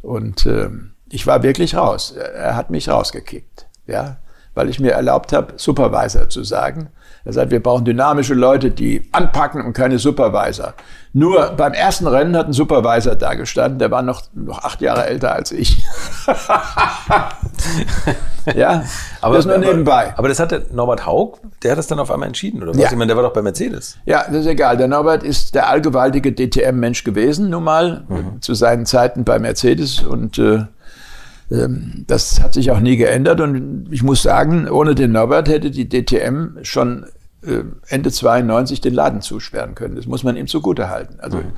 und 0.05 0.45
äh, 0.45 0.69
ich 1.09 1.27
war 1.27 1.43
wirklich 1.43 1.75
raus. 1.75 2.11
Er 2.11 2.55
hat 2.55 2.69
mich 2.69 2.89
rausgekickt, 2.89 3.67
ja, 3.87 4.17
weil 4.53 4.69
ich 4.69 4.79
mir 4.79 4.91
erlaubt 4.91 5.33
habe, 5.33 5.53
Supervisor 5.57 6.29
zu 6.29 6.43
sagen, 6.43 6.89
Er 7.25 7.33
sagt, 7.33 7.49
wir 7.49 7.61
brauchen 7.61 7.85
dynamische 7.85 8.35
Leute, 8.35 8.69
die 8.69 9.01
anpacken 9.11 9.65
und 9.65 9.73
keine 9.73 9.97
Supervisor. 9.97 10.75
Nur 11.11 11.53
beim 11.57 11.73
ersten 11.73 12.05
Rennen 12.05 12.37
hat 12.37 12.45
ein 12.45 12.53
Supervisor 12.53 13.15
da 13.15 13.33
gestanden, 13.33 13.79
der 13.79 13.89
war 13.89 14.03
noch, 14.03 14.21
noch 14.33 14.63
acht 14.63 14.79
Jahre 14.79 15.07
älter 15.07 15.33
als 15.33 15.51
ich. 15.51 15.83
ja, 18.55 18.83
aber 19.21 19.37
das 19.37 19.47
nur 19.47 19.57
nebenbei. 19.57 20.13
Aber 20.17 20.27
das 20.27 20.39
hat 20.39 20.51
der 20.51 20.61
Norbert 20.71 21.07
Haug, 21.07 21.39
der 21.63 21.71
hat 21.71 21.79
das 21.79 21.87
dann 21.87 21.97
auf 21.97 22.11
einmal 22.11 22.27
entschieden, 22.27 22.61
oder 22.61 22.73
was? 22.73 22.77
Ja. 22.77 22.89
Ich 22.91 22.95
meine, 22.95 23.07
der 23.07 23.15
war 23.15 23.23
doch 23.23 23.33
bei 23.33 23.41
Mercedes. 23.41 23.97
Ja, 24.05 24.25
das 24.27 24.41
ist 24.41 24.47
egal. 24.47 24.77
Der 24.77 24.87
Norbert 24.87 25.23
ist 25.23 25.55
der 25.55 25.67
allgewaltige 25.67 26.31
DTM-Mensch 26.31 27.03
gewesen, 27.03 27.49
nun 27.49 27.63
mal, 27.63 28.03
mhm. 28.07 28.39
zu 28.41 28.53
seinen 28.53 28.85
Zeiten 28.85 29.23
bei 29.23 29.39
Mercedes 29.39 30.03
und 30.03 30.37
äh, 30.37 30.65
das 31.49 32.41
hat 32.41 32.53
sich 32.53 32.71
auch 32.71 32.79
nie 32.79 32.97
geändert 32.97 33.39
und 33.39 33.87
ich 33.91 34.01
muss 34.01 34.23
sagen, 34.23 34.67
ohne 34.67 34.95
den 34.95 35.11
Norbert 35.11 35.47
hätte 35.47 35.69
die 35.69 35.87
DTM 35.87 36.63
schon 36.63 37.05
äh, 37.45 37.63
Ende 37.87 38.11
92 38.11 38.81
den 38.81 38.93
Laden 38.93 39.21
zusperren 39.21 39.75
können. 39.75 39.95
Das 39.95 40.07
muss 40.07 40.23
man 40.23 40.37
ihm 40.37 40.47
zugute 40.47 40.89
halten. 40.89 41.19
Also 41.19 41.37
mhm. 41.37 41.51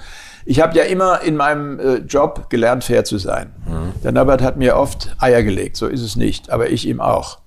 ich 0.46 0.60
habe 0.60 0.78
ja 0.78 0.84
immer 0.84 1.22
in 1.22 1.38
meinem 1.38 1.80
äh, 1.80 1.96
Job 2.00 2.50
gelernt, 2.50 2.84
fair 2.84 3.06
zu 3.06 3.18
sein. 3.18 3.54
Mhm. 3.66 4.02
Der 4.04 4.12
Norbert 4.12 4.42
hat 4.42 4.58
mir 4.58 4.76
oft 4.76 5.16
Eier 5.20 5.44
gelegt, 5.44 5.78
so 5.78 5.88
ist 5.88 6.02
es 6.02 6.18
nicht, 6.18 6.50
aber 6.50 6.70
ich 6.70 6.86
ihm 6.86 7.00
auch. 7.00 7.40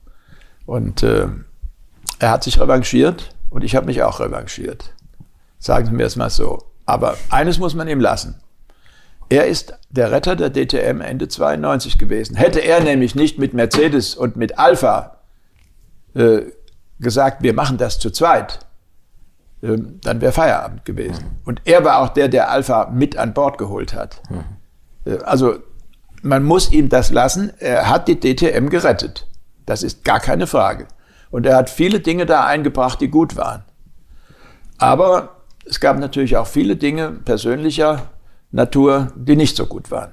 Und 0.65 1.03
äh, 1.03 1.27
er 2.19 2.31
hat 2.31 2.45
sich 2.45 2.59
revanchiert 2.59 3.35
und 3.51 3.65
ich 3.65 3.77
habe 3.77 3.87
mich 3.87 4.03
auch 4.03 4.21
revanchiert. 4.21 4.95
Sagen 5.59 5.87
Sie 5.87 5.93
mir 5.93 6.07
es 6.07 6.17
mal 6.17 6.31
so. 6.31 6.62
Aber 6.87 7.17
eines 7.29 7.59
muss 7.59 7.75
man 7.75 7.87
ihm 7.87 8.01
lassen. 8.01 8.37
Er 9.31 9.47
ist 9.47 9.74
der 9.90 10.11
Retter 10.11 10.35
der 10.35 10.51
DTM 10.51 11.01
Ende 11.01 11.28
92 11.28 11.98
gewesen. 11.98 12.35
Hätte 12.35 12.59
er 12.59 12.81
nämlich 12.81 13.15
nicht 13.15 13.39
mit 13.39 13.55
Mercedes 13.55 14.16
und 14.16 14.36
mit 14.36 14.59
Alpha 14.59 15.19
äh, 16.15 16.40
gesagt, 16.98 17.43
wir 17.43 17.55
machen 17.55 17.78
das 17.78 18.01
zu 18.01 18.11
zweit, 18.11 18.59
äh, 19.62 19.77
dann 20.02 20.20
wäre 20.20 20.32
Feierabend 20.32 20.85
gewesen. 20.85 21.24
Mhm. 21.24 21.39
Und 21.44 21.62
er 21.65 21.85
war 21.85 22.01
auch 22.01 22.09
der, 22.09 22.27
der 22.27 22.51
Alpha 22.51 22.90
mit 22.93 23.16
an 23.16 23.32
Bord 23.32 23.57
geholt 23.57 23.94
hat. 23.94 24.20
Mhm. 24.31 24.44
Äh, 25.05 25.19
also 25.23 25.59
man 26.23 26.43
muss 26.43 26.73
ihm 26.73 26.89
das 26.89 27.12
lassen. 27.12 27.52
Er 27.61 27.89
hat 27.89 28.09
die 28.09 28.19
DTM 28.19 28.69
gerettet. 28.69 29.28
Das 29.65 29.85
ist 29.85 30.02
gar 30.05 30.19
keine 30.19 30.48
Frage. 30.48 30.89
Und 31.31 31.47
er 31.47 31.57
hat 31.57 31.70
viele 31.70 32.01
Dinge 32.01 32.27
da 32.27 32.44
eingebracht, 32.44 33.01
die 33.01 33.09
gut 33.09 33.36
waren. 33.36 33.62
Aber 34.78 35.36
es 35.65 35.78
gab 35.78 36.01
natürlich 36.01 36.36
auch 36.36 36.48
viele 36.48 36.74
Dinge 36.74 37.12
persönlicher 37.12 38.09
Natur, 38.51 39.12
die 39.14 39.36
nicht 39.36 39.56
so 39.56 39.66
gut 39.66 39.90
waren. 39.90 40.12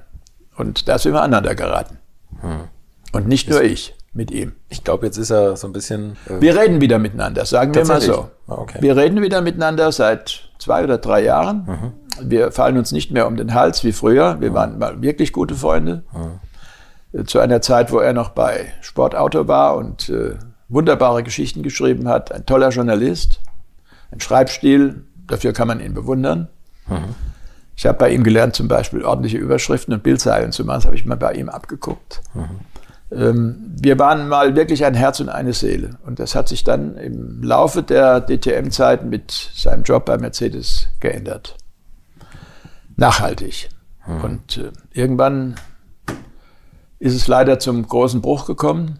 Und 0.56 0.88
da 0.88 0.98
sind 0.98 1.12
wir 1.12 1.22
aneinander 1.22 1.54
geraten. 1.54 1.98
Hm. 2.40 2.68
Und 3.12 3.28
nicht 3.28 3.48
nur 3.48 3.62
ich 3.62 3.94
mit 4.12 4.30
ihm. 4.30 4.52
Ich 4.68 4.84
glaube, 4.84 5.06
jetzt 5.06 5.16
ist 5.16 5.30
er 5.30 5.56
so 5.56 5.66
ein 5.66 5.72
bisschen. 5.72 6.16
Äh 6.28 6.40
wir 6.40 6.56
reden 6.56 6.80
wieder 6.80 6.98
miteinander, 6.98 7.46
sagen 7.46 7.74
wir 7.74 7.84
mal 7.84 8.00
so. 8.00 8.28
Ah, 8.46 8.54
okay. 8.54 8.78
Wir 8.80 8.96
reden 8.96 9.22
wieder 9.22 9.40
miteinander 9.40 9.92
seit 9.92 10.50
zwei 10.58 10.84
oder 10.84 10.98
drei 10.98 11.22
Jahren. 11.22 11.64
Mhm. 11.66 12.30
Wir 12.30 12.50
fallen 12.50 12.76
uns 12.76 12.90
nicht 12.90 13.12
mehr 13.12 13.26
um 13.26 13.36
den 13.36 13.54
Hals 13.54 13.84
wie 13.84 13.92
früher. 13.92 14.40
Wir 14.40 14.50
mhm. 14.50 14.54
waren 14.54 14.78
mal 14.78 15.02
wirklich 15.02 15.32
gute 15.32 15.54
Freunde. 15.54 16.02
Mhm. 16.12 17.26
Zu 17.26 17.38
einer 17.38 17.62
Zeit, 17.62 17.90
wo 17.90 18.00
er 18.00 18.12
noch 18.12 18.30
bei 18.30 18.66
Sportauto 18.82 19.48
war 19.48 19.76
und 19.76 20.10
äh, 20.10 20.34
wunderbare 20.68 21.22
Geschichten 21.22 21.62
geschrieben 21.62 22.08
hat. 22.08 22.32
Ein 22.32 22.44
toller 22.44 22.68
Journalist, 22.68 23.40
ein 24.10 24.20
Schreibstil, 24.20 25.04
dafür 25.26 25.52
kann 25.52 25.68
man 25.68 25.80
ihn 25.80 25.94
bewundern. 25.94 26.48
Ich 27.78 27.86
habe 27.86 27.96
bei 27.96 28.10
ihm 28.10 28.24
gelernt, 28.24 28.56
zum 28.56 28.66
Beispiel 28.66 29.04
ordentliche 29.04 29.38
Überschriften 29.38 29.94
und 29.94 30.02
Bildzeilen 30.02 30.50
zu 30.50 30.64
machen. 30.64 30.78
Das 30.78 30.86
habe 30.86 30.96
ich 30.96 31.06
mal 31.06 31.16
bei 31.16 31.34
ihm 31.34 31.48
abgeguckt. 31.48 32.22
Mhm. 32.34 32.48
Ähm, 33.12 33.72
wir 33.80 34.00
waren 34.00 34.26
mal 34.26 34.56
wirklich 34.56 34.84
ein 34.84 34.94
Herz 34.94 35.20
und 35.20 35.28
eine 35.28 35.52
Seele. 35.52 35.96
Und 36.04 36.18
das 36.18 36.34
hat 36.34 36.48
sich 36.48 36.64
dann 36.64 36.96
im 36.96 37.40
Laufe 37.40 37.84
der 37.84 38.20
DTM-Zeit 38.20 39.04
mit 39.04 39.30
seinem 39.30 39.84
Job 39.84 40.06
bei 40.06 40.18
Mercedes 40.18 40.88
geändert. 40.98 41.56
Nachhaltig. 42.96 43.68
Mhm. 44.08 44.24
Und 44.24 44.56
äh, 44.56 44.72
irgendwann 44.92 45.54
ist 46.98 47.14
es 47.14 47.28
leider 47.28 47.60
zum 47.60 47.86
großen 47.86 48.20
Bruch 48.20 48.46
gekommen. 48.46 48.98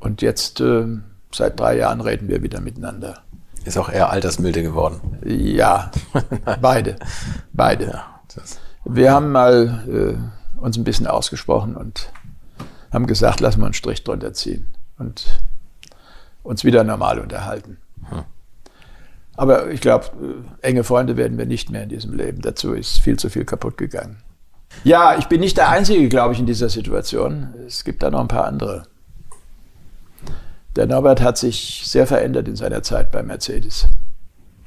Und 0.00 0.20
jetzt, 0.20 0.60
äh, 0.60 0.84
seit 1.32 1.60
drei 1.60 1.76
Jahren, 1.76 2.00
reden 2.00 2.26
wir 2.26 2.42
wieder 2.42 2.60
miteinander. 2.60 3.22
Ist 3.66 3.76
auch 3.78 3.88
eher 3.88 4.10
altersmilde 4.10 4.62
geworden. 4.62 5.18
Ja, 5.24 5.90
beide. 6.60 6.96
Beide. 7.52 7.86
Ja, 7.86 8.20
wir 8.84 9.12
haben 9.12 9.32
mal 9.32 10.18
äh, 10.56 10.60
uns 10.60 10.78
ein 10.78 10.84
bisschen 10.84 11.08
ausgesprochen 11.08 11.76
und 11.76 12.12
haben 12.92 13.08
gesagt, 13.08 13.40
lassen 13.40 13.60
wir 13.60 13.66
einen 13.66 13.74
Strich 13.74 14.04
drunter 14.04 14.32
ziehen 14.32 14.68
und 14.98 15.26
uns 16.44 16.62
wieder 16.62 16.84
normal 16.84 17.18
unterhalten. 17.18 17.78
Hm. 18.08 18.22
Aber 19.34 19.70
ich 19.70 19.80
glaube, 19.80 20.06
äh, 20.62 20.66
enge 20.66 20.84
Freunde 20.84 21.16
werden 21.16 21.36
wir 21.36 21.46
nicht 21.46 21.68
mehr 21.68 21.82
in 21.82 21.88
diesem 21.88 22.14
Leben. 22.14 22.40
Dazu 22.42 22.72
ist 22.72 23.00
viel 23.00 23.18
zu 23.18 23.28
viel 23.30 23.44
kaputt 23.44 23.76
gegangen. 23.76 24.18
Ja, 24.84 25.18
ich 25.18 25.26
bin 25.26 25.40
nicht 25.40 25.56
der 25.56 25.70
Einzige, 25.70 26.08
glaube 26.08 26.34
ich, 26.34 26.40
in 26.40 26.46
dieser 26.46 26.68
Situation. 26.68 27.54
Es 27.66 27.82
gibt 27.82 28.02
da 28.04 28.10
noch 28.10 28.20
ein 28.20 28.28
paar 28.28 28.44
andere. 28.44 28.84
Der 30.76 30.86
Norbert 30.86 31.22
hat 31.22 31.38
sich 31.38 31.82
sehr 31.86 32.06
verändert 32.06 32.46
in 32.48 32.56
seiner 32.56 32.82
Zeit 32.82 33.10
bei 33.10 33.22
Mercedes. 33.22 33.88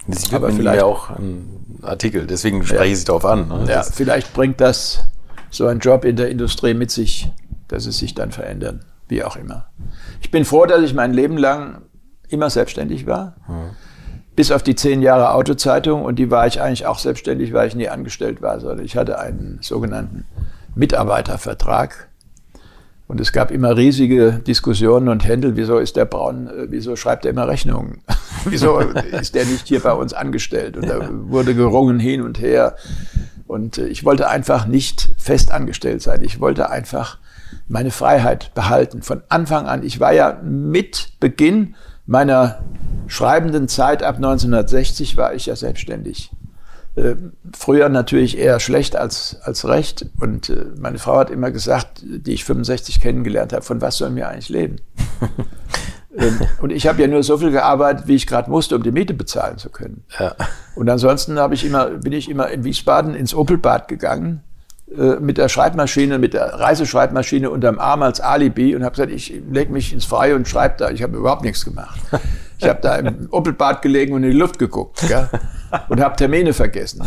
Sie 0.08 0.36
Aber 0.36 0.52
vielleicht 0.52 0.78
ja 0.78 0.86
auch 0.86 1.12
ein 1.12 1.80
Artikel, 1.84 2.26
deswegen 2.26 2.64
spreche 2.66 2.86
ja, 2.86 2.92
ich 2.92 3.00
Sie 3.00 3.06
darauf 3.06 3.26
an. 3.26 3.48
Ne? 3.48 3.66
Ja, 3.70 3.84
vielleicht 3.84 4.34
bringt 4.34 4.60
das 4.60 5.06
so 5.52 5.68
ein 5.68 5.80
Job 5.80 6.06
in 6.06 6.16
der 6.16 6.30
Industrie 6.30 6.74
mit 6.74 6.90
sich, 6.90 7.32
dass 7.68 7.86
es 7.86 8.00
sich 8.00 8.16
dann 8.16 8.32
verändert, 8.32 8.82
wie 9.08 9.24
auch 9.24 9.36
immer. 9.36 9.68
Ich 10.22 10.32
bin 10.32 10.46
froh, 10.46 10.66
dass 10.66 10.82
ich 10.82 10.96
mein 10.96 11.14
Leben 11.14 11.38
lang 11.38 11.84
immer 12.28 12.50
selbstständig 12.50 13.06
war. 13.06 13.36
Hm. 13.46 13.72
Bis 14.36 14.52
auf 14.52 14.64
die 14.64 14.76
zehn 14.76 15.02
Jahre 15.02 15.34
Autozeitung 15.34 16.04
und 16.04 16.18
die 16.18 16.32
war 16.32 16.48
ich 16.48 16.62
eigentlich 16.62 16.86
auch 16.86 16.98
selbstständig, 16.98 17.54
weil 17.54 17.68
ich 17.68 17.76
nie 17.76 17.90
angestellt 17.90 18.42
war, 18.42 18.60
sondern 18.60 18.86
ich 18.86 18.96
hatte 18.96 19.20
einen 19.20 19.60
sogenannten 19.62 20.26
Mitarbeitervertrag 20.76 22.09
und 23.10 23.20
es 23.20 23.32
gab 23.32 23.50
immer 23.50 23.76
riesige 23.76 24.34
Diskussionen 24.34 25.08
und 25.08 25.28
Händel, 25.28 25.58
wieso 25.58 25.80
ist 25.80 25.96
der 25.96 26.06
Braun, 26.06 26.48
wieso 26.68 26.96
schreibt 26.96 27.26
er 27.26 27.32
immer 27.32 27.48
Rechnungen? 27.48 28.04
wieso 28.46 28.78
ist 28.80 29.34
der 29.34 29.46
nicht 29.46 29.68
hier 29.68 29.80
bei 29.80 29.94
uns 29.94 30.14
angestellt? 30.14 30.78
Und 30.78 30.88
da 30.88 31.10
wurde 31.12 31.56
gerungen 31.56 32.00
hin 32.00 32.22
und 32.22 32.40
her. 32.40 32.76
Und 33.48 33.80
äh, 33.80 33.88
ich 33.88 34.06
wollte 34.06 34.30
einfach 34.30 34.68
nicht 34.68 35.10
fest 35.18 35.52
angestellt 35.52 36.04
sein. 36.04 36.24
Ich 36.24 36.40
wollte 36.40 36.70
einfach 36.70 37.18
meine 37.68 37.90
Freiheit 37.90 38.54
behalten. 38.54 39.02
Von 39.02 39.24
Anfang 39.28 39.66
an, 39.66 39.82
ich 39.82 40.00
war 40.00 40.14
ja 40.14 40.40
mit 40.44 41.14
Beginn 41.20 41.74
meiner 42.06 42.60
schreibenden 43.08 43.68
Zeit 43.68 44.04
ab 44.04 44.18
1960 44.18 45.18
war 45.18 45.34
ich 45.34 45.48
ja 45.48 45.56
selbstständig. 45.56 46.30
Äh, 47.00 47.16
früher 47.58 47.88
natürlich 47.88 48.38
eher 48.38 48.60
schlecht 48.60 48.96
als, 48.96 49.38
als 49.44 49.66
recht. 49.68 50.08
Und 50.20 50.50
äh, 50.50 50.66
meine 50.78 50.98
Frau 50.98 51.18
hat 51.18 51.30
immer 51.30 51.52
gesagt, 51.52 52.02
die 52.04 52.34
ich 52.34 52.44
65 52.44 53.00
kennengelernt 53.00 53.54
habe, 53.54 53.64
von 53.64 53.80
was 53.82 53.98
sollen 53.98 54.16
wir 54.16 54.28
eigentlich 54.28 54.50
leben? 54.50 54.78
ähm, 56.18 56.40
und 56.62 56.72
ich 56.72 56.88
habe 56.88 57.02
ja 57.02 57.08
nur 57.08 57.24
so 57.24 57.38
viel 57.38 57.52
gearbeitet, 57.52 58.08
wie 58.08 58.16
ich 58.16 58.28
gerade 58.28 58.50
musste, 58.50 58.76
um 58.76 58.84
die 58.84 58.92
Miete 58.92 59.14
bezahlen 59.14 59.58
zu 59.58 59.70
können. 59.70 60.04
Ja. 60.20 60.36
Und 60.76 60.90
ansonsten 60.90 61.40
ich 61.52 61.66
immer, 61.66 61.86
bin 61.86 62.12
ich 62.12 62.30
immer 62.30 62.50
in 62.50 62.66
Wiesbaden 62.66 63.14
ins 63.14 63.34
Opelbad 63.34 63.88
gegangen 63.88 64.44
äh, 64.98 65.22
mit 65.22 65.38
der 65.38 65.48
Schreibmaschine, 65.48 66.20
mit 66.20 66.34
der 66.34 66.48
Reiseschreibmaschine 66.56 67.50
unterm 67.50 67.80
Arm 67.80 68.04
als 68.04 68.20
Alibi 68.20 68.76
und 68.76 68.84
habe 68.84 68.96
gesagt, 68.96 69.12
ich 69.12 69.42
lege 69.50 69.72
mich 69.72 69.94
ins 69.94 70.06
Freie 70.06 70.36
und 70.36 70.50
schreibe 70.50 70.76
da. 70.80 70.90
Ich 70.90 71.02
habe 71.02 71.16
überhaupt 71.18 71.44
nichts 71.44 71.64
gemacht. 71.64 72.00
Ich 72.60 72.68
habe 72.68 72.80
da 72.82 72.96
im 72.96 73.28
Opelbad 73.32 73.82
gelegen 73.82 74.14
und 74.14 74.24
in 74.24 74.32
die 74.32 74.38
Luft 74.38 74.60
geguckt 74.60 75.04
gell? 75.08 75.30
und 75.88 76.02
habe 76.02 76.16
Termine 76.16 76.54
vergessen. 76.54 77.00
Ne? 77.00 77.06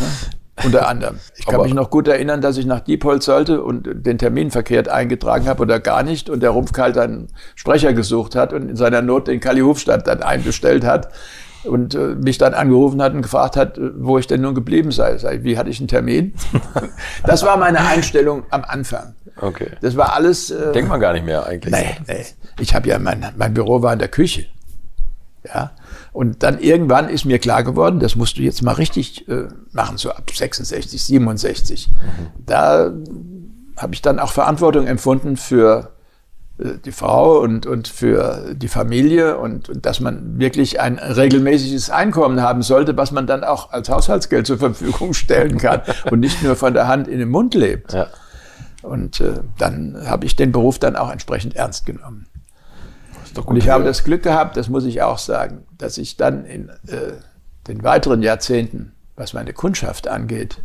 Unter 0.65 0.87
anderem. 0.89 1.19
Ich 1.37 1.47
kann 1.47 1.57
Aber 1.57 1.65
mich 1.65 1.75
noch 1.75 1.91
gut 1.91 2.09
erinnern, 2.09 2.41
dass 2.41 2.57
ich 2.57 2.67
nach 2.67 2.81
Diepholz 2.81 3.25
sollte 3.25 3.63
und 3.63 3.89
den 4.07 4.19
Termin 4.19 4.51
verkehrt 4.51 4.89
eingetragen 4.89 5.47
habe 5.49 5.63
oder 5.63 5.81
gar 5.81 6.03
nicht 6.03 6.29
und 6.29 6.43
der 6.43 6.51
Rumpfkalt 6.51 6.99
einen 6.99 7.29
Sprecher 7.55 7.93
gesucht 7.95 8.35
hat 8.35 8.53
und 8.53 8.69
in 8.69 8.77
seiner 8.77 9.03
Not 9.03 9.29
den 9.29 9.41
Kali 9.41 9.61
Hofstadt 9.61 10.07
dann 10.07 10.23
einbestellt 10.23 10.85
hat 10.85 11.09
und 11.65 11.95
äh, 11.95 12.15
mich 12.17 12.39
dann 12.39 12.55
angerufen 12.55 13.01
hat 13.03 13.15
und 13.15 13.23
gefragt 13.23 13.57
hat, 13.57 13.79
äh, 13.79 13.91
wo 13.97 14.19
ich 14.19 14.27
denn 14.27 14.41
nun 14.41 14.55
geblieben 14.55 14.91
sei. 14.91 15.17
Sag 15.19 15.43
wie 15.43 15.57
hatte 15.57 15.71
ich 15.71 15.79
einen 15.81 15.89
Termin? 15.89 16.35
das 17.25 17.45
war 17.45 17.57
meine 17.57 17.81
Einstellung 17.81 18.45
am 18.51 18.65
Anfang. 18.65 19.15
Okay. 19.41 19.71
Das 19.81 19.97
war 19.97 20.15
alles. 20.15 20.51
Äh, 20.51 20.73
Denkt 20.73 20.91
man 20.91 21.01
gar 21.01 21.13
nicht 21.13 21.25
mehr 21.25 21.47
eigentlich. 21.47 21.73
Nee, 21.73 21.97
nee. 22.07 22.27
Ich 22.61 22.75
habe 22.75 22.89
ja 22.89 22.99
mein, 22.99 23.33
mein 23.37 23.55
Büro 23.55 23.83
war 23.83 23.93
in 23.93 23.99
der 23.99 24.09
Küche. 24.09 24.47
Ja. 25.45 25.73
Und 26.13 26.43
dann 26.43 26.61
irgendwann 26.61 27.09
ist 27.09 27.25
mir 27.25 27.39
klar 27.39 27.65
geworden, 27.65 27.99
das 27.99 28.15
musst 28.15 28.39
du 28.39 28.43
jetzt 28.43 28.63
mal 28.63 28.75
richtig 28.75 29.29
äh, 29.29 29.49
machen, 29.73 29.97
so 29.97 30.11
ab 30.11 30.31
66, 30.33 31.03
67. 31.03 31.89
Mhm. 31.89 32.45
Da 32.47 32.93
habe 33.77 33.95
ich 33.95 34.03
dann 34.03 34.19
auch 34.19 34.33
Verantwortung 34.33 34.87
empfunden 34.87 35.37
für 35.37 35.93
äh, 36.59 36.79
die 36.85 36.93
Frau 36.93 37.41
und, 37.41 37.67
und 37.67 37.89
für 37.89 38.55
die 38.55 38.69
Familie 38.69 39.37
und, 39.39 39.69
und, 39.69 39.85
dass 39.85 40.01
man 40.01 40.39
wirklich 40.39 40.81
ein 40.81 40.99
regelmäßiges 40.99 41.91
Einkommen 41.91 42.41
haben 42.41 42.63
sollte, 42.63 42.97
was 42.97 43.11
man 43.11 43.27
dann 43.27 43.43
auch 43.43 43.73
als 43.73 43.89
Haushaltsgeld 43.89 44.47
zur 44.47 44.59
Verfügung 44.59 45.13
stellen 45.15 45.59
kann 45.59 45.83
und 46.11 46.21
nicht 46.21 46.43
nur 46.43 46.57
von 46.57 46.75
der 46.75 46.87
Hand 46.87 47.09
in 47.09 47.19
den 47.19 47.31
Mund 47.31 47.55
lebt. 47.55 47.93
Ja. 47.93 48.07
Und 48.83 49.21
äh, 49.21 49.41
dann 49.59 49.97
habe 50.07 50.27
ich 50.27 50.37
den 50.37 50.53
Beruf 50.53 50.79
dann 50.79 50.97
auch 50.97 51.11
entsprechend 51.11 51.57
ernst 51.57 51.87
genommen. 51.87 52.27
Und 53.45 53.57
ich 53.57 53.69
habe 53.69 53.85
das 53.85 54.05
Glück 54.05 54.23
gehabt, 54.23 54.57
das 54.57 54.69
muss 54.69 54.85
ich 54.85 55.03
auch 55.03 55.19
sagen, 55.19 55.67
dass 55.79 55.99
ich 55.99 56.17
dann 56.17 56.45
in 56.45 56.69
äh, 56.87 57.15
den 57.67 57.83
weiteren 57.83 58.23
Jahrzehnten, 58.23 58.93
was 59.17 59.33
meine 59.33 59.53
Kundschaft 59.53 60.09
angeht, 60.09 60.61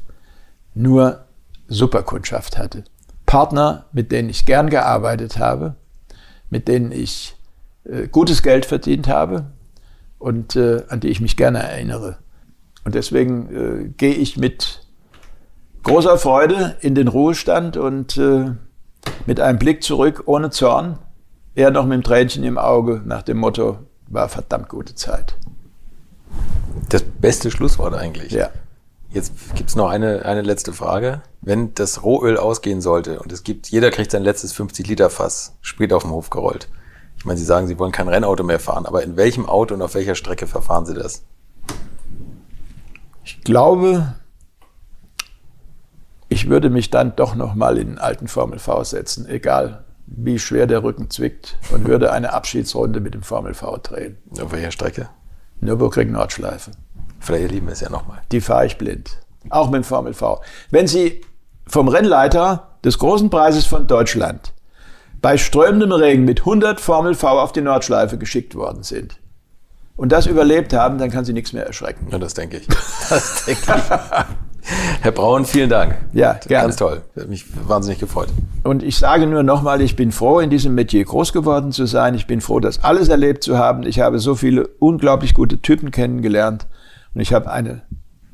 nur 0.73 1.26
Superkundschaft 1.68 2.57
hatte. 2.57 2.84
Partner, 3.26 3.85
mit 3.91 4.11
denen 4.11 4.30
ich 4.30 4.45
gern 4.45 4.69
gearbeitet 4.69 5.38
habe, 5.38 5.76
mit 6.49 6.68
denen 6.68 6.91
ich 6.91 7.35
äh, 7.84 8.07
gutes 8.07 8.41
Geld 8.41 8.65
verdient 8.65 9.07
habe 9.07 9.52
und 10.19 10.56
äh, 10.56 10.84
an 10.89 10.99
die 10.99 11.10
ich 11.10 11.22
mich 11.22 11.38
gerne 11.38 11.60
erinnere. 11.60 12.18
Und 12.84 12.95
deswegen 12.95 13.56
äh, 13.56 13.89
gehe 13.89 14.14
ich 14.14 14.38
mit 14.38 14.88
großer 15.84 16.18
Freude 16.18 16.77
in 16.81 16.95
den 16.95 17.07
Ruhestand 17.07 17.77
und 17.77 18.18
äh, 18.18 18.52
mit 19.26 19.39
einem 19.39 19.60
Blick 19.60 19.84
zurück, 19.84 20.23
ohne 20.26 20.49
Zorn, 20.49 20.98
eher 21.58 21.72
noch 21.72 21.86
mit 21.86 21.96
dem 21.96 22.04
Tränchen 22.04 22.44
im 22.44 22.58
Auge, 22.58 23.02
nach 23.04 23.24
dem 23.24 23.38
Motto, 23.38 23.80
war 24.08 24.30
verdammt 24.30 24.70
gute 24.70 24.94
Zeit. 24.94 25.36
Das 26.90 27.02
beste 27.02 27.50
Schlusswort 27.50 27.96
eigentlich. 27.96 28.32
Ja. 28.32 28.52
Jetzt 29.10 29.34
gibt 29.56 29.70
es 29.70 29.76
noch 29.76 29.90
eine, 29.90 30.24
eine 30.26 30.44
letzte 30.44 30.72
Frage. 30.72 31.24
Wenn 31.42 31.74
das 31.74 32.04
Rohöl 32.04 32.38
ausgehen 32.38 32.80
sollte 32.82 33.20
und 33.20 33.32
es 33.32 33.44
gibt, 33.44 33.70
jeder 33.70 33.90
kriegt 33.90 34.12
sein 34.12 34.22
letztes 34.22 34.54
50 34.54 34.88
Liter 34.88 35.10
Fass, 35.10 35.56
Sprit 35.62 35.92
auf 35.94 36.04
dem 36.04 36.12
Hof 36.12 36.30
gerollt. 36.30 36.70
Ich 37.18 37.26
meine, 37.26 37.40
Sie 37.40 37.46
sagen, 37.46 37.66
Sie 37.66 37.80
wollen 37.80 37.92
kein 37.92 38.08
Rennauto 38.08 38.44
mehr 38.44 38.60
fahren, 38.60 38.86
aber 38.86 39.02
in 39.02 39.18
welchem 39.18 39.48
Auto 39.48 39.74
und 39.74 39.82
auf 39.82 39.96
welcher 39.96 40.14
Strecke 40.14 40.46
verfahren 40.46 40.86
Sie 40.86 40.94
das? 40.94 41.24
Ich 43.24 43.42
glaube, 43.44 44.14
ich 46.30 46.50
würde 46.50 46.70
mich 46.70 46.92
dann 46.92 47.16
doch 47.16 47.34
noch 47.34 47.56
mal 47.56 47.80
in 47.80 47.88
den 47.88 47.98
alten 47.98 48.28
Formel 48.28 48.60
V 48.60 48.84
setzen, 48.84 49.28
egal 49.28 49.86
wie 50.08 50.40
schwer 50.40 50.68
der 50.68 50.84
Rücken 50.84 51.10
zwickt, 51.10 51.58
und 51.72 51.86
würde 51.86 52.12
eine 52.12 52.34
Abschiedsrunde 52.34 53.00
mit 53.00 53.14
dem 53.14 53.24
Formel 53.24 53.54
V 53.54 53.78
drehen. 53.78 54.18
Auf 54.42 54.52
welcher 54.52 54.72
Strecke? 54.72 55.10
Nürburgring 55.60 56.12
Nordschleife. 56.12 56.72
Vielleicht 57.20 57.44
erleben 57.44 57.68
wir 57.68 57.74
es 57.74 57.82
ja 57.82 57.90
nochmal. 57.90 58.22
Die 58.32 58.42
fahre 58.42 58.66
ich 58.66 58.78
blind. 58.78 59.20
Auch 59.50 59.70
mit 59.70 59.82
dem 59.82 59.84
Formel 59.84 60.14
V. 60.14 60.42
Wenn 60.72 60.88
Sie 60.88 61.22
vom 61.68 61.88
Rennleiter 61.88 62.78
des 62.84 63.00
großen 63.00 63.30
Preises 63.30 63.66
von 63.66 63.88
Deutschland 63.88 64.54
bei 65.22 65.38
strömendem 65.38 65.92
Regen 65.92 66.26
mit 66.26 66.42
100 66.42 66.80
Formel 66.80 67.16
V 67.16 67.42
auf 67.42 67.52
die 67.52 67.62
Nordschleife 67.62 68.18
geschickt 68.18 68.56
worden 68.56 68.84
sind 68.84 69.20
und 69.96 70.12
das 70.12 70.28
überlebt 70.28 70.74
haben, 70.74 70.98
dann 70.98 71.10
kann 71.12 71.26
Sie 71.26 71.34
nichts 71.34 71.54
mehr 71.54 71.66
erschrecken. 71.66 72.08
Ja, 72.12 72.20
das 72.20 72.34
denke 72.34 72.58
ich. 72.58 72.68
Das 73.10 73.46
denke 73.46 73.62
ich. 73.62 74.47
Herr 75.02 75.11
Braun, 75.11 75.45
vielen 75.45 75.69
Dank. 75.69 75.98
Ja, 76.14 76.34
gerne. 76.34 76.65
Ganz 76.65 76.76
toll. 76.76 77.02
Hat 77.15 77.30
mich 77.30 77.45
wahnsinnig 77.68 77.99
gefreut. 77.99 78.30
Und 78.64 78.84
ich 78.84 78.98
sage 78.98 79.27
nur 79.27 79.44
nochmal, 79.44 79.81
ich 79.81 79.95
bin 79.95 80.11
froh, 80.11 80.39
in 80.39 80.49
diesem 80.49 80.76
Metier 80.76 81.03
groß 81.06 81.34
geworden 81.34 81.72
zu 81.72 81.85
sein. 81.85 82.15
Ich 82.15 82.27
bin 82.27 82.41
froh, 82.41 82.60
das 82.60 82.84
alles 82.84 83.10
erlebt 83.10 83.44
zu 83.44 83.57
haben. 83.57 83.84
Ich 83.84 83.99
habe 83.99 84.19
so 84.19 84.35
viele 84.35 84.68
unglaublich 84.80 85.34
gute 85.34 85.61
Typen 85.61 85.91
kennengelernt 85.91 86.68
und 87.14 87.22
ich 87.22 87.34
habe 87.34 87.49
eine 87.52 87.84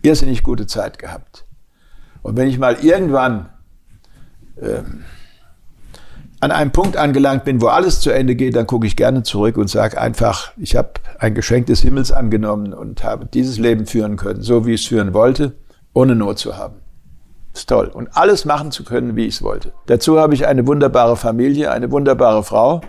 irrsinnig 0.01 0.43
gute 0.43 0.65
Zeit 0.65 0.97
gehabt. 0.97 1.45
Und 2.22 2.35
wenn 2.38 2.47
ich 2.47 2.57
mal 2.57 2.77
irgendwann 2.81 3.49
ähm, 4.61 5.03
an 6.39 6.51
einem 6.51 6.72
Punkt 6.72 6.97
angelangt 6.97 7.45
bin, 7.45 7.61
wo 7.61 7.68
alles 7.68 7.99
zu 7.99 8.11
Ende 8.11 8.35
geht, 8.35 8.55
dann 8.55 8.68
gucke 8.68 8.88
ich 8.88 8.95
gerne 8.95 9.23
zurück 9.23 9.57
und 9.57 9.69
sage 9.69 9.99
einfach, 9.99 10.51
ich 10.57 10.76
habe 10.76 10.93
ein 11.19 11.35
Geschenk 11.35 11.68
des 11.68 11.81
Himmels 11.81 12.11
angenommen 12.11 12.73
und 12.73 13.03
habe 13.03 13.26
dieses 13.26 13.60
Leben 13.60 13.85
führen 13.85 14.18
können, 14.18 14.41
so 14.41 14.65
wie 14.65 14.73
ich 14.73 14.81
es 14.81 14.88
führen 14.88 15.14
wollte 15.14 15.53
ohne 15.94 16.15
Not 16.15 16.40
zu 16.40 16.57
haben. 16.57 16.76
Ist 17.53 17.70
toll. 17.70 17.88
Und 17.88 18.18
alles 18.18 18.45
machen 18.45 18.72
zu 18.72 18.84
können, 18.84 19.15
wie 19.15 19.28
ich 19.28 19.36
es 19.36 19.41
wollte. 19.44 19.74
Dazu 19.86 20.20
habe 20.20 20.34
ich 20.34 20.48
eine 20.48 20.65
wunderbare 20.65 21.15
Familie, 21.15 21.72
eine 21.72 21.91
wunderbare 21.91 22.44
Frau, 22.44 22.82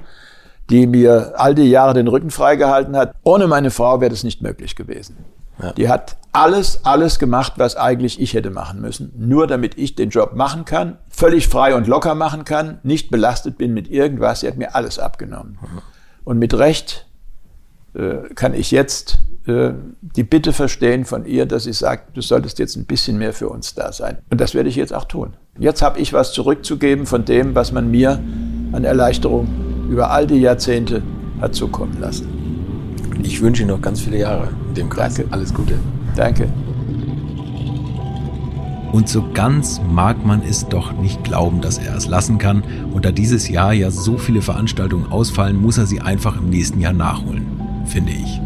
die 0.70 0.86
mir 0.86 1.35
all 1.36 1.55
die 1.55 1.68
Jahre 1.68 1.93
den 1.93 2.09
Rücken 2.09 2.31
freigehalten 2.31 2.97
hat. 2.97 3.14
Ohne 3.22 3.47
meine 3.47 3.70
Frau 3.70 4.01
wäre 4.01 4.10
das 4.10 4.24
nicht 4.24 4.40
möglich 4.40 4.74
gewesen. 4.74 5.18
Ja. 5.62 5.72
Die 5.72 5.89
hat 5.89 6.16
alles, 6.32 6.85
alles 6.85 7.18
gemacht, 7.18 7.55
was 7.56 7.76
eigentlich 7.76 8.20
ich 8.20 8.35
hätte 8.35 8.51
machen 8.51 8.81
müssen. 8.81 9.12
Nur 9.16 9.47
damit 9.47 9.78
ich 9.78 9.94
den 9.94 10.09
Job 10.09 10.35
machen 10.35 10.64
kann, 10.64 10.98
völlig 11.09 11.48
frei 11.48 11.74
und 11.74 11.86
locker 11.86 12.14
machen 12.14 12.44
kann, 12.44 12.81
nicht 12.82 13.10
belastet 13.10 13.59
bin 13.59 13.72
mit 13.72 13.89
irgendwas. 13.89 14.40
Sie 14.40 14.48
hat 14.48 14.56
mir 14.56 14.74
alles 14.74 14.98
abgenommen. 14.98 15.59
Mhm. 15.60 15.82
Und 16.24 16.39
mit 16.39 16.55
Recht 16.55 17.06
äh, 17.94 18.35
kann 18.35 18.55
ich 18.55 18.70
jetzt 18.70 19.20
äh, 19.46 19.72
die 20.00 20.24
Bitte 20.24 20.52
verstehen 20.52 21.04
von 21.04 21.26
ihr, 21.26 21.46
dass 21.46 21.64
sie 21.64 21.72
sagt, 21.72 22.16
du 22.16 22.20
solltest 22.20 22.58
jetzt 22.58 22.76
ein 22.76 22.86
bisschen 22.86 23.18
mehr 23.18 23.32
für 23.32 23.48
uns 23.48 23.74
da 23.74 23.92
sein. 23.92 24.18
Und 24.30 24.40
das 24.40 24.54
werde 24.54 24.68
ich 24.68 24.76
jetzt 24.76 24.94
auch 24.94 25.04
tun. 25.04 25.34
Jetzt 25.58 25.82
habe 25.82 25.98
ich 26.00 26.12
was 26.12 26.32
zurückzugeben 26.32 27.06
von 27.06 27.24
dem, 27.24 27.54
was 27.54 27.72
man 27.72 27.90
mir 27.90 28.20
an 28.72 28.84
Erleichterung 28.84 29.48
über 29.90 30.10
all 30.10 30.26
die 30.26 30.40
Jahrzehnte 30.40 31.02
hat 31.40 31.54
zukommen 31.54 32.00
lassen. 32.00 32.26
Ich 33.22 33.40
wünsche 33.40 33.62
Ihnen 33.62 33.70
noch 33.70 33.82
ganz 33.82 34.00
viele 34.00 34.18
Jahre 34.18 34.48
in 34.68 34.74
dem 34.74 34.88
Kreis. 34.88 35.14
Danke. 35.14 35.32
Alles 35.32 35.52
Gute. 35.54 35.78
Danke. 36.16 36.48
Und 38.92 39.08
so 39.08 39.24
ganz 39.34 39.80
mag 39.90 40.24
man 40.24 40.40
es 40.42 40.68
doch 40.68 40.92
nicht 40.92 41.24
glauben, 41.24 41.60
dass 41.60 41.78
er 41.78 41.96
es 41.96 42.06
lassen 42.06 42.38
kann. 42.38 42.62
Und 42.92 43.04
da 43.04 43.10
dieses 43.10 43.48
Jahr 43.48 43.72
ja 43.72 43.90
so 43.90 44.18
viele 44.18 44.40
Veranstaltungen 44.40 45.10
ausfallen, 45.10 45.60
muss 45.60 45.78
er 45.78 45.86
sie 45.86 46.00
einfach 46.00 46.36
im 46.36 46.48
nächsten 46.48 46.80
Jahr 46.80 46.92
nachholen, 46.92 47.44
finde 47.86 48.12
ich. 48.12 48.40